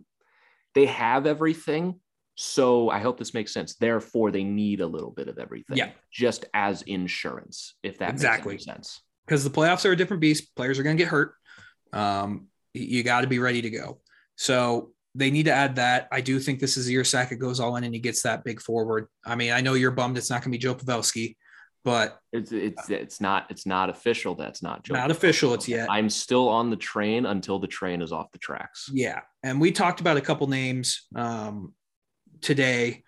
They 0.75 0.85
have 0.87 1.27
everything, 1.27 1.99
so 2.35 2.89
I 2.89 2.99
hope 2.99 3.19
this 3.19 3.33
makes 3.33 3.53
sense. 3.53 3.75
Therefore, 3.75 4.31
they 4.31 4.43
need 4.45 4.79
a 4.81 4.87
little 4.87 5.11
bit 5.11 5.27
of 5.27 5.37
everything. 5.37 5.77
Yeah. 5.77 5.91
Just 6.11 6.45
as 6.53 6.81
insurance, 6.83 7.75
if 7.83 7.99
that 7.99 8.11
Exactly. 8.11 8.53
makes 8.53 8.63
sense. 8.65 9.01
because 9.27 9.43
the 9.43 9.49
playoffs 9.49 9.85
are 9.85 9.91
a 9.91 9.95
different 9.97 10.21
beast. 10.21 10.55
Players 10.55 10.79
are 10.79 10.83
going 10.83 10.97
to 10.97 11.03
get 11.03 11.09
hurt. 11.11 11.33
Um, 11.91 12.47
you 12.73 13.03
got 13.03 13.21
to 13.21 13.27
be 13.27 13.39
ready 13.39 13.61
to 13.61 13.69
go. 13.69 13.99
So 14.35 14.91
they 15.15 15.29
need 15.29 15.43
to 15.43 15.53
add 15.53 15.75
that. 15.75 16.07
I 16.11 16.21
do 16.21 16.39
think 16.39 16.59
this 16.59 16.77
is 16.77 16.87
the 16.87 16.93
year 16.93 17.03
Sakic 17.03 17.39
goes 17.39 17.59
all 17.59 17.75
in 17.75 17.83
and 17.83 17.93
he 17.93 17.99
gets 17.99 18.23
that 18.23 18.43
big 18.43 18.61
forward. 18.61 19.07
I 19.25 19.35
mean, 19.35 19.51
I 19.51 19.61
know 19.61 19.75
you're 19.75 19.91
bummed 19.91 20.17
it's 20.17 20.29
not 20.29 20.41
going 20.41 20.51
to 20.51 20.57
be 20.57 20.57
Joe 20.57 20.75
Pavelski, 20.75 21.35
but 21.83 22.19
It's 22.31 22.51
it's 22.51 22.89
it's 22.89 23.21
not 23.21 23.47
it's 23.49 23.65
not 23.65 23.89
official. 23.89 24.35
That's 24.35 24.63
not 24.63 24.83
Joe 24.83 24.95
not 24.95 25.11
official. 25.11 25.53
It's 25.53 25.67
yet. 25.67 25.89
I'm 25.91 26.09
still 26.09 26.49
on 26.49 26.69
the 26.69 26.75
train 26.75 27.25
until 27.25 27.59
the 27.59 27.67
train 27.67 28.01
is 28.01 28.11
off 28.11 28.31
the 28.31 28.39
tracks. 28.39 28.89
Yeah. 28.91 29.21
And 29.43 29.61
we 29.61 29.71
talked 29.71 29.99
about 29.99 30.17
a 30.17 30.21
couple 30.21 30.47
names 30.47 31.07
um, 31.15 31.73
today 32.41 33.03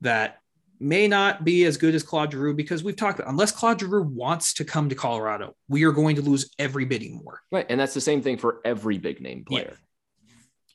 that 0.00 0.38
may 0.78 1.06
not 1.08 1.44
be 1.44 1.66
as 1.66 1.76
good 1.76 1.94
as 1.94 2.02
Claude 2.02 2.32
Giroux 2.32 2.54
because 2.54 2.82
we've 2.82 2.96
talked 2.96 3.18
about 3.18 3.30
unless 3.30 3.52
Claude 3.52 3.80
Giroux 3.80 4.02
wants 4.02 4.54
to 4.54 4.64
come 4.64 4.88
to 4.88 4.94
Colorado, 4.94 5.54
we 5.68 5.84
are 5.84 5.92
going 5.92 6.16
to 6.16 6.22
lose 6.22 6.50
every 6.58 6.86
bidding 6.86 7.22
war. 7.22 7.42
Right, 7.52 7.66
and 7.68 7.78
that's 7.78 7.92
the 7.92 8.00
same 8.00 8.22
thing 8.22 8.38
for 8.38 8.60
every 8.64 8.96
big 8.96 9.20
name 9.20 9.44
Yeah. 9.50 9.70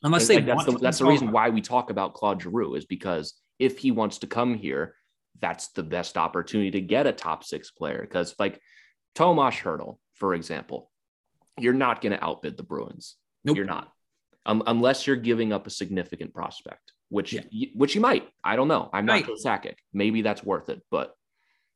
Player. 0.06 0.16
Unless 0.18 0.30
Like, 0.30 0.46
they 0.46 0.52
that's 0.52 0.66
the, 0.66 0.78
that's 0.80 0.98
the 1.00 1.06
reason 1.06 1.32
why 1.32 1.50
we 1.50 1.62
talk 1.62 1.90
about 1.90 2.14
Claude 2.14 2.42
Giroux 2.42 2.76
is 2.76 2.86
because 2.86 3.34
if 3.60 3.78
he 3.78 3.92
wants 3.92 4.20
to 4.20 4.28
come 4.28 4.54
here, 4.56 4.96
that's 5.42 5.70
the 5.70 5.84
best 5.84 6.18
opportunity 6.18 6.72
to 6.72 6.82
get 6.82 7.08
a 7.08 7.12
top 7.12 7.44
six 7.44 7.72
player. 7.72 8.02
Because 8.02 8.36
like 8.40 8.60
Tomas 9.16 9.56
Hertl, 9.56 9.98
for 10.14 10.34
example, 10.34 10.92
you're 11.58 11.74
not 11.74 12.02
going 12.02 12.12
to 12.14 12.24
outbid 12.24 12.58
the 12.58 12.64
Bruins. 12.64 13.16
Nope. 13.44 13.58
You're 13.58 13.66
not, 13.66 13.92
um, 14.46 14.64
unless 14.68 15.08
you're 15.08 15.16
giving 15.16 15.54
up 15.54 15.68
a 15.68 15.70
significant 15.70 16.34
prospect, 16.34 16.92
which 17.10 17.34
Yeah. 17.34 17.42
y- 17.54 17.72
which 17.76 17.96
you 17.96 18.02
might. 18.02 18.28
I 18.44 18.56
don't 18.56 18.68
know. 18.68 18.90
I'm 18.94 19.06
not 19.06 19.24
Sakic. 19.46 19.76
Maybe 19.94 20.22
that's 20.22 20.44
worth 20.44 20.70
it, 20.70 20.82
but 20.92 21.14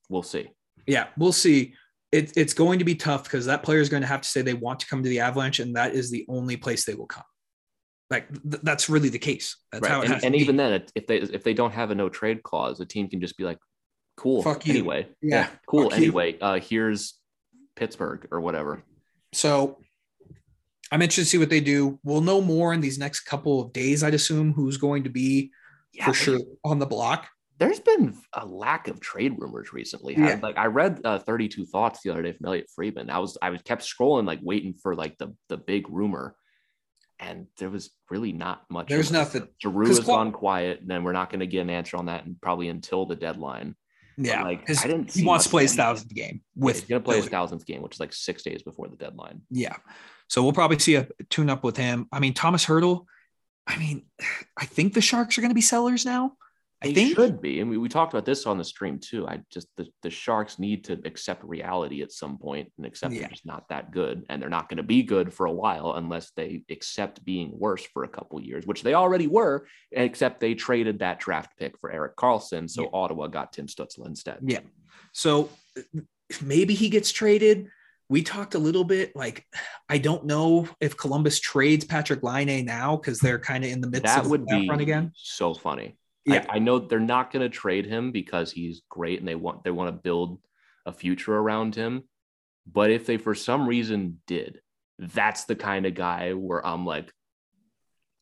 we'll 0.09 0.23
see. 0.23 0.49
yeah, 0.87 1.07
we'll 1.17 1.31
see. 1.31 1.73
It, 2.11 2.33
it's 2.35 2.53
going 2.55 2.79
to 2.79 2.85
be 2.85 2.95
tough 2.95 3.23
because 3.23 3.45
that 3.45 3.61
player 3.63 3.79
is 3.79 3.87
going 3.89 4.01
to 4.01 4.07
have 4.07 4.21
to 4.21 4.27
say 4.27 4.41
they 4.41 4.55
want 4.55 4.79
to 4.79 4.87
come 4.87 5.03
to 5.03 5.09
the 5.09 5.19
Avalanche, 5.19 5.59
and 5.59 5.75
that 5.75 5.93
is 5.93 6.09
the 6.09 6.25
only 6.27 6.57
place 6.57 6.83
they 6.85 6.95
will 6.95 7.05
come. 7.05 7.23
Like 8.09 8.27
th- 8.31 8.63
that's 8.63 8.89
really 8.89 9.09
the 9.09 9.19
case. 9.19 9.55
That's 9.71 9.87
how 9.87 10.01
it 10.01 10.09
and 10.11 10.23
and 10.23 10.35
even 10.35 10.57
then, 10.57 10.83
if 10.95 11.05
they 11.07 11.17
if 11.17 11.43
they 11.43 11.53
don't 11.53 11.71
have 11.73 11.91
a 11.91 11.95
no 11.95 12.09
trade 12.09 12.41
clause, 12.43 12.79
a 12.79 12.85
team 12.85 13.07
can 13.07 13.21
just 13.21 13.37
be 13.37 13.43
like, 13.43 13.59
"Cool, 14.17 14.41
Fuck 14.41 14.65
you. 14.65 14.73
anyway, 14.73 15.07
Yeah, 15.21 15.47
cool, 15.67 15.89
fuck 15.89 15.97
anyway." 15.99 16.37
Uh, 16.39 16.59
here's 16.59 17.15
Pittsburgh 17.75 18.27
or 18.31 18.41
whatever. 18.41 18.83
So 19.33 19.77
I'm 20.91 21.01
interested 21.03 21.25
to 21.25 21.29
see 21.29 21.37
what 21.37 21.51
they 21.51 21.61
do. 21.61 21.99
We'll 22.03 22.21
know 22.21 22.41
more 22.41 22.73
in 22.73 22.81
these 22.81 22.97
next 22.97 23.21
couple 23.21 23.61
of 23.61 23.73
days, 23.73 24.03
I'd 24.03 24.15
assume, 24.15 24.53
who's 24.53 24.77
going 24.77 25.03
to 25.03 25.09
be 25.11 25.51
Yeah, 25.93 26.05
for 26.05 26.13
sure 26.13 26.39
on 26.63 26.79
the 26.79 26.87
block. 26.87 27.27
There's 27.59 27.79
been 27.79 28.17
a 28.33 28.45
lack 28.45 28.87
of 28.87 28.99
trade 29.01 29.35
rumors 29.37 29.71
recently. 29.73 30.15
I- 30.17 30.35
like 30.35 30.57
I 30.57 30.65
read 30.65 31.01
uh, 31.03 31.19
32 31.19 31.65
Thoughts 31.67 31.99
the 32.01 32.09
other 32.09 32.23
day 32.23 32.31
from 32.31 32.47
Elliotte 32.47 32.69
Friedman. 32.73 33.11
I 33.11 33.19
was 33.19 33.37
I 33.39 33.51
was 33.51 33.61
kept 33.61 33.83
scrolling 33.83 34.25
like 34.25 34.39
waiting 34.41 34.73
for 34.73 34.95
like 34.95 35.17
the 35.19 35.35
the 35.49 35.57
big 35.57 35.87
rumor, 35.89 36.35
and 37.19 37.47
there 37.57 37.69
was 37.69 37.89
really 38.09 38.31
not 38.31 38.63
much. 38.69 38.87
There's 38.87 39.11
nothing. 39.11 39.47
Giroux 39.61 39.87
has 39.87 39.99
gone 39.99 40.31
quiet, 40.31 40.81
and 40.81 40.89
then 40.89 41.03
we're 41.03 41.11
not 41.11 41.29
going 41.29 41.41
to 41.41 41.47
get 41.47 41.61
an 41.61 41.69
answer 41.69 41.97
on 41.97 42.05
that, 42.05 42.25
and 42.25 42.39
probably 42.41 42.69
until 42.69 43.05
the 43.05 43.15
deadline. 43.15 43.75
Yeah, 44.17 44.43
like, 44.43 44.59
because 44.61 44.83
I 44.83 44.87
didn't 44.87 45.13
he 45.13 45.25
wants 45.25 45.45
to 45.45 45.49
play 45.49 45.63
his 45.63 45.75
thousandth 45.75 46.13
game 46.13 46.41
with. 46.55 46.79
He's 46.79 46.85
going 46.85 47.01
to 47.01 47.05
play 47.05 47.17
his 47.17 47.27
thousandth 47.27 47.65
game, 47.65 47.81
which 47.81 47.95
is 47.95 47.99
like 47.99 48.13
six 48.13 48.43
days 48.43 48.63
before 48.63 48.87
the 48.87 48.97
deadline. 48.97 49.41
Yeah. 49.49 49.77
So 50.27 50.43
we'll 50.43 50.53
probably 50.53 50.79
see 50.79 50.95
a 50.95 51.07
tune 51.29 51.49
up 51.49 51.63
with 51.63 51.77
him. 51.77 52.07
I 52.11 52.19
mean, 52.19 52.33
Thomas 52.33 52.65
Hertl. 52.65 53.05
I 53.65 53.77
mean, 53.77 54.05
I 54.57 54.65
think 54.65 54.93
the 54.93 55.01
Sharks 55.01 55.37
are 55.37 55.41
going 55.41 55.51
to 55.51 55.55
be 55.55 55.61
sellers 55.61 56.05
now. 56.05 56.33
I 56.81 56.87
They 56.87 56.93
think. 56.93 57.15
should 57.15 57.41
be. 57.41 57.59
And 57.59 57.69
we, 57.69 57.77
we 57.77 57.89
talked 57.89 58.13
about 58.13 58.25
this 58.25 58.45
on 58.45 58.57
the 58.57 58.63
stream 58.63 58.99
too. 58.99 59.27
I 59.27 59.41
just 59.51 59.67
the, 59.75 59.87
the 60.01 60.09
Sharks 60.09 60.59
need 60.59 60.85
to 60.85 60.93
accept 61.03 61.43
reality 61.43 62.01
at 62.01 62.11
some 62.11 62.37
point 62.37 62.71
and 62.77 62.85
accept 62.85 63.13
Yeah. 63.13 63.21
they're 63.21 63.29
just 63.29 63.45
not 63.45 63.67
that 63.69 63.91
good. 63.91 64.25
And 64.29 64.41
they're 64.41 64.49
not 64.49 64.69
going 64.69 64.77
to 64.77 64.83
be 64.83 65.03
good 65.03 65.33
for 65.33 65.45
a 65.45 65.51
while 65.51 65.93
unless 65.95 66.31
they 66.37 66.63
accept 66.69 67.23
being 67.25 67.51
worse 67.53 67.85
for 67.85 68.05
a 68.05 68.07
couple 68.07 68.39
years, 68.41 68.65
which 68.65 68.81
they 68.83 68.93
already 68.93 69.27
were, 69.27 69.67
except 69.91 70.39
they 70.39 70.53
traded 70.55 70.99
that 70.99 71.19
draft 71.19 71.57
pick 71.57 71.77
for 71.79 71.91
Erik 71.91 72.15
Karlsson. 72.15 72.69
So 72.69 72.83
Yeah. 72.83 72.89
Ottawa 72.93 73.27
got 73.27 73.51
Tim 73.51 73.67
Stützle 73.67 74.07
instead. 74.07 74.39
Yeah. 74.45 74.61
So 75.11 75.49
uh, 75.77 75.81
maybe 76.41 76.75
he 76.75 76.89
gets 76.89 77.11
traded. 77.11 77.67
We 78.07 78.23
talked 78.23 78.55
a 78.55 78.59
little 78.59 78.85
bit 78.85 79.15
like 79.15 79.45
I 79.89 79.97
don't 79.99 80.25
know 80.25 80.67
if 80.79 80.95
Columbus 80.97 81.39
trades 81.39 81.83
Patrick 81.85 82.23
Laine 82.23 82.65
now 82.65 82.95
because 82.95 83.19
they're 83.19 83.37
kind 83.37 83.63
of 83.65 83.69
in 83.69 83.81
the 83.81 83.87
midst 83.87 84.05
that 84.05 84.23
of 84.23 84.31
would 84.31 84.47
the 84.47 84.61
be 84.61 84.69
run 84.69 84.79
again. 84.79 85.11
so 85.15 85.53
funny. 85.53 85.95
Yeah. 86.29 86.45
I, 86.49 86.55
I 86.55 86.59
know 86.59 86.79
they're 86.79 86.99
not 86.99 87.31
going 87.31 87.41
to 87.43 87.49
trade 87.49 87.85
him 87.85 88.11
because 88.11 88.51
he's 88.51 88.81
great 88.89 89.19
and 89.19 89.27
they 89.27 89.35
want 89.35 89.63
they 89.63 89.71
want 89.71 89.89
to 89.95 90.01
build 90.01 90.39
a 90.85 90.93
future 90.93 91.35
around 91.35 91.75
him. 91.75 92.03
But 92.71 92.91
if 92.91 93.05
they 93.05 93.17
for 93.17 93.35
some 93.35 93.67
reason 93.67 94.21
did, 94.27 94.61
that's 94.97 95.45
the 95.45 95.55
kind 95.55 95.85
of 95.85 95.93
guy 95.95 96.33
where 96.33 96.65
I'm 96.65 96.85
like, 96.85 97.11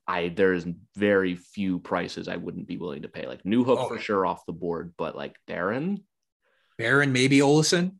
I 0.08 0.30
there's 0.30 0.66
very 0.96 1.36
few 1.36 1.80
prices 1.80 2.28
I 2.28 2.38
wouldn't 2.38 2.68
be 2.68 2.78
willing 2.78 3.02
to 3.02 3.10
pay. 3.10 3.28
Like 3.28 3.44
Newhook 3.44 3.78
Oh, 3.80 3.88
for 3.90 4.00
sure 4.00 4.26
off 4.26 4.46
the 4.46 4.54
board, 4.54 4.94
but 4.98 5.16
like 5.16 5.36
Barron, 5.48 6.04
Baron, 6.78 7.12
maybe 7.12 7.40
Olausson. 7.40 7.96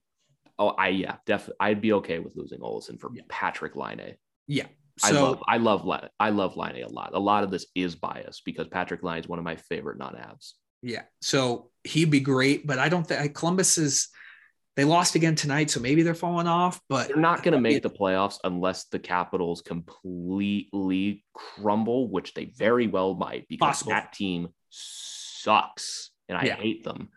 oh 0.58 0.70
I 0.70 0.90
yeah, 0.90 1.18
definitely 1.26 1.56
I'd 1.60 1.82
be 1.82 1.94
okay 1.94 2.20
with 2.20 2.36
losing 2.36 2.60
Olausson 2.60 3.00
for 3.00 3.12
Yeah. 3.14 3.24
Patrick 3.28 3.76
Laine. 3.76 4.16
Yeah. 4.48 4.68
I 5.04 5.12
So 5.12 5.24
love 5.24 5.44
I 5.48 5.58
love 5.58 5.86
Laine 5.86 6.10
I 6.20 6.30
love 6.30 6.58
Laine 6.58 6.84
a 6.84 6.90
lot. 6.90 7.12
A 7.14 7.20
lot 7.20 7.44
of 7.44 7.52
this 7.52 7.66
is 7.76 7.96
bias 7.96 8.42
because 8.46 8.68
Patrick 8.68 9.04
Laine 9.04 9.20
is 9.20 9.28
one 9.28 9.40
of 9.40 9.46
my 9.46 9.56
favorite 9.56 9.98
non-Avs. 9.98 10.54
yeah, 10.82 11.04
so 11.22 11.70
he'd 11.84 12.12
be 12.12 12.20
great, 12.20 12.66
but 12.68 12.80
I 12.80 12.90
don't 12.90 13.06
think 13.06 13.34
Columbus 13.36 13.78
is. 13.78 14.10
They 14.76 14.84
lost 14.86 15.16
again 15.16 15.34
tonight, 15.34 15.72
so 15.72 15.80
maybe 15.80 16.04
they're 16.04 16.14
falling 16.14 16.46
off. 16.46 16.80
But 16.88 17.08
They're 17.08 17.18
not 17.18 17.42
going 17.42 17.56
to 17.56 17.60
make 17.60 17.82
the 17.82 17.90
playoffs 17.90 18.38
unless 18.44 18.86
the 18.86 19.00
Capitals 19.00 19.64
completely 19.64 21.26
crumble, 21.34 22.10
which 22.12 22.36
they 22.36 22.46
very 22.58 22.86
well 22.88 23.16
might 23.16 23.48
because 23.48 23.68
Possible. 23.70 23.92
that 23.94 24.14
team 24.14 24.50
sucks 24.70 26.12
and 26.30 26.38
I 26.38 26.46
Yeah. 26.46 26.56
hate 26.58 26.84
them. 26.84 27.10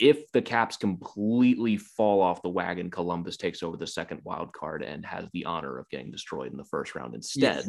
If 0.00 0.32
the 0.32 0.42
Caps 0.42 0.76
completely 0.76 1.76
fall 1.76 2.22
off 2.22 2.42
the 2.42 2.48
wagon, 2.48 2.90
Columbus 2.90 3.36
takes 3.36 3.62
over 3.62 3.76
the 3.76 3.86
second 3.86 4.22
wild 4.24 4.52
card 4.52 4.82
and 4.82 5.04
has 5.04 5.26
the 5.32 5.44
honor 5.44 5.78
of 5.78 5.88
getting 5.90 6.10
destroyed 6.10 6.50
in 6.50 6.56
the 6.56 6.64
first 6.64 6.94
round 6.94 7.14
instead. 7.14 7.66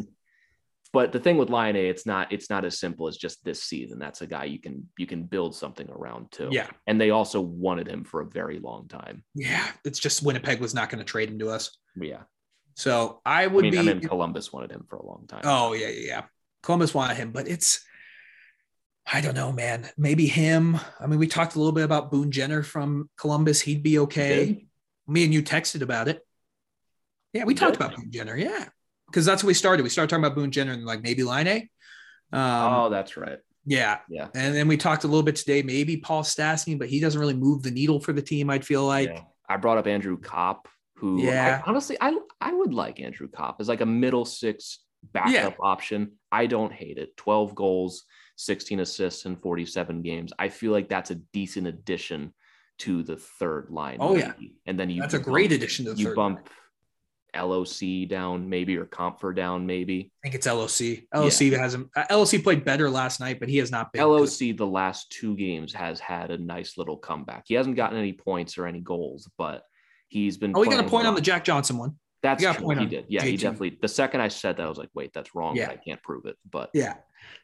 But 0.93 1.13
the 1.13 1.19
thing 1.19 1.37
with 1.37 1.49
Laine, 1.49 1.75
it's 1.75 2.05
not 2.05 2.31
it's 2.33 2.49
not 2.49 2.65
as 2.65 2.77
simple 2.79 3.07
as 3.07 3.15
just 3.15 3.43
this 3.45 3.63
season. 3.63 3.97
That's 3.97 4.21
a 4.21 4.27
guy 4.27 4.45
you 4.45 4.59
can 4.59 4.89
you 4.97 5.07
can 5.07 5.23
build 5.23 5.55
something 5.55 5.89
around 5.89 6.31
too. 6.31 6.49
Yeah. 6.51 6.67
And 6.85 6.99
they 6.99 7.11
also 7.11 7.39
wanted 7.39 7.87
him 7.87 8.03
for 8.03 8.21
a 8.21 8.25
very 8.25 8.59
long 8.59 8.87
time. 8.87 9.23
yeah, 9.33 9.67
it's 9.85 9.99
just 9.99 10.23
Winnipeg 10.23 10.59
was 10.59 10.73
not 10.73 10.89
going 10.89 10.99
to 10.99 11.05
trade 11.05 11.29
him 11.29 11.39
to 11.39 11.49
us. 11.49 11.77
Yeah. 11.95 12.23
So 12.75 13.21
I 13.25 13.43
I 13.43 13.47
would 13.47 13.63
mean, 13.63 13.71
be. 13.71 13.79
I 13.79 13.83
mean, 13.83 14.01
Columbus 14.01 14.51
wanted 14.51 14.71
him 14.71 14.85
for 14.89 14.97
a 14.97 15.05
long 15.05 15.25
time. 15.27 15.41
Oh 15.43 15.73
yeah, 15.73 15.89
yeah. 15.89 16.23
Columbus 16.63 16.93
wanted 16.93 17.15
him, 17.17 17.31
but 17.31 17.47
it's 17.47 17.83
I 19.11 19.21
don't 19.21 19.35
know, 19.35 19.51
man. 19.51 19.89
Maybe 19.97 20.27
him. 20.27 20.77
I 20.99 21.07
mean, 21.07 21.19
we 21.19 21.27
talked 21.27 21.55
a 21.55 21.57
little 21.57 21.71
bit 21.73 21.83
about 21.83 22.11
Boone 22.11 22.31
Jenner 22.31 22.63
from 22.63 23.09
Columbus. 23.17 23.61
He'd 23.61 23.83
be 23.83 23.99
okay. 23.99 24.65
Me 25.07 25.23
and 25.23 25.33
you 25.33 25.41
texted 25.43 25.81
about 25.81 26.07
it. 26.07 26.25
Yeah, 27.33 27.45
we 27.45 27.53
talked 27.55 27.73
did? 27.73 27.81
about 27.81 27.95
Boone 27.97 28.11
Jenner. 28.11 28.37
Yeah, 28.37 28.65
because 29.07 29.25
that's 29.25 29.43
what 29.43 29.47
we 29.47 29.53
started. 29.53 29.83
We 29.83 29.89
started 29.89 30.09
talking 30.09 30.23
about 30.23 30.35
Boone 30.35 30.51
Jenner 30.51 30.73
and 30.73 30.85
like 30.85 31.01
maybe 31.01 31.23
Laine. 31.23 31.69
Um, 32.33 32.73
oh, 32.73 32.89
that's 32.89 33.17
right. 33.17 33.39
yeah, 33.65 33.97
Yeah. 34.09 34.27
and 34.33 34.55
then 34.55 34.67
we 34.69 34.77
talked 34.77 35.03
a 35.03 35.07
little 35.07 35.23
bit 35.23 35.35
today. 35.35 35.61
Maybe 35.63 35.97
Paul 35.97 36.23
Stastny, 36.23 36.79
but 36.79 36.87
he 36.87 36.99
doesn't 37.01 37.19
really 37.19 37.33
move 37.33 37.61
the 37.63 37.71
needle 37.71 37.99
for 37.99 38.13
the 38.13 38.21
team. 38.21 38.49
I'd 38.49 38.65
feel 38.65 38.85
like. 38.85 39.09
yeah. 39.09 39.21
I 39.49 39.57
brought 39.57 39.77
up 39.77 39.85
Andrew 39.87 40.17
Copp, 40.17 40.69
who 40.95 41.21
I- 41.21 41.25
Yeah. 41.25 41.61
honestly 41.65 41.97
I 41.99 42.17
I 42.39 42.53
would 42.53 42.73
like 42.73 43.01
Andrew 43.01 43.27
Copp 43.27 43.59
as 43.59 43.67
like 43.67 43.81
a 43.81 43.85
middle 43.85 44.23
six 44.23 44.79
backup 45.11 45.57
option. 45.59 46.13
I 46.31 46.45
don't 46.45 46.71
hate 46.71 46.97
it. 46.97 47.17
12 47.17 47.53
goals, 47.55 48.05
16 48.41 48.79
assists 48.79 49.25
in 49.25 49.35
47 49.35 50.01
games. 50.01 50.33
I 50.39 50.49
feel 50.49 50.71
like 50.71 50.89
that's 50.89 51.11
a 51.11 51.15
decent 51.15 51.67
addition 51.67 52.33
to 52.79 53.03
the 53.03 53.15
third 53.15 53.67
line. 53.69 53.97
Oh, 53.99 54.15
yeah. 54.15 54.33
And 54.65 54.79
then 54.79 54.89
you 54.89 55.01
That's 55.01 55.13
a 55.13 55.17
bump- 55.17 55.27
great 55.27 55.51
addition 55.51 55.85
to 55.85 55.93
the 55.93 56.01
you 56.01 56.15
bump 56.15 56.49
LOC 57.39 58.07
down 58.09 58.49
maybe 58.49 58.75
or 58.77 58.85
Compher 58.85 59.35
down 59.35 59.65
maybe. 59.65 60.11
I 60.23 60.29
think 60.29 60.35
it's 60.35 60.47
LOC. 60.47 61.03
LOC 61.13 61.53
hasn't. 61.59 61.89
uh, 61.95 62.05
LOC 62.09 62.43
played 62.43 62.65
better 62.65 62.89
last 62.89 63.19
night, 63.19 63.39
but 63.39 63.47
he 63.47 63.57
has 63.57 63.71
not 63.71 63.93
been. 63.93 64.01
good. 64.01 64.07
LOC 64.07 64.57
the 64.57 64.65
last 64.65 65.11
two 65.11 65.35
games 65.35 65.71
has 65.73 65.99
had 65.99 66.31
a 66.31 66.37
nice 66.37 66.77
little 66.77 66.97
comeback. 66.97 67.43
He 67.47 67.53
hasn't 67.53 67.75
gotten 67.75 67.97
any 67.97 68.13
points 68.13 68.57
or 68.57 68.65
any 68.65 68.81
goals, 68.81 69.29
but 69.37 69.63
he's 70.09 70.37
been. 70.37 70.51
Oh, 70.55 70.61
we 70.61 70.67
got 70.67 70.83
a 70.83 70.89
point 70.89 71.07
on 71.07 71.15
the 71.15 71.21
Jack 71.21 71.43
Johnson 71.43 71.77
one. 71.77 71.95
That's 72.23 72.43
true. 72.43 72.53
point 72.53 72.79
He 72.79 72.85
did. 72.85 73.05
Yeah, 73.07 73.23
he 73.23 73.37
definitely. 73.37 73.77
The 73.81 73.87
second 73.87 74.21
I 74.21 74.27
said 74.27 74.57
that, 74.57 74.63
I 74.63 74.69
was 74.69 74.77
like, 74.77 74.89
wait, 74.93 75.11
that's 75.13 75.33
wrong. 75.33 75.55
Yeah. 75.55 75.69
I 75.69 75.75
can't 75.77 76.01
prove 76.03 76.25
it. 76.25 76.37
But 76.49 76.69
Yeah. 76.73 76.95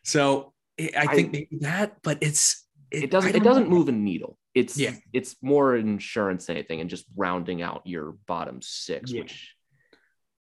So 0.04 0.54
I 0.80 0.92
I 0.96 1.02
I- 1.04 1.16
think 1.16 1.32
maybe 1.32 1.58
that, 1.62 1.98
but 2.04 2.18
it's 2.22 2.66
it 2.92 3.12
doesn't. 3.12 3.36
It 3.36 3.44
doesn't 3.44 3.64
know. 3.70 3.70
move 3.70 3.90
a 3.90 3.92
needle. 3.92 4.38
It's 4.56 4.78
Yeah. 4.78 4.96
It's 5.14 5.36
more 5.42 5.76
insurance 5.76 6.46
than 6.46 6.56
anything, 6.58 6.82
and 6.82 6.90
just 6.90 7.06
rounding 7.16 7.62
out 7.62 7.82
your 7.86 8.14
bottom 8.28 8.62
six. 8.62 9.12
Yeah. 9.12 9.22
Which, 9.22 9.54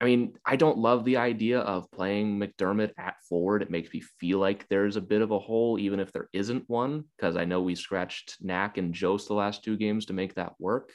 I 0.01 0.05
mean, 0.05 0.35
I 0.45 0.55
don't 0.55 0.77
love 0.77 1.03
the 1.03 1.17
idea 1.17 1.59
of 1.59 1.91
playing 1.91 2.39
MacDermid 2.39 2.93
at 2.97 3.15
forward. 3.27 3.61
It 3.61 3.69
makes 3.69 3.93
me 3.93 3.99
feel 4.19 4.39
like 4.39 4.65
there's 4.69 4.95
a 4.95 5.01
bit 5.01 5.21
of 5.21 5.31
a 5.31 5.39
hole, 5.39 5.77
even 5.77 5.99
if 5.99 6.13
there 6.13 6.29
isn't 6.31 6.69
one, 6.69 7.03
because 7.17 7.35
I 7.35 7.43
know 7.43 7.61
we 7.61 7.75
scratched 7.75 8.37
Knack 8.39 8.77
and 8.77 8.93
Jost 8.93 9.27
the 9.27 9.33
last 9.33 9.63
two 9.63 9.75
games 9.75 10.05
to 10.05 10.13
make 10.13 10.35
that 10.35 10.53
work. 10.59 10.93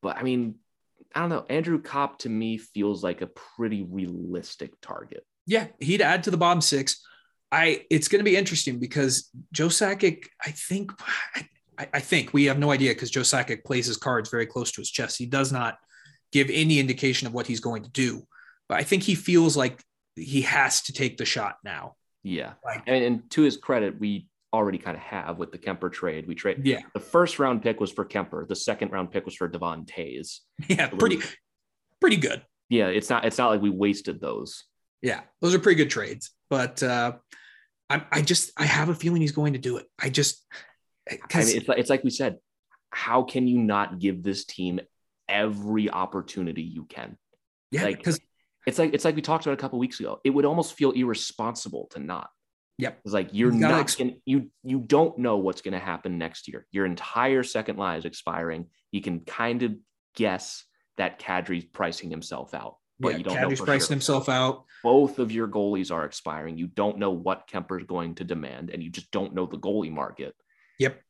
But 0.00 0.16
I 0.16 0.22
mean, 0.22 0.54
I 1.14 1.20
don't 1.20 1.28
know. 1.28 1.44
Andrew 1.50 1.80
Copp 1.82 2.20
to 2.20 2.30
me 2.30 2.56
feels 2.56 3.04
like 3.04 3.20
a 3.20 3.26
pretty 3.56 3.82
realistic 3.82 4.72
target. 4.80 5.24
Yeah, 5.46 5.66
he'd 5.80 6.00
add 6.02 6.22
to 6.24 6.30
the 6.30 6.36
bottom 6.38 6.62
six. 6.62 7.04
I 7.50 7.84
it's 7.90 8.08
going 8.08 8.20
to 8.20 8.24
be 8.24 8.36
interesting 8.36 8.78
because 8.78 9.30
Joe 9.52 9.68
Sakic, 9.68 10.26
I 10.44 10.50
think, 10.50 10.92
I, 11.78 11.88
I 11.94 12.00
think 12.00 12.34
we 12.34 12.44
have 12.44 12.58
no 12.58 12.70
idea 12.70 12.92
because 12.92 13.10
Joe 13.10 13.22
Sakic 13.22 13.64
plays 13.64 13.86
his 13.86 13.96
cards 13.96 14.30
very 14.30 14.46
close 14.46 14.72
to 14.72 14.80
his 14.80 14.90
chest. 14.90 15.16
He 15.18 15.26
does 15.26 15.52
not 15.52 15.78
give 16.32 16.50
any 16.50 16.78
indication 16.78 17.26
of 17.26 17.32
what 17.32 17.46
he's 17.46 17.60
going 17.60 17.84
to 17.84 17.90
do, 17.90 18.22
but 18.68 18.78
I 18.78 18.82
think 18.82 19.02
he 19.02 19.14
feels 19.14 19.56
like 19.56 19.82
he 20.14 20.42
has 20.42 20.82
to 20.82 20.92
take 20.92 21.16
the 21.16 21.24
shot 21.24 21.56
now. 21.64 21.94
Yeah. 22.22 22.54
Like, 22.64 22.82
And, 22.86 23.04
and 23.04 23.30
to 23.30 23.42
his 23.42 23.56
credit, 23.56 23.98
we 23.98 24.28
already 24.52 24.78
kind 24.78 24.96
of 24.96 25.02
have 25.02 25.38
with 25.38 25.52
the 25.52 25.58
Kuemper 25.58 25.92
trade. 25.92 26.26
We 26.26 26.34
trade 26.34 26.64
yeah, 26.64 26.80
the 26.94 27.00
first 27.00 27.38
round 27.38 27.62
pick 27.62 27.80
was 27.80 27.92
for 27.92 28.04
Kuemper. 28.04 28.46
The 28.46 28.56
second 28.56 28.92
round 28.92 29.10
pick 29.10 29.24
was 29.24 29.34
for 29.34 29.48
Devon 29.48 29.84
Toews. 29.84 30.40
yeah, 30.68 30.88
pretty, 30.88 31.20
pretty 32.00 32.16
good. 32.16 32.42
Yeah, 32.68 32.88
it's 32.88 33.08
not 33.08 33.24
it's 33.24 33.38
not 33.38 33.48
like 33.50 33.62
we 33.62 33.70
wasted 33.70 34.20
those. 34.20 34.64
Yeah, 35.00 35.20
those 35.40 35.54
are 35.54 35.58
pretty 35.58 35.76
good 35.76 35.90
trades. 35.90 36.30
But 36.50 36.82
uh, 36.82 37.12
I, 37.90 38.02
I 38.12 38.22
just 38.22 38.50
I 38.56 38.64
have 38.66 38.88
a 38.88 38.94
feeling 38.94 39.20
he's 39.22 39.32
going 39.32 39.54
to 39.54 39.58
do 39.58 39.76
it. 39.78 39.86
I 39.98 40.08
just 40.10 40.44
I 41.08 41.12
mean, 41.12 41.56
it's 41.56 41.68
like 41.68 41.78
it's 41.78 41.90
like 41.90 42.04
we 42.04 42.10
said, 42.10 42.36
how 42.90 43.22
can 43.22 43.46
you 43.46 43.58
not 43.58 43.98
give 43.98 44.22
this 44.22 44.44
team 44.44 44.80
every 45.28 45.90
opportunity 45.90 46.62
you 46.62 46.84
can? 46.84 47.16
yeah, 47.70 47.84
like- 47.84 47.98
because 47.98 48.18
It's 48.66 48.78
like 48.78 48.92
it's 48.94 49.04
like 49.04 49.16
we 49.16 49.22
talked 49.22 49.46
about 49.46 49.54
a 49.54 49.60
couple 49.60 49.78
weeks 49.78 50.00
ago. 50.00 50.20
It 50.24 50.30
would 50.30 50.44
almost 50.44 50.74
feel 50.74 50.90
irresponsible 50.92 51.88
to 51.92 51.98
not. 52.00 52.28
Yep. 52.78 53.00
It's 53.04 53.14
like 53.14 53.30
you're 53.32 53.52
You 53.52 53.58
not 53.58 53.80
ex- 53.80 53.96
gonna, 53.96 54.12
you 54.24 54.50
you 54.62 54.78
don't 54.80 55.18
know 55.18 55.38
what's 55.38 55.62
going 55.62 55.72
to 55.72 55.78
happen 55.80 56.18
next 56.18 56.46
year. 56.48 56.66
Your 56.70 56.84
entire 56.86 57.42
second 57.42 57.76
line 57.78 57.98
is 57.98 58.04
expiring. 58.04 58.66
You 58.92 59.00
can 59.00 59.20
kind 59.20 59.62
of 59.62 59.74
guess 60.14 60.64
that 60.98 61.18
Kadri's 61.18 61.64
pricing 61.64 62.10
himself 62.10 62.52
out, 62.54 62.76
but 63.00 63.12
yeah, 63.12 63.18
you 63.18 63.24
don't 63.24 63.40
know 63.40 63.48
Kadri's 63.48 63.58
for 63.60 63.64
pricing 63.66 63.86
sure. 63.86 63.94
himself 63.94 64.28
out. 64.28 64.64
Both 64.82 65.18
of 65.18 65.32
your 65.32 65.48
goalies 65.48 65.92
are 65.92 66.04
expiring. 66.04 66.58
You 66.58 66.66
don't 66.66 66.98
know 66.98 67.10
what 67.10 67.48
Kuemper's 67.48 67.84
going 67.84 68.16
to 68.16 68.24
demand, 68.24 68.70
and 68.70 68.82
you 68.82 68.90
just 68.90 69.10
don't 69.10 69.34
know 69.34 69.46
the 69.46 69.58
goalie 69.58 69.92
market. 69.92 70.34
Yep. 70.78 71.00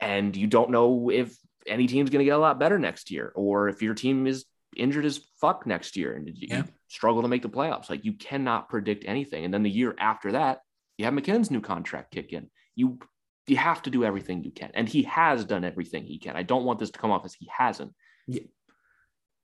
And 0.00 0.36
you 0.36 0.46
don't 0.46 0.70
know 0.70 1.10
if 1.10 1.36
any 1.66 1.86
team's 1.86 2.10
going 2.10 2.18
to 2.20 2.24
get 2.24 2.36
a 2.36 2.38
lot 2.38 2.58
better 2.58 2.78
next 2.78 3.10
year, 3.10 3.32
or 3.34 3.68
if 3.68 3.82
your 3.82 3.94
team 3.94 4.26
is 4.26 4.44
injured 4.76 5.04
as 5.04 5.20
fuck 5.40 5.66
next 5.66 5.96
year 5.96 6.14
and 6.14 6.28
you 6.28 6.48
Yeah. 6.50 6.64
struggle 6.88 7.22
to 7.22 7.28
make 7.28 7.42
the 7.42 7.48
playoffs. 7.48 7.88
Like 7.88 8.04
you 8.04 8.12
cannot 8.14 8.68
predict 8.68 9.04
anything. 9.06 9.44
And 9.44 9.54
then 9.54 9.62
the 9.62 9.70
year 9.70 9.94
after 9.98 10.32
that, 10.32 10.60
you 10.98 11.04
have 11.04 11.14
MacKinnon's 11.14 11.50
new 11.50 11.60
contract 11.60 12.12
kick 12.12 12.32
in. 12.32 12.50
You 12.74 12.98
you 13.46 13.56
have 13.58 13.82
to 13.82 13.90
do 13.90 14.04
everything 14.04 14.42
you 14.42 14.50
can, 14.50 14.70
and 14.72 14.88
he 14.88 15.02
has 15.02 15.44
done 15.44 15.64
everything 15.64 16.04
he 16.04 16.18
can. 16.18 16.34
I 16.34 16.42
don't 16.42 16.64
want 16.64 16.78
this 16.78 16.90
to 16.92 16.98
come 16.98 17.10
off 17.10 17.26
as 17.26 17.34
he 17.34 17.48
hasn't. 17.54 17.92
Yeah. 18.26 18.40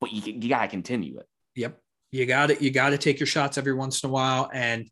But 0.01 0.11
you, 0.13 0.33
you 0.41 0.49
gotta 0.49 0.69
continue 0.69 1.19
it. 1.19 1.27
Yep. 1.61 1.79
You 2.13 2.27
got 2.27 2.51
it. 2.51 2.61
You 2.63 2.71
got 2.71 2.91
to 2.91 2.99
take 2.99 3.21
your 3.21 3.27
shots 3.27 3.57
every 3.59 3.75
once 3.75 4.03
in 4.03 4.11
a 4.11 4.13
while. 4.13 4.51
And 4.53 4.91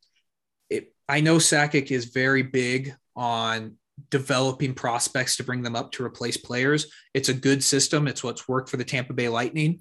it, 0.70 0.94
I 1.08 1.20
know 1.20 1.36
Sakic 1.38 1.90
is 1.90 2.06
very 2.06 2.42
big 2.42 2.94
on 3.16 3.76
developing 4.10 4.74
prospects 4.74 5.36
to 5.36 5.44
bring 5.44 5.62
them 5.62 5.74
up 5.74 5.90
to 5.92 6.04
replace 6.04 6.36
players. 6.36 6.86
It's 7.14 7.28
a 7.28 7.34
good 7.34 7.64
system. 7.64 8.06
It's 8.06 8.22
what's 8.22 8.46
worked 8.46 8.68
for 8.70 8.76
the 8.76 8.84
Tampa 8.84 9.12
Bay 9.14 9.28
Lightning. 9.28 9.80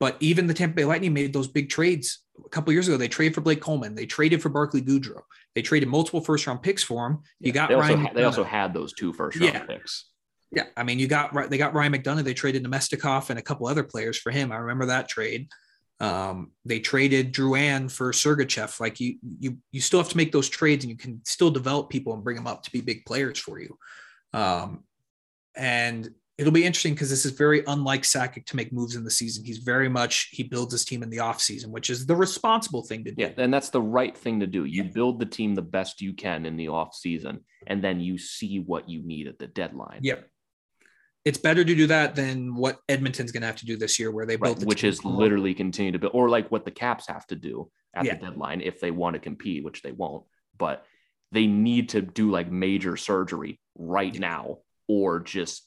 But 0.00 0.16
even 0.20 0.46
the 0.46 0.54
Tampa 0.54 0.74
Bay 0.74 0.84
Lightning 0.84 1.14
made 1.14 1.32
those 1.32 1.48
big 1.48 1.70
trades 1.70 2.22
a 2.44 2.48
couple 2.50 2.72
years 2.72 2.88
ago. 2.88 2.96
They 2.98 3.08
traded 3.08 3.34
for 3.34 3.40
Blake 3.40 3.62
Coleman. 3.62 3.94
They 3.94 4.04
traded 4.06 4.42
for 4.42 4.50
Barclay 4.50 4.82
Goodrow. 4.82 5.22
They 5.54 5.62
traded 5.62 5.88
multiple 5.88 6.20
first 6.20 6.46
round 6.46 6.62
picks 6.62 6.82
for 6.82 7.06
him. 7.06 7.20
You 7.40 7.52
got 7.52 7.68
they 7.68 7.76
also, 7.76 7.88
Ryan. 7.94 8.00
ha- 8.06 8.12
they 8.14 8.24
also 8.24 8.44
had 8.44 8.74
those 8.74 8.92
two 8.92 9.12
first 9.14 9.38
round 9.38 9.54
Yeah. 9.54 9.64
picks. 9.64 10.06
Yeah, 10.50 10.66
I 10.76 10.82
mean, 10.84 10.98
you 10.98 11.06
got 11.08 11.32
they 11.48 11.58
got 11.58 11.74
Ryan 11.74 11.94
McDonagh. 11.94 12.22
They 12.24 12.34
traded 12.34 12.62
Namestnikov 12.64 13.30
and 13.30 13.38
a 13.38 13.42
couple 13.42 13.66
other 13.66 13.82
players 13.82 14.18
for 14.18 14.30
him. 14.30 14.52
I 14.52 14.56
remember 14.56 14.86
that 14.86 15.08
trade. 15.08 15.48
Um, 16.00 16.50
they 16.64 16.80
traded 16.80 17.32
Drouin 17.32 17.90
for 17.90 18.12
Sergachev. 18.12 18.80
Like 18.80 19.00
you, 19.00 19.16
you, 19.38 19.58
you 19.72 19.80
still 19.80 20.00
have 20.00 20.08
to 20.10 20.16
make 20.16 20.32
those 20.32 20.48
trades, 20.48 20.84
and 20.84 20.90
you 20.90 20.96
can 20.96 21.20
still 21.24 21.50
develop 21.50 21.90
people 21.90 22.14
and 22.14 22.24
bring 22.24 22.36
them 22.36 22.46
up 22.46 22.62
to 22.64 22.72
be 22.72 22.80
big 22.80 23.04
players 23.04 23.38
for 23.38 23.60
you. 23.60 23.78
Um, 24.32 24.84
and 25.56 26.10
it'll 26.36 26.52
be 26.52 26.64
interesting 26.64 26.94
because 26.94 27.10
this 27.10 27.24
is 27.24 27.32
very 27.32 27.62
unlike 27.66 28.02
Sakic 28.02 28.44
to 28.46 28.56
make 28.56 28.72
moves 28.72 28.96
in 28.96 29.04
the 29.04 29.10
season. 29.10 29.44
He's 29.44 29.58
very 29.58 29.88
much 29.88 30.30
he 30.32 30.42
builds 30.42 30.72
his 30.72 30.84
team 30.84 31.02
in 31.02 31.10
the 31.10 31.18
offseason, 31.18 31.68
which 31.68 31.90
is 31.90 32.06
the 32.06 32.16
responsible 32.16 32.82
thing 32.82 33.04
to 33.04 33.12
do. 33.12 33.22
Yeah, 33.22 33.30
and 33.36 33.54
that's 33.54 33.70
the 33.70 33.82
right 33.82 34.16
thing 34.16 34.40
to 34.40 34.46
do. 34.46 34.64
You 34.64 34.84
build 34.84 35.20
the 35.20 35.26
team 35.26 35.54
the 35.54 35.62
best 35.62 36.00
you 36.00 36.12
can 36.12 36.44
in 36.44 36.56
the 36.56 36.66
offseason, 36.66 37.40
and 37.66 37.82
then 37.82 38.00
you 38.00 38.18
see 38.18 38.60
what 38.60 38.88
you 38.88 39.02
need 39.02 39.28
at 39.28 39.38
the 39.38 39.46
deadline. 39.46 40.00
Yep. 40.02 40.28
It's 41.24 41.38
better 41.38 41.64
to 41.64 41.74
do 41.74 41.86
that 41.86 42.14
than 42.14 42.54
what 42.54 42.80
Edmonton's 42.88 43.32
going 43.32 43.40
to 43.40 43.46
have 43.46 43.56
to 43.56 43.66
do 43.66 43.76
this 43.78 43.98
year, 43.98 44.10
where 44.10 44.26
they 44.26 44.36
built, 44.36 44.58
right, 44.58 44.66
which 44.66 44.84
is 44.84 45.04
literally 45.04 45.54
continue 45.54 45.92
to 45.92 45.98
build, 45.98 46.12
or 46.14 46.28
like 46.28 46.50
what 46.50 46.64
the 46.66 46.70
Caps 46.70 47.06
have 47.08 47.26
to 47.28 47.36
do 47.36 47.70
at 47.94 48.04
Yeah. 48.04 48.14
the 48.16 48.26
deadline 48.26 48.60
if 48.60 48.78
they 48.80 48.90
want 48.90 49.14
to 49.14 49.20
compete, 49.20 49.64
which 49.64 49.80
they 49.82 49.92
won't. 49.92 50.24
But 50.58 50.84
they 51.32 51.46
need 51.46 51.88
to 51.90 52.02
do 52.02 52.30
like 52.30 52.50
major 52.50 52.96
surgery 52.98 53.58
right 53.74 54.16
now, 54.18 54.58
or 54.86 55.20
just 55.20 55.66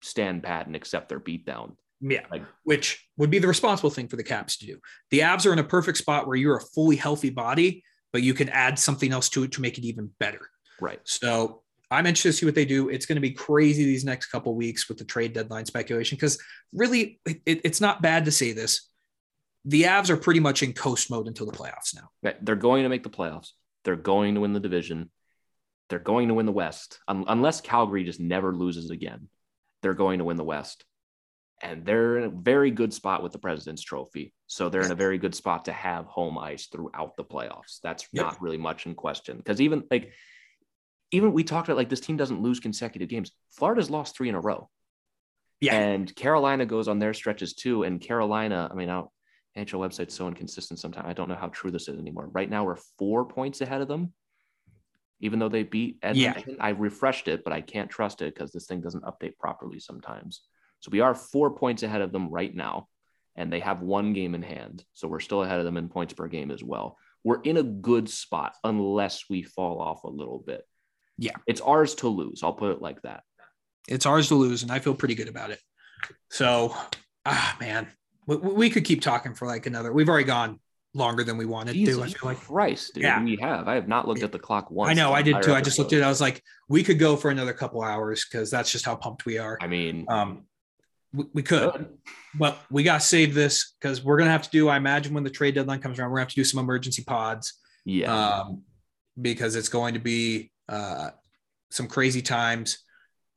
stand 0.00 0.42
pat 0.44 0.66
and 0.66 0.76
accept 0.76 1.08
their 1.08 1.20
beatdown. 1.20 1.76
Yeah, 2.00 2.26
Like- 2.30 2.44
which 2.62 3.04
would 3.16 3.30
be 3.30 3.38
the 3.40 3.48
responsible 3.48 3.90
thing 3.90 4.06
for 4.08 4.16
the 4.16 4.22
Caps 4.22 4.58
to 4.58 4.66
do. 4.66 4.78
The 5.10 5.20
Avs 5.20 5.44
are 5.44 5.52
in 5.52 5.58
a 5.58 5.64
perfect 5.64 5.98
spot 5.98 6.26
where 6.28 6.36
you're 6.36 6.56
a 6.56 6.60
fully 6.60 6.96
healthy 6.96 7.30
body, 7.30 7.82
but 8.12 8.22
you 8.22 8.32
can 8.34 8.48
add 8.50 8.78
something 8.78 9.10
else 9.10 9.28
to 9.30 9.42
it 9.42 9.52
to 9.52 9.60
make 9.60 9.76
it 9.76 9.84
even 9.84 10.12
better. 10.20 10.50
Right. 10.80 11.00
So 11.04 11.63
I'm 11.94 12.06
interested 12.06 12.30
to 12.30 12.32
see 12.32 12.46
what 12.46 12.54
they 12.54 12.64
do. 12.64 12.88
It's 12.88 13.06
going 13.06 13.16
to 13.16 13.20
be 13.20 13.30
crazy 13.30 13.84
these 13.84 14.04
next 14.04 14.26
couple 14.26 14.54
weeks 14.54 14.88
with 14.88 14.98
the 14.98 15.04
trade 15.04 15.32
deadline 15.32 15.66
speculation 15.66 16.16
because 16.16 16.38
really, 16.72 17.20
it, 17.24 17.60
it's 17.64 17.80
not 17.80 18.02
bad 18.02 18.24
to 18.26 18.30
say 18.32 18.52
this. 18.52 18.88
The 19.64 19.84
Avs 19.84 20.10
are 20.10 20.16
pretty 20.16 20.40
much 20.40 20.62
in 20.62 20.72
coast 20.72 21.10
mode 21.10 21.26
until 21.26 21.46
the 21.46 21.56
playoffs 21.56 21.94
now. 21.94 22.10
Right. 22.22 22.44
They're 22.44 22.56
going 22.56 22.82
to 22.82 22.88
make 22.88 23.02
the 23.02 23.10
playoffs. 23.10 23.50
They're 23.84 23.96
going 23.96 24.34
to 24.34 24.40
win 24.42 24.52
the 24.52 24.60
division. 24.60 25.10
They're 25.88 25.98
going 25.98 26.28
to 26.28 26.34
win 26.34 26.46
the 26.46 26.52
West. 26.52 26.98
Un- 27.08 27.24
unless 27.28 27.60
Calgary 27.60 28.04
just 28.04 28.20
never 28.20 28.54
loses 28.54 28.90
again, 28.90 29.28
they're 29.82 29.94
going 29.94 30.18
to 30.18 30.24
win 30.24 30.36
the 30.36 30.44
West. 30.44 30.84
And 31.62 31.86
they're 31.86 32.18
in 32.18 32.24
a 32.24 32.28
very 32.28 32.70
good 32.70 32.92
spot 32.92 33.22
with 33.22 33.32
the 33.32 33.38
President's 33.38 33.82
Trophy. 33.82 34.34
So 34.46 34.68
they're 34.68 34.84
in 34.84 34.90
a 34.90 34.96
very 34.96 35.18
good 35.18 35.34
spot 35.34 35.66
to 35.66 35.72
have 35.72 36.04
home 36.06 36.36
ice 36.36 36.66
throughout 36.66 37.16
the 37.16 37.24
playoffs. 37.24 37.78
That's 37.82 38.06
Yep. 38.12 38.24
not 38.24 38.42
really 38.42 38.58
much 38.58 38.86
in 38.86 38.94
question. 38.94 39.38
Because 39.38 39.60
even 39.60 39.84
like, 39.90 40.12
even 41.14 41.32
we 41.32 41.44
talked 41.44 41.68
about 41.68 41.76
like 41.76 41.88
this 41.88 42.00
team 42.00 42.16
doesn't 42.16 42.42
lose 42.42 42.60
consecutive 42.60 43.08
games. 43.08 43.30
Florida's 43.50 43.90
lost 43.90 44.16
three 44.16 44.28
in 44.28 44.34
a 44.34 44.40
row. 44.40 44.68
Yeah. 45.60 45.74
And 45.74 46.14
Carolina 46.14 46.66
goes 46.66 46.88
on 46.88 46.98
their 46.98 47.14
stretches 47.14 47.54
too. 47.54 47.84
And 47.84 48.00
Carolina, 48.00 48.68
I 48.70 48.74
mean, 48.74 48.88
don't, 48.88 49.08
NHL 49.56 49.78
website's 49.78 50.14
so 50.14 50.26
inconsistent 50.26 50.80
sometimes. 50.80 51.06
I 51.08 51.12
don't 51.12 51.28
know 51.28 51.36
how 51.36 51.48
true 51.48 51.70
this 51.70 51.88
is 51.88 51.98
anymore. 51.98 52.28
Right 52.32 52.50
now, 52.50 52.64
we're 52.64 52.78
four 52.98 53.24
points 53.24 53.60
ahead 53.60 53.80
of 53.80 53.86
them, 53.86 54.12
even 55.20 55.38
though 55.38 55.48
they 55.48 55.62
beat 55.62 55.98
Edmonton. 56.02 56.56
I 56.60 56.70
refreshed 56.70 57.28
it, 57.28 57.44
but 57.44 57.52
I 57.52 57.60
can't 57.60 57.88
trust 57.88 58.20
it 58.20 58.34
because 58.34 58.50
this 58.50 58.66
thing 58.66 58.80
doesn't 58.80 59.04
update 59.04 59.38
properly 59.38 59.78
sometimes. 59.78 60.42
So 60.80 60.88
we 60.90 61.00
are 61.00 61.14
four 61.14 61.54
points 61.54 61.84
ahead 61.84 62.00
of 62.00 62.10
them 62.10 62.28
right 62.30 62.52
now, 62.52 62.88
and 63.36 63.52
they 63.52 63.60
have 63.60 63.80
one 63.80 64.12
game 64.12 64.34
in 64.34 64.42
hand. 64.42 64.84
So 64.92 65.06
we're 65.06 65.20
still 65.20 65.44
ahead 65.44 65.60
of 65.60 65.64
them 65.64 65.76
in 65.76 65.88
points 65.88 66.14
per 66.14 66.26
game 66.26 66.50
as 66.50 66.64
well. 66.64 66.98
We're 67.22 67.40
in 67.42 67.56
a 67.56 67.62
good 67.62 68.10
spot 68.10 68.54
unless 68.64 69.30
we 69.30 69.44
fall 69.44 69.80
off 69.80 70.02
a 70.02 70.10
little 70.10 70.42
bit. 70.44 70.62
Yeah. 71.18 71.32
It's 71.46 71.60
ours 71.60 71.94
to 71.96 72.08
lose. 72.08 72.42
I'll 72.42 72.52
put 72.52 72.72
it 72.72 72.82
like 72.82 73.00
that. 73.02 73.22
It's 73.88 74.06
ours 74.06 74.28
to 74.28 74.34
lose, 74.34 74.62
and 74.62 74.72
I 74.72 74.78
feel 74.78 74.94
pretty 74.94 75.14
good 75.14 75.28
about 75.28 75.50
it. 75.50 75.60
So, 76.30 76.74
ah, 77.26 77.56
man, 77.60 77.86
we, 78.26 78.36
we 78.36 78.70
could 78.70 78.84
keep 78.84 79.00
talking 79.02 79.34
for 79.34 79.46
like 79.46 79.66
another. 79.66 79.92
We've 79.92 80.08
already 80.08 80.24
gone 80.24 80.58
longer 80.94 81.24
than 81.24 81.36
we 81.36 81.44
wanted 81.44 81.74
to. 81.74 81.82
I 81.82 81.86
feel 81.86 81.98
like. 81.98 82.38
Christ, 82.40 82.94
dude. 82.94 83.02
Yeah. 83.04 83.22
We 83.22 83.36
have. 83.36 83.68
I 83.68 83.74
have 83.74 83.88
not 83.88 84.08
looked 84.08 84.22
at 84.22 84.32
the 84.32 84.38
clock 84.38 84.70
once. 84.70 84.90
I 84.90 84.94
know, 84.94 85.12
I 85.12 85.22
did 85.22 85.42
too. 85.42 85.54
I 85.54 85.60
just 85.60 85.78
looked 85.78 85.92
at 85.92 85.98
it. 86.00 86.02
I 86.02 86.08
was 86.08 86.20
like, 86.20 86.42
we 86.68 86.82
could 86.82 86.98
go 86.98 87.16
for 87.16 87.30
another 87.30 87.52
couple 87.52 87.82
hours 87.82 88.24
because 88.30 88.50
that's 88.50 88.70
just 88.70 88.84
how 88.84 88.94
pumped 88.96 89.26
we 89.26 89.38
are. 89.38 89.58
I 89.60 89.66
mean, 89.66 90.06
Um, 90.08 90.44
we, 91.12 91.24
we 91.34 91.42
could, 91.42 91.72
good. 91.72 91.98
but 92.34 92.58
we 92.70 92.82
got 92.82 93.00
to 93.00 93.06
save 93.06 93.34
this 93.34 93.74
because 93.80 94.02
we're 94.02 94.16
gonna 94.18 94.30
have 94.30 94.42
to 94.42 94.50
do. 94.50 94.68
I 94.68 94.76
imagine 94.76 95.14
when 95.14 95.24
the 95.24 95.30
trade 95.30 95.54
deadline 95.54 95.80
comes 95.80 95.98
around, 95.98 96.10
we're 96.10 96.16
gonna 96.16 96.24
have 96.24 96.30
to 96.30 96.36
do 96.36 96.44
some 96.44 96.58
emergency 96.60 97.04
pods. 97.04 97.54
yeah. 97.84 98.40
um, 98.40 98.62
because 99.20 99.54
it's 99.54 99.68
going 99.68 99.94
to 99.94 100.00
be 100.00 100.50
uh, 100.68 101.10
some 101.70 101.86
crazy 101.88 102.22
times. 102.22 102.78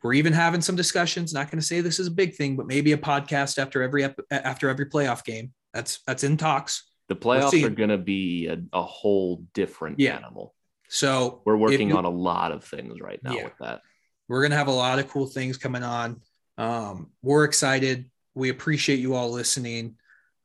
We're 0.04 0.14
even 0.14 0.34
having 0.34 0.62
some 0.62 0.76
discussions. 0.76 1.34
Not 1.34 1.49
going 1.49 1.60
to 1.60 1.66
say 1.66 1.82
this 1.82 1.99
is 1.99 2.08
a 2.08 2.12
big 2.12 2.36
thing, 2.36 2.56
but 2.56 2.68
maybe 2.68 2.91
a 2.91 2.98
podcast 2.98 3.58
after 3.58 3.82
every 3.82 4.04
ep- 4.04 4.20
after 4.32 4.70
every 4.70 4.86
playoff 4.86 5.24
game. 5.24 5.54
That's 5.74 5.99
that's 6.06 6.24
in 6.24 6.38
talks. 6.38 6.84
The 7.10 7.16
We'll 7.16 7.40
playoffs 7.40 7.64
are 7.64 7.70
going 7.70 7.90
to 7.90 7.98
be 7.98 8.48
a, 8.48 8.58
a 8.74 8.84
whole 8.84 9.44
different 9.54 9.99
Yeah. 9.99 10.16
animal. 10.18 10.54
So 10.90 11.41
We're 11.45 11.58
working 11.58 11.90
you- 11.90 11.98
on 11.98 12.06
a 12.06 12.10
lot 12.10 12.52
of 12.52 12.64
things 12.64 12.99
right 13.02 13.20
now 13.24 13.32
Yeah. 13.34 13.44
with 13.45 13.58
that. 13.60 13.82
We're 14.28 14.41
going 14.41 14.52
to 14.52 14.58
have 14.58 14.68
a 14.68 14.72
lot 14.72 14.99
of 14.99 15.10
cool 15.10 15.26
things 15.26 15.58
coming 15.58 15.84
on. 15.84 16.22
Um, 16.58 17.12
we're 17.22 17.44
excited. 17.45 18.10
We 18.36 18.49
appreciate 18.49 18.99
you 18.99 19.16
all 19.16 19.32
listening. 19.32 19.95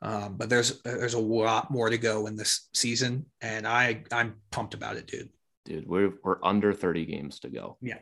Um, 0.00 0.36
but 0.36 0.48
there's 0.48 0.80
there's 0.82 1.14
a 1.14 1.20
lot 1.20 1.70
more 1.70 1.88
to 1.90 1.98
go 1.98 2.26
in 2.26 2.34
this 2.36 2.68
season, 2.74 3.26
and 3.40 3.66
I 3.68 4.02
I'm 4.10 4.36
pumped 4.50 4.74
about 4.74 4.96
it, 4.96 5.06
dude. 5.06 5.28
Dude, 5.64 5.86
we're, 5.86 6.12
we're 6.24 6.38
under 6.42 6.72
30 6.72 7.06
games 7.06 7.40
to 7.40 7.50
go. 7.50 7.76
Yeah. 7.80 7.98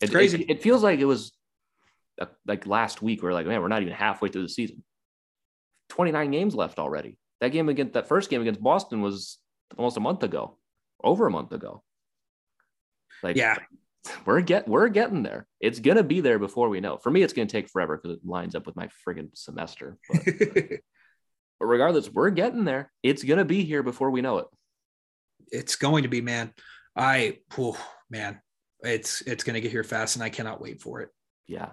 It, 0.00 0.10
crazy. 0.10 0.42
It, 0.42 0.50
it 0.50 0.62
feels 0.62 0.82
like 0.82 0.98
it 0.98 1.04
was 1.04 1.32
uh, 2.20 2.26
like 2.46 2.66
last 2.66 3.02
week. 3.02 3.22
We're 3.22 3.32
like, 3.32 3.46
man, 3.46 3.62
we're 3.62 3.68
not 3.68 3.82
even 3.82 3.94
halfway 3.94 4.28
through 4.28 4.42
the 4.42 4.48
season. 4.48 4.82
29 5.90 6.30
games 6.30 6.54
left 6.54 6.78
already. 6.78 7.18
That 7.40 7.52
game 7.52 7.68
against 7.68 7.94
that 7.94 8.08
first 8.08 8.30
game 8.30 8.40
against 8.40 8.62
Boston 8.62 9.02
was 9.02 9.38
almost 9.76 9.96
a 9.96 10.00
month 10.00 10.22
ago, 10.22 10.58
over 11.02 11.26
a 11.26 11.30
month 11.30 11.52
ago. 11.52 11.82
Like, 13.22 13.36
Yeah, 13.36 13.56
we're 14.24 14.40
get 14.40 14.66
we're 14.66 14.88
getting 14.88 15.22
there. 15.22 15.46
It's 15.60 15.78
gonna 15.78 16.02
be 16.02 16.20
there 16.20 16.38
before 16.38 16.68
we 16.68 16.80
know. 16.80 16.96
For 16.96 17.10
me, 17.10 17.22
it's 17.22 17.32
gonna 17.32 17.46
take 17.46 17.68
forever 17.68 17.96
because 17.96 18.16
it 18.16 18.26
lines 18.26 18.54
up 18.54 18.66
with 18.66 18.76
my 18.76 18.88
friggin' 19.06 19.28
semester. 19.34 19.98
But, 20.10 20.20
but 20.24 20.80
regardless, 21.66 22.10
we're 22.10 22.30
getting 22.30 22.64
there. 22.64 22.90
It's 23.02 23.22
gonna 23.22 23.44
be 23.44 23.64
here 23.64 23.82
before 23.82 24.10
we 24.10 24.22
know 24.22 24.38
it. 24.38 24.46
it's 25.52 25.76
going 25.76 26.02
to 26.02 26.08
be 26.08 26.20
man 26.20 26.52
i 26.96 27.38
oh, 27.58 27.78
man 28.10 28.40
it's 28.80 29.20
it's 29.22 29.44
going 29.44 29.54
to 29.54 29.60
get 29.60 29.70
here 29.70 29.84
fast 29.84 30.16
and 30.16 30.22
i 30.24 30.28
cannot 30.28 30.60
wait 30.60 30.80
for 30.80 31.00
it 31.00 31.10
Yeah. 31.46 31.70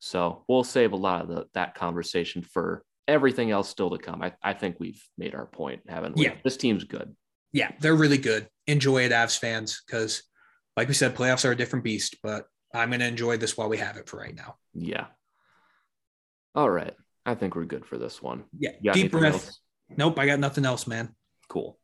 So 0.00 0.44
we'll 0.48 0.62
save 0.64 0.92
a 0.92 0.96
lot 0.96 1.22
of 1.22 1.28
the, 1.28 1.46
that 1.54 1.74
conversation 1.74 2.42
for 2.42 2.84
everything 3.08 3.50
else 3.50 3.68
still 3.68 3.90
to 3.90 3.98
come. 3.98 4.22
I, 4.22 4.32
I 4.42 4.52
think 4.52 4.76
we've 4.78 5.02
made 5.16 5.34
our 5.34 5.46
point, 5.46 5.80
haven't 5.88 6.14
we? 6.16 6.24
Yeah. 6.26 6.34
This 6.44 6.56
team's 6.56 6.84
good. 6.84 7.16
yeah 7.52 7.70
they're 7.80 7.96
really 7.96 8.18
good 8.18 8.46
enjoy 8.66 9.04
it 9.06 9.12
avs 9.12 9.38
fans 9.38 9.82
because 9.86 10.22
like 10.76 10.86
we 10.88 10.94
said 10.94 11.16
playoffs 11.16 11.44
are 11.44 11.52
a 11.52 11.56
different 11.56 11.84
beast 11.84 12.16
but 12.22 12.44
i'm 12.74 12.90
going 12.90 13.00
to 13.00 13.06
enjoy 13.06 13.36
this 13.38 13.56
while 13.56 13.68
we 13.70 13.78
have 13.78 13.96
it 13.96 14.08
for 14.08 14.18
right 14.18 14.36
now 14.36 14.56
Yeah. 14.74 15.06
All 16.54 16.70
right. 16.70 16.94
I 17.24 17.34
think 17.34 17.54
we're 17.56 17.64
good 17.64 17.86
for 17.86 17.98
this 17.98 18.22
one. 18.22 18.44
yeah 18.58 18.92
deep 18.92 19.10
breath 19.12 19.34
else? 19.34 19.60
nope 19.96 20.18
i 20.18 20.26
got 20.26 20.38
nothing 20.38 20.64
else 20.66 20.86
man 20.86 21.14
Cool. 21.48 21.78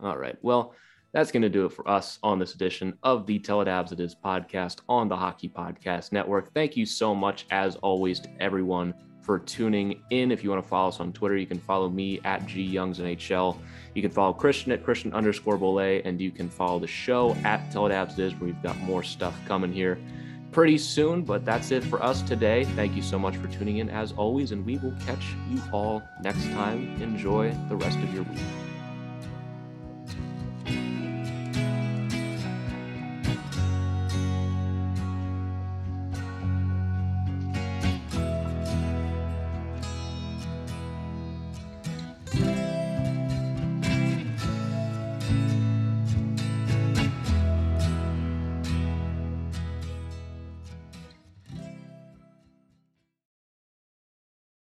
All 0.00 0.16
right. 0.16 0.36
Well, 0.42 0.74
that's 1.12 1.32
going 1.32 1.42
to 1.42 1.48
do 1.48 1.64
it 1.64 1.72
for 1.72 1.88
us 1.88 2.18
on 2.22 2.38
this 2.38 2.54
edition 2.54 2.96
of 3.02 3.26
the 3.26 3.38
Tell 3.38 3.60
It 3.62 3.68
Is 4.00 4.14
podcast 4.14 4.80
on 4.88 5.08
the 5.08 5.16
Hockey 5.16 5.48
Podcast 5.48 6.12
Network. 6.12 6.52
Thank 6.52 6.76
you 6.76 6.84
so 6.84 7.14
much, 7.14 7.46
as 7.50 7.76
always, 7.76 8.20
to 8.20 8.28
everyone 8.40 8.92
for 9.22 9.38
tuning 9.38 10.02
in. 10.10 10.30
If 10.30 10.44
you 10.44 10.50
want 10.50 10.62
to 10.62 10.68
follow 10.68 10.88
us 10.88 11.00
on 11.00 11.12
Twitter, 11.12 11.36
you 11.36 11.46
can 11.46 11.58
follow 11.58 11.88
me 11.88 12.20
at 12.24 12.46
G 12.46 12.62
Youngs 12.62 12.98
NHL. 12.98 13.56
You 13.94 14.02
can 14.02 14.10
follow 14.10 14.32
Christian 14.32 14.72
at 14.72 14.84
Christian 14.84 15.12
underscore 15.12 15.58
Bolet, 15.58 16.02
and 16.04 16.20
you 16.20 16.30
can 16.30 16.48
follow 16.48 16.78
the 16.78 16.86
show 16.86 17.34
at 17.44 17.70
Tell 17.70 17.86
It 17.86 18.18
Is, 18.18 18.34
where 18.34 18.46
we've 18.46 18.62
got 18.62 18.78
more 18.78 19.02
stuff 19.02 19.34
coming 19.46 19.72
here 19.72 19.98
pretty 20.52 20.78
soon. 20.78 21.22
But 21.22 21.44
that's 21.44 21.70
it 21.70 21.84
for 21.84 22.02
us 22.02 22.22
today. 22.22 22.64
Thank 22.64 22.94
you 22.94 23.02
so 23.02 23.18
much 23.18 23.36
for 23.36 23.48
tuning 23.48 23.78
in, 23.78 23.88
as 23.88 24.12
always, 24.12 24.52
and 24.52 24.64
we 24.64 24.76
will 24.78 24.94
catch 25.06 25.24
you 25.50 25.62
all 25.72 26.02
next 26.22 26.44
time. 26.50 27.00
Enjoy 27.02 27.50
the 27.68 27.76
rest 27.76 27.98
of 27.98 28.14
your 28.14 28.24
week. 28.24 28.67